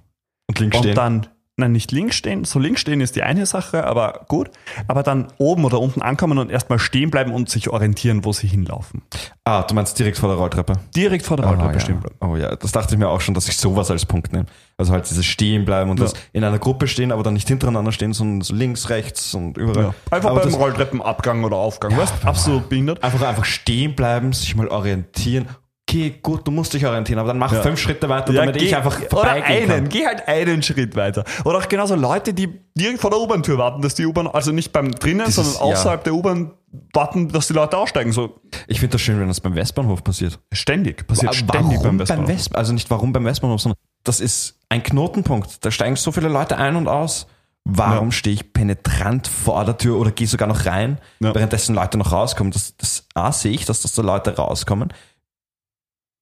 Und 0.49 0.59
links 0.59 0.77
und 0.77 0.83
stehen. 0.83 0.95
dann, 0.95 1.27
nein, 1.57 1.73
nicht 1.73 1.91
links 1.93 2.17
stehen. 2.17 2.45
So 2.45 2.59
links 2.59 2.81
stehen 2.81 3.01
ist 3.01 3.17
die 3.17 3.23
eine 3.23 3.47
Sache, 3.47 3.85
aber 3.85 4.25
gut. 4.29 4.51
Aber 4.89 5.03
dann 5.03 5.29
oben 5.39 5.65
oder 5.65 5.81
unten 5.81 6.03
ankommen 6.03 6.39
und 6.39 6.51
erstmal 6.51 6.79
stehen 6.79 7.11
bleiben 7.11 7.33
und 7.33 7.49
sich 7.49 7.69
orientieren, 7.71 8.25
wo 8.25 8.33
sie 8.33 8.47
hinlaufen. 8.47 9.03
ah, 9.45 9.63
du 9.63 9.75
meinst 9.75 9.99
direkt 9.99 10.19
vor 10.19 10.29
der 10.29 10.39
Rolltreppe. 10.39 10.75
Direkt 10.95 11.25
vor 11.25 11.37
der 11.37 11.47
Rolltreppe 11.47 11.75
ja. 11.75 11.81
stehen 11.81 12.01
bleiben. 12.01 12.17
Oh 12.21 12.37
ja, 12.37 12.55
das 12.57 12.73
dachte 12.73 12.95
ich 12.95 12.99
mir 12.99 13.09
auch 13.09 13.21
schon, 13.21 13.35
dass 13.35 13.49
ich 13.49 13.57
sowas 13.57 13.91
als 13.91 14.05
Punkt 14.07 14.33
nehme. 14.33 14.47
Also 14.77 14.93
halt 14.93 15.09
dieses 15.09 15.25
Stehen 15.25 15.65
bleiben 15.65 15.91
und 15.91 15.99
Ja. 15.99 16.05
das 16.05 16.15
in 16.33 16.45
einer 16.45 16.59
Gruppe 16.59 16.87
stehen, 16.89 17.11
aber 17.13 17.23
dann 17.23 17.35
nicht 17.35 17.49
hintereinander 17.49 17.93
stehen, 17.93 18.13
sondern 18.13 18.43
so 18.43 18.55
links, 18.55 18.91
rechts 18.91 19.33
und 19.35 19.57
überall. 19.57 19.85
Ja. 19.85 19.95
Einfach 20.11 20.31
aber 20.31 20.41
beim 20.43 20.55
Rolltreppenabgang 20.55 21.45
oder 21.45 21.57
Aufgang. 21.57 21.97
weißt 21.97 22.15
du? 22.23 22.29
Absolut 22.29 22.69
behindert. 22.69 23.03
einfach 23.03 23.27
einfach 23.27 23.45
stehen 23.47 23.95
bleiben, 23.95 24.33
sich 24.33 24.55
mal 24.57 24.69
orientieren. 24.69 25.49
Okay, 25.89 26.14
gut, 26.20 26.45
du 26.45 26.51
musst 26.51 26.74
dich 26.74 26.84
orientieren, 26.84 27.20
aber 27.20 27.28
dann 27.28 27.39
mach 27.39 27.53
Ja. 27.53 27.62
fünf 27.62 27.78
Schritte 27.78 28.09
weiter, 28.09 28.32
Ja, 28.32 28.41
damit 28.41 28.59
geh- 28.59 28.64
ich 28.66 28.74
einfach 28.76 29.01
oder 29.12 29.30
einen, 29.30 29.68
kann. 29.68 29.89
geh 29.89 30.05
halt 30.05 30.26
einen 30.26 30.61
Schritt 30.62 30.97
weiter. 30.97 31.22
Oder 31.45 31.59
auch 31.59 31.68
genauso 31.68 31.95
Leute, 31.95 32.34
die 32.34 32.49
direkt 32.74 33.01
vor 33.01 33.11
der 33.11 33.20
U-Bahn-Tür 33.20 33.57
warten, 33.59 33.82
dass 33.82 33.95
die 33.95 34.05
U-Bahn, 34.05 34.26
also 34.26 34.51
nicht 34.51 34.72
beim 34.72 34.91
drinnen, 34.91 35.26
Dieses- 35.26 35.37
sondern 35.55 35.62
außerhalb 35.74 36.03
der 36.03 36.14
U-Bahn 36.14 36.51
warten, 36.93 37.28
dass 37.28 37.47
die 37.47 37.53
Leute 37.53 37.78
aussteigen. 37.78 38.11
So 38.11 38.41
Ich 38.66 38.80
finde 38.80 38.95
das 38.95 39.01
schön, 39.03 39.20
wenn 39.20 39.28
das 39.28 39.41
beim 39.41 39.55
Westbahnhof 39.55 40.03
passiert. 40.03 40.41
ständig, 40.53 41.07
passiert 41.07 41.30
Wa- 41.47 41.53
ständig 41.55 41.80
beim 41.80 41.99
Westbahnhof. 42.01 42.28
West 42.28 42.57
Also 42.57 42.72
nicht 42.72 42.91
warum 42.91 43.12
beim 43.12 43.24
Westbahnhof, 43.24 43.61
sondern 43.61 43.78
das 44.03 44.18
ist 44.18 44.59
ein 44.68 44.82
Knotenpunkt. 44.82 45.64
Da 45.64 45.70
steigen 45.70 45.95
so 45.95 46.11
viele 46.11 46.28
Leute 46.28 46.57
ein 46.57 46.74
und 46.74 46.89
aus. 46.89 47.28
Warum 47.64 48.09
Ja. 48.09 48.12
stehe 48.12 48.34
ich 48.34 48.53
penetrant 48.53 49.26
vor 49.28 49.64
der 49.64 49.76
Tür 49.78 49.99
oder 49.99 50.11
gehe 50.11 50.26
sogar 50.26 50.47
noch 50.49 50.66
rein, 50.66 50.99
Ja. 51.20 51.32
währenddessen 51.34 51.74
Leute 51.76 51.97
noch 51.97 52.11
rauskommen? 52.12 52.53
Das, 52.53 52.76
das 52.76 53.05
A 53.14 53.30
sehe 53.32 53.53
ich, 53.53 53.64
dass 53.64 53.82
das 53.82 53.93
da 53.93 54.03
Leute 54.03 54.37
rauskommen. 54.37 54.93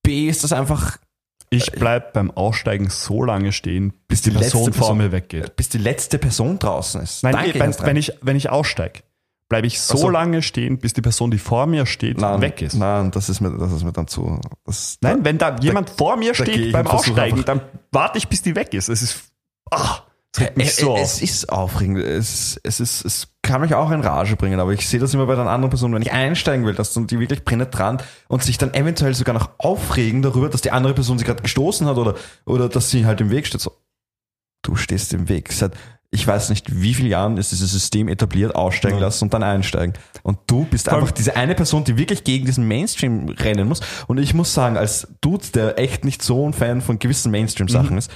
B 0.04 0.28
ist 0.28 0.44
das 0.44 0.52
einfach, 0.52 0.98
Ich 1.50 1.72
bleib 1.72 2.12
beim 2.12 2.30
Aussteigen 2.30 2.88
so 2.90 3.24
lange 3.24 3.50
stehen, 3.50 3.92
bis 4.06 4.22
die 4.22 4.30
die 4.30 4.36
letzte 4.36 4.52
Person 4.58 4.72
vor 4.72 4.80
Person- 4.86 4.98
mir 4.98 5.10
weggeht. 5.12 5.56
bis 5.56 5.68
die 5.68 5.78
letzte 5.78 6.18
Person 6.18 6.58
draußen 6.60 7.00
ist. 7.02 7.22
Nein, 7.24 7.52
gehe 7.52 7.60
wenn, 7.60 7.74
wenn, 7.80 7.96
ich, 7.96 8.12
wenn 8.22 8.36
ich 8.36 8.50
aussteige, 8.50 9.00
bleibe 9.48 9.66
ich 9.66 9.80
so, 9.80 9.94
Ach 9.94 9.98
so. 9.98 10.08
lange 10.10 10.42
stehen, 10.42 10.78
bis 10.78 10.92
die 10.94 11.02
Person, 11.02 11.30
die 11.30 11.38
vor 11.38 11.66
mir 11.66 11.86
steht, 11.86 12.18
nein, 12.18 12.40
weg 12.40 12.62
ist. 12.62 12.74
Nein, 12.74 13.10
das 13.10 13.28
ist 13.28 13.40
mir, 13.40 13.50
das 13.56 13.72
ist 13.72 13.84
mir 13.84 13.92
dann 13.92 14.06
zu. 14.08 14.40
Das, 14.64 14.96
Nein, 15.00 15.24
wenn 15.24 15.38
da 15.38 15.56
jemand 15.58 15.90
vor 15.90 16.16
mir 16.16 16.32
da 16.32 16.44
steht 16.44 16.72
beim 16.72 16.86
Aussteigen, 16.86 17.44
dann 17.44 17.60
warte 17.92 18.18
ich, 18.18 18.28
bis 18.28 18.42
die 18.42 18.54
weg 18.56 18.72
ist. 18.74 18.88
Es 18.88 19.02
ist, 19.02 19.24
ah, 19.70 19.98
das 20.34 20.40
regt 20.44 20.56
mich 20.56 20.68
es, 20.68 20.76
so 20.76 20.96
es 20.96 21.14
auf. 21.16 21.22
ist 21.22 21.48
aufregend. 21.50 21.98
Es, 21.98 22.60
es, 22.62 22.80
ist, 22.80 23.04
es 23.04 23.28
kann 23.42 23.60
mich 23.60 23.74
auch 23.74 23.90
in 23.90 24.00
Rage 24.00 24.36
bringen, 24.36 24.58
aber 24.60 24.72
ich 24.72 24.88
sehe 24.88 25.00
das 25.00 25.14
immer 25.14 25.26
bei 25.26 25.34
den 25.36 25.46
anderen 25.46 25.70
Personen, 25.70 25.94
wenn 25.94 26.02
ich 26.02 26.12
einsteigen 26.12 26.66
will, 26.66 26.74
dass 26.74 26.92
dann 26.92 27.06
die 27.06 27.20
wirklich 27.20 27.44
penetrant 27.44 28.02
und 28.28 28.42
sich 28.42 28.58
dann 28.58 28.74
eventuell 28.74 29.14
sogar 29.14 29.34
noch 29.34 29.50
aufregen 29.58 30.22
darüber, 30.22 30.48
dass 30.48 30.60
die 30.60 30.70
andere 30.72 30.94
Person 30.94 31.18
sie 31.18 31.24
gerade 31.24 31.42
gestoßen 31.42 31.86
hat 31.86 31.96
oder, 31.96 32.14
oder 32.46 32.68
dass 32.68 32.90
sie 32.90 33.06
halt 33.06 33.20
im 33.20 33.30
Weg 33.30 33.46
steht. 33.46 33.60
So, 33.60 33.72
du 34.62 34.76
stehst 34.76 35.12
im 35.14 35.28
Weg. 35.28 35.52
Seit, 35.52 35.72
ich 36.10 36.26
weiß 36.26 36.48
nicht, 36.50 36.80
wie 36.80 36.94
viele 36.94 37.08
Jahren 37.08 37.36
ist 37.36 37.50
dieses 37.52 37.70
System 37.72 38.08
etabliert, 38.08 38.54
aussteigen 38.54 38.96
Ja. 38.98 39.02
lassen 39.06 39.24
und 39.24 39.34
dann 39.34 39.42
einsteigen. 39.42 39.94
Und 40.22 40.38
du 40.46 40.64
bist 40.64 40.84
Vor 40.84 40.94
allem- 40.94 41.02
einfach 41.02 41.14
diese 41.14 41.36
eine 41.36 41.54
Person, 41.54 41.84
die 41.84 41.96
wirklich 41.98 42.24
gegen 42.24 42.46
diesen 42.46 42.66
Mainstream 42.66 43.28
rennen 43.28 43.68
muss. 43.68 43.80
Und 44.06 44.18
ich 44.18 44.32
muss 44.32 44.54
sagen, 44.54 44.76
als 44.76 45.08
Dude, 45.20 45.44
der 45.54 45.78
echt 45.78 46.04
nicht 46.04 46.22
so 46.22 46.48
ein 46.48 46.52
Fan 46.52 46.80
von 46.82 46.98
gewissen 46.98 47.30
Mainstream-Sachen 47.30 47.92
Mhm. 47.92 47.98
ist, 47.98 48.10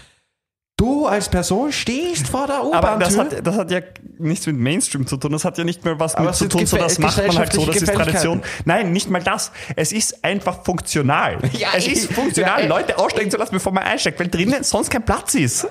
Du 0.79 1.07
als 1.07 1.29
Person 1.29 1.73
stehst 1.73 2.29
vor 2.29 2.47
der 2.47 2.61
Aber 2.61 2.97
das 3.01 3.15
U-Bahn-Tür. 3.15 3.39
hat, 3.39 3.47
das 3.47 3.57
hat 3.57 3.71
ja 3.73 3.81
nichts 4.19 4.47
mit 4.47 4.57
Mainstream 4.57 5.07
zu 5.09 5.17
tun. 5.17 5.33
Das 5.33 5.45
hat 5.45 5.59
ja 5.59 5.65
nicht 5.65 5.85
mehr 5.85 5.99
was 6.01 6.15
Aber 6.15 6.27
mit 6.27 6.33
es 6.35 6.39
zu 6.39 6.49
tun. 6.49 6.65
So, 6.67 6.77
das 6.79 6.99
macht 7.01 7.19
man 7.27 7.37
halt 7.37 7.53
so. 7.53 7.67
Das 7.67 7.77
ist 7.83 7.93
Tradition. 7.93 8.43
Nein, 8.65 8.93
nicht 8.93 9.11
mal 9.11 9.21
das. 9.23 9.51
Es 9.77 9.93
ist 9.93 10.25
einfach 10.25 10.63
funktional. 10.65 11.39
Ja, 11.53 11.71
es 11.75 11.87
ich- 11.87 11.93
ist 11.95 12.13
funktional, 12.13 12.63
ja, 12.63 12.69
Leute 12.69 12.97
aussteigen 12.97 13.31
zu 13.31 13.37
lassen, 13.37 13.53
bevor 13.55 13.73
man 13.73 13.83
einsteigt, 13.83 14.19
weil 14.21 14.29
drinnen 14.29 14.63
sonst 14.63 14.89
kein 14.91 15.05
Platz 15.05 15.35
ist. 15.35 15.67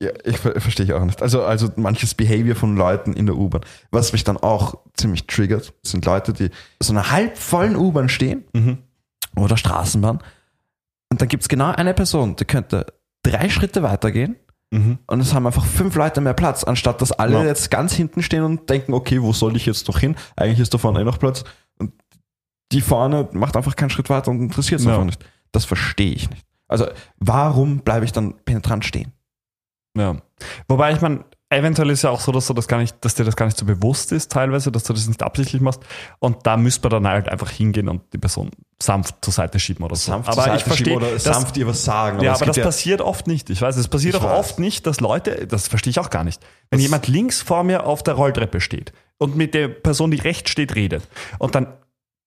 Ja, 0.00 0.10
ich 0.24 0.38
ver 0.38 0.60
verstehe 0.60 0.86
ich 0.86 0.92
auch 0.92 1.04
nicht. 1.04 1.20
Also, 1.20 1.42
also 1.42 1.68
manches 1.74 2.14
Behavior 2.14 2.54
von 2.54 2.76
Leuten 2.76 3.14
in 3.14 3.26
der 3.26 3.34
U-Bahn. 3.36 3.62
Was 3.90 4.12
mich 4.12 4.22
dann 4.22 4.36
auch 4.36 4.76
ziemlich 4.96 5.26
triggert, 5.26 5.74
sind 5.82 6.04
Leute, 6.04 6.32
die 6.32 6.50
so 6.80 6.92
einer 6.92 7.10
halbvollen 7.10 7.74
U-Bahn 7.74 8.08
stehen 8.08 8.44
Mhm. 8.52 8.78
oder 9.36 9.56
Straßenbahn. 9.56 10.20
Und 11.10 11.20
dann 11.20 11.26
gibt's 11.26 11.48
genau 11.48 11.72
eine 11.72 11.92
Person, 11.94 12.36
die 12.36 12.44
könnte 12.44 12.86
drei 13.30 13.48
Schritte 13.48 13.82
weitergehen 13.82 14.36
und 15.06 15.20
es 15.20 15.32
haben 15.32 15.46
einfach 15.46 15.64
fünf 15.64 15.94
Leute 15.96 16.20
mehr 16.20 16.34
Platz, 16.34 16.62
anstatt 16.62 17.00
dass 17.00 17.10
alle 17.12 17.38
Ja. 17.38 17.44
jetzt 17.44 17.70
ganz 17.70 17.94
hinten 17.94 18.22
stehen 18.22 18.42
und 18.42 18.68
denken, 18.68 18.92
okay, 18.92 19.22
wo 19.22 19.32
soll 19.32 19.56
ich 19.56 19.64
jetzt 19.64 19.88
doch 19.88 19.98
hin? 19.98 20.14
Eigentlich 20.36 20.60
ist 20.60 20.74
da 20.74 20.78
vorne 20.78 21.00
eh 21.00 21.04
noch 21.04 21.18
Platz. 21.18 21.42
Und 21.78 21.92
die 22.72 22.82
vorne 22.82 23.28
macht 23.32 23.56
einfach 23.56 23.76
keinen 23.76 23.88
Schritt 23.88 24.10
weiter 24.10 24.30
und 24.30 24.40
interessiert 24.42 24.80
es 24.80 24.86
Ja. 24.86 24.92
einfach 24.92 25.06
nicht. 25.06 25.24
Das 25.52 25.64
verstehe 25.64 26.12
ich 26.12 26.28
nicht. 26.28 26.44
Also, 26.68 26.86
warum 27.18 27.78
bleibe 27.78 28.04
ich 28.04 28.12
dann 28.12 28.34
penetrant 28.44 28.84
stehen? 28.84 29.12
Ja. 29.96 30.16
Wobei 30.68 30.92
ich 30.92 31.00
meine, 31.00 31.24
eventuell 31.48 31.88
ist 31.88 32.02
ja 32.02 32.10
auch 32.10 32.20
so, 32.20 32.30
dass 32.30 32.46
du 32.46 32.52
das 32.52 32.68
gar 32.68 32.76
nicht, 32.78 33.02
dass 33.02 33.14
dir 33.14 33.24
das 33.24 33.36
gar 33.36 33.46
nicht 33.46 33.56
so 33.56 33.64
bewusst 33.64 34.12
ist, 34.12 34.30
teilweise, 34.30 34.70
dass 34.70 34.84
du 34.84 34.92
das 34.92 35.08
nicht 35.08 35.22
absichtlich 35.22 35.62
machst. 35.62 35.80
Und 36.18 36.46
da 36.46 36.58
müsste 36.58 36.90
man 36.90 37.02
dann 37.02 37.10
halt 37.12 37.28
einfach 37.30 37.48
hingehen 37.50 37.88
und 37.88 38.02
die 38.12 38.18
Person 38.18 38.50
sanft 38.80 39.16
zur 39.22 39.32
Seite 39.32 39.58
schieben 39.58 39.84
oder 39.84 39.96
so. 39.96 40.12
sanft 40.12 40.28
aber 40.28 40.44
zur 40.44 40.54
ich 40.54 40.62
verstehe, 40.64 40.96
oder 40.96 41.10
dass, 41.10 41.24
sanft 41.24 41.56
ihr 41.56 41.66
was 41.66 41.84
sagen. 41.84 42.20
ja, 42.20 42.34
aber 42.34 42.46
das 42.46 42.54
gibt 42.54 42.64
passiert 42.64 43.00
oft 43.00 43.26
nicht. 43.26 43.50
Ich 43.50 43.60
weiß, 43.60 43.76
es 43.76 43.88
passiert 43.88 44.14
Ich 44.14 44.20
auch 44.20 44.24
weiß. 44.30 44.38
oft 44.38 44.58
nicht, 44.60 44.86
dass 44.86 45.00
Leute, 45.00 45.46
das 45.48 45.66
verstehe 45.68 45.90
ich 45.90 45.98
auch 45.98 46.10
gar 46.10 46.22
nicht, 46.24 46.40
wenn 46.70 46.78
Das- 46.78 46.82
jemand 46.84 47.08
links 47.08 47.42
vor 47.42 47.64
mir 47.64 47.86
auf 47.86 48.02
der 48.04 48.14
Rolltreppe 48.14 48.60
steht 48.60 48.92
und 49.18 49.36
mit 49.36 49.54
der 49.54 49.66
Person, 49.68 50.10
die 50.12 50.18
rechts 50.18 50.50
steht, 50.50 50.74
redet 50.76 51.02
und 51.38 51.54
dann 51.56 51.66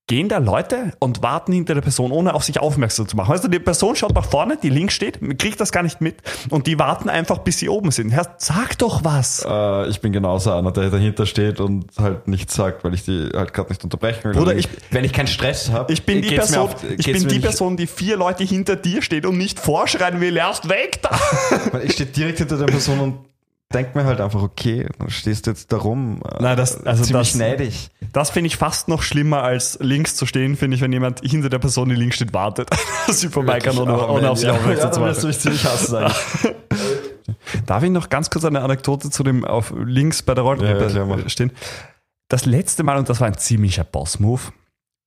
gehen 0.08 0.28
da 0.28 0.39
Leute 0.39 0.91
und 0.99 1.24
warten 1.24 1.54
hinter 1.54 1.74
der 1.74 1.82
Person, 1.82 2.12
ohne 2.12 2.34
auf 2.34 2.43
sich 2.43 2.60
aufmerksam 2.60 3.08
zu 3.08 3.16
machen. 3.16 3.30
Weißt 3.34 3.45
du, 3.45 3.47
die 3.47 3.60
Person 3.60 3.95
schaut 3.95 4.14
nach 4.14 4.26
vorne, 4.26 4.58
die 4.62 4.70
links 4.70 4.93
steht, 4.93 5.20
kriegt 5.39 5.60
das 5.62 5.72
gar 5.72 5.84
nicht 5.84 6.02
mit 6.02 6.18
und 6.49 6.68
die 6.68 6.78
warten 6.80 7.08
einfach, 7.08 7.38
bis 7.38 7.60
sie 7.60 7.70
oben 7.70 7.91
sind. 7.91 8.12
Herr, 8.12 8.36
sag 8.38 8.78
doch 8.80 9.06
was. 9.06 9.45
äh, 9.47 9.88
ich 9.88 10.02
bin 10.02 10.12
genauso 10.12 10.52
einer, 10.52 10.72
der 10.72 10.89
dahinter 10.89 11.26
steht 11.26 11.62
und 11.62 11.86
halt 11.97 12.28
nichts 12.28 12.56
sagt, 12.56 12.84
weil 12.84 12.93
ich 12.93 13.06
die 13.06 13.30
halt 13.34 13.54
gerade 13.54 13.70
nicht 13.70 13.84
unterbrechen 13.86 14.34
will. 14.34 14.41
Und 14.41 14.58
ich- 14.58 14.68
wenn 14.89 15.06
ich 15.06 15.14
keinen 15.14 15.28
Stress 15.28 15.72
habe, 15.72 15.93
Ich 15.93 16.06
bin 16.06 16.22
die 16.22 16.36
Person, 16.36 16.70
ich 16.97 17.06
bin 17.10 17.28
die 17.30 17.39
Person, 17.39 17.78
die 17.78 17.88
vier 17.88 18.18
Leute 18.18 18.43
hinter 18.43 18.76
dir 18.76 19.02
steht 19.02 19.26
und 19.26 19.38
nicht 19.38 19.60
vorschreien 19.62 20.20
will, 20.20 20.36
erst 20.36 20.68
weg 20.68 20.99
da. 21.04 21.12
Weil 21.72 21.86
ich 21.86 21.93
stehe 21.93 22.10
direkt 22.10 22.39
hinter 22.39 22.58
der 22.58 22.66
Person 22.66 22.99
und 22.99 23.20
denke 23.72 23.97
mir 23.97 24.05
halt 24.05 24.22
einfach, 24.22 24.41
okay, 24.43 24.88
dann 24.99 25.09
stehst 25.09 25.45
du 25.47 25.51
jetzt 25.51 25.72
da 25.72 25.78
rum. 25.78 26.22
äh, 26.30 26.41
Nein, 26.41 26.57
das- 26.57 26.86
also 26.86 27.03
ziemlich 27.03 27.28
das- 27.30 27.36
schneidig. 27.36 27.89
Das 28.13 28.30
finde 28.30 28.47
ich 28.47 28.57
fast 28.57 28.88
noch 28.88 29.01
schlimmer 29.01 29.43
als 29.43 29.78
links 29.82 30.15
zu 30.15 30.26
stehen, 30.26 30.55
finde 30.57 30.76
ich, 30.76 30.82
wenn 30.82 30.91
jemand 30.93 31.22
hinter 31.22 31.49
der 31.49 31.59
Person, 31.59 31.89
die 31.89 31.95
links 31.95 32.15
steht, 32.17 32.34
wartet, 32.34 32.69
dass 33.07 33.19
sie 33.22 33.30
vorbei 33.30 33.59
kann, 33.59 33.78
ohne, 33.78 33.93
Oh, 34.07 34.15
ohne 34.17 34.30
auf 34.30 34.38
sie 34.38 34.45
ja, 34.47 34.53
aufmerksam 34.53 34.88
ja, 34.89 34.91
zu 34.93 34.99
machen. 34.99 35.17
du 35.22 35.28
mich 35.28 35.39
ziemlich 35.39 35.63
hassen 35.65 35.95
eigentlich. 35.95 36.55
Darf 37.65 37.84
ich 37.84 37.89
noch 37.89 38.09
ganz 38.09 38.30
kurz 38.30 38.45
eine 38.45 38.61
Anekdote 38.61 39.09
zu 39.09 39.24
dem 39.24 39.45
auf 39.45 39.74
links 39.78 40.22
bei 40.22 40.34
der 40.34 40.43
Ja, 40.43 40.53
ja, 40.55 40.63
Rolltreppe 40.65 41.05
mach. 41.05 41.30
stehen? 41.30 41.51
Das 42.30 42.45
letzte 42.45 42.84
Mal, 42.84 42.97
und 42.97 43.09
das 43.09 43.19
war 43.19 43.28
ein 43.28 43.38
ziemlicher 43.38 43.84
Boss-Move, 43.84 44.41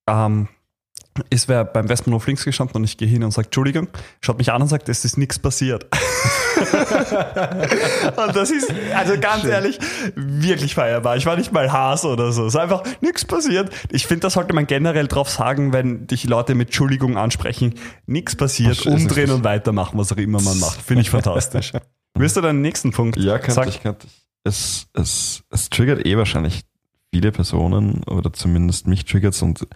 ähm, 0.08 0.48
ist 1.30 1.48
wer 1.48 1.64
beim 1.64 1.88
Westbahnhof 1.88 2.26
links 2.26 2.44
gestanden 2.44 2.76
und 2.76 2.84
ich 2.84 2.96
gehe 2.96 3.06
hin 3.08 3.22
und 3.22 3.30
sage, 3.30 3.46
Entschuldigung, 3.46 3.88
schaut 4.20 4.38
mich 4.38 4.50
an 4.52 4.62
und 4.62 4.68
sagt, 4.68 4.88
es 4.88 5.04
ist 5.04 5.16
nichts 5.16 5.38
passiert. 5.38 5.84
und 8.16 8.36
das 8.36 8.50
ist, 8.50 8.72
also 8.94 9.18
ganz 9.20 9.44
ehrlich, 9.44 9.78
wirklich 10.16 10.74
feierbar. 10.74 11.16
Ich 11.16 11.26
war 11.26 11.36
nicht 11.36 11.52
mal 11.52 11.70
Hase 11.72 12.08
oder 12.08 12.32
so. 12.32 12.46
Es 12.46 12.54
ist 12.54 12.60
einfach 12.60 12.82
nichts 13.00 13.24
passiert. 13.24 13.72
Ich 13.90 14.06
finde, 14.06 14.22
das 14.22 14.32
sollte 14.34 14.54
man 14.54 14.66
generell 14.66 15.06
drauf 15.06 15.30
sagen, 15.30 15.72
wenn 15.72 16.06
dich 16.06 16.24
Leute 16.24 16.54
mit 16.54 16.68
Entschuldigung 16.68 17.16
ansprechen. 17.16 17.74
Nichts 18.06 18.34
passiert, 18.34 18.78
Ach, 18.82 18.86
umdrehen 18.86 19.30
und 19.30 19.44
weitermachen, 19.44 19.98
was 19.98 20.12
auch 20.12 20.16
immer 20.16 20.40
man 20.40 20.58
macht. 20.58 20.82
Finde 20.82 21.02
ich 21.02 21.10
fantastisch. 21.10 21.72
Willst 22.14 22.36
du 22.36 22.40
deinen 22.40 22.60
nächsten 22.60 22.92
Punkt? 22.92 23.16
Ja, 23.18 23.38
kannte 23.38 23.54
Sag- 23.54 23.68
ich, 23.68 23.82
kannte 23.82 24.06
ich. 24.06 24.12
Es, 24.44 24.88
es, 24.92 25.42
es 25.50 25.70
triggert 25.70 26.04
eh 26.04 26.16
wahrscheinlich 26.16 26.62
viele 27.12 27.32
Personen 27.32 28.02
oder 28.04 28.32
zumindest 28.32 28.86
mich 28.86 29.04
triggert's 29.04 29.40
und 29.40 29.66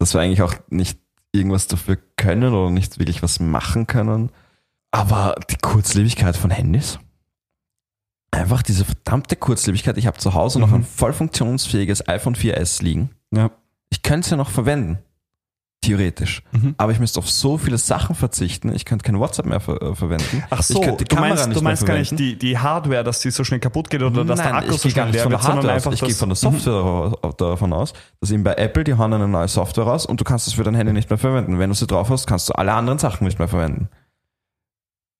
dass 0.00 0.14
wir 0.14 0.20
eigentlich 0.20 0.42
auch 0.42 0.54
nicht 0.68 0.98
irgendwas 1.30 1.68
dafür 1.68 1.96
können 2.16 2.52
oder 2.52 2.70
nicht 2.70 2.98
wirklich 2.98 3.22
was 3.22 3.38
machen 3.38 3.86
können. 3.86 4.30
Aber 4.90 5.36
die 5.48 5.56
Kurzlebigkeit 5.56 6.36
von 6.36 6.50
Handys. 6.50 6.98
Einfach 8.32 8.62
diese 8.62 8.84
verdammte 8.84 9.36
Kurzlebigkeit. 9.36 9.96
Ich 9.98 10.06
habe 10.06 10.18
zu 10.18 10.34
Hause 10.34 10.58
noch 10.58 10.68
Mhm. 10.68 10.74
ein 10.76 10.84
voll 10.84 11.12
funktionsfähiges 11.12 12.08
iPhone 12.08 12.34
4S 12.34 12.82
liegen. 12.82 13.10
Ja. 13.32 13.50
Ich 13.90 14.02
könnte 14.02 14.24
es 14.26 14.30
ja 14.30 14.36
noch 14.36 14.50
verwenden. 14.50 14.98
Theoretisch. 15.82 16.42
Mhm. 16.52 16.74
Aber 16.76 16.92
ich 16.92 16.98
müsste 17.00 17.18
auf 17.20 17.30
so 17.30 17.56
viele 17.56 17.78
Sachen 17.78 18.14
verzichten. 18.14 18.70
Ich 18.74 18.84
könnte 18.84 19.02
kein 19.02 19.18
WhatsApp 19.18 19.46
mehr 19.46 19.60
ver 19.60 19.80
äh, 19.80 19.94
verwenden. 19.94 20.44
Ach 20.50 20.62
so, 20.62 20.74
ich 20.74 20.80
könnte 20.82 21.04
die 21.04 21.08
du 21.08 21.14
Kamera 21.16 21.30
meinst, 21.34 21.48
nicht 21.48 21.58
du 21.58 21.64
meinst 21.64 21.86
gar 21.86 21.96
nicht 21.96 22.18
die, 22.18 22.36
die 22.38 22.58
Hardware, 22.58 23.02
dass 23.02 23.20
die 23.20 23.30
so 23.30 23.44
schnell 23.44 23.60
kaputt 23.60 23.88
geht 23.88 24.02
oder 24.02 24.22
dass 24.24 24.40
der 24.42 24.52
Nein, 24.52 24.62
Akku 24.64 24.74
ich 24.74 24.80
so 24.82 24.90
schnell 24.90 25.06
nicht 25.06 25.14
leer 25.14 25.30
wird, 25.30 25.42
sondern 25.42 25.70
einfach. 25.70 25.92
Ich 25.92 26.00
gehe 26.00 26.10
das- 26.10 26.18
von 26.18 26.28
der 26.28 26.36
Software 26.36 26.72
dara- 27.22 27.32
davon 27.38 27.72
aus, 27.72 27.94
dass 28.20 28.30
eben 28.30 28.44
bei 28.44 28.54
Apple, 28.56 28.84
die 28.84 28.92
hauen 28.94 29.14
eine 29.14 29.26
neue 29.26 29.48
Software 29.48 29.84
raus 29.84 30.04
und 30.04 30.20
du 30.20 30.24
kannst 30.24 30.46
es 30.48 30.52
für 30.52 30.64
dein 30.64 30.74
Handy 30.74 30.92
nicht 30.92 31.08
mehr 31.08 31.18
verwenden. 31.18 31.58
Wenn 31.58 31.70
du 31.70 31.74
sie 31.74 31.86
drauf 31.86 32.10
hast, 32.10 32.26
kannst 32.26 32.50
du 32.50 32.52
alle 32.52 32.74
anderen 32.74 32.98
Sachen 32.98 33.24
nicht 33.26 33.38
mehr 33.38 33.48
verwenden. 33.48 33.88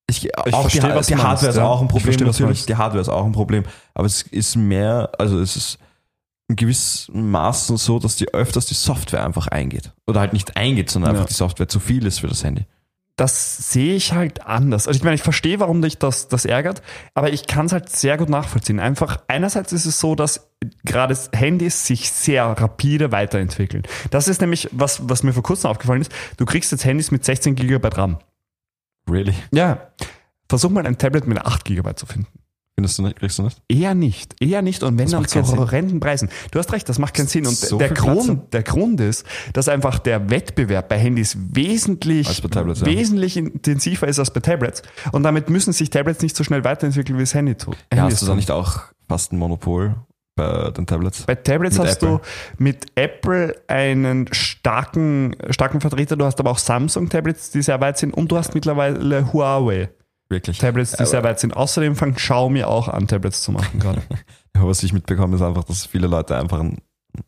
Ich, 0.07 0.25
Ich 0.25 0.35
auch 0.53 0.61
verstehe, 0.61 0.81
die, 0.81 0.89
was 0.95 1.07
die 1.07 1.13
du 1.13 1.19
Hardware 1.23 1.29
meinst, 1.29 1.43
ist 1.49 1.55
ja. 1.57 1.63
auch 1.65 1.79
ein 1.79 1.85
Ich 1.85 1.89
Problem 1.91 2.03
verstehe, 2.03 2.27
was 2.27 2.37
du 2.37 2.43
natürlich. 2.43 2.59
meinst. 2.59 2.69
Die 2.69 2.75
Hardware 2.75 3.01
ist 3.01 3.09
auch 3.09 3.25
ein 3.25 3.31
Problem. 3.31 3.63
Aber 3.95 4.05
es 4.05 4.21
ist 4.23 4.55
mehr, 4.57 5.09
also 5.17 5.39
es 5.39 5.55
ist 5.55 5.79
in 6.51 6.55
gewissen 6.55 7.31
Maßen 7.31 7.77
so, 7.77 7.99
dass 7.99 8.15
die 8.15 8.33
öfters 8.33 8.65
die 8.67 8.73
Software 8.73 9.25
einfach 9.25 9.47
eingeht. 9.47 9.91
Oder 10.07 10.19
halt 10.19 10.33
nicht 10.33 10.55
eingeht, 10.57 10.89
sondern 10.89 11.11
Ja. 11.11 11.17
einfach 11.17 11.29
die 11.29 11.35
Software 11.35 11.67
zu 11.67 11.79
viel 11.79 12.05
ist 12.05 12.19
für 12.19 12.27
das 12.27 12.43
Handy. 12.43 12.65
das 13.17 13.71
sehe 13.71 13.93
ich 13.95 14.13
halt 14.13 14.47
anders. 14.47 14.87
Also 14.87 14.97
ich 14.97 15.03
meine, 15.03 15.13
ich 15.13 15.21
verstehe, 15.21 15.59
warum 15.59 15.81
dich 15.83 15.99
das, 15.99 16.27
das 16.27 16.45
ärgert, 16.45 16.81
aber 17.13 17.31
ich 17.31 17.45
kann 17.45 17.67
es 17.67 17.71
halt 17.71 17.89
sehr 17.89 18.17
gut 18.17 18.29
nachvollziehen. 18.29 18.79
Einfach, 18.79 19.19
einerseits 19.27 19.73
ist 19.73 19.85
es 19.85 19.99
so, 19.99 20.15
dass 20.15 20.49
gerade 20.85 21.15
Handys 21.33 21.85
sich 21.85 22.09
sehr 22.09 22.45
rapide 22.45 23.11
weiterentwickeln. 23.11 23.83
Das 24.09 24.27
ist 24.27 24.41
nämlich, 24.41 24.69
was, 24.71 25.07
was 25.07 25.21
mir 25.21 25.33
vor 25.33 25.43
kurzem 25.43 25.69
aufgefallen 25.69 26.01
ist, 26.01 26.11
du 26.37 26.45
kriegst 26.45 26.71
jetzt 26.71 26.83
Handys 26.83 27.11
mit 27.11 27.23
16 27.23 27.53
GB 27.55 27.89
RAM. 27.89 28.17
Really? 29.07 29.35
Ja. 29.53 29.91
Versuch 30.49 30.71
mal 30.71 30.87
ein 30.87 30.97
Tablet 30.97 31.27
mit 31.27 31.37
8 31.37 31.63
GB 31.65 31.93
zu 31.95 32.07
finden. 32.07 32.27
Findest 32.75 32.97
du 32.97 33.03
nicht? 33.03 33.17
Kriegst 33.17 33.37
du 33.37 33.43
nicht? 33.43 33.61
Eher 33.67 33.93
nicht, 33.93 34.41
eher 34.41 34.61
nicht 34.61 34.81
und 34.81 34.97
wenn 34.97 35.09
Das 35.09 35.29
dann 35.31 35.45
zu 35.45 35.57
horrenden 35.57 35.99
Preisen. 35.99 36.29
Du 36.51 36.59
hast 36.59 36.71
recht, 36.71 36.87
das 36.87 36.99
macht 36.99 37.13
keinen 37.13 37.27
Sinn 37.27 37.45
und 37.45 37.55
So 37.55 37.77
der. 37.77 37.89
Grund, 37.89 38.53
der 38.53 38.63
Grund 38.63 38.99
ist, 39.01 39.25
dass 39.53 39.67
einfach 39.67 39.99
der 39.99 40.29
Wettbewerb 40.29 40.87
bei 40.89 40.97
Handys 40.97 41.37
wesentlich, 41.37 42.41
Tablets, 42.41 42.79
ja. 42.79 42.87
wesentlich 42.87 43.37
intensiver 43.37 44.07
ist 44.07 44.19
als 44.19 44.31
bei 44.31 44.39
Tablets 44.39 44.81
und 45.11 45.23
damit 45.23 45.49
müssen 45.49 45.73
sich 45.73 45.89
Tablets 45.89 46.21
nicht 46.21 46.35
so 46.35 46.43
schnell 46.43 46.63
weiterentwickeln, 46.63 47.19
wie 47.19 47.23
es 47.23 47.33
Handy 47.33 47.55
tut. 47.55 47.77
Ja, 47.93 48.03
hast 48.03 48.21
du 48.21 48.25
da 48.25 48.35
nicht 48.35 48.49
auch 48.51 48.81
fast 49.07 49.33
ein 49.33 49.37
Monopol 49.37 49.95
bei 50.35 50.71
den 50.71 50.87
Tablets? 50.87 51.23
Bei 51.23 51.35
Tablets 51.35 51.77
Mit 51.77 51.87
hast 51.87 52.01
Apple. 52.03 52.19
du 52.57 52.63
mit 52.63 52.85
Apple 52.95 53.55
einen 53.67 54.27
starken, 54.33 55.35
starken 55.49 55.81
Vertreter, 55.81 56.15
du 56.15 56.25
hast 56.25 56.39
aber 56.39 56.49
auch 56.51 56.57
Samsung-Tablets, 56.57 57.51
die 57.51 57.61
sehr 57.61 57.79
weit 57.81 57.97
sind 57.97 58.13
und 58.13 58.31
du 58.31 58.37
hast 58.37 58.55
mittlerweile 58.55 59.31
Huawei. 59.33 59.89
Wirklich. 60.31 60.57
Tablets, 60.57 60.91
die 60.91 60.97
Aber- 60.97 61.05
sehr 61.05 61.23
weit 61.23 61.39
sind. 61.39 61.55
Außerdem 61.55 61.95
fängt 61.95 62.15
Xiaomi 62.15 62.63
auch 62.63 62.87
an, 62.87 63.07
Tablets 63.07 63.43
zu 63.43 63.51
machen 63.51 63.79
gerade. 63.79 64.01
Ja, 64.55 64.67
was 64.67 64.83
ich 64.83 64.91
mitbekomme, 64.91 65.35
ist 65.37 65.41
einfach, 65.41 65.63
dass 65.63 65.85
viele 65.85 66.07
Leute 66.07 66.35
einfach 66.37 66.59
ein 66.59 66.79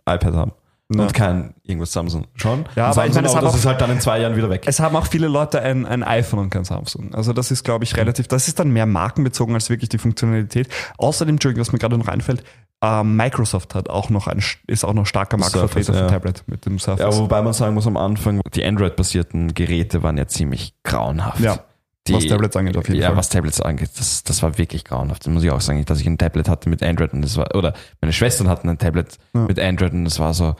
iPad 0.06 0.34
haben 0.34 0.52
Ja. 0.94 1.04
und 1.04 1.14
kein 1.14 1.54
irgendwas 1.64 1.94
Samsung. 1.94 2.28
Schon? 2.36 2.66
Ja, 2.76 2.88
aber 2.88 3.06
ich 3.08 3.14
Samsung, 3.14 3.16
meine, 3.16 3.28
es 3.28 3.36
hat 3.36 3.44
das 3.44 3.54
auch- 3.54 3.58
ist 3.58 3.66
halt 3.66 3.80
dann 3.82 3.92
in 3.92 4.02
zwei 4.02 4.20
Jahren 4.20 4.36
wieder 4.36 4.50
weg. 4.50 4.64
Es 4.66 4.80
haben 4.82 4.96
auch 4.98 5.08
viele 5.08 5.30
Leute 5.30 5.62
ein, 5.62 5.86
ein 5.86 6.04
iPhone 6.04 6.40
und 6.40 6.50
kein 6.50 6.66
Samsung. 6.66 7.14
Also 7.16 7.32
das 7.32 7.50
ist, 7.50 7.64
glaube 7.64 7.86
ich, 7.86 7.96
relativ, 7.96 8.28
das 8.28 8.48
ist 8.50 8.60
dann 8.60 8.72
mehr 8.72 8.86
markenbezogen 8.86 9.56
als 9.56 9.70
wirklich 9.70 9.88
die 9.90 9.98
Funktionalität. 10.00 10.68
Außerdem, 10.98 11.36
Entschuldigung, 11.36 11.62
was 11.66 11.72
mir 11.72 11.80
gerade 11.80 11.98
noch 11.98 12.10
einfällt, 12.10 12.44
ähm, 12.84 13.16
Microsoft 13.16 13.74
hat 13.74 13.90
auch 13.90 14.10
noch 14.10 14.28
ein, 14.28 14.44
ist 14.68 14.84
auch 14.84 14.94
noch 14.94 15.06
starker 15.06 15.38
Marktvertreter 15.38 15.86
Surface, 15.94 15.96
für 15.98 16.04
ja. 16.04 16.10
Tablet 16.10 16.44
mit 16.48 16.66
dem 16.66 16.74
Ja, 16.74 16.80
Surface. 16.80 17.18
wobei 17.20 17.42
man 17.42 17.54
sagen 17.54 17.74
muss, 17.74 17.88
am 17.88 17.96
Anfang, 17.96 18.42
die 18.54 18.66
Android-basierten 18.66 19.54
Geräte 19.54 20.04
waren 20.04 20.18
ja 20.18 20.28
ziemlich 20.28 20.74
grauenhaft. 20.84 21.40
Ja, 21.40 21.60
Die, 22.08 22.14
was 22.14 22.26
Tablets 22.26 22.56
angeht, 22.58 22.76
auf 22.76 22.88
jeden 22.88 23.00
ja, 23.00 23.08
Fall. 23.08 23.18
was 23.18 23.30
Tablets 23.30 23.62
angeht, 23.62 23.92
das, 23.98 24.24
das 24.24 24.44
war 24.44 24.58
wirklich 24.58 24.84
grauenhaft. 24.84 25.26
Das 25.26 25.34
muss 25.34 25.44
ich 25.44 25.52
auch 25.52 25.62
sagen, 25.62 25.86
dass 25.86 26.02
ich 26.02 26.06
ein 26.08 26.18
Tablet 26.18 26.50
hatte 26.50 26.68
mit 26.70 26.84
Android 26.84 27.14
und 27.14 27.22
das 27.22 27.38
war, 27.38 27.56
oder 27.56 27.74
meine 28.02 28.12
Schwestern 28.12 28.50
hatten 28.50 28.68
ein 28.68 28.78
Tablet 28.78 29.18
Ja. 29.34 29.42
mit 29.46 29.58
Android 29.60 29.94
und 29.94 30.04
das 30.06 30.20
war 30.20 30.34
so, 30.34 30.56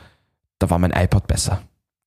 da 0.58 0.70
war 0.70 0.78
mein 0.78 0.92
iPod 0.92 1.26
besser. 1.26 1.60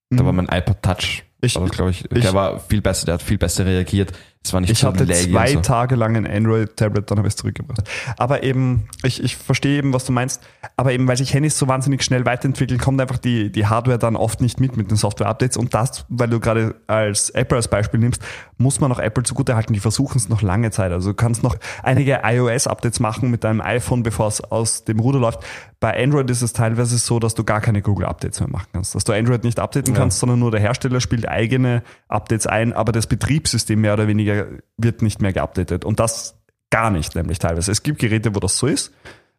Da 0.09 0.23
Mhm. 0.23 0.25
war 0.25 0.33
mein 0.33 0.47
iPod 0.49 0.81
Touch. 0.81 1.23
Ich- 1.41 1.53
glaube 1.53 1.91
ich, 1.91 2.03
ich- 2.11 2.21
der 2.23 2.33
war 2.33 2.59
viel 2.59 2.81
besser, 2.81 3.05
der 3.05 3.13
hat 3.15 3.21
viel 3.21 3.37
besser 3.37 3.65
reagiert. 3.65 4.11
Es 4.47 4.53
war 4.53 4.61
nicht 4.61 4.69
Ich 4.71 4.83
hatte 4.83 5.05
zwei 5.05 5.53
so. 5.53 5.59
Tage 5.59 5.95
lang 5.95 6.15
ein 6.15 6.25
Android-Tablet, 6.25 7.09
dann 7.11 7.17
habe 7.17 7.27
ich 7.27 7.33
es 7.33 7.37
zurückgebracht. 7.37 7.81
Aber 8.17 8.43
eben, 8.43 8.87
ich, 9.03 9.21
ich 9.23 9.35
verstehe 9.35 9.77
eben, 9.77 9.93
was 9.93 10.05
du 10.05 10.11
meinst, 10.11 10.41
aber 10.77 10.93
eben, 10.93 11.07
weil 11.07 11.17
sich 11.17 11.33
Handys 11.33 11.57
so 11.57 11.67
wahnsinnig 11.67 12.03
schnell 12.03 12.25
weiterentwickeln, 12.25 12.79
kommt 12.79 13.01
einfach 13.01 13.17
die, 13.17 13.51
die 13.51 13.65
Hardware 13.65 13.99
dann 13.99 14.15
oft 14.15 14.41
nicht 14.41 14.59
mit 14.59 14.77
mit 14.77 14.89
den 14.89 14.97
Software-Updates. 14.97 15.57
Und 15.57 15.73
das, 15.73 16.05
weil 16.09 16.29
du 16.29 16.39
gerade 16.39 16.75
als 16.87 17.29
Apple 17.31 17.57
als 17.57 17.67
Beispiel 17.67 17.99
nimmst, 17.99 18.21
muss 18.57 18.79
man 18.79 18.91
auch 18.91 18.99
Apple 18.99 19.23
zugutehalten, 19.23 19.73
die 19.73 19.79
versuchen 19.79 20.17
es 20.17 20.29
noch 20.29 20.41
lange 20.41 20.71
Zeit. 20.71 20.91
Also 20.91 21.09
du 21.11 21.15
kannst 21.15 21.43
noch 21.43 21.57
einige 21.83 22.21
iOS-Updates 22.23 22.99
machen 22.99 23.29
mit 23.29 23.43
deinem 23.43 23.61
iPhone, 23.61 24.03
bevor 24.03 24.27
es 24.27 24.41
aus 24.41 24.83
dem 24.85 24.99
Ruder 24.99 25.19
läuft. 25.19 25.39
Bei 25.79 26.01
Android 26.01 26.27
ist 26.31 26.41
es 26.41 26.53
teilweise 26.53 26.97
so, 26.97 27.19
dass 27.19 27.35
du 27.35 27.43
gar 27.43 27.61
keine 27.61 27.81
Google-Updates 27.83 28.39
mehr 28.39 28.49
machen 28.49 28.67
kannst. 28.73 28.95
Dass 28.95 29.03
du 29.03 29.13
Android 29.13 29.43
nicht 29.43 29.59
updaten 29.59 29.93
Ja. 29.93 29.99
kannst, 29.99 30.19
sondern 30.19 30.39
nur 30.39 30.49
der 30.51 30.59
Hersteller 30.59 31.01
spielt 31.01 31.27
eigene 31.27 31.83
Updates 32.07 32.47
ein, 32.47 32.73
aber 32.73 32.91
das 32.91 33.05
Betriebssystem 33.07 33.79
mehr 33.81 33.93
oder 33.93 34.07
weniger 34.07 34.36
wird 34.77 35.01
nicht 35.01 35.21
mehr 35.21 35.33
geupdatet. 35.33 35.85
Und 35.85 35.99
das 35.99 36.37
gar 36.69 36.91
nicht, 36.91 37.15
nämlich 37.15 37.39
teilweise. 37.39 37.71
Es 37.71 37.83
gibt 37.83 37.99
Geräte, 37.99 38.35
wo 38.35 38.39
das 38.39 38.57
so 38.57 38.67
ist. 38.67 38.93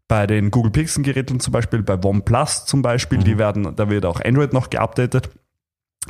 Bei 0.07 0.27
den 0.27 0.51
Google 0.51 0.73
Pixel-Geräten 0.73 1.41
zum 1.41 1.53
Beispiel, 1.53 1.83
bei 1.83 2.03
OnePlus 2.03 2.65
zum 2.65 2.81
Beispiel, 2.81 3.19
die 3.19 3.37
werden, 3.37 3.77
da 3.77 3.91
wird 3.91 4.07
auch 4.07 4.21
Android 4.21 4.53
noch 4.53 4.71
geupdatet. 4.71 5.31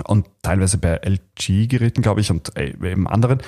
Und 0.07 0.28
teilweise 0.43 0.78
bei 0.78 1.01
LG-Geräten, 1.03 2.03
glaube 2.03 2.20
ich, 2.20 2.30
und 2.30 2.57
eben 2.57 3.09
anderen. 3.09 3.43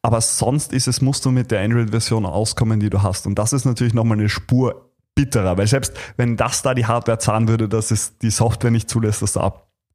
Aber 0.00 0.20
sonst 0.20 0.72
ist 0.72 0.88
es, 0.88 1.00
musst 1.00 1.24
du 1.24 1.30
mit 1.30 1.52
der 1.52 1.60
Android-Version 1.60 2.26
auskommen, 2.26 2.80
die 2.80 2.90
du 2.90 3.02
hast. 3.02 3.26
Und 3.26 3.38
das 3.38 3.52
ist 3.52 3.64
natürlich 3.64 3.94
nochmal 3.94 4.18
eine 4.18 4.28
Spur 4.28 4.90
bitterer, 5.14 5.58
weil 5.58 5.66
selbst 5.66 5.96
wenn 6.16 6.36
das 6.36 6.62
da 6.62 6.74
die 6.74 6.86
Hardware 6.86 7.18
zahlen 7.18 7.46
würde, 7.46 7.68
dass 7.68 7.90
es 7.90 8.18
die 8.18 8.30
Software 8.30 8.70
nicht 8.70 8.88
zulässt, 8.88 9.22
dass 9.22 9.34
du 9.34 9.40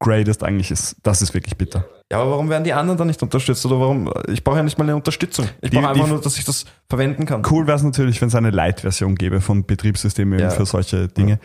upgradest, 0.00 0.42
eigentlich 0.44 0.70
ist, 0.70 0.96
das 1.02 1.22
ist 1.22 1.34
wirklich 1.34 1.56
bitter. 1.56 1.84
Ja, 2.10 2.20
aber 2.20 2.30
warum 2.32 2.48
werden 2.48 2.64
die 2.64 2.72
anderen 2.72 2.96
dann 2.96 3.08
nicht 3.08 3.22
unterstützt? 3.22 3.64
Oder 3.66 3.80
warum? 3.80 4.10
Ich 4.28 4.42
brauche 4.44 4.56
ja 4.56 4.62
nicht 4.62 4.78
mal 4.78 4.84
eine 4.84 4.96
Unterstützung. 4.96 5.46
Ich 5.60 5.70
brauche 5.70 5.88
einfach 5.88 6.04
die- 6.04 6.10
nur, 6.10 6.20
dass 6.20 6.38
ich 6.38 6.44
das 6.44 6.64
verwenden 6.88 7.26
kann. 7.26 7.42
Cool 7.50 7.66
wäre 7.66 7.76
es 7.76 7.82
natürlich, 7.82 8.20
wenn 8.20 8.28
es 8.28 8.34
eine 8.34 8.50
Light-Version 8.50 9.14
gäbe 9.16 9.40
von 9.40 9.66
Betriebssystemen 9.66 10.38
Ja. 10.38 10.50
für 10.50 10.64
solche 10.66 11.08
Dinge. 11.08 11.38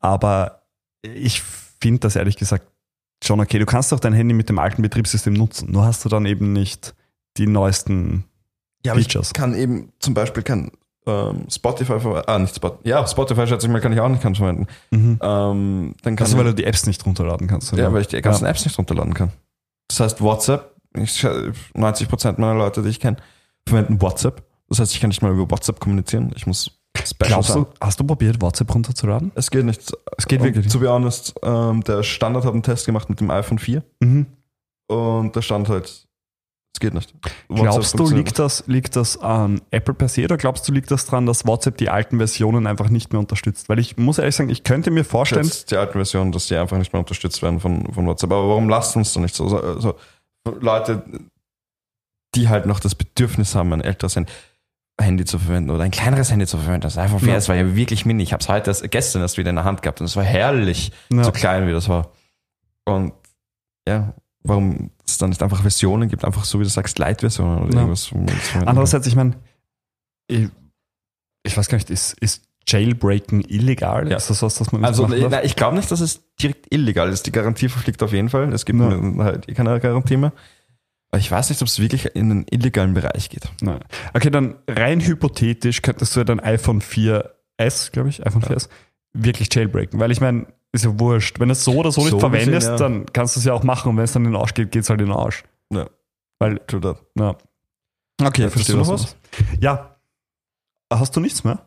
Aber 0.00 0.62
ich 1.02 1.42
finde 1.80 2.00
das 2.00 2.16
ehrlich 2.16 2.36
gesagt 2.36 2.66
schon 3.22 3.40
okay. 3.40 3.58
Du 3.58 3.66
kannst 3.66 3.92
doch 3.92 4.00
dein 4.00 4.12
Handy 4.12 4.34
mit 4.34 4.48
dem 4.48 4.58
alten 4.58 4.82
Betriebssystem 4.82 5.32
nutzen. 5.34 5.70
Nur 5.72 5.84
hast 5.84 6.04
du 6.04 6.08
dann 6.08 6.26
eben 6.26 6.52
nicht 6.52 6.94
die 7.36 7.46
neuesten. 7.46 8.24
Ja, 8.84 8.92
aber 8.92 9.00
Features. 9.00 9.28
ich 9.28 9.32
kann 9.34 9.54
eben 9.54 9.92
zum 9.98 10.14
Beispiel 10.14 10.42
kann 10.42 10.70
ähm, 11.06 11.46
Spotify 11.50 12.00
verwenden. 12.00 12.24
Ah, 12.26 12.38
nicht 12.38 12.54
Spotify. 12.56 12.88
Ja, 12.88 13.06
Spotify 13.06 13.46
schätze 13.46 13.66
ich 13.66 13.72
mal, 13.72 13.80
kann 13.80 13.92
ich 13.92 14.00
auch 14.00 14.08
nicht 14.08 14.22
ganz 14.22 14.38
verwenden. 14.38 14.66
Ähm, 14.92 15.18
dann 16.02 16.16
kann 16.16 16.24
Also, 16.26 16.36
weil 16.38 16.44
du 16.44 16.54
die 16.54 16.64
Apps 16.64 16.86
nicht 16.86 17.04
runterladen 17.06 17.46
kannst. 17.46 17.72
ja, 17.76 17.92
weil 17.92 18.00
ich 18.02 18.08
die 18.08 18.20
ganzen 18.20 18.44
Ja. 18.44 18.50
Apps 18.50 18.64
nicht 18.64 18.76
runterladen 18.78 19.14
kann. 19.14 19.32
Das 19.88 20.00
heißt, 20.00 20.20
WhatsApp, 20.20 20.74
ich, 20.94 21.10
schä- 21.10 21.52
90% 21.74 22.40
meiner 22.40 22.54
Leute, 22.58 22.82
die 22.82 22.88
ich 22.88 23.00
kenne, 23.00 23.16
verwenden 23.68 24.00
WhatsApp. 24.02 24.42
Das 24.68 24.80
heißt, 24.80 24.92
ich 24.94 25.00
kann 25.00 25.08
nicht 25.08 25.22
mal 25.22 25.32
über 25.32 25.48
WhatsApp 25.50 25.78
kommunizieren. 25.80 26.32
Ich 26.34 26.46
muss 26.46 26.70
Special 26.98 27.28
Glaubst 27.28 27.50
sein. 27.52 27.64
du, 27.64 27.68
hast 27.80 28.00
du 28.00 28.04
probiert, 28.04 28.40
WhatsApp 28.40 28.74
runterzuladen? 28.74 29.30
Es 29.34 29.50
geht 29.50 29.64
nicht. 29.64 29.80
Es 30.16 30.26
geht 30.26 30.42
wirklich 30.42 30.64
nicht. 30.64 30.72
To 30.72 30.80
be 30.80 30.90
honest, 30.90 31.34
ähm, 31.42 31.84
der 31.84 32.02
Standard 32.02 32.44
hat 32.44 32.52
einen 32.54 32.62
Test 32.62 32.86
gemacht 32.86 33.08
mit 33.10 33.20
dem 33.20 33.30
iPhone 33.30 33.58
4 33.58 33.82
Mhm. 34.00 34.26
und 34.88 35.36
da 35.36 35.42
stand 35.42 35.68
halt 35.68 36.05
Es 36.76 36.80
geht 36.80 36.92
nicht. 36.92 37.14
WhatsApp 37.48 37.70
Glaubst 37.72 37.98
du, 37.98 38.10
liegt 38.10 38.38
das, 38.38 38.64
liegt 38.66 38.96
das 38.96 39.16
an 39.16 39.62
Apple 39.70 39.94
per 39.94 40.08
se 40.08 40.24
oder 40.24 40.36
glaubst 40.36 40.68
du, 40.68 40.72
liegt 40.74 40.90
das 40.90 41.06
daran, 41.06 41.24
dass 41.24 41.46
WhatsApp 41.46 41.78
die 41.78 41.88
alten 41.88 42.18
Versionen 42.18 42.66
einfach 42.66 42.90
nicht 42.90 43.14
mehr 43.14 43.20
unterstützt? 43.20 43.70
Weil 43.70 43.78
ich 43.78 43.96
muss 43.96 44.18
ehrlich 44.18 44.36
sagen, 44.36 44.50
ich 44.50 44.62
könnte 44.62 44.90
mir 44.90 45.02
vorstellen, 45.02 45.46
jetzt 45.46 45.70
die 45.70 45.76
alten 45.78 45.94
Versionen, 45.94 46.32
dass 46.32 46.48
die 46.48 46.56
einfach 46.56 46.76
nicht 46.76 46.92
mehr 46.92 47.00
unterstützt 47.00 47.40
werden 47.40 47.60
von, 47.60 47.90
von 47.94 48.06
WhatsApp. 48.06 48.30
Aber 48.30 48.46
warum 48.46 48.68
lasst 48.68 48.94
uns 48.94 49.14
da 49.14 49.20
nicht 49.20 49.34
so, 49.34 49.48
so, 49.48 49.78
so 49.80 49.94
Leute, 50.60 51.02
die 52.34 52.50
halt 52.50 52.66
noch 52.66 52.78
das 52.78 52.94
Bedürfnis 52.94 53.54
haben, 53.54 53.72
ein 53.72 53.80
älteres 53.80 54.20
Handy, 55.00 55.24
zu 55.24 55.38
verwenden 55.38 55.70
oder 55.70 55.82
ein 55.82 55.90
kleineres 55.90 56.30
Handy 56.30 56.46
zu 56.46 56.58
verwenden, 56.58 56.82
das 56.82 56.92
ist 56.92 56.98
einfach 56.98 57.20
fair. 57.20 57.30
Ja. 57.30 57.36
Es 57.36 57.48
war 57.48 57.56
ja 57.56 57.74
wirklich 57.74 58.04
mini. 58.04 58.22
Ich 58.22 58.34
habe 58.34 58.42
es 58.42 58.50
heute 58.50 58.68
erst, 58.68 58.90
gestern 58.90 59.22
erst 59.22 59.38
wieder 59.38 59.48
in 59.48 59.56
der 59.56 59.64
Hand 59.64 59.80
gehabt 59.80 60.02
und 60.02 60.04
es 60.04 60.14
war 60.16 60.24
herrlich, 60.24 60.92
Ja. 61.10 61.24
so 61.24 61.32
klein 61.32 61.66
wie 61.66 61.72
das 61.72 61.88
war. 61.88 62.10
Und 62.84 63.14
ja, 63.88 64.12
warum 64.48 64.90
es 65.06 65.18
dann 65.18 65.30
nicht 65.30 65.42
einfach 65.42 65.60
Versionen 65.62 66.08
gibt, 66.08 66.24
einfach 66.24 66.44
so 66.44 66.58
wie 66.60 66.64
du 66.64 66.68
sagst, 66.70 66.98
Light-Versionen 66.98 67.64
oder 67.64 67.74
Ja. 67.74 67.80
irgendwas. 67.80 68.12
andererseits, 68.66 69.06
ich 69.06 69.16
meine, 69.16 69.36
ich, 70.28 70.48
ich 71.44 71.56
weiß 71.56 71.68
gar 71.68 71.76
nicht, 71.78 71.90
ist, 71.90 72.14
ist 72.20 72.44
Jailbreaken 72.68 73.42
illegal? 73.42 74.10
Ja. 74.10 74.16
Ist 74.16 74.28
das 74.30 74.42
was, 74.42 74.56
das 74.56 74.72
man 74.72 74.84
Also 74.84 75.06
nein, 75.06 75.40
ich 75.44 75.54
glaube 75.54 75.76
nicht, 75.76 75.90
dass 75.90 76.00
es 76.00 76.20
direkt 76.36 76.72
illegal 76.74 77.08
ist. 77.10 77.26
Die 77.26 77.32
Garantie 77.32 77.68
verfliegt 77.68 78.02
auf 78.02 78.12
jeden 78.12 78.28
Fall. 78.28 78.52
Es 78.52 78.64
gibt 78.64 78.80
Ja. 78.80 78.90
halt 79.24 79.46
keine 79.54 79.78
Garantie 79.78 80.16
mehr. 80.16 80.32
Aber 81.12 81.20
ich 81.20 81.30
weiß 81.30 81.50
nicht, 81.50 81.62
ob 81.62 81.68
es 81.68 81.78
wirklich 81.78 82.06
in 82.16 82.28
den 82.28 82.46
illegalen 82.50 82.92
Bereich 82.94 83.30
geht. 83.30 83.48
Nein. 83.60 83.78
Okay, 84.14 84.30
dann 84.30 84.56
rein 84.68 85.00
hypothetisch 85.00 85.80
könntest 85.82 86.16
du 86.16 86.20
ja 86.20 86.24
dein 86.24 86.40
iPhone 86.40 86.80
4S, 86.82 87.92
glaube 87.92 88.08
ich, 88.08 88.26
iPhone 88.26 88.42
4S, 88.42 88.68
wirklich 89.12 89.54
jailbreaken. 89.54 90.00
Weil 90.00 90.10
ich 90.10 90.20
meine, 90.20 90.46
ist 90.76 90.84
ja 90.84 90.98
wurscht. 90.98 91.38
Wenn 91.40 91.48
du 91.48 91.52
es 91.52 91.64
so 91.64 91.74
oder 91.74 91.90
so 91.92 92.00
nicht 92.02 92.10
So 92.10 92.20
verwendest, 92.20 92.52
gesehen, 92.54 92.70
ja. 92.72 92.76
dann 92.76 93.06
kannst 93.12 93.36
du 93.36 93.40
es 93.40 93.44
ja 93.44 93.52
auch 93.52 93.62
machen. 93.64 93.90
Und 93.90 93.96
wenn 93.96 94.04
es 94.04 94.12
dann 94.12 94.24
in 94.24 94.32
den 94.32 94.40
Arsch 94.40 94.54
geht, 94.54 94.70
geht 94.70 94.82
es 94.82 94.90
halt 94.90 95.00
in 95.00 95.06
den 95.08 95.16
Arsch. 95.16 95.42
Ja. 95.72 95.86
Weil, 96.38 96.58
True 96.66 96.80
that. 96.80 96.98
ja. 97.18 97.30
Okay, 98.22 98.42
Hättest 98.44 98.52
verstehe 98.54 98.74
du 98.76 98.80
noch 98.82 98.88
was. 98.88 99.02
meinst. 99.02 99.16
Ja. 99.60 99.96
Hast 100.92 101.14
du 101.16 101.20
nichts 101.20 101.42
mehr? 101.44 101.58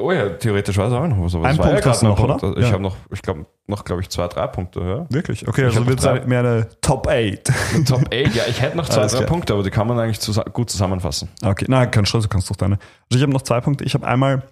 Oh 0.00 0.12
ja, 0.12 0.28
theoretisch 0.28 0.76
war 0.76 0.86
es 0.86 0.92
auch 0.92 1.08
noch 1.08 1.24
was. 1.24 1.34
Aber 1.34 1.46
Ein 1.48 1.56
Punkt 1.56 1.84
ja 1.84 1.90
hast 1.90 2.02
du 2.02 2.06
noch, 2.06 2.16
Punkt. 2.16 2.44
oder? 2.44 2.56
Ich 2.56 2.66
Ja. 2.66 2.72
habe 2.72 2.82
noch, 2.84 2.94
ich 3.10 3.20
glaube, 3.20 3.46
noch, 3.66 3.84
glaube 3.84 4.00
ich, 4.02 4.08
zwei, 4.08 4.28
drei 4.28 4.46
Punkte. 4.46 4.78
Ja? 4.80 5.06
Wirklich? 5.10 5.48
Okay, 5.48 5.62
Ich 5.62 5.66
also 5.76 5.86
wird 5.88 5.98
es 6.04 6.26
mehr 6.26 6.38
eine 6.38 6.68
Top 6.80 7.08
8. 7.08 7.50
Top 7.88 8.02
8, 8.02 8.12
ja, 8.34 8.44
ich 8.48 8.60
hätte 8.60 8.76
noch 8.76 8.88
zwei, 8.88 9.00
Alles 9.00 9.12
drei 9.12 9.18
klar. 9.18 9.28
Punkte, 9.28 9.54
aber 9.54 9.64
die 9.64 9.70
kann 9.70 9.88
man 9.88 9.98
eigentlich 9.98 10.20
zusa 10.20 10.44
gut 10.44 10.70
zusammenfassen. 10.70 11.28
Okay, 11.42 11.64
nein, 11.68 11.90
kein 11.90 12.06
Stress, 12.06 12.22
du 12.24 12.28
kannst 12.28 12.48
doch 12.48 12.54
deine. 12.54 12.76
Also 13.10 13.16
ich 13.16 13.22
habe 13.22 13.32
noch 13.32 13.42
zwei 13.42 13.60
Punkte. 13.60 13.82
Ich 13.84 13.94
habe 13.94 14.06
einmal 14.06 14.44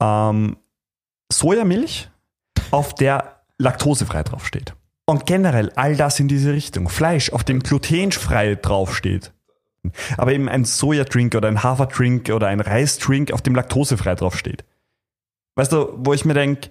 ähm, 0.00 0.56
Sojamilch, 1.30 2.08
auf 2.72 2.94
der 2.94 3.42
laktosefrei 3.58 4.22
draufsteht. 4.22 4.74
Und 5.06 5.26
generell 5.26 5.70
all 5.76 5.96
das 5.96 6.18
in 6.20 6.28
diese 6.28 6.52
Richtung. 6.52 6.88
Fleisch, 6.88 7.32
auf 7.32 7.44
dem 7.44 7.60
glutenfrei 7.60 8.54
draufsteht. 8.54 9.32
Aber 10.16 10.32
eben 10.32 10.48
ein 10.48 10.64
Sojadrink 10.64 11.34
oder 11.34 11.48
ein 11.48 11.62
Haferdrink 11.62 12.28
oder 12.30 12.46
ein 12.46 12.60
Reisdrink, 12.60 13.32
auf 13.32 13.42
dem 13.42 13.54
laktosefrei 13.54 14.14
draufsteht. 14.14 14.64
Weißt 15.56 15.72
du, 15.72 15.92
wo 15.96 16.12
ich 16.12 16.24
mir 16.24 16.34
denke, 16.34 16.70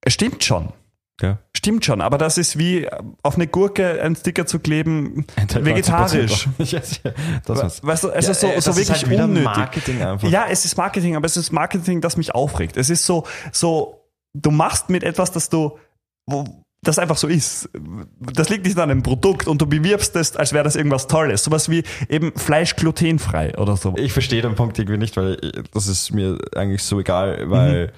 es 0.00 0.14
stimmt 0.14 0.42
schon. 0.42 0.72
Ja. 1.20 1.38
Stimmt 1.56 1.84
schon, 1.84 2.00
aber 2.00 2.18
das 2.18 2.38
ist 2.38 2.58
wie 2.58 2.88
auf 3.22 3.36
eine 3.36 3.46
Gurke 3.46 4.02
einen 4.02 4.16
Sticker 4.16 4.46
zu 4.46 4.58
kleben, 4.58 5.26
vegetarisch. 5.48 6.48
Das. 6.58 7.84
Weißt 7.84 8.04
du, 8.04 8.08
es 8.08 8.26
Ja, 8.26 8.32
ist 8.32 8.40
so, 8.40 8.48
äh, 8.48 8.60
so 8.60 8.70
ist 8.70 8.76
wirklich 8.76 9.02
halt 9.02 9.10
wieder 9.10 9.24
unnötig. 9.24 9.44
Marketing 9.44 10.02
einfach. 10.02 10.28
Ja, 10.28 10.46
es 10.50 10.64
ist 10.64 10.76
Marketing, 10.76 11.14
aber 11.14 11.26
es 11.26 11.36
ist 11.36 11.52
Marketing, 11.52 12.00
das 12.00 12.16
mich 12.16 12.34
aufregt. 12.34 12.76
Es 12.76 12.90
ist 12.90 13.06
so, 13.06 13.24
so, 13.52 14.03
du 14.34 14.50
machst 14.50 14.90
mit 14.90 15.02
etwas, 15.02 15.32
das 15.32 15.48
du, 15.48 15.78
wo, 16.26 16.44
das 16.82 16.98
einfach 16.98 17.16
so 17.16 17.28
ist. 17.28 17.68
Das 18.20 18.50
liegt 18.50 18.66
nicht 18.66 18.78
an 18.78 18.90
einem 18.90 19.02
Produkt 19.02 19.46
und 19.46 19.60
du 19.62 19.66
bewirbst 19.66 20.14
es, 20.16 20.36
als 20.36 20.52
wäre 20.52 20.64
das 20.64 20.76
irgendwas 20.76 21.06
Tolles. 21.06 21.44
Sowas 21.44 21.70
wie 21.70 21.82
eben 22.08 22.36
Fleisch 22.36 22.76
glutenfrei 22.76 23.56
oder 23.56 23.76
so. 23.76 23.94
Ich 23.96 24.12
verstehe 24.12 24.42
den 24.42 24.54
Punkt 24.54 24.78
irgendwie 24.78 24.98
nicht, 24.98 25.16
weil 25.16 25.38
das 25.72 25.86
ist 25.86 26.12
mir 26.12 26.38
eigentlich 26.54 26.82
so 26.82 27.00
egal, 27.00 27.50
weil, 27.50 27.92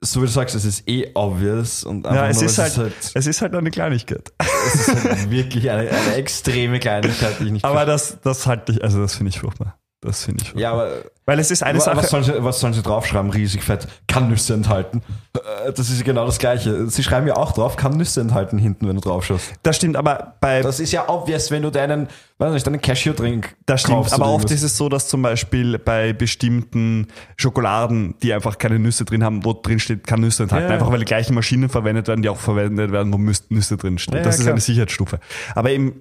so 0.00 0.20
wie 0.20 0.26
du 0.26 0.32
sagst, 0.32 0.56
es 0.56 0.64
ist 0.64 0.88
eh 0.88 1.10
obvious 1.14 1.84
und 1.84 2.06
einfach 2.06 2.24
Ja, 2.24 2.28
es 2.28 2.38
nur, 2.38 2.46
ist 2.46 2.58
weil 2.58 2.76
halt, 2.76 2.94
es 3.14 3.26
ist 3.26 3.42
halt 3.42 3.54
eine 3.54 3.70
Kleinigkeit. 3.70 4.32
es 4.66 4.88
ist 4.88 5.04
halt 5.04 5.30
wirklich 5.30 5.70
eine, 5.70 5.88
eine 5.88 6.14
extreme 6.14 6.80
Kleinigkeit, 6.80 7.38
die 7.38 7.44
ich 7.44 7.52
nicht 7.52 7.64
Aber 7.64 7.84
das, 7.84 8.18
das 8.22 8.46
halte 8.46 8.72
ich, 8.72 8.82
also 8.82 9.00
das 9.00 9.14
finde 9.14 9.30
ich 9.30 9.38
furchtbar. 9.38 9.78
Das 10.04 10.24
finde 10.24 10.42
ich. 10.44 10.52
Ja, 10.60 10.72
aber 10.72 10.88
Weil 11.26 11.38
es 11.38 11.52
ist 11.52 11.62
eine 11.62 11.78
was, 11.78 11.84
Sache. 11.84 11.96
was, 11.98 12.10
sollen 12.10 12.24
sie, 12.24 12.32
was 12.42 12.58
sollen 12.58 12.72
sie 12.74 12.82
draufschreiben? 12.82 13.30
Riesig 13.30 13.62
fett, 13.62 13.86
kann 14.08 14.28
Nüsse 14.28 14.52
enthalten. 14.52 15.00
Äh, 15.36 15.72
Das 15.72 15.90
ist 15.90 16.04
genau 16.04 16.26
das 16.26 16.38
Gleiche. 16.40 16.88
Sie 16.88 17.04
schreiben 17.04 17.28
ja 17.28 17.36
auch 17.36 17.52
drauf, 17.52 17.76
kann 17.76 17.96
Nüsse 17.96 18.20
enthalten 18.20 18.58
hinten, 18.58 18.88
wenn 18.88 18.96
du 18.96 19.00
draufschaust. 19.00 19.52
das 19.62 19.76
stimmt, 19.76 19.96
aber 19.96 20.34
bei, 20.40 20.60
Das 20.60 20.80
ist 20.80 20.90
ja 20.90 21.08
obvious, 21.08 21.52
wenn 21.52 21.62
du 21.62 21.70
deinen, 21.70 22.08
weiß 22.38 22.52
nicht, 22.52 22.66
deinen 22.66 22.80
Cashew-Drink 22.80 23.54
Das 23.64 23.82
stimmt, 23.82 23.98
kaufst 23.98 24.12
aber 24.14 24.26
oft 24.26 24.50
ist 24.50 24.64
es 24.64 24.76
so, 24.76 24.88
dass 24.88 25.06
zum 25.06 25.22
Beispiel 25.22 25.78
bei 25.78 26.12
bestimmten 26.12 27.06
Schokoladen, 27.36 28.16
die 28.24 28.32
einfach 28.34 28.58
keine 28.58 28.80
Nüsse 28.80 29.04
drin 29.04 29.22
haben, 29.22 29.44
wo 29.44 29.52
drin 29.52 29.78
steht, 29.78 30.04
kann 30.04 30.20
Nüsse 30.20 30.42
enthalten. 30.42 30.66
Ja. 30.66 30.74
Einfach 30.74 30.90
weil 30.90 30.98
die 30.98 31.04
gleichen 31.04 31.34
Maschinen 31.36 31.68
verwendet 31.68 32.08
werden, 32.08 32.22
die 32.22 32.28
auch 32.28 32.40
verwendet 32.40 32.90
werden, 32.90 33.12
wo 33.12 33.18
Nüsse 33.18 33.76
drin 33.76 33.98
stehen. 33.98 34.16
Ja, 34.16 34.22
das 34.24 34.38
ja, 34.38 34.42
ist 34.42 34.48
eine 34.50 34.60
Sicherheitsstufe. 34.60 35.20
Aber 35.54 35.70
eben 35.70 36.00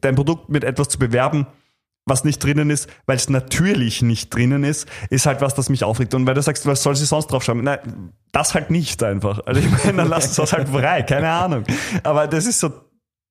dein 0.00 0.14
Produkt 0.14 0.48
mit 0.48 0.62
etwas 0.62 0.88
zu 0.88 0.98
bewerben, 1.00 1.48
was 2.04 2.24
nicht 2.24 2.42
drinnen 2.42 2.70
ist, 2.70 2.88
weil 3.06 3.16
es 3.16 3.28
natürlich 3.28 4.02
nicht 4.02 4.34
drinnen 4.34 4.64
ist, 4.64 4.88
ist 5.10 5.26
halt 5.26 5.40
was, 5.40 5.54
das 5.54 5.68
mich 5.68 5.84
aufregt. 5.84 6.14
Und 6.14 6.26
weil 6.26 6.34
du 6.34 6.42
sagst, 6.42 6.66
was 6.66 6.82
soll 6.82 6.96
sie 6.96 7.04
sonst 7.06 7.28
draufschreiben? 7.28 7.62
Nein, 7.62 8.12
das 8.32 8.54
halt 8.54 8.70
nicht 8.70 9.02
einfach. 9.02 9.40
Also 9.46 9.60
ich 9.60 9.70
meine, 9.70 9.98
dann 9.98 10.08
lass 10.08 10.26
es 10.26 10.34
das 10.36 10.52
halt 10.52 10.68
frei, 10.68 11.02
keine 11.02 11.30
Ahnung. 11.30 11.64
Aber 12.02 12.26
das 12.26 12.46
ist 12.46 12.58
so 12.60 12.70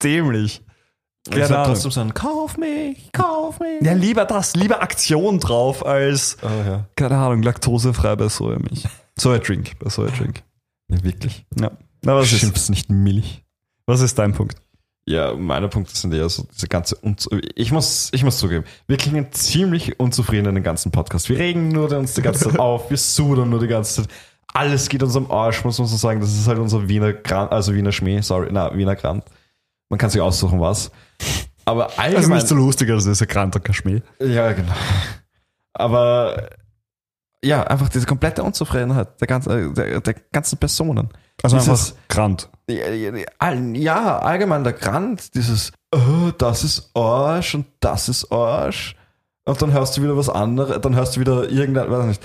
dämlich. 0.01 0.63
Ich 1.27 1.33
Keine 1.35 1.55
Ahnung. 1.59 1.77
trotzdem 1.79 2.01
ein, 2.07 2.13
kauf 2.15 2.57
mich, 2.57 3.11
kauf 3.11 3.59
mich. 3.59 3.81
Ja, 3.83 3.93
lieber 3.93 4.25
das, 4.25 4.55
lieber 4.55 4.81
Aktion 4.81 5.39
drauf 5.39 5.85
als, 5.85 6.37
Oh, 6.41 6.47
ja. 6.67 6.85
keine 6.95 7.15
Ahnung, 7.17 7.43
laktosefrei 7.43 8.15
bei 8.15 8.27
Sojamilch. 8.27 8.87
Sojadrink, 9.19 9.77
bei 9.77 9.89
Sojadrink. 9.91 10.41
ja, 10.87 11.03
wirklich. 11.03 11.45
Ja. 11.59 11.71
Na, 12.03 12.15
was 12.15 12.31
ist, 12.31 12.39
Schimpf's 12.39 12.69
nicht 12.69 12.89
Milch. 12.89 13.43
was 13.85 14.01
ist 14.01 14.17
dein 14.17 14.33
Punkt? 14.33 14.55
Ja, 15.11 15.33
meine 15.33 15.67
Punkte 15.67 15.93
sind 15.93 16.13
eher 16.13 16.29
so 16.29 16.47
diese 16.55 16.67
ganze 16.67 16.95
Unzu 16.95 17.29
ich 17.55 17.71
muss 17.73 18.09
ich 18.13 18.23
muss 18.23 18.37
zugeben, 18.37 18.63
wir 18.87 18.95
klingen 18.95 19.29
ziemlich 19.33 19.99
unzufrieden 19.99 20.45
in 20.47 20.55
den 20.55 20.63
ganzen 20.63 20.89
Podcast. 20.89 21.27
Wir 21.27 21.37
regen 21.37 21.67
nur 21.67 21.91
uns 21.91 22.13
die 22.13 22.21
ganze 22.21 22.49
Zeit 22.49 22.59
auf, 22.59 22.89
wir 22.89 22.97
sudern 22.97 23.49
nur 23.49 23.59
die 23.59 23.67
ganze 23.67 24.03
Zeit. 24.03 24.11
Alles 24.53 24.87
geht 24.87 25.03
uns 25.03 25.15
am 25.17 25.29
Arsch, 25.29 25.65
muss 25.65 25.79
man 25.79 25.87
so 25.87 25.97
sagen. 25.97 26.21
Das 26.21 26.33
ist 26.33 26.47
halt 26.47 26.59
unser 26.59 26.87
Wiener 26.87 27.11
Grand, 27.11 27.51
also 27.51 27.73
Wiener 27.73 27.91
Schmäh, 27.91 28.21
sorry, 28.21 28.49
na, 28.51 28.73
Wiener 28.75 28.95
Grand. 28.95 29.25
Man 29.89 29.99
kann 29.99 30.09
sich 30.09 30.21
aussuchen, 30.21 30.61
was. 30.61 30.91
Aber 31.65 31.83
Das 31.83 31.93
ist 31.93 31.99
allgemein, 31.99 32.37
nicht 32.37 32.47
so 32.47 32.55
lustig, 32.55 32.89
als 32.89 33.05
ist 33.05 33.21
ein 33.21 33.27
kranker 33.27 33.59
Kaschmir. 33.59 34.01
ja, 34.19 34.53
genau. 34.53 34.73
Aber 35.73 36.49
ja, 37.43 37.63
einfach 37.63 37.89
diese 37.89 38.05
komplette 38.05 38.43
Unzufriedenheit 38.43 39.19
der 39.19 39.27
ganzen, 39.27 39.73
der, 39.73 39.99
der 39.99 40.15
ganzen 40.31 40.57
Personen. 40.57 41.09
Also 41.43 41.57
Dieses- 41.57 41.91
einfach 41.91 42.07
Grant. 42.09 42.49
Ja, 42.69 42.89
ja, 42.89 43.11
all- 43.39 43.75
ja, 43.75 44.19
allgemein 44.19 44.63
der 44.63 44.73
Grand, 44.73 45.33
dieses, 45.35 45.71
oh, 45.93 46.31
das 46.37 46.63
ist 46.63 46.89
Arsch 46.93 47.55
und 47.55 47.65
das 47.79 48.07
ist 48.09 48.31
Arsch. 48.31 48.95
Und 49.45 49.61
dann 49.61 49.73
hörst 49.73 49.97
du 49.97 50.03
wieder 50.03 50.15
was 50.15 50.29
anderes, 50.29 50.79
dann 50.81 50.95
hörst 50.95 51.15
du 51.15 51.19
wieder 51.19 51.49
irgendein, 51.49 51.89
weiß 51.89 52.05
nicht, 52.05 52.21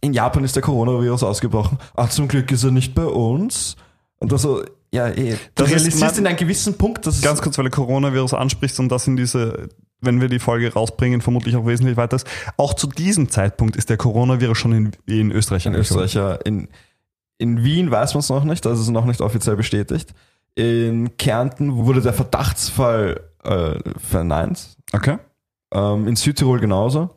in 0.00 0.12
Japan 0.12 0.44
ist 0.44 0.54
der 0.56 0.62
Coronavirus 0.62 1.22
ausgebrochen. 1.22 1.78
Ah, 1.94 2.08
zum 2.08 2.28
Glück 2.28 2.50
ist 2.52 2.64
er 2.64 2.70
nicht 2.70 2.94
bei 2.94 3.04
uns. 3.06 3.76
Und 4.18 4.32
dann 4.32 4.38
so, 4.38 4.62
ja, 4.92 5.08
eh. 5.08 5.32
Du 5.32 5.36
Das 5.54 5.70
realisierst 5.70 6.18
in 6.18 6.26
einem 6.26 6.36
gewissen 6.36 6.76
Punkt, 6.76 7.06
dass 7.06 7.22
Ganz 7.22 7.40
kurz, 7.40 7.56
weil 7.56 7.64
du 7.66 7.70
Coronavirus 7.70 8.34
ansprichst 8.34 8.80
und 8.80 8.88
das 8.90 9.06
in 9.06 9.16
diese, 9.16 9.68
wenn 10.00 10.20
wir 10.20 10.28
die 10.28 10.38
Folge 10.38 10.72
rausbringen, 10.72 11.20
vermutlich 11.20 11.56
auch 11.56 11.66
wesentlich 11.66 11.96
weiter 11.96 12.16
ist. 12.16 12.26
Auch 12.56 12.74
zu 12.74 12.86
diesem 12.86 13.30
Zeitpunkt 13.30 13.76
ist 13.76 13.88
der 13.90 13.96
Coronavirus 13.96 14.58
schon 14.58 14.72
in, 14.72 14.90
in 15.06 15.30
Österreich 15.30 15.66
in. 15.66 15.74
Österreich, 15.74 16.14
ja. 16.14 16.34
In, 16.34 16.68
in 17.40 17.64
Wien 17.64 17.90
weiß 17.90 18.14
man 18.14 18.20
es 18.20 18.28
noch 18.28 18.44
nicht, 18.44 18.66
also 18.66 18.80
es 18.80 18.86
ist 18.86 18.92
noch 18.92 19.06
nicht 19.06 19.20
offiziell 19.20 19.56
bestätigt. 19.56 20.14
In 20.54 21.16
Kärnten 21.16 21.74
wurde 21.76 22.00
der 22.02 22.12
Verdachtsfall 22.12 23.20
äh, 23.44 23.78
verneint. 23.98 24.76
Okay. 24.92 25.18
Ähm, 25.72 26.06
in 26.06 26.16
Südtirol 26.16 26.60
genauso. 26.60 27.10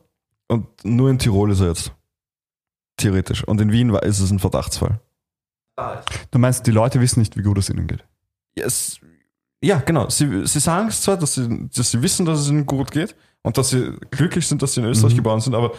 Und 0.48 0.66
nur 0.84 1.10
in 1.10 1.18
Tirol 1.18 1.50
ist 1.52 1.60
er 1.60 1.68
jetzt. 1.68 1.92
Theoretisch. 2.96 3.44
Und 3.44 3.60
in 3.60 3.72
Wien 3.72 3.92
war, 3.92 4.02
ist 4.02 4.20
es 4.20 4.30
ein 4.30 4.38
Verdachtsfall. 4.38 5.00
Du 6.30 6.38
meinst, 6.38 6.66
die 6.66 6.70
Leute 6.70 7.00
wissen 7.00 7.18
nicht, 7.20 7.36
wie 7.36 7.42
gut 7.42 7.58
es 7.58 7.68
ihnen 7.68 7.86
geht. 7.86 8.04
Yes. 8.56 9.00
Ja, 9.62 9.78
genau. 9.80 10.08
Sie, 10.08 10.46
sie 10.46 10.60
sagen 10.60 10.88
es 10.88 11.02
zwar, 11.02 11.16
dass 11.16 11.34
sie, 11.34 11.68
dass 11.74 11.90
sie 11.90 12.00
wissen, 12.02 12.24
dass 12.24 12.38
es 12.40 12.48
ihnen 12.48 12.64
gut 12.66 12.92
geht 12.92 13.16
und 13.42 13.58
dass 13.58 13.70
sie 13.70 13.92
glücklich 14.10 14.46
sind, 14.46 14.62
dass 14.62 14.74
sie 14.74 14.80
in 14.80 14.86
Österreich 14.86 15.14
Mhm. 15.14 15.16
geboren 15.18 15.40
sind, 15.40 15.54
aber 15.54 15.72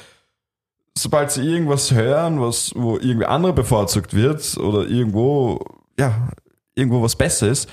sobald 0.98 1.32
sie 1.32 1.42
irgendwas 1.42 1.92
hören, 1.92 2.40
was, 2.42 2.72
wo 2.76 2.98
irgendwie 2.98 3.26
andere 3.26 3.54
bevorzugt 3.54 4.14
wird 4.14 4.58
oder 4.58 4.88
irgendwo, 4.88 5.64
ja, 6.00 6.30
irgendwo 6.76 7.02
was 7.02 7.16
besser 7.16 7.48
ist, 7.50 7.70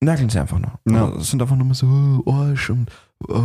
nörgeln 0.00 0.28
sie 0.30 0.38
einfach 0.40 0.58
nur. 0.58 0.72
Ja. 0.88 1.08
Oder 1.08 1.20
sind 1.20 1.40
einfach 1.42 1.56
nur 1.56 1.66
mal 1.66 1.74
so, 1.74 1.86
oh, 2.24 2.32
Arsch 2.32 2.70
und 2.70 2.90
oh, 3.28 3.40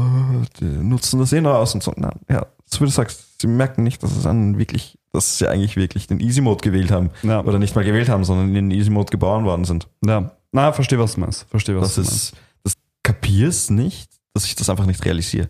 die 0.59 0.65
nutzen 0.65 1.19
das 1.19 1.33
eh 1.33 1.41
noch 1.41 1.53
aus 1.55 1.73
und 1.75 1.83
so. 1.83 1.93
Nein, 1.95 2.19
ja, 2.29 2.45
so 2.65 2.81
wie 2.81 2.85
du 2.85 2.91
sagst, 2.91 3.39
sie 3.41 3.47
merken 3.47 3.83
nicht, 3.83 4.01
dass 4.01 4.15
es 4.15 4.25
einen 4.25 4.57
wirklich, 4.57 4.97
dass 5.11 5.37
sie 5.37 5.47
eigentlich 5.47 5.75
wirklich 5.75 6.07
den 6.07 6.19
Easy 6.19 6.41
Mode 6.41 6.61
gewählt 6.63 6.91
haben. 6.91 7.11
Ja. 7.23 7.43
Oder 7.43 7.59
nicht 7.59 7.75
mal 7.75 7.83
gewählt 7.85 8.09
haben, 8.09 8.23
sondern 8.23 8.47
in 8.49 8.53
den 8.55 8.71
Easy 8.71 8.89
Mode 8.89 9.11
geboren 9.11 9.45
worden 9.45 9.65
sind. 9.65 9.87
Ja. 10.05 10.31
Na, 10.51 10.71
verstehe, 10.73 10.97
was 10.99 11.13
du 11.13 11.19
meinst. 11.21 11.45
Verstehe, 11.49 11.75
was 11.79 11.93
Das 11.93 11.95
du 11.95 12.01
meinst. 12.01 12.15
ist, 12.33 12.35
das 12.63 12.73
kapierst 13.03 13.69
nicht, 13.71 14.09
dass 14.33 14.45
ich 14.45 14.55
das 14.55 14.69
einfach 14.69 14.85
nicht 14.85 15.03
realisiere. 15.05 15.49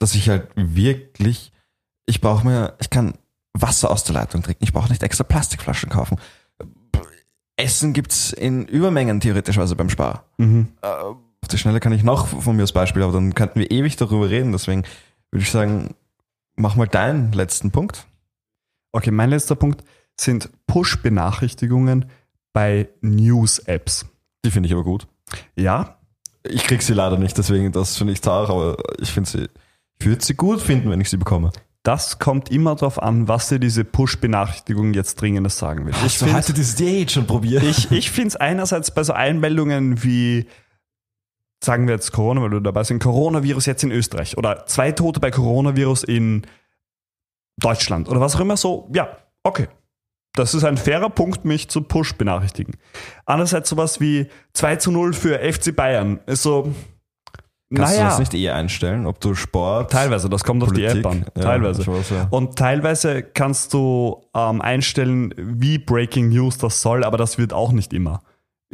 Dass 0.00 0.14
ich 0.14 0.28
halt 0.28 0.48
wirklich, 0.56 1.52
ich 2.06 2.20
brauche 2.20 2.46
mir, 2.46 2.74
ich 2.80 2.90
kann 2.90 3.14
Wasser 3.52 3.90
aus 3.90 4.04
der 4.04 4.14
Leitung 4.14 4.42
trinken, 4.42 4.64
ich 4.64 4.72
brauche 4.72 4.88
nicht 4.88 5.02
extra 5.02 5.24
Plastikflaschen 5.24 5.90
kaufen. 5.90 6.18
Essen 7.56 7.92
gibt's 7.92 8.32
in 8.32 8.66
Übermengen 8.66 9.20
theoretischerweise 9.20 9.76
beim 9.76 9.88
Spar. 9.88 10.24
Mhm. 10.36 10.68
Äh, 10.82 10.86
auf 10.88 11.48
die 11.50 11.58
Schnelle 11.58 11.80
kann 11.80 11.92
ich 11.92 12.02
noch 12.02 12.26
von 12.26 12.54
mir 12.56 12.62
als 12.62 12.72
Beispiel, 12.72 13.02
aber 13.02 13.12
dann 13.14 13.34
könnten 13.34 13.60
wir 13.60 13.70
ewig 13.70 13.96
darüber 13.96 14.28
reden. 14.28 14.52
Deswegen 14.52 14.82
würde 15.30 15.42
ich 15.42 15.50
sagen, 15.50 15.94
mach 16.56 16.76
mal 16.76 16.86
deinen 16.86 17.32
letzten 17.32 17.70
Punkt. 17.70 18.06
Okay, 18.92 19.10
mein 19.10 19.30
letzter 19.30 19.54
Punkt 19.54 19.84
sind 20.20 20.50
Push-Benachrichtigungen 20.66 22.06
bei 22.52 22.88
News-Apps. 23.00 24.06
Die 24.44 24.50
finde 24.50 24.66
ich 24.66 24.72
aber 24.72 24.84
gut. 24.84 25.06
Ja, 25.56 25.98
Ich 26.44 26.64
krieg 26.64 26.82
sie 26.82 26.94
leider 26.94 27.18
nicht, 27.18 27.36
deswegen 27.38 27.72
das 27.72 27.96
finde 27.96 28.12
ich 28.12 28.22
zart, 28.22 28.50
aber 28.50 28.76
ich 29.00 29.12
finde 29.12 29.28
sie, 29.28 29.48
ich 29.98 30.06
würde 30.06 30.24
sie 30.24 30.34
gut 30.34 30.60
finden, 30.60 30.90
wenn 30.90 31.00
ich 31.00 31.10
sie 31.10 31.16
bekomme. 31.16 31.50
Das 31.86 32.18
kommt 32.18 32.50
immer 32.50 32.74
darauf 32.74 33.00
an, 33.00 33.28
was 33.28 33.48
dir 33.48 33.60
diese 33.60 33.84
Push-Benachrichtigung 33.84 34.92
jetzt 34.92 35.20
dringendes 35.20 35.56
sagen 35.56 35.86
will. 35.86 35.94
Ich 36.04 36.18
so 36.18 36.32
hatte 36.32 36.52
dieses 36.52 36.74
Date 36.74 37.12
schon 37.12 37.28
probiert. 37.28 37.62
ich, 37.62 37.92
ich 37.92 38.10
finde 38.10 38.28
es 38.28 38.36
einerseits 38.36 38.90
bei 38.90 39.04
so 39.04 39.12
Einmeldungen 39.12 40.02
wie, 40.02 40.48
sagen 41.62 41.86
wir 41.86 41.94
jetzt 41.94 42.10
Corona, 42.10 42.42
weil 42.42 42.50
du 42.50 42.60
dabei 42.60 42.82
sind, 42.82 43.00
Coronavirus 43.00 43.66
jetzt 43.66 43.84
in 43.84 43.92
Österreich 43.92 44.36
oder 44.36 44.66
zwei 44.66 44.90
Tote 44.90 45.20
bei 45.20 45.30
Coronavirus 45.30 46.02
in 46.02 46.42
Deutschland 47.56 48.08
oder 48.08 48.20
was 48.20 48.34
auch 48.34 48.40
immer 48.40 48.56
so, 48.56 48.90
ja, 48.92 49.16
okay. 49.44 49.68
Das 50.34 50.54
ist 50.54 50.64
ein 50.64 50.76
fairer 50.76 51.08
Punkt, 51.08 51.44
mich 51.44 51.70
zu 51.70 51.82
Push 51.82 52.16
benachrichtigen. 52.16 52.74
Andererseits 53.26 53.70
sowas 53.70 54.00
wie 54.00 54.26
2 54.54 54.76
zu 54.76 54.90
0 54.90 55.14
für 55.14 55.38
FC 55.38 55.74
Bayern 55.74 56.18
ist 56.26 56.42
so, 56.42 56.74
Kannst 57.74 57.94
du 57.94 57.96
naja, 57.98 58.08
das 58.10 58.18
nicht 58.20 58.34
eh 58.34 58.50
einstellen, 58.50 59.06
ob 59.06 59.20
du 59.20 59.34
Sport, 59.34 59.90
teilweise, 59.90 60.28
das 60.28 60.44
kommt 60.44 60.62
auf 60.62 60.72
die 60.72 60.82
Politik? 60.82 61.04
App 61.04 61.10
an, 61.10 61.26
Ja, 61.36 61.42
teilweise. 61.42 61.82
ich 61.82 61.88
weiß, 61.88 62.10
ja. 62.10 62.28
Und 62.30 62.56
teilweise 62.56 63.22
kannst 63.24 63.72
du 63.74 64.22
ähm, 64.34 64.60
einstellen, 64.60 65.34
wie 65.36 65.78
Breaking 65.78 66.28
News 66.28 66.58
das 66.58 66.80
soll, 66.80 67.02
aber 67.02 67.16
das 67.18 67.38
wird 67.38 67.52
auch 67.52 67.72
nicht 67.72 67.92
immer 67.92 68.22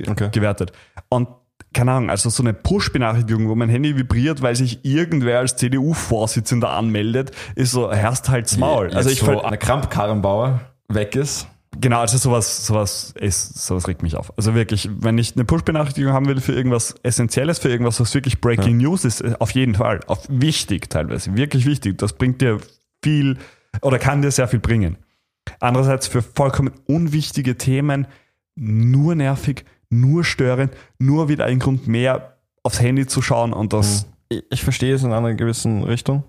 Okay. 0.08 0.28
gewertet. 0.30 0.72
Und 1.08 1.28
keine 1.72 1.92
Ahnung, 1.92 2.10
also 2.10 2.28
so 2.28 2.42
eine 2.42 2.52
Push-Benachrichtigung, 2.52 3.48
wo 3.48 3.54
mein 3.54 3.68
Handy 3.70 3.96
vibriert, 3.96 4.42
weil 4.42 4.54
sich 4.56 4.84
irgendwer 4.84 5.38
als 5.38 5.56
CDU-Vorsitzender 5.56 6.70
anmeldet, 6.70 7.30
ist 7.54 7.70
so, 7.70 7.90
herrscht 7.90 8.28
halt's 8.28 8.58
Maul. 8.58 8.92
Also 8.92 9.08
ich 9.08 9.26
eine 9.26 9.56
Kramp-Karrenbauer 9.58 10.60
weg 10.88 11.16
ist. 11.16 11.46
Genau, 11.80 12.00
also 12.00 12.18
sowas, 12.18 12.66
sowas 12.66 13.14
ist, 13.18 13.66
sowas 13.66 13.88
regt 13.88 14.02
mich 14.02 14.16
auf. 14.16 14.36
Also 14.36 14.54
wirklich, 14.54 14.88
wenn 14.92 15.18
ich 15.18 15.34
eine 15.34 15.44
Push-Benachrichtigung 15.44 16.12
haben 16.12 16.26
will 16.26 16.40
für 16.40 16.52
irgendwas 16.52 16.94
Essentielles, 17.02 17.58
für 17.58 17.68
irgendwas, 17.68 18.00
was 18.00 18.14
wirklich 18.14 18.40
Breaking 18.40 18.76
News 18.78 19.04
ist, 19.04 19.20
äh, 19.20 19.34
auf 19.38 19.50
jeden 19.52 19.74
Fall. 19.74 20.00
Auf 20.06 20.26
wichtig 20.28 20.90
teilweise, 20.90 21.36
wirklich 21.36 21.66
wichtig. 21.66 21.98
Das 21.98 22.12
bringt 22.14 22.40
dir 22.40 22.58
viel 23.02 23.38
oder 23.80 23.98
kann 23.98 24.22
dir 24.22 24.30
sehr 24.30 24.48
viel 24.48 24.60
bringen. 24.60 24.98
Andererseits 25.60 26.06
für 26.06 26.22
vollkommen 26.22 26.72
unwichtige 26.86 27.56
Themen 27.56 28.06
nur 28.54 29.14
nervig, 29.14 29.64
nur 29.90 30.24
störend, 30.24 30.72
nur 30.98 31.28
wieder 31.28 31.46
ein 31.46 31.58
Grund 31.58 31.86
mehr 31.88 32.36
aufs 32.62 32.80
Handy 32.80 33.06
zu 33.06 33.22
schauen 33.22 33.52
und 33.52 33.72
das 33.72 34.06
Ich, 34.28 34.42
ich 34.50 34.62
verstehe 34.62 34.94
es 34.94 35.02
in 35.02 35.12
einer 35.12 35.34
gewissen 35.34 35.82
Richtung, 35.84 36.24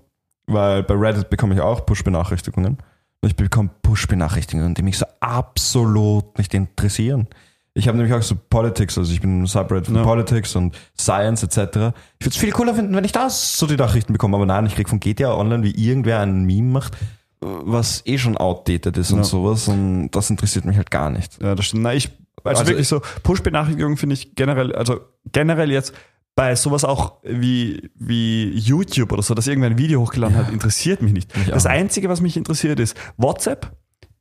weil 0.46 0.82
bei 0.82 0.94
Reddit 0.94 1.30
bekomme 1.30 1.54
ich 1.54 1.60
auch 1.60 1.86
Push-Benachrichtigungen. 1.86 2.78
Und 3.24 3.30
ich 3.30 3.36
bekomme 3.36 3.70
Push-Benachrichtigungen, 3.80 4.74
die 4.74 4.82
mich 4.82 4.98
so 4.98 5.06
absolut 5.20 6.36
nicht 6.36 6.52
interessieren. 6.52 7.26
Ich 7.72 7.88
habe 7.88 7.96
nämlich 7.96 8.12
auch 8.14 8.20
so 8.20 8.34
Politics, 8.50 8.98
also 8.98 9.10
ich 9.10 9.22
bin 9.22 9.40
im 9.40 9.46
Subreddit 9.46 9.86
von 9.86 9.96
Ja. 9.96 10.02
Politics 10.02 10.54
und 10.56 10.76
Science 11.00 11.42
etc. 11.42 11.56
Ich 11.58 11.66
würde 11.72 11.94
es 12.26 12.36
viel 12.36 12.52
cooler 12.52 12.74
finden, 12.74 12.94
wenn 12.94 13.04
ich 13.04 13.12
da 13.12 13.30
so 13.30 13.66
die 13.66 13.76
Nachrichten 13.76 14.12
bekomme, 14.12 14.36
aber 14.36 14.44
nein, 14.44 14.66
ich 14.66 14.74
kriege 14.74 14.90
von 14.90 15.00
GTA 15.00 15.34
Online, 15.34 15.62
wie 15.64 15.70
irgendwer 15.70 16.20
einen 16.20 16.44
Meme 16.44 16.70
macht, 16.70 16.98
was 17.40 18.02
eh 18.04 18.18
schon 18.18 18.36
outdated 18.36 18.98
ist 18.98 19.10
und 19.10 19.20
Ja. 19.20 19.24
sowas 19.24 19.68
und 19.68 20.10
das 20.10 20.28
interessiert 20.28 20.66
mich 20.66 20.76
halt 20.76 20.90
gar 20.90 21.08
nicht. 21.08 21.42
Ja, 21.42 21.54
das 21.54 21.64
stimmt. 21.64 21.82
Na, 21.84 21.94
ich, 21.94 22.10
also, 22.44 22.60
Also 22.60 22.70
wirklich 22.72 22.88
so, 22.88 23.00
Push-Benachrichtigungen 23.22 23.96
finde 23.96 24.14
ich 24.14 24.34
generell, 24.34 24.74
also 24.74 25.00
generell 25.32 25.72
jetzt 25.72 25.94
bei 26.36 26.56
sowas 26.56 26.84
auch 26.84 27.14
wie, 27.22 27.90
wie 27.94 28.50
YouTube 28.56 29.12
oder 29.12 29.22
so, 29.22 29.34
dass 29.34 29.46
irgendwer 29.46 29.70
ein 29.70 29.78
Video 29.78 30.00
hochgeladen 30.00 30.36
hat, 30.36 30.50
interessiert 30.52 31.00
mich 31.00 31.12
nicht. 31.12 31.36
Mich 31.36 31.48
das 31.48 31.66
auch. 31.66 31.70
Einzige, 31.70 32.08
was 32.08 32.20
mich 32.20 32.36
interessiert, 32.36 32.80
ist 32.80 32.96
WhatsApp, 33.16 33.70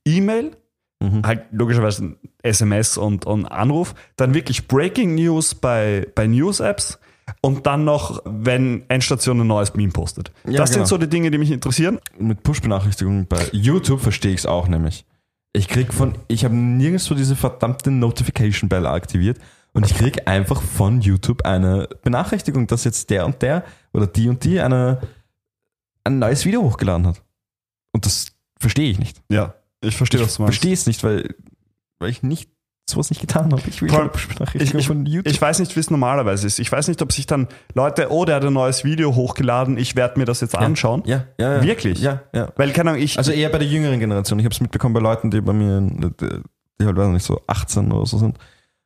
E-Mail, 0.06 0.52
Mhm. 1.03 1.23
halt 1.26 1.44
logischerweise 1.52 2.15
SMS 2.44 2.98
und, 2.98 3.26
und 3.26 3.45
Anruf, 3.48 3.94
dann 4.15 4.34
wirklich 4.34 4.69
Breaking 4.69 5.15
News 5.15 5.53
bei, 5.53 6.07
bei 6.15 6.27
News-Apps 6.27 6.98
und 7.41 7.65
dann 7.68 7.84
noch, 7.84 8.22
wenn 8.23 8.85
Endstation 8.88 9.41
ein 9.41 9.48
neues 9.48 9.73
Meme 9.73 9.91
postet. 9.91 10.31
Ja, 10.45 10.60
das 10.60 10.69
genau. 10.72 10.85
sind 10.85 10.88
so 10.88 10.98
die 10.98 11.10
Dinge, 11.10 11.30
die 11.30 11.38
mich 11.38 11.52
interessieren. 11.52 11.99
mit 12.18 12.44
Push-Benachrichtigungen 12.44 13.27
bei 13.27 13.49
YouTube 13.52 13.99
verstehe 13.99 14.31
ich 14.31 14.40
es 14.40 14.45
auch 14.45 14.69
nämlich. 14.69 15.06
Ich 15.52 15.68
krieg 15.68 15.94
von, 15.94 16.14
ich 16.30 16.45
habe 16.45 16.56
nirgendwo 16.56 17.15
diese 17.15 17.35
verdammte 17.35 17.91
Notification 17.91 18.69
Bell 18.69 18.85
aktiviert 18.88 19.40
und 19.73 19.85
ich 19.85 19.95
krieg 19.95 20.27
einfach 20.27 20.61
von 20.61 21.01
YouTube 21.01 21.45
eine 21.45 21.87
Benachrichtigung, 22.03 22.67
dass 22.67 22.83
jetzt 22.83 23.09
der 23.09 23.25
und 23.25 23.41
der 23.41 23.63
oder 23.93 24.07
die 24.07 24.29
und 24.29 24.43
die 24.43 24.59
eine, 24.61 25.01
ein 26.03 26.19
neues 26.19 26.45
Video 26.45 26.61
hochgeladen 26.63 27.07
hat. 27.07 27.21
Und 27.91 28.05
das 28.05 28.27
verstehe 28.59 28.89
ich 28.89 28.99
nicht. 28.99 29.21
Ja, 29.29 29.55
ich 29.81 29.95
verstehe, 29.97 30.19
ich 30.21 30.27
was 30.27 30.35
du 30.35 30.43
meinst. 30.43 30.55
verstehe 30.55 30.73
es 30.73 30.85
nicht, 30.85 31.03
weil, 31.03 31.35
weil 31.99 32.09
ich 32.09 32.23
nicht 32.23 32.49
sowas 32.89 33.09
nicht 33.09 33.21
getan 33.21 33.51
habe. 33.51 33.61
Ich 33.67 33.81
will 33.81 33.89
Vor 33.89 34.09
Push-Benachrichtigung 34.09 34.79
ich- 34.79 34.87
von 34.87 35.05
YouTube. 35.05 35.31
Ich 35.33 35.41
weiß 35.41 35.59
nicht, 35.59 35.75
wie 35.75 35.79
es 35.79 35.89
normalerweise 35.89 36.45
ist. 36.47 36.59
Ich 36.59 36.69
weiß 36.71 36.87
nicht, 36.89 37.01
ob 37.01 37.11
sich 37.13 37.25
dann 37.25 37.47
Leute, 37.73 38.11
oh, 38.11 38.25
der 38.25 38.35
hat 38.35 38.45
ein 38.45 38.51
neues 38.53 38.83
Video 38.83 39.15
hochgeladen, 39.15 39.77
ich 39.77 39.95
werde 39.95 40.19
mir 40.19 40.25
das 40.25 40.41
jetzt 40.41 40.55
anschauen. 40.57 41.01
ja, 41.05 41.25
ja, 41.39 41.55
ja. 41.57 41.63
Wirklich? 41.63 42.01
Ja, 42.01 42.21
ja. 42.33 42.51
Weil, 42.57 42.71
keine 42.73 42.91
Ahnung, 42.91 43.01
ich, 43.01 43.17
Also 43.17 43.31
eher 43.31 43.49
bei 43.49 43.57
der 43.59 43.67
jüngeren 43.67 43.99
Generation. 43.99 44.37
Ich 44.39 44.45
habe 44.45 44.53
es 44.53 44.59
mitbekommen 44.61 44.93
bei 44.93 44.99
Leuten, 44.99 45.31
die 45.31 45.39
bei 45.41 45.53
mir, 45.53 45.79
die, 45.81 46.09
die 46.81 46.85
halt 46.85 46.97
weiß 46.97 47.07
nicht, 47.09 47.23
so 47.25 47.41
18 47.47 47.91
oder 47.91 48.05
so 48.05 48.17
sind. 48.17 48.37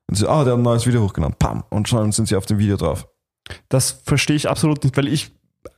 Und 0.08 0.16
sie, 0.16 0.28
ah, 0.28 0.44
der 0.44 0.54
hat 0.54 0.60
ein 0.60 0.64
neues 0.64 0.86
Video 0.86 1.04
hochgeladen. 1.04 1.36
Pam. 1.38 1.64
Und 1.70 1.88
schon 1.90 2.12
sind 2.12 2.28
sie 2.28 2.36
auf 2.36 2.46
dem 2.46 2.60
Video 2.60 2.78
drauf. 2.78 3.08
das 3.70 4.02
verstehe 4.06 4.36
ich 4.36 4.50
absolut 4.50 4.84
nicht, 4.84 4.98
weil 4.98 5.08
ich, 5.08 5.32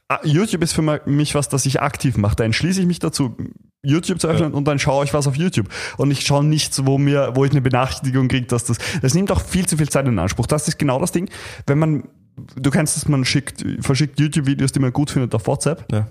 ah, 0.08 0.20
YouTube 0.24 0.64
ist 0.64 0.74
für 0.74 0.82
mich 1.06 1.36
was, 1.36 1.50
das 1.50 1.66
ich 1.66 1.82
aktiv 1.82 2.18
mache. 2.18 2.36
Da 2.36 2.44
entschließe 2.44 2.82
ich 2.82 2.88
mich 2.88 3.00
dazu, 3.00 3.36
YouTube 3.82 4.20
zu 4.20 4.28
öffnen 4.28 4.54
und 4.54 4.68
dann 4.68 4.78
schaue 4.78 5.06
ich 5.06 5.14
was 5.14 5.28
auf 5.28 5.36
YouTube. 5.36 5.70
Und 5.98 6.12
ich 6.12 6.26
schaue 6.26 6.44
nichts, 6.44 6.86
wo 6.86 6.98
mir, 6.98 7.32
wo 7.36 7.46
ich 7.46 7.52
eine 7.52 7.62
Benachrichtigung 7.62 8.28
kriege, 8.28 8.48
dass 8.48 8.66
das, 8.66 8.78
das 9.02 9.14
nimmt 9.14 9.32
auch 9.32 9.42
viel 9.42 9.66
zu 9.66 9.78
viel 9.78 9.90
Zeit 9.90 10.06
in 10.08 10.20
Anspruch. 10.20 10.48
Das 10.48 10.68
ist 10.68 10.78
genau 10.78 11.00
das 11.00 11.12
Ding. 11.12 11.30
Wenn 11.66 11.80
man, 11.80 12.10
du 12.56 12.70
kennst 12.72 12.98
es, 12.98 13.08
man 13.08 13.24
schickt, 13.26 13.64
verschickt 13.82 14.20
YouTube-Videos, 14.20 14.72
die 14.72 14.80
man 14.80 14.92
gut 14.92 15.12
findet 15.12 15.34
auf 15.34 15.48
WhatsApp. 15.48 15.90
Ja. 15.92 16.08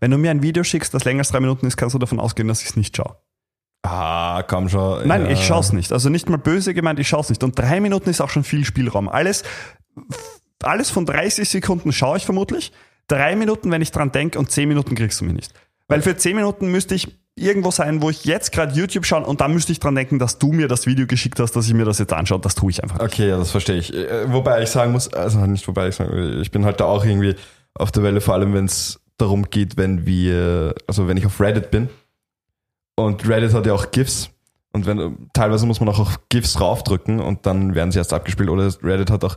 Wenn 0.00 0.10
du 0.10 0.18
mir 0.18 0.30
ein 0.30 0.42
Video 0.42 0.64
schickst, 0.64 0.92
das 0.94 1.04
länger 1.04 1.20
als 1.20 1.30
drei 1.30 1.40
Minuten 1.40 1.66
ist, 1.66 1.76
kannst 1.76 1.94
du 1.94 1.98
davon 1.98 2.20
ausgehen, 2.20 2.48
dass 2.48 2.62
ich 2.62 2.68
es 2.68 2.76
nicht 2.76 2.96
schaue. 2.96 3.16
Ah, 3.86 4.42
komm 4.46 4.68
schon. 4.68 5.06
Nein, 5.06 5.26
ja. 5.26 5.32
ich 5.32 5.46
schaue 5.46 5.60
es 5.60 5.72
nicht. 5.72 5.92
Also 5.92 6.08
nicht 6.08 6.28
mal 6.28 6.38
böse 6.38 6.74
gemeint, 6.74 6.98
ich 6.98 7.08
schaue 7.08 7.20
es 7.20 7.28
nicht. 7.28 7.44
Und 7.44 7.58
drei 7.58 7.80
Minuten 7.80 8.10
ist 8.10 8.20
auch 8.20 8.30
schon 8.30 8.44
viel 8.44 8.64
Spielraum. 8.64 9.08
Alles, 9.08 9.44
alles 10.62 10.90
von 10.90 11.06
30 11.06 11.48
Sekunden 11.48 11.92
schaue 11.92 12.16
ich 12.16 12.24
vermutlich. 12.24 12.72
Drei 13.08 13.36
Minuten, 13.36 13.70
wenn 13.70 13.82
ich 13.82 13.92
dran 13.92 14.10
denke, 14.10 14.38
und 14.38 14.50
zehn 14.50 14.68
Minuten 14.68 14.94
kriegst 14.94 15.20
du 15.20 15.24
mich 15.24 15.34
nicht. 15.34 15.52
Weil 15.88 16.02
für 16.02 16.16
zehn 16.16 16.34
Minuten 16.34 16.70
müsste 16.72 16.96
ich 16.96 17.16
irgendwo 17.36 17.70
sein, 17.70 18.02
wo 18.02 18.10
ich 18.10 18.24
jetzt 18.24 18.50
gerade 18.50 18.74
YouTube 18.74 19.06
schaue 19.06 19.24
und 19.24 19.40
dann 19.40 19.52
müsste 19.52 19.70
ich 19.70 19.78
dran 19.78 19.94
denken, 19.94 20.18
dass 20.18 20.38
du 20.38 20.52
mir 20.52 20.68
das 20.68 20.86
Video 20.86 21.06
geschickt 21.06 21.38
hast, 21.38 21.52
dass 21.52 21.68
ich 21.68 21.74
mir 21.74 21.84
das 21.84 21.98
jetzt 21.98 22.12
anschaue. 22.12 22.40
Das 22.40 22.54
tue 22.54 22.70
ich 22.70 22.82
einfach. 22.82 22.98
nicht. 22.98 23.12
Okay, 23.12 23.28
ja, 23.28 23.36
das 23.36 23.50
verstehe 23.50 23.76
ich. 23.76 23.94
Äh, 23.94 24.32
Wobei 24.32 24.62
ich 24.62 24.70
sagen 24.70 24.92
muss, 24.92 25.12
also 25.12 25.38
nicht 25.46 25.68
wobei 25.68 25.88
ich 25.88 25.94
sagen, 25.94 26.40
ich 26.40 26.50
bin 26.50 26.64
halt 26.64 26.80
da 26.80 26.86
auch 26.86 27.04
irgendwie 27.04 27.36
auf 27.74 27.92
der 27.92 28.02
Welle, 28.02 28.20
vor 28.20 28.34
allem 28.34 28.54
wenn 28.54 28.64
es 28.64 29.00
darum 29.18 29.50
geht, 29.50 29.76
wenn 29.76 30.06
wir, 30.06 30.74
also 30.86 31.06
wenn 31.08 31.16
ich 31.16 31.26
auf 31.26 31.40
Reddit 31.40 31.70
bin 31.70 31.88
und 32.96 33.28
Reddit 33.28 33.52
hat 33.54 33.66
ja 33.66 33.72
auch 33.74 33.90
GIFs 33.90 34.30
und 34.72 34.86
wenn, 34.86 35.28
teilweise 35.32 35.66
muss 35.66 35.80
man 35.80 35.88
auch 35.88 35.98
auf 36.00 36.20
GIFs 36.28 36.60
raufdrücken 36.60 37.20
und 37.20 37.46
dann 37.46 37.74
werden 37.74 37.92
sie 37.92 37.98
erst 37.98 38.12
abgespielt 38.12 38.48
oder 38.50 38.70
Reddit 38.82 39.10
hat 39.10 39.24
auch 39.24 39.36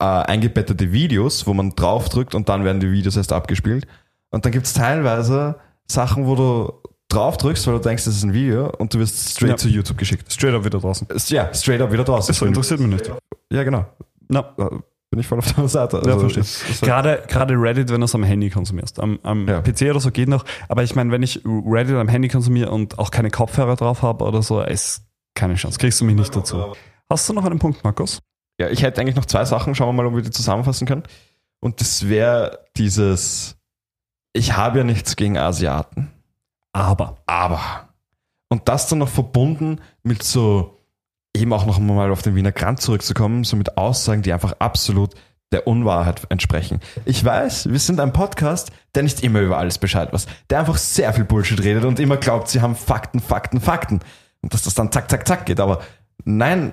äh, 0.00 0.04
eingebettete 0.04 0.92
Videos, 0.92 1.46
wo 1.46 1.54
man 1.54 1.74
draufdrückt 1.74 2.34
und 2.34 2.48
dann 2.48 2.64
werden 2.64 2.80
die 2.80 2.90
Videos 2.92 3.16
erst 3.16 3.32
abgespielt 3.32 3.86
und 4.30 4.44
dann 4.44 4.52
gibt 4.52 4.66
es 4.66 4.72
teilweise 4.72 5.56
Sachen, 5.86 6.26
wo 6.26 6.34
du 6.36 6.72
draufdrückst, 7.08 7.66
weil 7.66 7.74
du 7.74 7.80
denkst, 7.80 8.04
das 8.04 8.14
ist 8.14 8.22
ein 8.22 8.32
Video 8.32 8.70
und 8.78 8.94
du 8.94 8.98
wirst 9.00 9.30
straight 9.30 9.50
Ja. 9.50 9.56
zu 9.56 9.68
YouTube 9.68 9.98
geschickt. 9.98 10.32
Straight 10.32 10.54
up 10.54 10.64
wieder 10.64 10.78
draußen. 10.78 11.08
Ja, 11.26 11.52
straight 11.52 11.80
up 11.80 11.90
wieder 11.92 12.04
draußen. 12.04 12.32
Das 12.32 12.40
interessiert 12.40 12.78
mich 12.78 12.88
nicht. 12.88 13.10
Ja, 13.50 13.64
genau. 13.64 13.84
Na, 14.28 14.42
Da 14.56 14.70
bin 15.10 15.20
ich 15.20 15.26
voll 15.26 15.38
auf 15.38 15.52
deiner 15.52 15.68
Seite. 15.68 16.00
Ja, 16.06 16.18
verstehe. 16.18 16.42
halt- 16.44 16.80
Gerade, 16.82 17.22
gerade 17.28 17.54
Reddit, 17.54 17.90
wenn 17.90 18.00
du 18.00 18.04
es 18.04 18.14
am 18.14 18.22
Handy 18.22 18.48
konsumierst. 18.50 19.00
Am, 19.00 19.18
am 19.22 19.48
Ja. 19.48 19.60
PC 19.60 19.90
oder 19.90 20.00
so 20.00 20.10
geht 20.10 20.28
noch. 20.28 20.44
Aber 20.68 20.82
ich 20.84 20.94
meine, 20.94 21.10
wenn 21.10 21.22
ich 21.22 21.40
Reddit 21.44 21.96
am 21.96 22.08
Handy 22.08 22.28
konsumiere 22.28 22.70
und 22.70 22.98
auch 22.98 23.10
keine 23.10 23.30
Kopfhörer 23.30 23.76
drauf 23.76 24.02
habe 24.02 24.24
oder 24.24 24.42
so, 24.42 24.60
ist 24.62 25.02
keine 25.34 25.54
Chance. 25.56 25.78
Kriegst 25.78 26.00
du 26.00 26.04
mich 26.04 26.14
nicht 26.16 26.34
dazu. 26.34 26.74
Hast 27.08 27.28
du 27.28 27.32
noch 27.32 27.44
einen 27.44 27.58
Punkt, 27.58 27.82
Markus? 27.84 28.20
ja, 28.60 28.68
ich 28.68 28.82
hätte 28.82 29.00
eigentlich 29.00 29.16
noch 29.16 29.24
zwei 29.24 29.44
Sachen. 29.44 29.74
Schauen 29.74 29.88
wir 29.88 30.02
mal, 30.02 30.06
ob 30.06 30.14
wir 30.14 30.22
die 30.22 30.30
zusammenfassen 30.30 30.86
können. 30.86 31.02
Und 31.60 31.80
das 31.80 32.08
wäre 32.08 32.66
dieses, 32.76 33.56
ich 34.32 34.56
habe 34.56 34.78
ja 34.78 34.84
nichts 34.84 35.16
gegen 35.16 35.36
Asiaten, 35.38 36.10
Aber. 36.72 37.16
aber. 37.26 37.88
Und 38.48 38.68
das 38.68 38.86
dann 38.88 38.98
noch 38.98 39.08
verbunden 39.08 39.80
mit 40.02 40.22
so, 40.22 40.79
eben 41.34 41.52
auch 41.52 41.66
noch 41.66 41.78
mal 41.78 42.10
auf 42.10 42.22
den 42.22 42.34
Wiener 42.34 42.52
Grand 42.52 42.80
zurückzukommen, 42.80 43.44
so 43.44 43.56
mit 43.56 43.76
Aussagen, 43.76 44.22
die 44.22 44.32
einfach 44.32 44.54
absolut 44.58 45.14
der 45.52 45.66
Unwahrheit 45.66 46.22
entsprechen. 46.28 46.80
Ich 47.04 47.24
weiß, 47.24 47.70
wir 47.70 47.78
sind 47.78 47.98
ein 47.98 48.12
Podcast, 48.12 48.70
der 48.94 49.02
nicht 49.02 49.22
immer 49.22 49.40
über 49.40 49.58
alles 49.58 49.78
Bescheid 49.78 50.12
weiß, 50.12 50.26
der 50.48 50.60
einfach 50.60 50.78
sehr 50.78 51.12
viel 51.12 51.24
Bullshit 51.24 51.62
redet 51.62 51.84
und 51.84 51.98
immer 51.98 52.16
glaubt, 52.16 52.48
sie 52.48 52.60
haben 52.60 52.76
Fakten, 52.76 53.20
Fakten, 53.20 53.60
Fakten 53.60 54.00
und 54.42 54.54
dass 54.54 54.62
das 54.62 54.74
dann 54.74 54.92
zack, 54.92 55.10
zack, 55.10 55.26
zack 55.26 55.46
geht. 55.46 55.60
Aber 55.60 55.80
nein, 56.24 56.72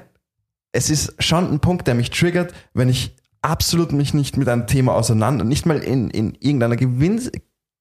es 0.72 0.90
ist 0.90 1.16
schon 1.24 1.52
ein 1.52 1.60
Punkt, 1.60 1.88
der 1.88 1.96
mich 1.96 2.12
triggert, 2.12 2.54
wenn 2.74 2.90
ich 2.90 3.16
absolut 3.42 3.94
mich 3.94 4.14
nicht 4.14 4.38
mit 4.38 4.48
einem 4.48 4.68
Thema 4.68 4.94
auseinander, 4.94 5.44
nicht 5.44 5.66
mal 5.66 5.80
in, 5.80 6.10
in 6.10 6.36
irgendeiner 6.36 6.76
gewinn, 6.76 7.32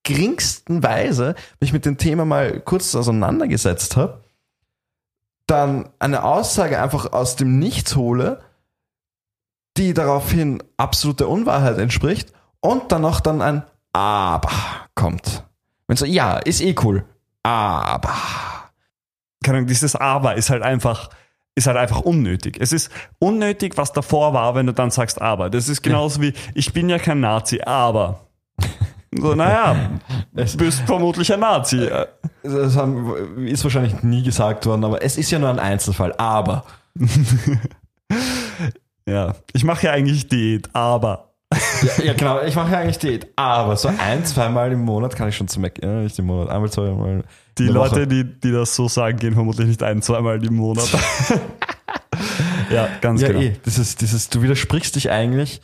geringsten 0.03 0.82
Weise 0.82 1.35
mich 1.61 1.73
mit 1.73 1.85
dem 1.85 1.98
Thema 1.98 2.24
mal 2.24 2.61
kurz 2.61 2.94
auseinandergesetzt 2.94 3.97
habe, 3.97 4.24
dann 5.47 5.89
eine 5.98 6.24
Aussage 6.24 6.81
einfach 6.81 7.12
aus 7.12 7.36
dem 7.36 7.59
Nichts 7.59 7.97
hole, 7.97 8.40
die 9.77 9.94
daraufhin 9.94 10.62
absolute 10.77 11.27
Unwahrheit 11.27 11.78
entspricht 11.78 12.32
und 12.60 12.90
dann 12.93 13.02
noch 13.02 13.20
dann 13.20 13.43
ein 13.43 13.62
Aber 13.93 14.51
kommt. 14.94 15.44
Wenn 15.86 15.97
so, 15.97 16.05
ja, 16.05 16.39
ist 16.39 16.60
eh 16.60 16.74
cool, 16.82 17.05
aber. 17.43 18.14
Keine 19.44 19.59
Ahnung, 19.59 19.68
dieses 19.68 19.94
Aber 19.94 20.35
ist 20.35 20.51
halt 20.51 20.62
einfach, 20.62 21.10
ist 21.55 21.68
halt 21.68 21.77
einfach 21.77 22.01
unnötig. 22.01 22.56
Es 22.60 22.73
ist 22.73 22.90
unnötig, 23.20 23.77
was 23.77 23.93
davor 23.93 24.32
war, 24.35 24.56
wenn 24.56 24.66
du 24.66 24.73
dann 24.73 24.90
sagst 24.90 25.23
Aber. 25.23 25.48
Das 25.48 25.68
ist 25.68 25.82
genauso 25.82 26.20
wie, 26.20 26.32
ich 26.55 26.73
bin 26.73 26.89
ja 26.89 26.98
kein 26.98 27.20
Nazi, 27.20 27.60
aber. 27.62 28.27
So, 29.20 29.34
naja, 29.34 29.90
du 30.32 30.56
bist 30.56 30.80
vermutlich 30.82 31.32
ein 31.32 31.40
Nazi. 31.40 31.88
Das 32.43 32.76
haben, 32.76 33.47
ist 33.47 33.64
wahrscheinlich 33.64 34.02
nie 34.02 34.22
gesagt 34.22 34.66
worden, 34.66 34.84
aber 34.84 35.02
es 35.02 35.16
ist 35.16 35.30
ja 35.30 35.38
nur 35.38 35.51
ein 35.51 35.59
Einzelfall. 35.59 36.12
Aber. 36.18 36.64
Ja, 39.09 39.36
ich 39.52 39.62
mache 39.62 39.86
ja 39.86 39.93
eigentlich 39.93 40.26
Diät, 40.28 40.68
aber. 40.72 41.30
Ja, 41.98 42.05
ja 42.06 42.12
genau, 42.14 42.43
ich 42.43 42.56
mache 42.56 42.72
ja 42.72 42.78
eigentlich 42.78 42.98
Diät. 42.98 43.28
Aber 43.36 43.76
so 43.76 43.88
ein, 43.88 44.24
zweimal 44.24 44.72
im 44.72 44.80
Monat 44.84 45.14
kann 45.14 45.28
ich 45.28 45.36
schon 45.36 45.47
zu 45.47 45.60
Mac. 45.60 45.80
Ja, 45.80 46.01
nicht 46.01 46.18
im 46.18 46.26
Monat, 46.26 46.48
einmal, 46.48 46.70
zweimal. 46.70 47.22
Die 47.56 47.68
Leute, 47.68 47.93
Woche. 47.97 48.06
die, 48.09 48.24
die 48.24 48.51
das 48.51 48.74
so 48.74 48.88
sagen, 48.88 49.16
gehen 49.18 49.34
vermutlich 49.34 49.68
nicht 49.68 49.82
ein, 49.84 50.02
zweimal 50.02 50.44
im 50.44 50.56
Monat. 50.56 50.88
ja, 52.70 52.88
ganz 53.01 53.20
Ja, 53.22 53.28
genau. 53.28 53.40
eh. 53.43 53.56
Dieses, 53.64 53.94
dieses, 53.94 54.28
du 54.28 54.43
widersprichst 54.43 54.97
dich 54.97 55.09
eigentlich. 55.10 55.60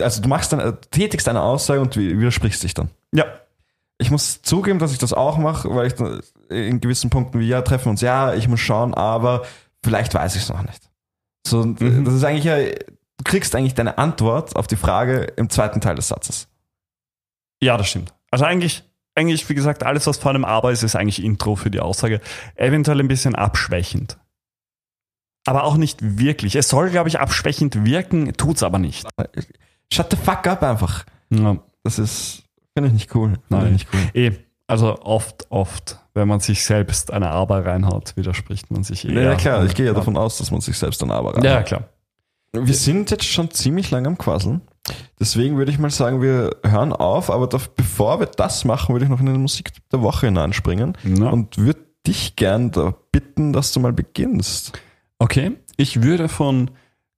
Also 0.00 0.22
du 0.22 0.28
machst 0.28 0.52
dann, 0.52 0.60
äh, 0.60 0.72
tätigst 0.90 1.28
eine 1.28 1.42
Aussage 1.42 1.80
und 1.80 1.96
wi- 1.96 2.18
widersprichst 2.18 2.62
dich 2.62 2.74
dann. 2.74 2.90
Ja, 3.12 3.24
Ich 3.98 4.10
muss 4.10 4.42
zugeben, 4.42 4.78
dass 4.78 4.92
ich 4.92 4.98
das 4.98 5.14
auch 5.14 5.38
mache, 5.38 5.74
weil 5.74 5.86
ich 5.86 5.94
dann 5.94 6.20
in 6.50 6.80
gewissen 6.80 7.08
Punkten 7.08 7.40
wie 7.40 7.48
ja 7.48 7.62
treffen 7.62 7.88
uns, 7.88 8.02
ja, 8.02 8.34
ich 8.34 8.46
muss 8.46 8.60
schauen, 8.60 8.92
aber 8.92 9.46
vielleicht 9.82 10.12
weiß 10.12 10.36
ich 10.36 10.42
es 10.42 10.48
noch 10.50 10.62
nicht. 10.62 10.90
So, 11.46 11.64
Mhm. 11.64 12.04
das 12.04 12.12
ist 12.14 12.24
eigentlich 12.24 12.44
ja, 12.44 12.56
du 12.58 13.24
kriegst 13.24 13.54
eigentlich 13.54 13.74
deine 13.74 13.96
Antwort 13.96 14.54
auf 14.54 14.66
die 14.66 14.76
Frage 14.76 15.22
im 15.36 15.48
zweiten 15.48 15.80
Teil 15.80 15.94
des 15.94 16.08
Satzes. 16.08 16.46
ja, 17.62 17.76
das 17.78 17.88
stimmt. 17.88 18.12
Also 18.30 18.44
eigentlich, 18.44 18.84
eigentlich, 19.14 19.48
wie 19.48 19.54
gesagt, 19.54 19.82
alles, 19.82 20.06
was 20.06 20.18
vor 20.18 20.30
einem 20.30 20.44
Aber 20.44 20.72
ist, 20.72 20.82
ist 20.82 20.94
eigentlich 20.94 21.24
Intro 21.24 21.56
für 21.56 21.70
die 21.70 21.80
Aussage. 21.80 22.20
Eventuell 22.54 23.00
ein 23.00 23.08
bisschen 23.08 23.34
abschwächend. 23.34 24.18
Aber 25.46 25.64
auch 25.64 25.76
nicht 25.76 26.18
wirklich. 26.18 26.56
Es 26.56 26.68
soll, 26.68 26.90
glaube 26.90 27.08
ich, 27.08 27.18
abschwächend 27.20 27.84
wirken, 27.84 28.32
tut's 28.34 28.62
aber 28.62 28.78
nicht. 28.78 29.06
Shut 29.92 30.10
the 30.10 30.16
fuck 30.16 30.46
up 30.46 30.62
einfach. 30.62 31.04
Ja. 31.30 31.58
Das 31.84 31.98
ist, 31.98 32.42
finde 32.74 32.88
ich 32.88 32.94
nicht 32.94 33.14
cool. 33.14 33.34
Nein. 33.48 33.66
ich 33.66 33.72
nicht 33.72 33.88
cool. 33.92 34.00
Eh, 34.14 34.32
also 34.66 35.00
oft, 35.02 35.46
oft, 35.50 36.00
wenn 36.14 36.26
man 36.26 36.40
sich 36.40 36.64
selbst 36.64 37.12
eine 37.12 37.30
Aber 37.30 37.64
reinhaut, 37.64 38.16
widerspricht 38.16 38.70
man 38.72 38.82
sich 38.82 39.06
eher. 39.08 39.22
Ja, 39.22 39.34
klar, 39.36 39.64
ich 39.64 39.74
gehe 39.74 39.86
ja 39.86 39.92
davon 39.92 40.16
aus, 40.16 40.38
dass 40.38 40.50
man 40.50 40.60
sich 40.60 40.76
selbst 40.76 41.00
dann 41.00 41.12
aber 41.12 41.42
Ja, 41.44 41.62
klar. 41.62 41.84
Wir 42.52 42.74
sind 42.74 43.10
jetzt 43.10 43.24
schon 43.24 43.50
ziemlich 43.50 43.90
lang 43.90 44.06
am 44.06 44.18
Quasseln. 44.18 44.62
Deswegen 45.20 45.56
würde 45.58 45.70
ich 45.70 45.78
mal 45.78 45.90
sagen, 45.90 46.22
wir 46.22 46.56
hören 46.64 46.92
auf, 46.92 47.30
aber 47.30 47.46
da, 47.46 47.58
bevor 47.76 48.18
wir 48.20 48.26
das 48.26 48.64
machen, 48.64 48.94
würde 48.94 49.04
ich 49.04 49.10
noch 49.10 49.20
in 49.20 49.26
den 49.26 49.42
Musik 49.42 49.72
der 49.92 50.02
Woche 50.02 50.26
hineinspringen 50.26 50.96
Ja. 51.04 51.28
und 51.28 51.58
würde 51.58 51.80
dich 52.06 52.36
gern 52.36 52.70
da 52.70 52.94
bitten, 53.12 53.52
dass 53.52 53.72
du 53.72 53.80
mal 53.80 53.92
beginnst. 53.92 54.72
Okay, 55.18 55.56
ich 55.76 56.02
würde 56.02 56.28
von 56.28 56.70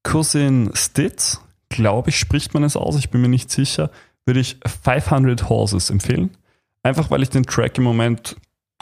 Cousin 0.02 0.70
Stitz, 0.74 1.40
glaube 1.68 2.10
ich, 2.10 2.18
spricht 2.18 2.54
man 2.54 2.62
es 2.62 2.76
aus, 2.76 2.96
ich 2.96 3.10
bin 3.10 3.20
mir 3.20 3.28
nicht 3.28 3.50
sicher, 3.50 3.90
würde 4.24 4.40
ich 4.40 4.58
500 4.66 5.48
Horses 5.48 5.90
empfehlen. 5.90 6.36
Einfach 6.82 7.10
weil 7.10 7.22
ich 7.22 7.30
den 7.30 7.44
Track 7.44 7.78
im 7.78 7.84
Moment 7.84 8.36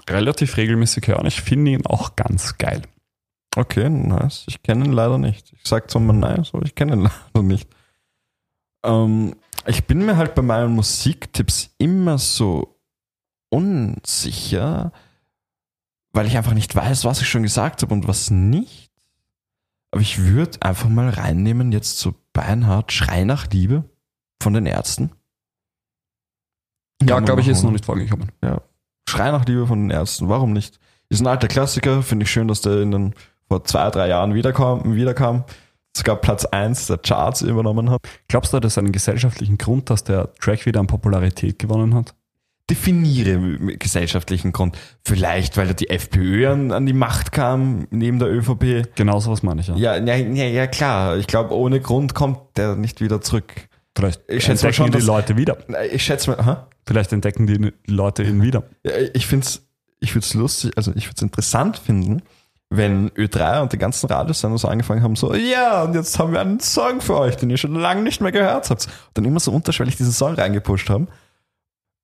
relativ 0.09 0.57
regelmäßig 0.57 1.09
höre 1.09 1.19
und 1.19 1.27
ich 1.27 1.41
finde 1.41 1.73
ihn 1.73 1.87
auch 1.87 2.17
ganz 2.17 2.59
geil. 2.59 2.83
Okay, 3.57 3.89
nice. 3.89 4.45
Ich 4.49 4.63
kenne 4.63 4.85
ihn 4.85 4.93
leider 4.93 5.17
nicht. 5.17 5.53
Ich 5.55 5.67
sage 5.67 5.87
zwar 5.87 6.03
mal 6.03 6.13
nice, 6.13 6.51
aber 6.53 6.67
ich 6.67 6.75
kenne 6.75 6.93
ihn 6.93 7.01
leider 7.35 7.43
nicht. 7.43 7.69
Ähm, 8.85 9.35
ich 9.67 9.85
bin 9.87 10.05
mir 10.05 10.17
halt 10.17 10.35
bei 10.35 10.43
meinen 10.43 10.75
Musiktipps 10.75 11.71
immer 11.79 12.19
so 12.19 12.79
unsicher, 13.49 14.93
weil 16.13 16.27
ich 16.27 16.37
einfach 16.37 16.55
nicht 16.55 16.75
weiß, 16.75 17.05
was 17.05 17.23
ich 17.23 17.29
schon 17.29 17.43
gesagt 17.43 17.83
habe 17.83 17.95
und 17.95 18.07
was 18.07 18.31
nicht. 18.31 18.86
Aber 19.91 20.03
ich 20.03 20.25
würde 20.25 20.61
einfach 20.63 20.89
mal 20.89 21.09
reinnehmen, 21.09 21.73
jetzt 21.73 21.99
so 21.99 22.15
Beinhard, 22.33 22.93
Schrei 22.93 23.25
nach 23.25 23.49
Liebe 23.51 23.85
von 24.43 24.53
den 24.53 24.67
Ärzten. 24.67 25.13
Ja, 27.03 27.21
glaube 27.21 27.41
ich, 27.41 27.49
ist 27.49 27.63
noch 27.63 27.71
nicht 27.71 27.85
vorgekommen. 27.85 28.33
Schrei 29.09 29.31
nach 29.31 29.45
Liebe 29.45 29.67
von 29.67 29.81
den 29.81 29.91
Ärzten. 29.91 30.29
Warum 30.29 30.53
nicht? 30.53 30.79
Ist 31.09 31.21
ein 31.21 31.27
alter 31.27 31.49
Klassiker. 31.49 32.03
Finde 32.03 32.25
ich 32.25 32.31
schön, 32.31 32.49
dass 32.49 32.61
der 32.63 32.83
in 32.83 32.91
den 32.91 33.15
vor 33.49 33.65
zwei, 33.65 33.91
drei 33.91 34.09
Jahren 34.09 34.35
wiederkam. 34.35 34.95
wiederkam. 34.95 35.45
Sogar 35.97 36.17
Platz 36.17 36.45
1 36.45 36.89
der 36.89 36.99
Charts 36.99 37.43
übernommen 37.43 37.91
hat. 37.91 38.03
Glaubst 38.29 38.53
du, 38.53 38.61
das 38.61 38.75
ist 38.75 38.79
einen 38.79 38.93
gesellschaftlichen 38.93 39.57
Grund, 39.57 39.89
dass 39.89 40.05
der 40.05 40.35
Track 40.35 40.67
wieder 40.67 40.81
an 40.81 40.87
Popularität 40.87 41.59
gewonnen 41.59 41.95
hat? 41.95 42.15
Definiere 42.69 43.39
gesellschaftlichen 43.79 44.53
Grund. 44.53 44.77
Vielleicht, 45.05 45.57
weil 45.57 45.69
da 45.69 45.73
die 45.73 45.89
FPÖ 45.89 46.49
an, 46.51 46.73
an 46.73 46.85
die 46.87 46.93
Macht 46.93 47.31
kam, 47.33 47.87
neben 47.91 48.19
der 48.19 48.29
ÖVP. 48.29 48.89
Genau 48.97 49.21
so 49.21 49.31
was 49.31 49.43
meine 49.45 49.61
ich, 49.61 49.69
ja. 49.69 49.77
Ja, 49.77 49.97
ja, 49.97 50.15
ja, 50.17 50.67
klar. 50.67 51.17
Ich 51.17 51.27
glaube, 51.29 51.55
ohne 51.55 51.81
Grund 51.81 52.15
kommt 52.15 52.39
der 52.57 52.75
nicht 52.75 53.01
wieder 53.01 53.21
zurück. 53.21 53.53
Vielleicht 53.97 54.21
Ich 54.29 54.45
schätze 54.45 54.67
entdecken 54.67 54.75
schon, 54.75 54.87
die 54.87 54.93
dass- 54.99 55.07
Leute 55.07 55.37
wieder. 55.37 55.59
Ich 55.93 56.03
schätze 56.05 56.31
mal, 56.31 56.41
aha. 56.41 56.67
Vielleicht 56.87 57.13
entdecken 57.13 57.47
die 57.47 57.73
Leute 57.87 58.25
ihn 58.25 58.43
wieder. 58.43 58.65
Ja, 58.85 58.93
ich 59.15 59.27
finde 59.27 59.47
es 59.47 59.63
ich 59.99 60.13
find's 60.13 60.35
lustig, 60.35 60.73
also 60.77 60.93
ich 60.95 61.07
würde 61.07 61.15
es 61.17 61.23
interessant 61.23 61.79
finden, 61.79 62.21
wenn 62.69 63.09
Ö3 63.13 63.63
und 63.63 63.73
die 63.73 63.79
ganzen 63.79 64.07
Radiosender 64.09 64.59
so 64.59 64.69
angefangen 64.69 65.03
haben, 65.03 65.17
so, 65.17 65.35
ja, 65.35 65.85
und 65.85 65.95
jetzt 65.95 66.19
haben 66.19 66.33
wir 66.33 66.41
einen 66.41 66.61
Song 66.61 67.01
für 67.01 67.17
euch, 67.19 67.37
den 67.37 67.49
ihr 67.49 67.57
schon 67.57 67.75
lange 67.75 68.03
nicht 68.03 68.21
mehr 68.21 68.31
gehört 68.31 68.69
habt. 68.69 68.85
Und 68.87 68.91
dann 69.15 69.25
immer 69.25 69.41
so 69.41 69.53
unterschwellig 69.53 69.97
diesen 69.97 70.13
Song 70.13 70.35
reingepusht 70.35 70.91
haben. 70.91 71.09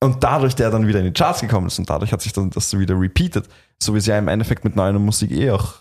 Und 0.03 0.23
dadurch 0.25 0.55
der 0.57 0.71
dann 0.71 0.87
wieder 0.87 0.99
in 0.99 1.05
die 1.07 1.13
Charts 1.13 1.41
gekommen 1.41 1.69
ist 1.69 1.79
und 1.79 1.89
dadurch 1.89 2.13
hat 2.13 2.21
sich 2.23 2.33
dann 2.33 2.51
das 2.51 2.77
wieder 2.77 2.99
repeated. 2.99 3.49
So 3.81 3.95
wie 3.95 3.99
es 3.99 4.07
ja 4.07 4.19
im 4.19 4.29
Endeffekt 4.29 4.65
mit 4.65 4.75
neuer 4.77 4.93
Musik 4.99 5.31
eh 5.31 5.51
auch 5.53 5.75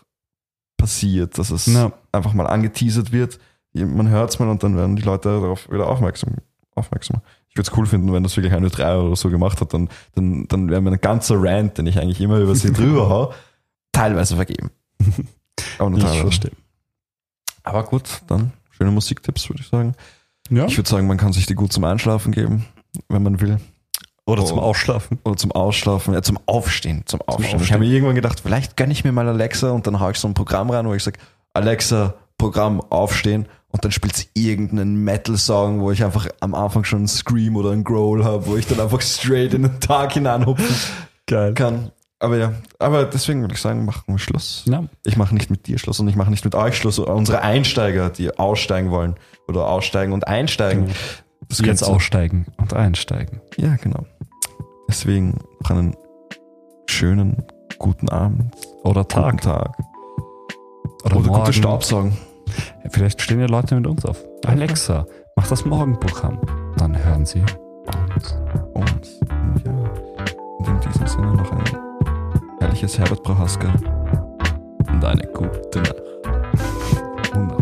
passiert, 0.77 1.37
dass 1.37 1.49
es 1.49 1.65
Ja. 1.67 1.91
einfach 2.11 2.33
mal 2.33 2.47
angeteasert 2.47 3.11
wird, 3.11 3.39
man 3.73 4.09
hört 4.09 4.29
es 4.31 4.39
mal 4.39 4.49
und 4.49 4.61
dann 4.63 4.75
werden 4.75 4.95
die 4.95 5.01
Leute 5.01 5.29
darauf 5.29 5.69
wieder 5.71 5.87
aufmerksam. 5.87 6.35
aufmerksam. 6.75 7.21
Ich 7.49 7.55
würde 7.57 7.69
es 7.69 7.77
cool 7.77 7.85
finden, 7.85 8.13
wenn 8.13 8.23
das 8.23 8.35
wirklich 8.37 8.53
eine 8.53 8.69
3 8.69 8.95
oder 8.97 9.15
so 9.15 9.29
gemacht 9.29 9.59
hat, 9.59 9.73
dann, 9.73 9.89
dann, 10.15 10.47
dann 10.47 10.69
wäre 10.69 10.81
mir 10.81 10.91
ein 10.91 11.01
ganzer 11.01 11.35
Rant, 11.37 11.77
den 11.77 11.85
ich 11.87 11.99
eigentlich 11.99 12.21
immer 12.21 12.37
über 12.37 12.55
sie 12.55 12.71
drüber 12.71 13.09
hau, 13.09 13.33
teilweise 13.91 14.35
vergeben. 14.37 14.69
Aber 15.77 15.89
nur 15.89 15.97
Ich 15.99 16.05
teilweise. 16.05 16.21
verstehe. 16.21 16.51
Aber 17.63 17.83
gut, 17.83 18.21
dann 18.27 18.53
schöne 18.71 18.91
Musiktipps, 18.91 19.49
würde 19.49 19.61
ich 19.61 19.67
sagen. 19.67 19.95
Ja. 20.49 20.65
Ich 20.65 20.77
würde 20.77 20.89
sagen, 20.89 21.07
man 21.07 21.17
kann 21.17 21.33
sich 21.33 21.45
die 21.45 21.55
gut 21.55 21.73
zum 21.73 21.83
Einschlafen 21.83 22.31
geben, 22.31 22.65
wenn 23.09 23.23
man 23.23 23.41
will. 23.41 23.59
Oder 24.25 24.43
Oh. 24.43 24.45
zum 24.45 24.59
Ausschlafen. 24.59 25.19
Oder 25.23 25.35
zum 25.37 25.51
Ausschlafen, 25.51 26.13
ja, 26.13 26.21
zum 26.21 26.39
Aufstehen. 26.45 27.03
Zum 27.05 27.21
Aufstehen. 27.21 27.47
Ich 27.49 27.55
Aufstehen. 27.55 27.73
habe 27.73 27.85
mir 27.85 27.91
irgendwann 27.91 28.15
gedacht, 28.15 28.39
vielleicht 28.41 28.77
gönne 28.77 28.93
ich 28.93 29.03
mir 29.03 29.11
mal 29.11 29.27
Alexa 29.27 29.71
und 29.71 29.87
dann 29.87 29.99
haue 29.99 30.11
ich 30.11 30.17
so 30.17 30.27
ein 30.27 30.33
Programm 30.33 30.69
rein, 30.69 30.87
wo 30.87 30.93
ich 30.93 31.03
sage, 31.03 31.19
Alexa, 31.53 32.13
Programm 32.37 32.81
aufstehen 32.81 33.47
und 33.69 33.83
dann 33.83 33.91
spielt 33.91 34.15
sie 34.15 34.27
irgendeinen 34.33 34.95
Metal-Song, 35.03 35.79
wo 35.81 35.91
ich 35.91 36.03
einfach 36.03 36.27
am 36.39 36.53
Anfang 36.55 36.83
schon 36.83 36.99
einen 36.99 37.07
Scream 37.07 37.55
oder 37.55 37.71
einen 37.71 37.83
Growl 37.83 38.23
habe, 38.23 38.45
wo 38.47 38.57
ich 38.57 38.67
dann 38.67 38.79
einfach 38.79 39.01
straight 39.01 39.53
in 39.53 39.63
den 39.63 39.79
Tag 39.79 40.13
hineinhupfen 40.13 40.75
Geil. 41.27 41.53
kann. 41.53 41.91
Aber 42.19 42.37
ja, 42.37 42.53
aber 42.77 43.05
deswegen 43.05 43.41
würde 43.41 43.55
ich 43.55 43.61
sagen, 43.61 43.83
machen 43.85 44.03
wir 44.05 44.19
Schluss. 44.19 44.63
Ja. 44.67 44.83
Ich 45.03 45.17
mache 45.17 45.33
nicht 45.33 45.49
mit 45.49 45.65
dir 45.65 45.79
Schluss 45.79 45.99
und 45.99 46.07
ich 46.07 46.15
mache 46.15 46.29
nicht 46.29 46.45
mit 46.45 46.53
euch 46.53 46.77
Schluss. 46.77 46.99
Unsere 46.99 47.41
Einsteiger, 47.41 48.11
die 48.11 48.37
aussteigen 48.37 48.91
wollen 48.91 49.15
oder 49.47 49.67
aussteigen 49.67 50.13
und 50.13 50.27
einsteigen. 50.27 50.91
Das 51.51 51.59
Jetzt 51.65 51.81
ihr- 51.81 51.87
aussteigen 51.89 52.45
und 52.57 52.73
einsteigen. 52.73 53.41
Ja, 53.57 53.75
genau. 53.75 54.05
Deswegen 54.87 55.37
noch 55.61 55.71
einen 55.71 55.95
schönen 56.89 57.43
guten 57.77 58.09
Abend, 58.09 58.55
Oder 58.83 59.01
guten 59.03 59.09
Tag. 59.37 59.41
Tag 59.41 59.77
Oder, 61.05 61.17
oder, 61.17 61.29
gute 61.39 61.53
Staubsaugen. 61.53 62.17
Vielleicht 62.89 63.21
stehen 63.21 63.39
ja 63.39 63.45
Leute 63.47 63.75
mit 63.75 63.87
uns 63.87 64.05
auf. 64.05 64.23
Alexa, 64.45 65.05
mach 65.35 65.47
das 65.47 65.63
Morgenprogramm. 65.65 66.39
Dann 66.77 66.97
hören 67.03 67.25
sie 67.25 67.39
uns. 67.41 68.37
Und 68.73 69.19
ja, 69.65 69.71
und 70.59 70.67
in 70.67 70.79
diesem 70.81 71.07
Sinne 71.07 71.33
noch 71.33 71.51
ein 71.51 71.63
herrliches 72.59 72.97
Herbert 72.99 73.23
Prohaska 73.23 73.73
und 74.91 75.05
eine 75.05 75.23
gute 75.33 75.79
Nacht. 75.79 75.95
Wunderbar. 77.33 77.60